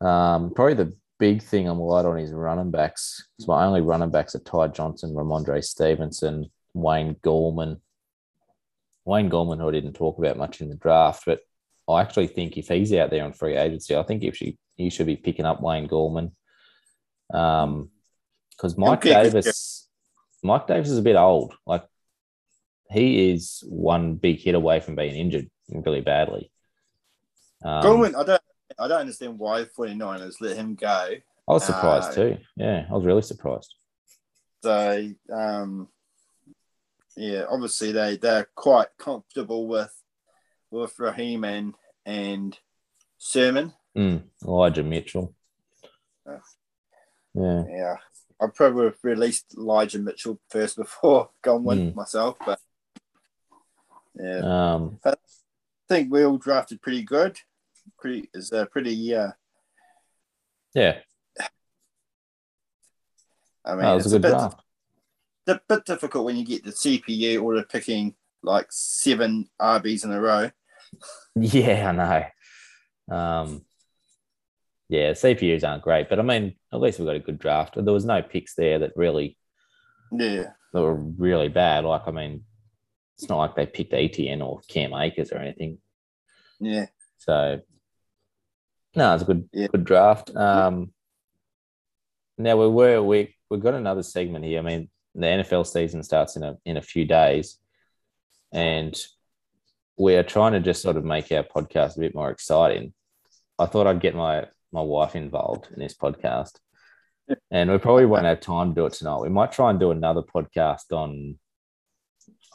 Um, 0.00 0.52
probably 0.52 0.74
the 0.74 0.94
big 1.18 1.42
thing 1.42 1.66
I'm 1.66 1.80
light 1.80 2.04
on 2.04 2.18
is 2.18 2.32
running 2.32 2.70
backs. 2.70 3.26
So 3.38 3.46
my 3.52 3.64
only 3.64 3.80
running 3.80 4.10
backs 4.10 4.34
are 4.34 4.40
Ty 4.40 4.68
Johnson, 4.68 5.14
Rhamondre 5.14 5.64
Stevenson, 5.64 6.50
Wayne 6.74 7.14
Gallman. 7.16 7.80
Wayne 9.04 9.30
Gallman, 9.30 9.58
who 9.58 9.68
I 9.68 9.72
didn't 9.72 9.94
talk 9.94 10.18
about 10.18 10.36
much 10.36 10.60
in 10.60 10.68
the 10.68 10.76
draft, 10.76 11.24
but 11.26 11.40
I 11.88 12.00
actually 12.00 12.28
think 12.28 12.56
if 12.56 12.68
he's 12.68 12.92
out 12.94 13.10
there 13.10 13.24
on 13.24 13.32
free 13.32 13.56
agency, 13.56 13.96
I 13.96 14.02
think 14.02 14.22
if 14.22 14.36
she 14.36 14.58
you 14.76 14.90
should 14.90 15.06
be 15.06 15.16
picking 15.16 15.44
up 15.44 15.60
Wayne 15.60 15.88
Gallman. 15.88 16.32
Um, 17.32 17.90
because 18.50 18.76
Mike. 18.76 19.02
Davis, 19.02 19.88
Mike 20.42 20.66
Davis 20.66 20.90
is 20.90 20.98
a 20.98 21.02
bit 21.02 21.16
old. 21.16 21.54
Like 21.66 21.84
he 22.90 23.32
is 23.32 23.62
one 23.66 24.14
big 24.14 24.38
hit 24.38 24.54
away 24.54 24.80
from 24.80 24.94
being 24.94 25.16
injured 25.16 25.50
really 25.68 26.00
badly. 26.00 26.50
Um, 27.64 27.82
Gallman, 27.82 28.14
I 28.14 28.24
don't, 28.24 28.42
I 28.78 28.88
don't 28.88 29.00
understand 29.00 29.38
why 29.38 29.64
49ers 29.64 30.36
let 30.40 30.56
him 30.56 30.74
go. 30.74 30.86
I 31.48 31.52
was 31.52 31.64
surprised 31.64 32.10
Uh, 32.10 32.14
too. 32.14 32.36
Yeah, 32.56 32.86
I 32.88 32.92
was 32.92 33.04
really 33.04 33.22
surprised. 33.22 33.74
So, 34.62 35.10
um, 35.32 35.88
yeah, 37.16 37.44
obviously 37.48 37.92
they 37.92 38.16
they're 38.16 38.48
quite 38.54 38.88
comfortable 38.98 39.66
with 39.68 39.92
with 40.70 40.98
Raheem 40.98 41.44
and 41.44 41.74
and 42.06 42.58
Sermon. 43.18 43.72
Mm, 43.96 44.24
Elijah 44.44 44.82
Mitchell. 44.82 45.34
Yeah. 46.26 46.38
Yeah. 47.34 47.64
Yeah, 47.68 47.96
I 48.40 48.46
probably 48.52 48.86
have 48.86 48.98
released 49.02 49.54
Elijah 49.56 49.98
Mitchell 49.98 50.40
first 50.50 50.76
before 50.76 51.30
Godwin 51.42 51.92
Mm. 51.92 51.94
myself, 51.94 52.36
but 52.44 52.60
yeah, 54.14 54.38
Um, 54.74 55.00
I 55.04 55.14
think 55.88 56.12
we 56.12 56.24
all 56.24 56.38
drafted 56.38 56.80
pretty 56.82 57.02
good. 57.02 57.38
Pretty 57.98 58.28
is 58.34 58.52
a 58.52 58.66
pretty. 58.66 59.14
Uh, 59.14 59.32
yeah, 60.74 61.00
I 63.64 63.72
mean, 63.72 63.82
that 63.82 63.94
was 63.94 64.06
it's 64.06 64.14
a 64.14 64.18
good 64.18 64.28
draft. 64.28 64.60
A 65.46 65.60
bit 65.68 65.84
difficult 65.84 66.24
when 66.24 66.36
you 66.36 66.44
get 66.44 66.64
the 66.64 66.70
CPU 66.70 67.42
order 67.42 67.62
picking 67.62 68.14
like 68.42 68.66
seven 68.70 69.48
RBs 69.60 70.04
in 70.04 70.12
a 70.12 70.20
row. 70.20 70.50
Yeah, 71.36 71.88
I 71.88 71.92
know. 73.10 73.16
Um, 73.16 73.64
yeah, 74.88 75.10
CPUs 75.10 75.66
aren't 75.68 75.82
great, 75.82 76.08
but 76.08 76.20
I 76.20 76.22
mean, 76.22 76.54
at 76.72 76.80
least 76.80 77.00
we 77.00 77.04
got 77.06 77.16
a 77.16 77.20
good 77.20 77.40
draft. 77.40 77.74
There 77.74 77.92
was 77.92 78.04
no 78.04 78.22
picks 78.22 78.54
there 78.54 78.78
that 78.78 78.92
really 78.94 79.36
Yeah. 80.12 80.52
that 80.72 80.80
were 80.80 80.94
really 80.94 81.48
bad. 81.48 81.84
Like, 81.84 82.02
I 82.06 82.12
mean, 82.12 82.44
it's 83.18 83.28
not 83.28 83.38
like 83.38 83.56
they 83.56 83.66
picked 83.66 83.92
ETN 83.92 84.40
or 84.46 84.60
Cam 84.68 84.94
Akers 84.94 85.32
or 85.32 85.38
anything. 85.38 85.78
Yeah. 86.60 86.86
So, 87.18 87.60
no, 88.94 89.14
it's 89.14 89.24
a 89.24 89.26
good 89.26 89.48
Yeah. 89.52 89.66
good 89.66 89.84
draft. 89.84 90.34
Um, 90.36 90.92
now 92.38 92.56
we 92.56 92.68
were 92.68 93.02
we 93.02 93.34
we've 93.50 93.62
got 93.62 93.74
another 93.74 94.04
segment 94.04 94.44
here. 94.44 94.60
I 94.60 94.62
mean, 94.62 94.90
the 95.14 95.26
NFL 95.26 95.66
season 95.66 96.02
starts 96.02 96.36
in 96.36 96.42
a 96.42 96.56
in 96.64 96.76
a 96.76 96.82
few 96.82 97.04
days, 97.04 97.58
and 98.52 98.94
we 99.96 100.16
are 100.16 100.22
trying 100.22 100.52
to 100.52 100.60
just 100.60 100.82
sort 100.82 100.96
of 100.96 101.04
make 101.04 101.30
our 101.30 101.44
podcast 101.44 101.96
a 101.96 102.00
bit 102.00 102.14
more 102.14 102.30
exciting. 102.30 102.92
I 103.58 103.66
thought 103.66 103.86
I'd 103.86 104.00
get 104.00 104.14
my 104.14 104.46
my 104.72 104.82
wife 104.82 105.14
involved 105.14 105.68
in 105.72 105.78
this 105.78 105.94
podcast, 105.94 106.58
and 107.50 107.70
we 107.70 107.78
probably 107.78 108.06
won't 108.06 108.24
have 108.24 108.40
time 108.40 108.70
to 108.70 108.80
do 108.80 108.86
it 108.86 108.92
tonight. 108.94 109.20
We 109.20 109.28
might 109.28 109.52
try 109.52 109.70
and 109.70 109.78
do 109.78 109.92
another 109.92 110.22
podcast 110.22 110.92
on, 110.92 111.38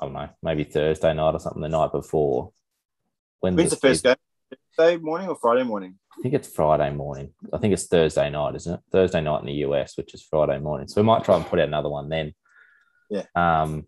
I 0.02 0.06
don't 0.06 0.14
know, 0.14 0.30
maybe 0.44 0.66
Thursday 0.66 1.14
night 1.14 1.34
or 1.34 1.40
something 1.40 1.62
the 1.62 1.70
night 1.70 1.92
before. 1.92 2.52
When 3.40 3.56
When's 3.56 3.70
the 3.70 3.78
first 3.78 4.04
game? 4.04 4.16
Thursday 4.76 4.98
morning 4.98 5.30
or 5.30 5.36
Friday 5.36 5.64
morning? 5.64 5.98
I 6.18 6.22
think 6.22 6.34
it's 6.34 6.54
Friday 6.54 6.92
morning. 6.92 7.34
I 7.54 7.58
think 7.58 7.74
it's 7.74 7.88
Thursday 7.88 8.30
night, 8.30 8.56
isn't 8.56 8.74
it? 8.74 8.80
Thursday 8.92 9.22
night 9.22 9.42
in 9.42 9.48
the 9.48 9.66
US, 9.66 9.96
which 9.98 10.14
is 10.14 10.22
Friday 10.22 10.60
morning. 10.60 10.88
So 10.88 11.02
we 11.02 11.06
might 11.06 11.24
try 11.24 11.38
and 11.38 11.46
put 11.46 11.60
out 11.60 11.68
another 11.68 11.90
one 11.90 12.10
then. 12.10 12.34
Yeah. 13.10 13.26
Um, 13.36 13.88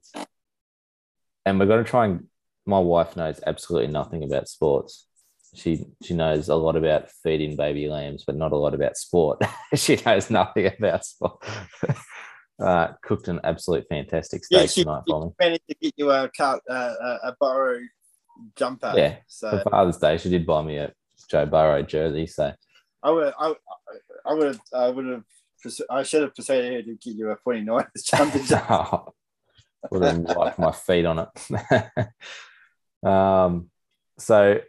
and 1.45 1.59
we're 1.59 1.67
going 1.67 1.83
to 1.83 1.89
try 1.89 2.05
and. 2.05 2.27
My 2.63 2.79
wife 2.79 3.17
knows 3.17 3.39
absolutely 3.45 3.91
nothing 3.91 4.23
about 4.23 4.47
sports. 4.47 5.07
She 5.55 5.83
she 6.03 6.13
knows 6.13 6.47
a 6.47 6.55
lot 6.55 6.75
about 6.75 7.09
feeding 7.23 7.57
baby 7.57 7.89
lambs, 7.89 8.23
but 8.25 8.35
not 8.35 8.51
a 8.51 8.55
lot 8.55 8.75
about 8.75 8.97
sport. 8.97 9.41
she 9.73 9.97
knows 10.05 10.29
nothing 10.29 10.67
about 10.67 11.03
sport. 11.03 11.43
uh, 12.61 12.89
cooked 13.01 13.27
an 13.27 13.39
absolute 13.43 13.85
fantastic 13.89 14.45
steak 14.45 14.59
Yeah, 14.61 14.65
she, 14.67 14.83
tonight 14.83 15.03
for 15.07 15.25
me. 15.25 15.31
managed 15.39 15.67
to 15.69 15.75
get 15.81 15.93
you 15.97 16.11
a 16.11 16.29
car, 16.29 16.61
uh, 16.69 17.17
a, 17.23 17.35
Burrow 17.39 17.79
jumper. 18.55 18.93
Yeah, 18.95 19.17
So 19.27 19.49
For 19.49 19.69
Father's 19.69 19.97
Day, 19.97 20.17
she 20.17 20.29
did 20.29 20.45
buy 20.45 20.61
me 20.61 20.77
a 20.77 20.93
Joe 21.29 21.45
Burrow 21.45 21.81
jersey. 21.81 22.27
So 22.27 22.53
I 23.03 23.11
would, 23.11 23.33
I, 23.37 23.53
I 24.25 24.33
would 24.33 24.47
have, 24.47 24.59
I 24.73 24.89
would 24.89 25.05
have, 25.07 25.23
I 25.89 26.03
should 26.03 26.23
have 26.23 26.35
persuaded 26.35 26.73
her 26.73 26.81
to 26.91 26.95
get 26.97 27.15
you 27.15 27.29
a 27.31 27.37
49ers 27.37 27.87
jumper. 28.03 29.11
would 29.91 30.03
have 30.03 30.19
wiped 30.35 30.59
my 30.59 30.71
feet 30.71 31.05
on 31.05 31.19
it. 31.19 32.07
um, 33.07 33.69
so, 34.17 34.59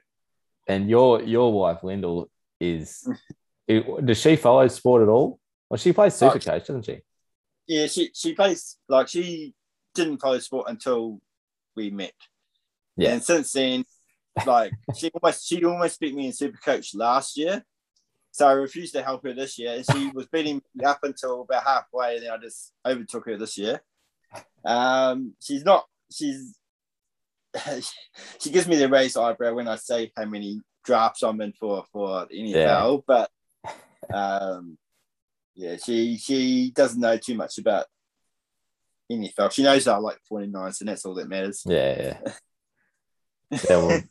and 0.67 0.89
your 0.89 1.23
your 1.23 1.53
wife 1.53 1.83
Lyndall 1.83 2.29
is, 2.61 3.07
it- 3.67 4.07
does 4.07 4.19
she 4.19 4.37
follow 4.37 4.69
sport 4.69 5.03
at 5.03 5.09
all? 5.09 5.39
Well, 5.69 5.79
she 5.79 5.93
plays 5.93 6.15
super 6.15 6.37
Oh. 6.37 6.39
coach, 6.39 6.67
doesn't 6.67 6.85
she? 6.87 7.01
yeah, 7.67 7.87
she 7.87 8.11
she 8.15 8.35
plays 8.35 8.77
like 8.89 9.09
she 9.09 9.55
didn't 9.95 10.19
follow 10.19 10.39
sport 10.41 10.69
until 10.69 11.21
we 11.77 11.91
met. 11.91 12.13
Yeah. 12.97 13.13
And 13.13 13.23
since 13.23 13.53
then, 13.53 13.85
like 14.47 14.73
she 14.97 15.11
almost 15.11 15.47
she 15.49 15.65
almost 15.65 16.01
beat 16.01 16.15
me 16.15 16.27
in 16.27 16.33
Super 16.33 16.59
Coach 16.59 16.95
last 16.95 17.37
year. 17.37 17.65
So 18.33 18.49
I 18.49 18.53
refused 18.53 18.95
to 18.95 19.03
help 19.03 19.23
her 19.25 19.35
this 19.35 19.59
year. 19.59 19.75
And 19.77 19.85
she 19.93 20.11
was 20.11 20.27
beating 20.27 20.63
me 20.75 20.85
up 20.85 21.01
until 21.03 21.43
about 21.43 21.65
halfway, 21.65 22.17
and 22.17 22.25
then 22.25 22.33
I 22.33 22.39
just 22.39 22.73
overtook 22.85 23.27
her 23.27 23.37
this 23.37 23.57
year. 23.57 23.81
Um, 24.65 25.35
she's 25.41 25.65
not 25.65 25.85
she's 26.11 26.59
she 28.41 28.51
gives 28.51 28.67
me 28.67 28.77
the 28.77 28.89
raised 28.89 29.19
eyebrow 29.19 29.55
when 29.55 29.69
I 29.69 29.77
say 29.77 30.11
how 30.17 30.25
many 30.25 30.61
drafts 30.85 31.23
I'm 31.23 31.41
in 31.41 31.53
for 31.53 31.85
for 31.93 32.27
the 32.31 32.37
NFL, 32.37 33.05
but 33.07 33.31
um 34.13 34.79
yeah, 35.55 35.77
she 35.77 36.17
she 36.17 36.71
doesn't 36.75 37.01
know 37.01 37.19
too 37.19 37.35
much 37.35 37.59
about 37.59 37.87
NFL. 39.11 39.53
She 39.53 39.63
knows 39.63 39.87
I 39.87 39.97
like 39.99 40.19
49s, 40.31 40.81
and 40.81 40.89
that's 40.89 41.05
all 41.05 41.15
that 41.15 41.29
matters. 41.29 41.63
Yeah, 41.67 42.19
yeah. 42.25 42.33
yeah, 43.51 43.59
well, 43.77 44.03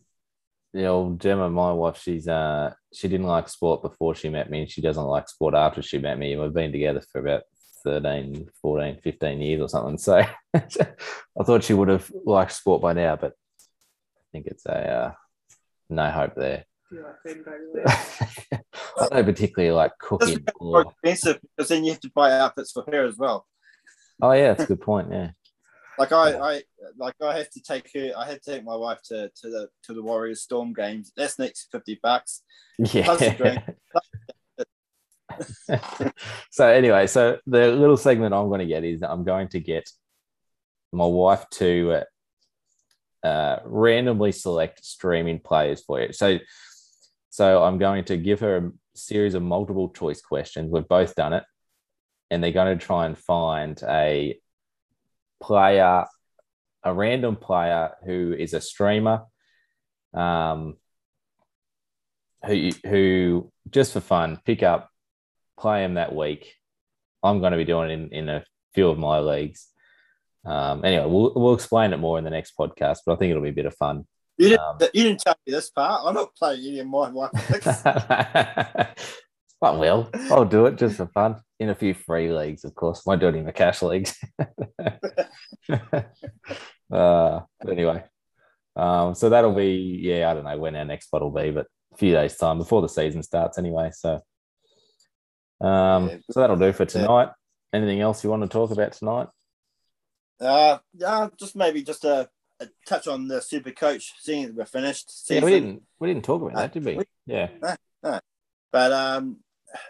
yeah, 0.74 0.90
well, 0.90 1.16
Gemma, 1.18 1.50
my 1.50 1.74
wife, 1.74 2.02
she's 2.02 2.28
uh 2.28 2.74
she 2.94 3.08
didn't 3.08 3.28
like 3.28 3.50
sport 3.50 3.82
before 3.82 4.16
she 4.16 4.30
met 4.30 4.50
me, 4.50 4.62
and 4.62 4.70
she 4.70 4.82
doesn't 4.82 5.04
like 5.04 5.28
sport 5.28 5.54
after 5.54 5.82
she 5.82 5.98
met 5.98 6.18
me. 6.18 6.34
And 6.34 6.42
we've 6.42 6.54
been 6.54 6.72
together 6.72 7.02
for 7.12 7.20
about 7.20 7.44
13, 7.84 8.50
14, 8.62 9.00
15 9.02 9.42
years 9.42 9.62
or 9.62 9.70
something. 9.70 9.98
So 9.98 10.24
I 10.54 11.44
thought 11.44 11.64
she 11.64 11.74
would 11.74 11.90
have 11.90 12.10
liked 12.26 12.54
sport 12.54 12.82
by 12.82 12.94
now, 12.94 13.16
but 13.16 13.34
I 13.62 14.24
think 14.32 14.48
it's 14.48 14.66
a 14.66 14.90
uh, 14.90 15.12
no 15.90 16.10
hope 16.10 16.36
there. 16.36 16.66
I 17.88 19.08
don't 19.10 19.26
particularly 19.26 19.72
like 19.72 19.92
cooking. 19.98 20.44
It's 20.46 20.62
more 20.62 20.82
expensive 20.82 21.40
because 21.42 21.70
then 21.70 21.84
you 21.84 21.92
have 21.92 22.02
to 22.02 22.12
buy 22.14 22.32
outfits 22.32 22.72
for 22.72 22.84
her 22.92 23.06
as 23.06 23.18
well. 23.18 23.46
Oh 24.22 24.32
yeah, 24.32 24.50
that's 24.50 24.64
a 24.64 24.68
good 24.68 24.82
point. 24.82 25.10
Yeah. 25.12 25.32
Like 25.98 26.12
I, 26.12 26.32
I 26.38 26.62
like 26.98 27.16
I 27.22 27.38
have 27.38 27.50
to 27.52 27.62
take 27.62 27.92
her. 27.94 28.12
I 28.18 28.26
had 28.26 28.42
to 28.42 28.52
take 28.52 28.64
my 28.64 28.76
wife 28.76 29.02
to, 29.10 29.30
to 29.30 29.50
the 29.50 29.70
to 29.84 29.94
the 29.94 30.02
Warriors 30.02 30.42
Storm 30.42 30.74
games. 30.74 31.12
That's 31.16 31.38
next 31.38 31.68
fifty 31.72 32.00
bucks. 32.02 32.44
Plus 32.84 33.22
a 33.22 33.36
drink. 33.36 33.60
Yeah. 35.70 36.12
so 36.52 36.68
anyway, 36.68 37.08
so 37.08 37.38
the 37.46 37.68
little 37.68 37.98
segment 37.98 38.34
I'm 38.34 38.48
going 38.48 38.60
to 38.60 38.66
get 38.66 38.84
is 38.84 39.04
I'm 39.04 39.24
going 39.24 39.50
to 39.50 39.60
get 39.60 39.90
my 40.92 41.06
wife 41.06 41.46
to 41.52 42.04
uh, 43.24 43.28
uh, 43.28 43.60
randomly 43.66 44.32
select 44.32 44.84
streaming 44.84 45.40
players 45.40 45.82
for 45.84 46.02
you. 46.02 46.14
So, 46.14 46.40
so 47.30 47.64
I'm 47.64 47.78
going 47.78 48.06
to 48.06 48.18
give 48.18 48.40
her 48.42 48.58
a 48.58 48.72
series 48.96 49.36
of 49.36 49.44
multiple 49.44 49.90
choice 49.90 50.22
questions. 50.22 50.72
We've 50.72 50.88
both 50.88 51.16
done 51.16 51.34
it, 51.34 51.44
and 52.30 52.44
they're 52.44 52.52
going 52.52 52.78
to 52.78 52.86
try 52.86 53.06
and 53.06 53.18
find 53.18 53.82
a 53.88 54.40
player, 55.42 56.06
a 56.84 56.94
random 56.94 57.36
player 57.36 57.92
who 58.06 58.34
is 58.38 58.54
a 58.54 58.62
streamer, 58.62 59.24
um, 60.14 60.78
who 62.46 62.70
who 62.86 63.52
just 63.70 63.94
for 63.94 64.00
fun 64.02 64.40
pick 64.46 64.64
up, 64.64 64.90
play 65.60 65.84
him 65.84 65.96
that 65.96 66.16
week. 66.16 66.54
I'm 67.24 67.40
going 67.40 67.52
to 67.52 67.58
be 67.58 67.66
doing 67.66 67.90
it 67.90 67.94
in, 67.94 68.10
in 68.10 68.30
a 68.30 68.44
few 68.74 68.90
of 68.90 68.98
my 68.98 69.20
leagues. 69.20 69.68
Um, 70.46 70.84
anyway, 70.86 71.06
we'll 71.06 71.34
we'll 71.36 71.54
explain 71.54 71.94
it 71.94 71.98
more 71.98 72.18
in 72.18 72.24
the 72.24 72.30
next 72.30 72.54
podcast, 72.58 73.00
but 73.06 73.14
I 73.14 73.16
think 73.18 73.32
it'll 73.32 73.44
be 73.44 73.50
a 73.50 73.54
bit 73.54 73.66
of 73.66 73.76
fun. 73.76 74.08
You 74.38 74.50
didn't, 74.50 74.62
Um, 74.62 74.78
you 74.94 75.04
didn't 75.04 75.22
tell 75.22 75.36
me 75.46 75.54
this 75.54 75.70
part. 75.70 76.02
I'm 76.04 76.16
not 76.16 76.36
playing 76.36 76.66
any 76.66 76.80
of 76.80 76.88
my 76.88 77.30
picks. 77.36 77.86
I 77.86 78.88
will. 79.62 80.10
I'll 80.32 80.46
do 80.46 80.66
it 80.66 80.78
just 80.78 80.98
for 80.98 81.08
fun 81.08 81.36
in 81.62 81.70
a 81.70 81.76
few 81.76 81.94
free 81.94 82.32
leagues, 82.34 82.64
of 82.66 82.74
course. 82.74 83.06
Won't 83.06 83.22
do 83.22 83.28
it 83.28 83.36
in 83.36 83.46
the 83.46 83.54
cash 83.54 83.84
leagues. 83.84 84.18
uh, 85.70 86.02
but 86.90 87.70
anyway, 87.70 88.04
um, 88.76 89.14
so 89.14 89.30
that'll 89.30 89.54
be 89.54 90.00
yeah. 90.02 90.30
I 90.30 90.34
don't 90.34 90.44
know 90.44 90.58
when 90.58 90.76
our 90.76 90.86
next 90.86 91.06
spot 91.06 91.22
will 91.22 91.30
be, 91.30 91.52
but 91.52 91.68
a 91.94 91.98
few 91.98 92.14
days 92.14 92.36
time 92.36 92.58
before 92.58 92.82
the 92.82 92.90
season 92.90 93.22
starts 93.22 93.60
anyway. 93.60 93.92
So, 93.94 94.16
um, 95.62 96.10
Yeah. 96.10 96.18
so 96.32 96.40
that'll 96.40 96.56
do 96.58 96.74
for 96.74 96.86
tonight. 96.86 97.30
Anything 97.72 98.02
else 98.02 98.24
you 98.24 98.32
want 98.32 98.42
to 98.42 98.50
talk 98.50 98.72
about 98.72 98.94
tonight? 98.94 99.28
Uh, 100.40 100.80
yeah, 100.98 101.28
just 101.38 101.56
maybe 101.56 101.84
just 101.84 102.04
a, 102.06 102.28
a 102.60 102.68
touch 102.88 103.08
on 103.08 103.28
the 103.28 103.40
Super 103.40 103.70
Coach, 103.72 104.14
seeing 104.20 104.48
that 104.48 104.56
we're 104.56 104.66
finished. 104.66 105.12
Yeah, 105.30 105.44
we 105.46 105.52
didn't 105.52 105.84
we 106.00 106.08
didn't 106.08 106.26
talk 106.26 106.42
about 106.42 106.56
that, 106.56 106.74
did 106.74 106.84
we? 106.86 106.98
we- 106.98 107.06
Yeah. 107.28 107.50
But 108.74 108.92
um, 108.94 109.38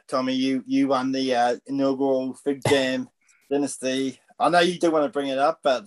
Tommy, 0.07 0.33
you 0.33 0.63
you 0.65 0.87
won 0.87 1.11
the 1.11 1.35
uh, 1.35 1.55
inaugural 1.67 2.33
Fig 2.43 2.61
Jam 2.67 3.07
Dynasty. 3.49 4.19
I 4.39 4.49
know 4.49 4.59
you 4.59 4.79
do 4.79 4.91
want 4.91 5.05
to 5.05 5.11
bring 5.11 5.27
it 5.29 5.37
up, 5.37 5.59
but 5.63 5.85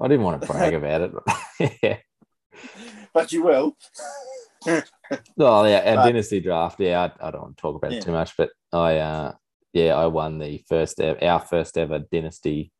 I 0.00 0.08
didn't 0.08 0.24
want 0.24 0.40
to 0.42 0.48
brag 0.48 0.74
about 0.74 1.00
it. 1.00 1.12
But 1.14 1.72
yeah. 1.82 1.96
but 3.14 3.32
you 3.32 3.42
will. 3.42 3.76
Oh 5.38 5.64
yeah, 5.64 5.82
our 5.86 5.96
But- 5.96 6.04
dynasty 6.04 6.40
draft. 6.40 6.80
Yeah, 6.80 7.10
I, 7.20 7.28
I 7.28 7.30
don't 7.30 7.42
want 7.42 7.56
to 7.56 7.60
talk 7.60 7.76
about 7.76 7.92
Yeah. 7.92 7.98
it 7.98 8.04
too 8.04 8.12
much, 8.12 8.36
but 8.36 8.50
I 8.72 8.96
uh 8.98 9.32
yeah, 9.72 9.94
I 9.94 10.06
won 10.06 10.38
the 10.38 10.62
first 10.68 11.00
ever, 11.00 11.22
our 11.22 11.40
first 11.40 11.76
ever 11.78 12.00
dynasty 12.00 12.72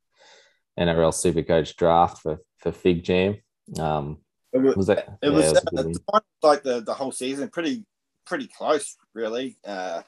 NRL 0.79 1.12
Super 1.15 1.43
Coach 1.43 1.77
draft 1.77 2.19
for 2.19 2.39
for 2.59 2.73
Fig 2.73 3.05
Jam. 3.05 3.37
Um, 3.79 4.19
It 4.53 4.77
was, 4.77 4.87
that? 4.87 4.99
it 4.99 5.09
yeah, 5.23 5.31
was, 5.31 5.53
it 5.53 5.62
was 5.73 6.01
uh, 6.12 6.20
like 6.43 6.62
the, 6.62 6.81
the 6.81 6.95
whole 6.95 7.12
season, 7.12 7.49
pretty 7.51 7.85
pretty 8.27 8.49
close, 8.49 8.97
really. 9.15 9.59
Uh, 9.65 10.03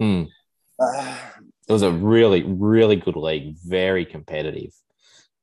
Hmm. 0.00 0.24
uh, 0.80 1.18
It 1.68 1.72
was 1.72 1.82
a 1.82 1.90
really 1.92 2.42
really 2.42 2.96
good 2.96 3.16
league, 3.16 3.56
very 3.64 4.04
competitive. 4.04 4.72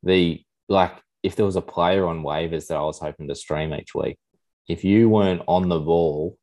The 0.03 0.43
like 0.69 0.93
if 1.23 1.35
there 1.35 1.45
was 1.45 1.55
a 1.55 1.61
player 1.61 2.07
on 2.07 2.23
waivers 2.23 2.67
that 2.67 2.77
I 2.77 2.81
was 2.81 2.99
hoping 2.99 3.27
to 3.27 3.35
stream 3.35 3.73
each 3.73 3.93
week, 3.93 4.17
if 4.67 4.83
you 4.83 5.09
weren't 5.09 5.43
on 5.47 5.69
the 5.69 5.79
ball, 5.79 6.37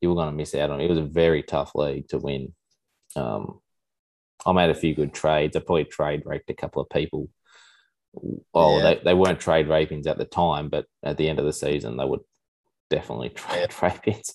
you 0.00 0.08
were 0.10 0.14
going 0.14 0.30
to 0.30 0.36
miss 0.36 0.54
out 0.54 0.70
on 0.70 0.80
it. 0.80 0.84
It 0.84 0.90
was 0.90 0.98
a 0.98 1.02
very 1.02 1.42
tough 1.42 1.72
league 1.74 2.08
to 2.08 2.18
win. 2.18 2.52
Um, 3.16 3.60
I 4.44 4.52
made 4.52 4.70
a 4.70 4.74
few 4.74 4.94
good 4.94 5.14
trades. 5.14 5.56
I 5.56 5.60
probably 5.60 5.84
trade 5.84 6.22
raped 6.26 6.50
a 6.50 6.54
couple 6.54 6.82
of 6.82 6.90
people. 6.90 7.28
Oh, 8.52 8.76
Yeah. 8.78 8.82
they, 8.82 9.00
they 9.04 9.14
weren't 9.14 9.40
trade 9.40 9.68
rapings 9.68 10.06
at 10.06 10.18
the 10.18 10.24
time, 10.26 10.68
but 10.68 10.84
at 11.02 11.16
the 11.16 11.28
end 11.28 11.38
of 11.38 11.44
the 11.46 11.52
season, 11.52 11.96
they 11.96 12.04
would 12.04 12.20
definitely 12.90 13.28
trade 13.34 13.70
rapings. 13.70 14.32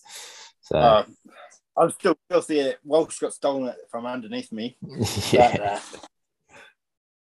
So, 0.62 0.78
uh, 0.78 1.06
I'm 1.80 1.92
still 1.92 2.16
filthy. 2.30 2.62
that 2.64 2.78
Walsh 2.84 3.20
got 3.20 3.34
stolen 3.34 3.70
it 3.70 3.76
from 3.92 4.06
underneath 4.06 4.52
me. 4.52 4.78
But, 4.82 5.34
yeah. 5.34 5.80
uh, 5.94 5.98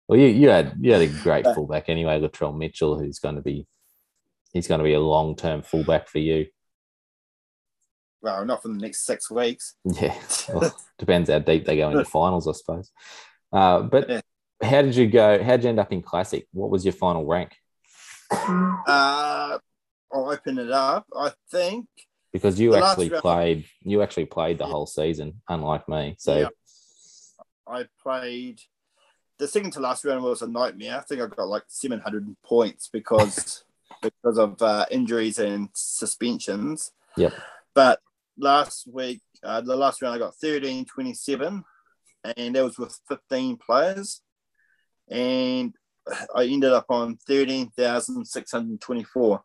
Well, 0.08 0.20
you, 0.20 0.28
you 0.28 0.50
had 0.50 0.76
you 0.80 0.94
had 0.94 1.02
a 1.02 1.08
great 1.08 1.44
But- 1.44 1.56
fullback 1.56 1.90
anyway, 1.90 2.20
Latrell 2.20 2.58
Mitchell, 2.58 2.98
who's 2.98 3.20
going 3.20 3.36
to 3.36 3.42
be 3.42 3.68
he's 4.54 4.68
going 4.68 4.80
to 4.80 4.84
be 4.86 4.94
a 4.94 5.00
long 5.00 5.36
term 5.36 5.62
fullback 5.62 6.08
for 6.08 6.20
you. 6.20 6.48
Well, 8.22 8.44
not 8.46 8.62
for 8.62 8.68
the 8.68 8.74
next 8.74 9.06
six 9.06 9.30
weeks. 9.32 9.76
Yeah, 9.86 10.14
well, 10.54 10.76
depends 10.98 11.30
how 11.30 11.40
deep 11.40 11.66
they 11.66 11.78
go 11.78 11.90
into 11.90 12.04
finals, 12.20 12.48
I 12.48 12.52
suppose. 12.54 12.92
Uh, 13.54 13.82
but 13.84 14.10
Yeah. 14.10 14.22
how 14.62 14.82
did 14.82 14.96
you 14.96 15.08
go? 15.08 15.42
How 15.44 15.52
did 15.58 15.64
you 15.64 15.70
end 15.70 15.80
up 15.80 15.92
in 15.94 16.02
classic? 16.02 16.48
What 16.52 16.70
was 16.70 16.84
your 16.84 16.94
final 16.94 17.26
rank? 17.26 17.56
Uh, 18.32 19.58
I'll 20.12 20.30
open 20.32 20.58
it 20.60 20.72
up. 20.72 21.06
I 21.16 21.32
think 21.52 21.88
Because 22.32 22.60
you 22.60 22.72
The 22.72 22.86
actually 22.86 23.10
played, 23.10 23.66
you 23.82 24.02
actually 24.02 24.26
played 24.26 24.60
the 24.60 24.66
Yeah. 24.66 24.72
whole 24.72 24.86
season, 24.86 25.42
unlike 25.50 25.90
me. 25.90 26.16
So 26.20 26.38
Yeah. 26.38 26.50
I 27.68 27.88
played 28.02 28.62
the 29.40 29.48
second 29.48 29.72
to 29.72 29.80
last 29.80 30.06
round 30.06 30.24
was 30.24 30.42
a 30.42 30.48
nightmare. 30.48 30.98
I 30.98 31.02
think 31.02 31.22
I 31.22 31.28
got 31.28 31.48
like 31.48 31.64
700 31.68 32.36
points 32.44 32.90
because 32.92 33.64
because 34.02 34.38
of 34.38 34.62
uh, 34.62 34.86
injuries 34.92 35.40
and 35.40 35.70
suspensions. 35.74 36.92
Yep. 37.18 37.34
But 37.74 38.00
last 38.38 38.88
week, 38.88 39.22
uh, 39.44 39.62
the 39.62 39.76
last 39.76 40.02
round, 40.02 40.16
I 40.16 40.20
got 40.20 40.36
13 40.36 40.86
27, 40.86 41.64
and 42.38 42.56
that 42.56 42.64
was 42.64 42.78
with 42.78 42.98
15 43.08 43.58
players. 43.58 44.22
And 45.10 45.74
I 46.36 46.46
ended 46.46 46.72
up 46.72 46.86
on 46.90 47.18
13,624, 47.28 49.44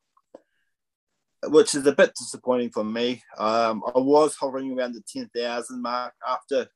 which 1.49 1.75
is 1.75 1.87
a 1.87 1.93
bit 1.93 2.12
disappointing 2.15 2.71
for 2.71 2.85
me. 2.85 3.23
Um, 3.39 3.83
I 3.95 3.99
was 3.99 4.37
hovering 4.37 4.77
around 4.79 4.95
the 4.95 5.03
10,000 5.07 5.81
mark 5.83 6.15
after 6.27 6.69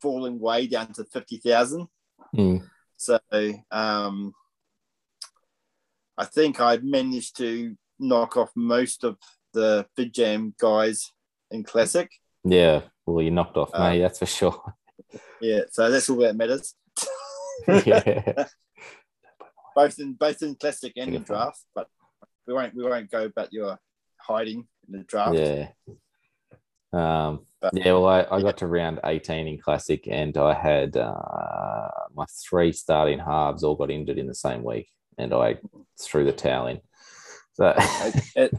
falling 0.00 0.38
way 0.40 0.66
down 0.66 0.92
to 0.94 1.04
50,000. 1.04 1.86
mm, 2.34 2.62
So 2.96 3.18
um, 3.70 4.32
I 6.16 6.24
think 6.24 6.60
I 6.60 6.78
managed 6.82 7.36
to 7.38 7.76
knock 7.98 8.36
off 8.36 8.50
most 8.56 9.04
of 9.04 9.16
the 9.52 9.86
Fig 9.96 10.12
Jam 10.12 10.54
guys 10.58 11.12
in 11.50 11.64
Classic. 11.64 12.10
yeah, 12.44 12.82
well, 13.06 13.22
you 13.22 13.30
knocked 13.30 13.56
off 13.56 13.70
Uh, 13.74 13.90
me, 13.90 14.00
that's 14.00 14.18
for 14.18 14.26
sure. 14.26 14.74
Yeah, 15.40 15.62
so 15.72 15.90
that's 15.90 16.08
all 16.08 16.18
that 16.18 16.36
matters. 16.36 16.74
yeah, 17.66 18.44
both 19.74 19.98
in 19.98 20.12
both 20.14 20.40
in 20.42 20.54
Classic 20.54 20.92
and 20.96 21.08
in 21.08 21.12
Take 21.14 21.22
it 21.22 21.26
fine. 21.28 21.36
draft, 21.36 21.64
but 21.74 21.88
we 22.46 22.54
won't 22.54 22.74
we 22.74 22.84
won't 22.84 23.10
go 23.10 23.24
about 23.24 23.52
your 23.52 23.78
hiding 24.26 24.66
in 24.88 24.98
the 24.98 25.04
draft. 25.04 25.36
yeah. 25.38 25.68
Um, 26.92 27.46
But- 27.60 27.74
yeah, 27.76 27.92
well, 27.92 28.06
I, 28.06 28.26
I 28.30 28.42
got 28.42 28.58
to 28.58 28.66
round 28.66 29.00
18 29.04 29.46
in 29.46 29.58
classic, 29.58 30.08
and 30.08 30.36
I 30.36 30.54
had 30.54 30.96
uh, 30.96 31.88
my 32.14 32.24
three 32.48 32.72
starting 32.72 33.18
halves 33.18 33.62
all 33.62 33.76
got 33.76 33.90
injured 33.90 34.18
in 34.18 34.26
the 34.26 34.34
same 34.34 34.64
week, 34.64 34.88
and 35.18 35.32
I 35.34 35.58
threw 36.00 36.24
the 36.24 36.32
towel 36.32 36.66
in. 36.68 36.80
So 37.54 37.74
It- 38.36 38.54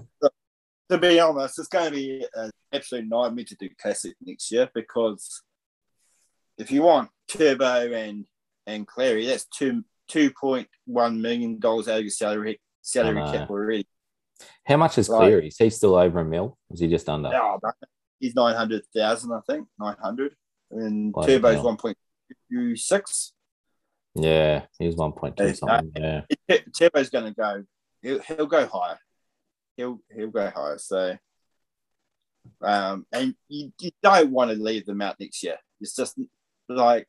to 0.90 0.98
be 0.98 1.22
honest, 1.22 1.58
it's 1.58 1.70
going 1.70 1.86
to 1.86 1.92
be 1.96 2.26
an 2.36 2.52
absolute 2.74 3.08
nightmare 3.08 3.46
to 3.46 3.56
do 3.56 3.70
Classic 3.82 4.14
next 4.22 4.52
year 4.52 4.70
because 4.76 5.42
if 6.58 6.70
you 6.70 6.82
want 6.84 7.10
Turbo 7.30 7.94
and 7.94 8.26
and 8.68 8.86
Cleary, 8.86 9.26
that's 9.26 9.46
two 9.46 9.86
two 10.10 10.32
point 10.32 10.68
one 10.86 11.22
million 11.22 11.60
dollars 11.60 11.88
out 11.88 12.00
of 12.00 12.04
your 12.04 12.10
salary 12.12 12.60
salary 12.82 13.22
cap 13.32 13.50
already. 13.50 13.88
How 14.66 14.78
much 14.78 14.98
is 14.98 15.10
Right. 15.10 15.20
Cleary? 15.20 15.48
Is 15.48 15.58
he 15.58 15.70
still 15.70 15.96
over 15.96 16.20
a 16.20 16.26
mil? 16.26 16.58
Is 16.72 16.80
he 16.80 16.88
just 16.88 17.08
under? 17.10 17.30
No, 17.30 17.60
he's 18.20 18.36
nine 18.36 18.56
hundred 18.56 18.84
thousand, 18.96 19.32
I 19.34 19.40
think, 19.50 19.68
nine 19.80 19.96
hundred, 20.02 20.36
and 20.72 21.12
Bloody 21.14 21.34
Turbo's 21.34 21.56
hell. 21.56 21.64
one 21.66 21.78
point 21.78 21.98
two 22.52 22.76
six. 22.76 23.34
Yeah, 24.14 24.66
he's 24.78 24.96
1.2 24.96 25.40
Hey, 25.40 25.54
something. 25.54 25.92
Yeah. 25.96 26.58
Turbo's 26.78 27.10
going 27.10 27.26
to 27.26 27.32
go. 27.34 27.64
He'll, 28.02 28.20
he'll 28.20 28.46
go 28.46 28.68
higher. 28.68 29.00
He'll 29.78 30.02
he'll 30.14 30.28
go 30.32 30.50
higher. 30.54 30.78
So, 30.80 31.18
um, 32.62 33.06
and 33.14 33.36
you, 33.48 33.72
you 33.80 33.92
don't 34.04 34.32
want 34.32 34.52
to 34.52 34.58
leave 34.62 34.86
them 34.86 35.02
out 35.02 35.16
next 35.18 35.42
year. 35.44 35.56
It's 35.80 35.96
just 35.96 36.20
like 36.68 37.08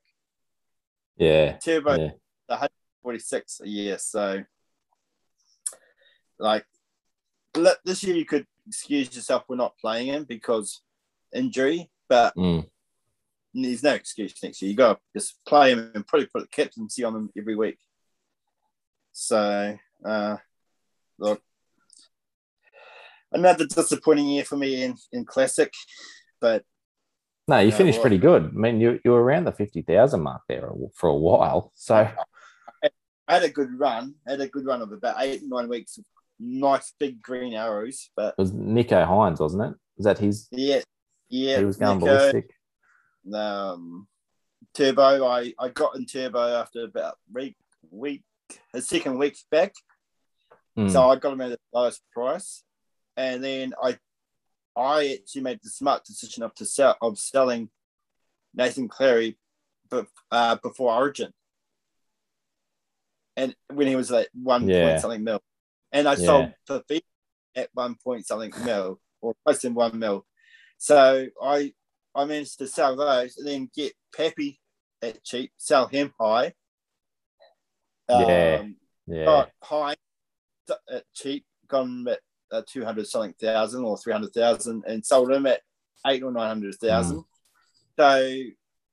Yeah. 1.17 1.57
Turbo 1.59 1.97
Yeah. 1.97 2.11
146 2.47 3.63
a 3.65 3.69
year. 3.69 3.99
So, 3.99 4.45
like 6.39 6.65
this 7.85 8.03
year, 8.03 8.17
you 8.17 8.25
could 8.25 8.47
excuse 8.67 9.15
yourself 9.15 9.45
for 9.47 9.57
not 9.57 9.77
playing 9.79 10.07
him 10.09 10.25
because 10.25 10.81
injury, 11.35 11.91
but 12.09 12.35
Mm. 12.37 12.69
there's 13.55 13.83
no 13.83 13.95
excuse 13.95 14.35
next 14.43 14.63
year. 14.63 14.71
You 14.71 14.77
got 14.77 14.95
to 14.95 15.01
just 15.19 15.45
play 15.47 15.73
him 15.73 15.91
and 15.95 16.07
probably 16.07 16.27
put 16.27 16.45
a 16.45 16.47
captaincy 16.49 17.05
on 17.05 17.15
him 17.15 17.33
every 17.37 17.57
week. 17.57 17.79
So, 19.13 19.79
uh, 20.05 20.37
look, 21.19 21.43
another 23.31 23.67
disappointing 23.67 24.27
year 24.29 24.45
for 24.45 24.57
me 24.57 24.83
in, 24.85 24.97
in 25.13 25.25
Classic, 25.25 25.73
but 26.41 26.65
No, 27.49 27.59
you 27.59 27.71
Yeah, 27.71 27.77
finished 27.77 27.97
well- 27.99 28.03
pretty 28.03 28.19
good. 28.19 28.45
I 28.45 28.51
mean, 28.51 28.81
you, 28.81 29.01
you 29.05 29.11
were 29.11 29.23
around 29.23 29.45
the 29.45 29.53
50,000 29.53 30.21
mark 30.23 30.43
there 30.49 30.71
for 30.95 31.09
a 31.11 31.15
while. 31.15 31.73
So, 31.75 32.09
I 33.29 33.35
had 33.35 33.43
a 33.45 33.51
good 33.51 33.79
run. 33.79 34.15
I 34.27 34.33
had 34.33 34.41
a 34.41 34.49
good 34.49 34.65
run 34.67 34.83
of 34.83 34.93
about 34.93 35.17
eight, 35.21 35.43
nine 35.45 35.69
weeks 35.69 35.97
of 35.99 36.05
nice 36.43 36.93
big 36.99 37.23
green 37.23 37.55
arrows. 37.55 38.11
But 38.17 38.35
it 38.39 38.43
was 38.43 38.53
Nicho 38.53 39.07
Hynes, 39.07 39.41
wasn't 39.41 39.63
it? 39.73 39.75
Was 39.97 40.05
that 40.05 40.19
his? 40.19 40.49
yeah, 40.51 40.81
yeah, 41.29 41.59
he 41.59 41.65
was 41.65 41.77
going 41.77 41.99
Nico, 41.99 42.07
ballistic. 42.07 42.51
um, 43.35 44.07
Turbo. 44.75 45.25
I, 45.27 45.53
I 45.59 45.69
got 45.69 45.97
in 45.97 46.07
Turbo 46.07 46.41
after 46.61 46.85
about 46.85 47.17
week 47.33 47.57
week 47.91 48.25
a 48.75 48.81
second 48.83 49.19
week 49.19 49.37
back, 49.51 49.73
Mm. 50.79 50.91
so 50.91 51.09
I 51.11 51.17
got 51.17 51.35
him 51.35 51.41
at 51.43 51.51
the 51.51 51.59
lowest 51.75 52.01
price, 52.13 52.63
and 53.17 53.45
then 53.45 53.75
I 53.83 53.99
I 54.75 55.19
actually 55.21 55.43
made 55.43 55.61
the 55.63 55.69
smart 55.71 56.05
decision 56.05 56.43
of 56.43 56.55
to 56.55 56.65
sell 56.65 56.97
of 57.03 57.19
selling 57.19 57.69
Nathan 58.55 58.89
Cleary, 58.89 59.39
but 59.91 60.07
uh, 60.31 60.57
before 60.57 60.93
Origin, 60.95 61.31
and 63.37 63.55
when 63.73 63.87
he 63.87 63.97
was 63.97 64.11
like 64.11 64.29
one 64.33 64.67
Yeah. 64.69 64.81
point 64.83 65.01
something 65.01 65.25
mil, 65.25 65.41
and 65.93 66.09
I 66.09 66.15
Yeah. 66.15 66.27
sold 66.27 66.55
Fifita 66.69 67.03
at 67.55 67.69
one 67.75 67.97
point 68.03 68.27
something 68.27 68.53
mil 68.65 69.01
or 69.21 69.35
close 69.45 69.61
to 69.61 69.69
one 69.69 69.99
mil, 69.99 70.27
so 70.79 71.27
I 71.41 71.75
I 72.15 72.25
managed 72.25 72.59
to 72.59 72.67
sell 72.67 72.97
those 72.97 73.37
and 73.37 73.47
then 73.47 73.71
get 73.75 73.95
Peppy 74.15 74.61
at 75.01 75.23
cheap, 75.25 75.53
sell 75.57 75.87
him 75.87 76.13
high. 76.21 76.55
Yeah. 78.09 78.59
Um, 78.61 78.77
yeah. 79.07 79.25
got 79.25 79.51
high 79.63 79.97
at 80.91 81.05
cheap, 81.15 81.45
got 81.69 81.85
him 81.85 82.07
at 82.09 82.21
uh, 82.51 82.63
200 82.67 83.07
something 83.07 83.35
thousand 83.41 83.85
or 83.85 83.97
300,000 83.97 84.85
and 84.87 85.05
sold 85.05 85.33
him 85.33 85.47
at 85.47 85.63
eight 86.07 86.23
or 86.23 86.31
900,000. 86.31 87.17
Mm. 87.17 87.25
So, 87.99 88.51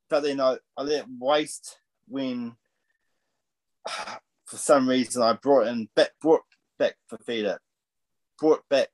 but 0.10 0.24
then 0.24 0.40
I, 0.40 0.58
I 0.78 0.84
let 0.84 1.06
waste 1.20 1.78
when 2.08 2.56
for 4.46 4.58
some 4.58 4.88
reason 4.88 5.22
I 5.22 5.34
brought 5.34 5.68
in 5.68 5.90
brought 6.22 6.42
back 6.80 6.96
Fifita, 7.12 7.58
brought 8.40 8.68
back 8.70 8.90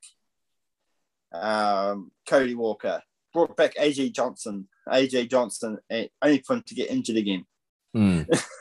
um, 1.32 2.12
Cody 2.28 2.56
Walker, 2.56 3.02
brought 3.34 3.56
back 3.56 3.76
AJ 3.76 4.14
Johnson, 4.14 4.68
AJ 4.90 5.30
Johnson, 5.30 5.78
and 5.90 6.10
only 6.22 6.40
for 6.46 6.56
him 6.56 6.64
to 6.68 6.76
get 6.76 6.90
injured 6.90 7.18
again. 7.18 7.46
Mm. 7.96 8.28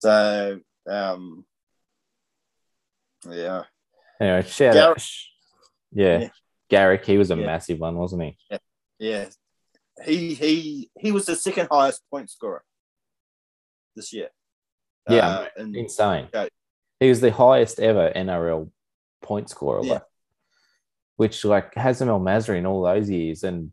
So, 0.00 0.60
um, 0.86 1.46
yeah. 3.30 3.62
Anyway, 4.20 4.42
shout 4.42 4.74
Garrick. 4.74 4.98
out. 4.98 5.08
Yeah. 5.92 6.18
Yeah. 6.18 6.28
Garrick, 6.68 7.06
he 7.06 7.16
was 7.16 7.30
a 7.30 7.36
Yeah. 7.36 7.46
massive 7.46 7.78
one, 7.78 7.96
wasn't 7.96 8.22
he? 8.24 8.38
Yeah, 8.98 9.30
he 10.04 10.34
he 10.34 10.90
he 10.98 11.10
was 11.10 11.24
the 11.24 11.34
second 11.34 11.68
highest 11.70 12.02
point 12.10 12.28
scorer 12.28 12.62
this 13.96 14.12
year. 14.12 14.28
Yeah, 15.08 15.28
uh, 15.28 15.48
Insane. 15.56 16.28
He 17.04 17.10
was 17.10 17.20
the 17.20 17.30
highest 17.32 17.80
ever 17.80 18.10
NRL 18.16 18.70
point 19.20 19.50
scorer, 19.50 19.84
Yeah. 19.84 19.92
like, 19.92 20.02
which 21.16 21.44
like 21.44 21.74
Hazem 21.74 22.08
El 22.08 22.18
Masri 22.18 22.56
in 22.56 22.64
all 22.64 22.80
those 22.82 23.10
years, 23.10 23.44
and 23.44 23.72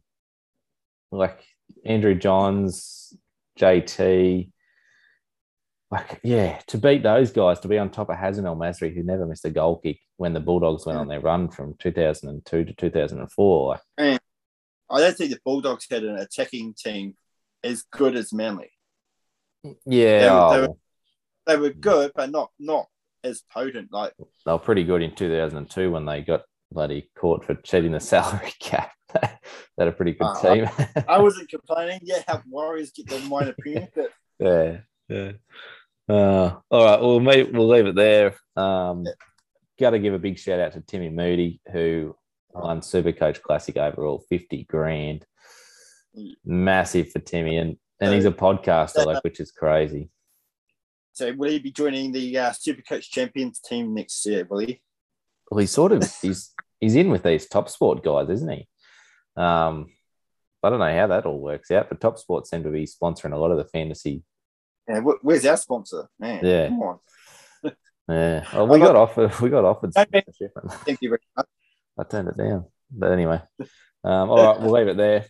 like 1.14 1.42
Andrew 1.86 2.14
Johns, 2.14 3.14
JT. 3.58 4.52
Like, 5.90 6.20
yeah, 6.24 6.60
to 6.68 6.78
beat 6.78 7.04
those 7.04 7.32
guys, 7.32 7.62
to 7.62 7.70
be 7.70 7.78
on 7.78 7.90
top 7.90 8.10
of 8.10 8.18
Hazem 8.18 8.46
El 8.46 8.58
Masri, 8.58 8.94
who 8.94 9.02
never 9.02 9.26
missed 9.26 9.46
a 9.46 9.50
goal 9.50 9.78
kick 9.78 10.00
when 10.18 10.34
the 10.34 10.40
Bulldogs 10.42 10.86
went 10.86 11.00
on 11.00 11.08
their 11.08 11.22
run 11.22 11.50
from 11.50 11.76
2002 11.80 12.66
to 12.66 12.74
2004. 12.74 13.80
Like, 13.98 14.22
I 14.90 15.00
don't 15.00 15.16
think 15.18 15.32
the 15.32 15.40
Bulldogs 15.46 15.88
had 15.90 16.04
an 16.04 16.18
attacking 16.18 16.74
team 16.74 17.16
as 17.64 17.84
good 17.84 18.18
as 18.18 18.34
Manly. 18.34 18.72
yeah, 19.86 20.20
They 20.20 20.30
were- 20.30 20.36
oh, 20.38 20.52
they 20.54 20.68
were- 20.68 20.78
They 21.48 21.58
were 21.58 21.70
good, 21.74 22.12
but 22.14 22.30
not 22.30 22.52
not 22.60 22.88
as 23.24 23.42
potent. 23.52 23.90
Like 23.92 24.14
they 24.46 24.52
were 24.52 24.60
pretty 24.60 24.84
good 24.84 25.02
in 25.02 25.16
2002 25.16 25.92
when 25.92 26.06
they 26.06 26.22
got 26.22 26.42
bloody 26.72 27.10
caught 27.18 27.46
for 27.46 27.56
cheating 27.56 27.92
the 27.92 28.00
salary 28.12 28.54
cap. 28.60 28.92
they 29.14 29.30
had 29.78 29.88
a 29.88 29.92
pretty 29.92 30.14
good 30.14 30.26
Uh, 30.26 30.42
team. 30.56 30.70
I 31.08 31.20
wasn't 31.22 31.50
complaining. 31.50 32.00
Yeah, 32.04 32.24
how 32.28 32.42
Warriors 32.50 32.92
get 32.92 33.08
the 33.10 33.20
minor 33.22 33.52
opinion, 33.58 33.90
but 33.96 34.10
yeah, 34.40 34.78
yeah. 35.10 35.32
Uh, 36.10 36.56
all 36.70 36.86
right, 36.86 37.00
we'll 37.02 37.20
we'll 37.52 37.68
leave 37.70 37.86
it 37.88 37.96
there. 37.96 38.36
Um, 38.56 39.06
Got 39.80 39.92
to 39.92 40.00
give 40.00 40.14
a 40.14 40.20
big 40.20 40.38
shout 40.38 40.60
out 40.60 40.74
to 40.74 40.82
Timmy 40.82 41.10
Moody 41.10 41.60
who 41.72 42.16
won 42.54 42.82
Supercoach 42.82 43.42
Classic 43.42 43.76
overall, 43.78 44.24
fifty 44.30 44.64
grand, 44.64 45.26
massive 46.46 47.12
for 47.12 47.20
Timmy, 47.20 47.58
and 47.58 47.78
and 48.00 48.14
he's 48.14 48.26
a 48.26 48.32
podcaster, 48.32 49.06
like 49.06 49.24
which 49.24 49.40
is 49.40 49.52
crazy. 49.52 50.10
So 51.14 51.34
will 51.34 51.52
he 51.52 51.60
be 51.60 51.72
joining 51.72 52.12
the 52.12 52.38
uh, 52.38 52.50
Supercoach 52.52 53.10
Champions 53.10 53.60
team 53.60 53.94
next 53.94 54.26
year? 54.26 54.46
Will 54.50 54.60
he? 54.60 54.82
Well, 55.50 55.60
he's 55.60 55.72
sort 55.72 55.92
of 55.92 56.04
he's 56.22 56.54
he's 56.80 56.96
in 56.96 57.10
with 57.10 57.24
these 57.24 57.48
top 57.48 57.70
sport 57.70 58.04
guys, 58.04 58.30
isn't 58.30 58.50
he? 58.50 58.68
Um, 59.36 59.88
I 60.64 60.70
don't 60.70 60.80
know 60.80 60.96
how 60.96 61.08
that 61.08 61.26
all 61.26 61.40
works 61.40 61.72
out, 61.72 61.90
but 61.90 62.00
Top 62.00 62.20
Sport 62.20 62.46
seem 62.46 62.64
to 62.64 62.70
be 62.70 62.86
sponsoring 62.86 63.34
a 63.34 63.38
lot 63.38 63.52
of 63.52 63.58
the 63.58 63.66
fantasy. 63.66 64.24
Yeah, 64.88 65.00
where's 65.00 65.46
our 65.46 65.58
sponsor, 65.58 66.08
man? 66.20 66.42
Yeah. 66.44 66.68
Come 66.68 66.82
on. 66.82 67.00
Yeah, 68.10 68.44
well, 68.54 68.68
we 68.68 68.80
got 68.80 68.88
got- 68.88 68.96
offered. 68.98 69.40
We 69.40 69.50
got 69.50 69.64
offered. 69.64 69.94
Thank 69.96 70.12
you 71.02 71.10
very 71.10 71.22
much. 71.38 71.46
I 71.98 72.04
turned 72.04 72.28
it 72.28 72.36
down. 72.36 72.66
But 72.92 73.12
anyway, 73.14 73.42
um, 74.04 74.30
all 74.30 74.44
right, 74.44 74.60
we'll 74.60 74.72
leave 74.72 74.90
it 74.90 74.98
there. 74.98 75.26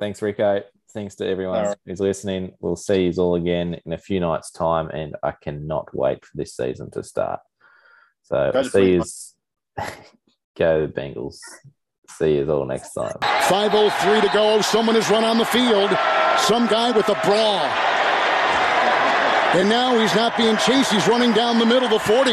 Thanks, 0.00 0.20
Rico. 0.20 0.62
Thanks 0.94 1.16
to 1.16 1.28
everyone 1.28 1.58
All 1.58 1.66
right. 1.66 1.76
who's 1.84 2.00
listening. 2.00 2.52
We'll 2.60 2.76
see 2.76 3.06
you 3.06 3.12
all 3.18 3.34
again 3.34 3.80
in 3.84 3.92
a 3.92 3.98
few 3.98 4.20
nights' 4.20 4.50
time, 4.50 4.88
and 4.88 5.16
I 5.22 5.32
cannot 5.32 5.94
wait 5.94 6.24
for 6.24 6.30
this 6.34 6.56
season 6.56 6.90
to 6.92 7.02
start. 7.02 7.40
So 8.22 8.50
Go 8.52 8.62
see 8.62 8.92
you. 8.92 9.04
Go 10.56 10.88
Bengals. 10.88 11.38
See 12.10 12.36
you 12.36 12.50
all 12.50 12.64
next 12.64 12.94
time. 12.94 13.16
5.03 13.20 14.22
to 14.22 14.28
go. 14.32 14.60
Someone 14.62 14.96
has 14.96 15.08
run 15.10 15.24
on 15.24 15.38
the 15.38 15.44
field. 15.44 15.90
Some 16.40 16.66
guy 16.66 16.90
with 16.90 17.08
a 17.08 17.20
brawl. 17.22 17.68
And 19.54 19.68
now 19.68 19.98
he's 19.98 20.14
not 20.14 20.36
being 20.36 20.56
chased. 20.56 20.90
He's 20.90 21.06
running 21.06 21.32
down 21.32 21.58
the 21.58 21.66
middle, 21.66 21.84
of 21.84 21.90
the 21.90 21.98
40. 21.98 22.32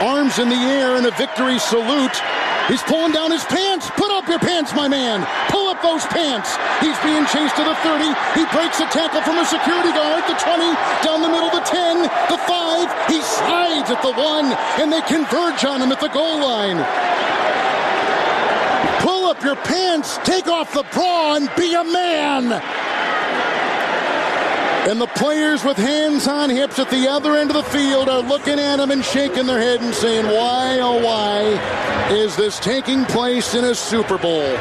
Arms 0.00 0.38
in 0.38 0.48
the 0.48 0.54
air 0.54 0.96
in 0.96 1.06
a 1.06 1.10
victory 1.12 1.58
salute. 1.58 2.20
He's 2.68 2.82
pulling 2.82 3.12
down 3.12 3.30
his 3.30 3.44
pants. 3.44 3.88
Put 3.94 4.10
up 4.10 4.26
your 4.26 4.40
pants, 4.40 4.74
my 4.74 4.88
man. 4.88 5.22
Pull 5.50 5.68
up 5.70 5.80
those 5.82 6.04
pants. 6.06 6.50
He's 6.82 6.98
being 7.06 7.24
chased 7.30 7.54
to 7.56 7.64
the 7.64 7.78
30. 7.86 8.10
He 8.34 8.44
breaks 8.50 8.80
a 8.82 8.86
tackle 8.90 9.22
from 9.22 9.38
a 9.38 9.46
security 9.46 9.94
guard. 9.94 10.26
The 10.26 10.34
20, 10.34 10.74
down 11.06 11.22
the 11.22 11.30
middle, 11.30 11.50
the 11.50 11.62
10, 11.62 12.02
the 12.26 12.38
5. 12.38 13.06
He 13.06 13.22
slides 13.22 13.90
at 13.90 14.02
the 14.02 14.12
1, 14.12 14.52
and 14.82 14.92
they 14.92 15.00
converge 15.02 15.64
on 15.64 15.80
him 15.80 15.92
at 15.92 16.00
the 16.00 16.10
goal 16.10 16.42
line. 16.42 16.82
Pull 18.98 19.30
up 19.30 19.42
your 19.44 19.56
pants, 19.56 20.18
take 20.24 20.48
off 20.48 20.74
the 20.74 20.82
bra, 20.92 21.36
and 21.36 21.48
be 21.56 21.74
a 21.74 21.84
man. 21.84 22.50
And 24.86 25.00
the 25.00 25.08
players 25.08 25.64
with 25.64 25.76
hands 25.76 26.28
on 26.28 26.48
hips 26.48 26.78
at 26.78 26.88
the 26.90 27.08
other 27.08 27.34
end 27.36 27.50
of 27.50 27.56
the 27.56 27.70
field 27.70 28.08
are 28.08 28.22
looking 28.22 28.60
at 28.60 28.78
him 28.78 28.92
and 28.92 29.04
shaking 29.04 29.44
their 29.44 29.58
head 29.58 29.80
and 29.82 29.92
saying, 29.92 30.26
Why, 30.26 30.78
oh, 30.80 31.02
why 31.02 32.14
is 32.14 32.36
this 32.36 32.60
taking 32.60 33.04
place 33.04 33.54
in 33.54 33.64
a 33.64 33.74
Super 33.74 34.16
Bowl? 34.16 34.56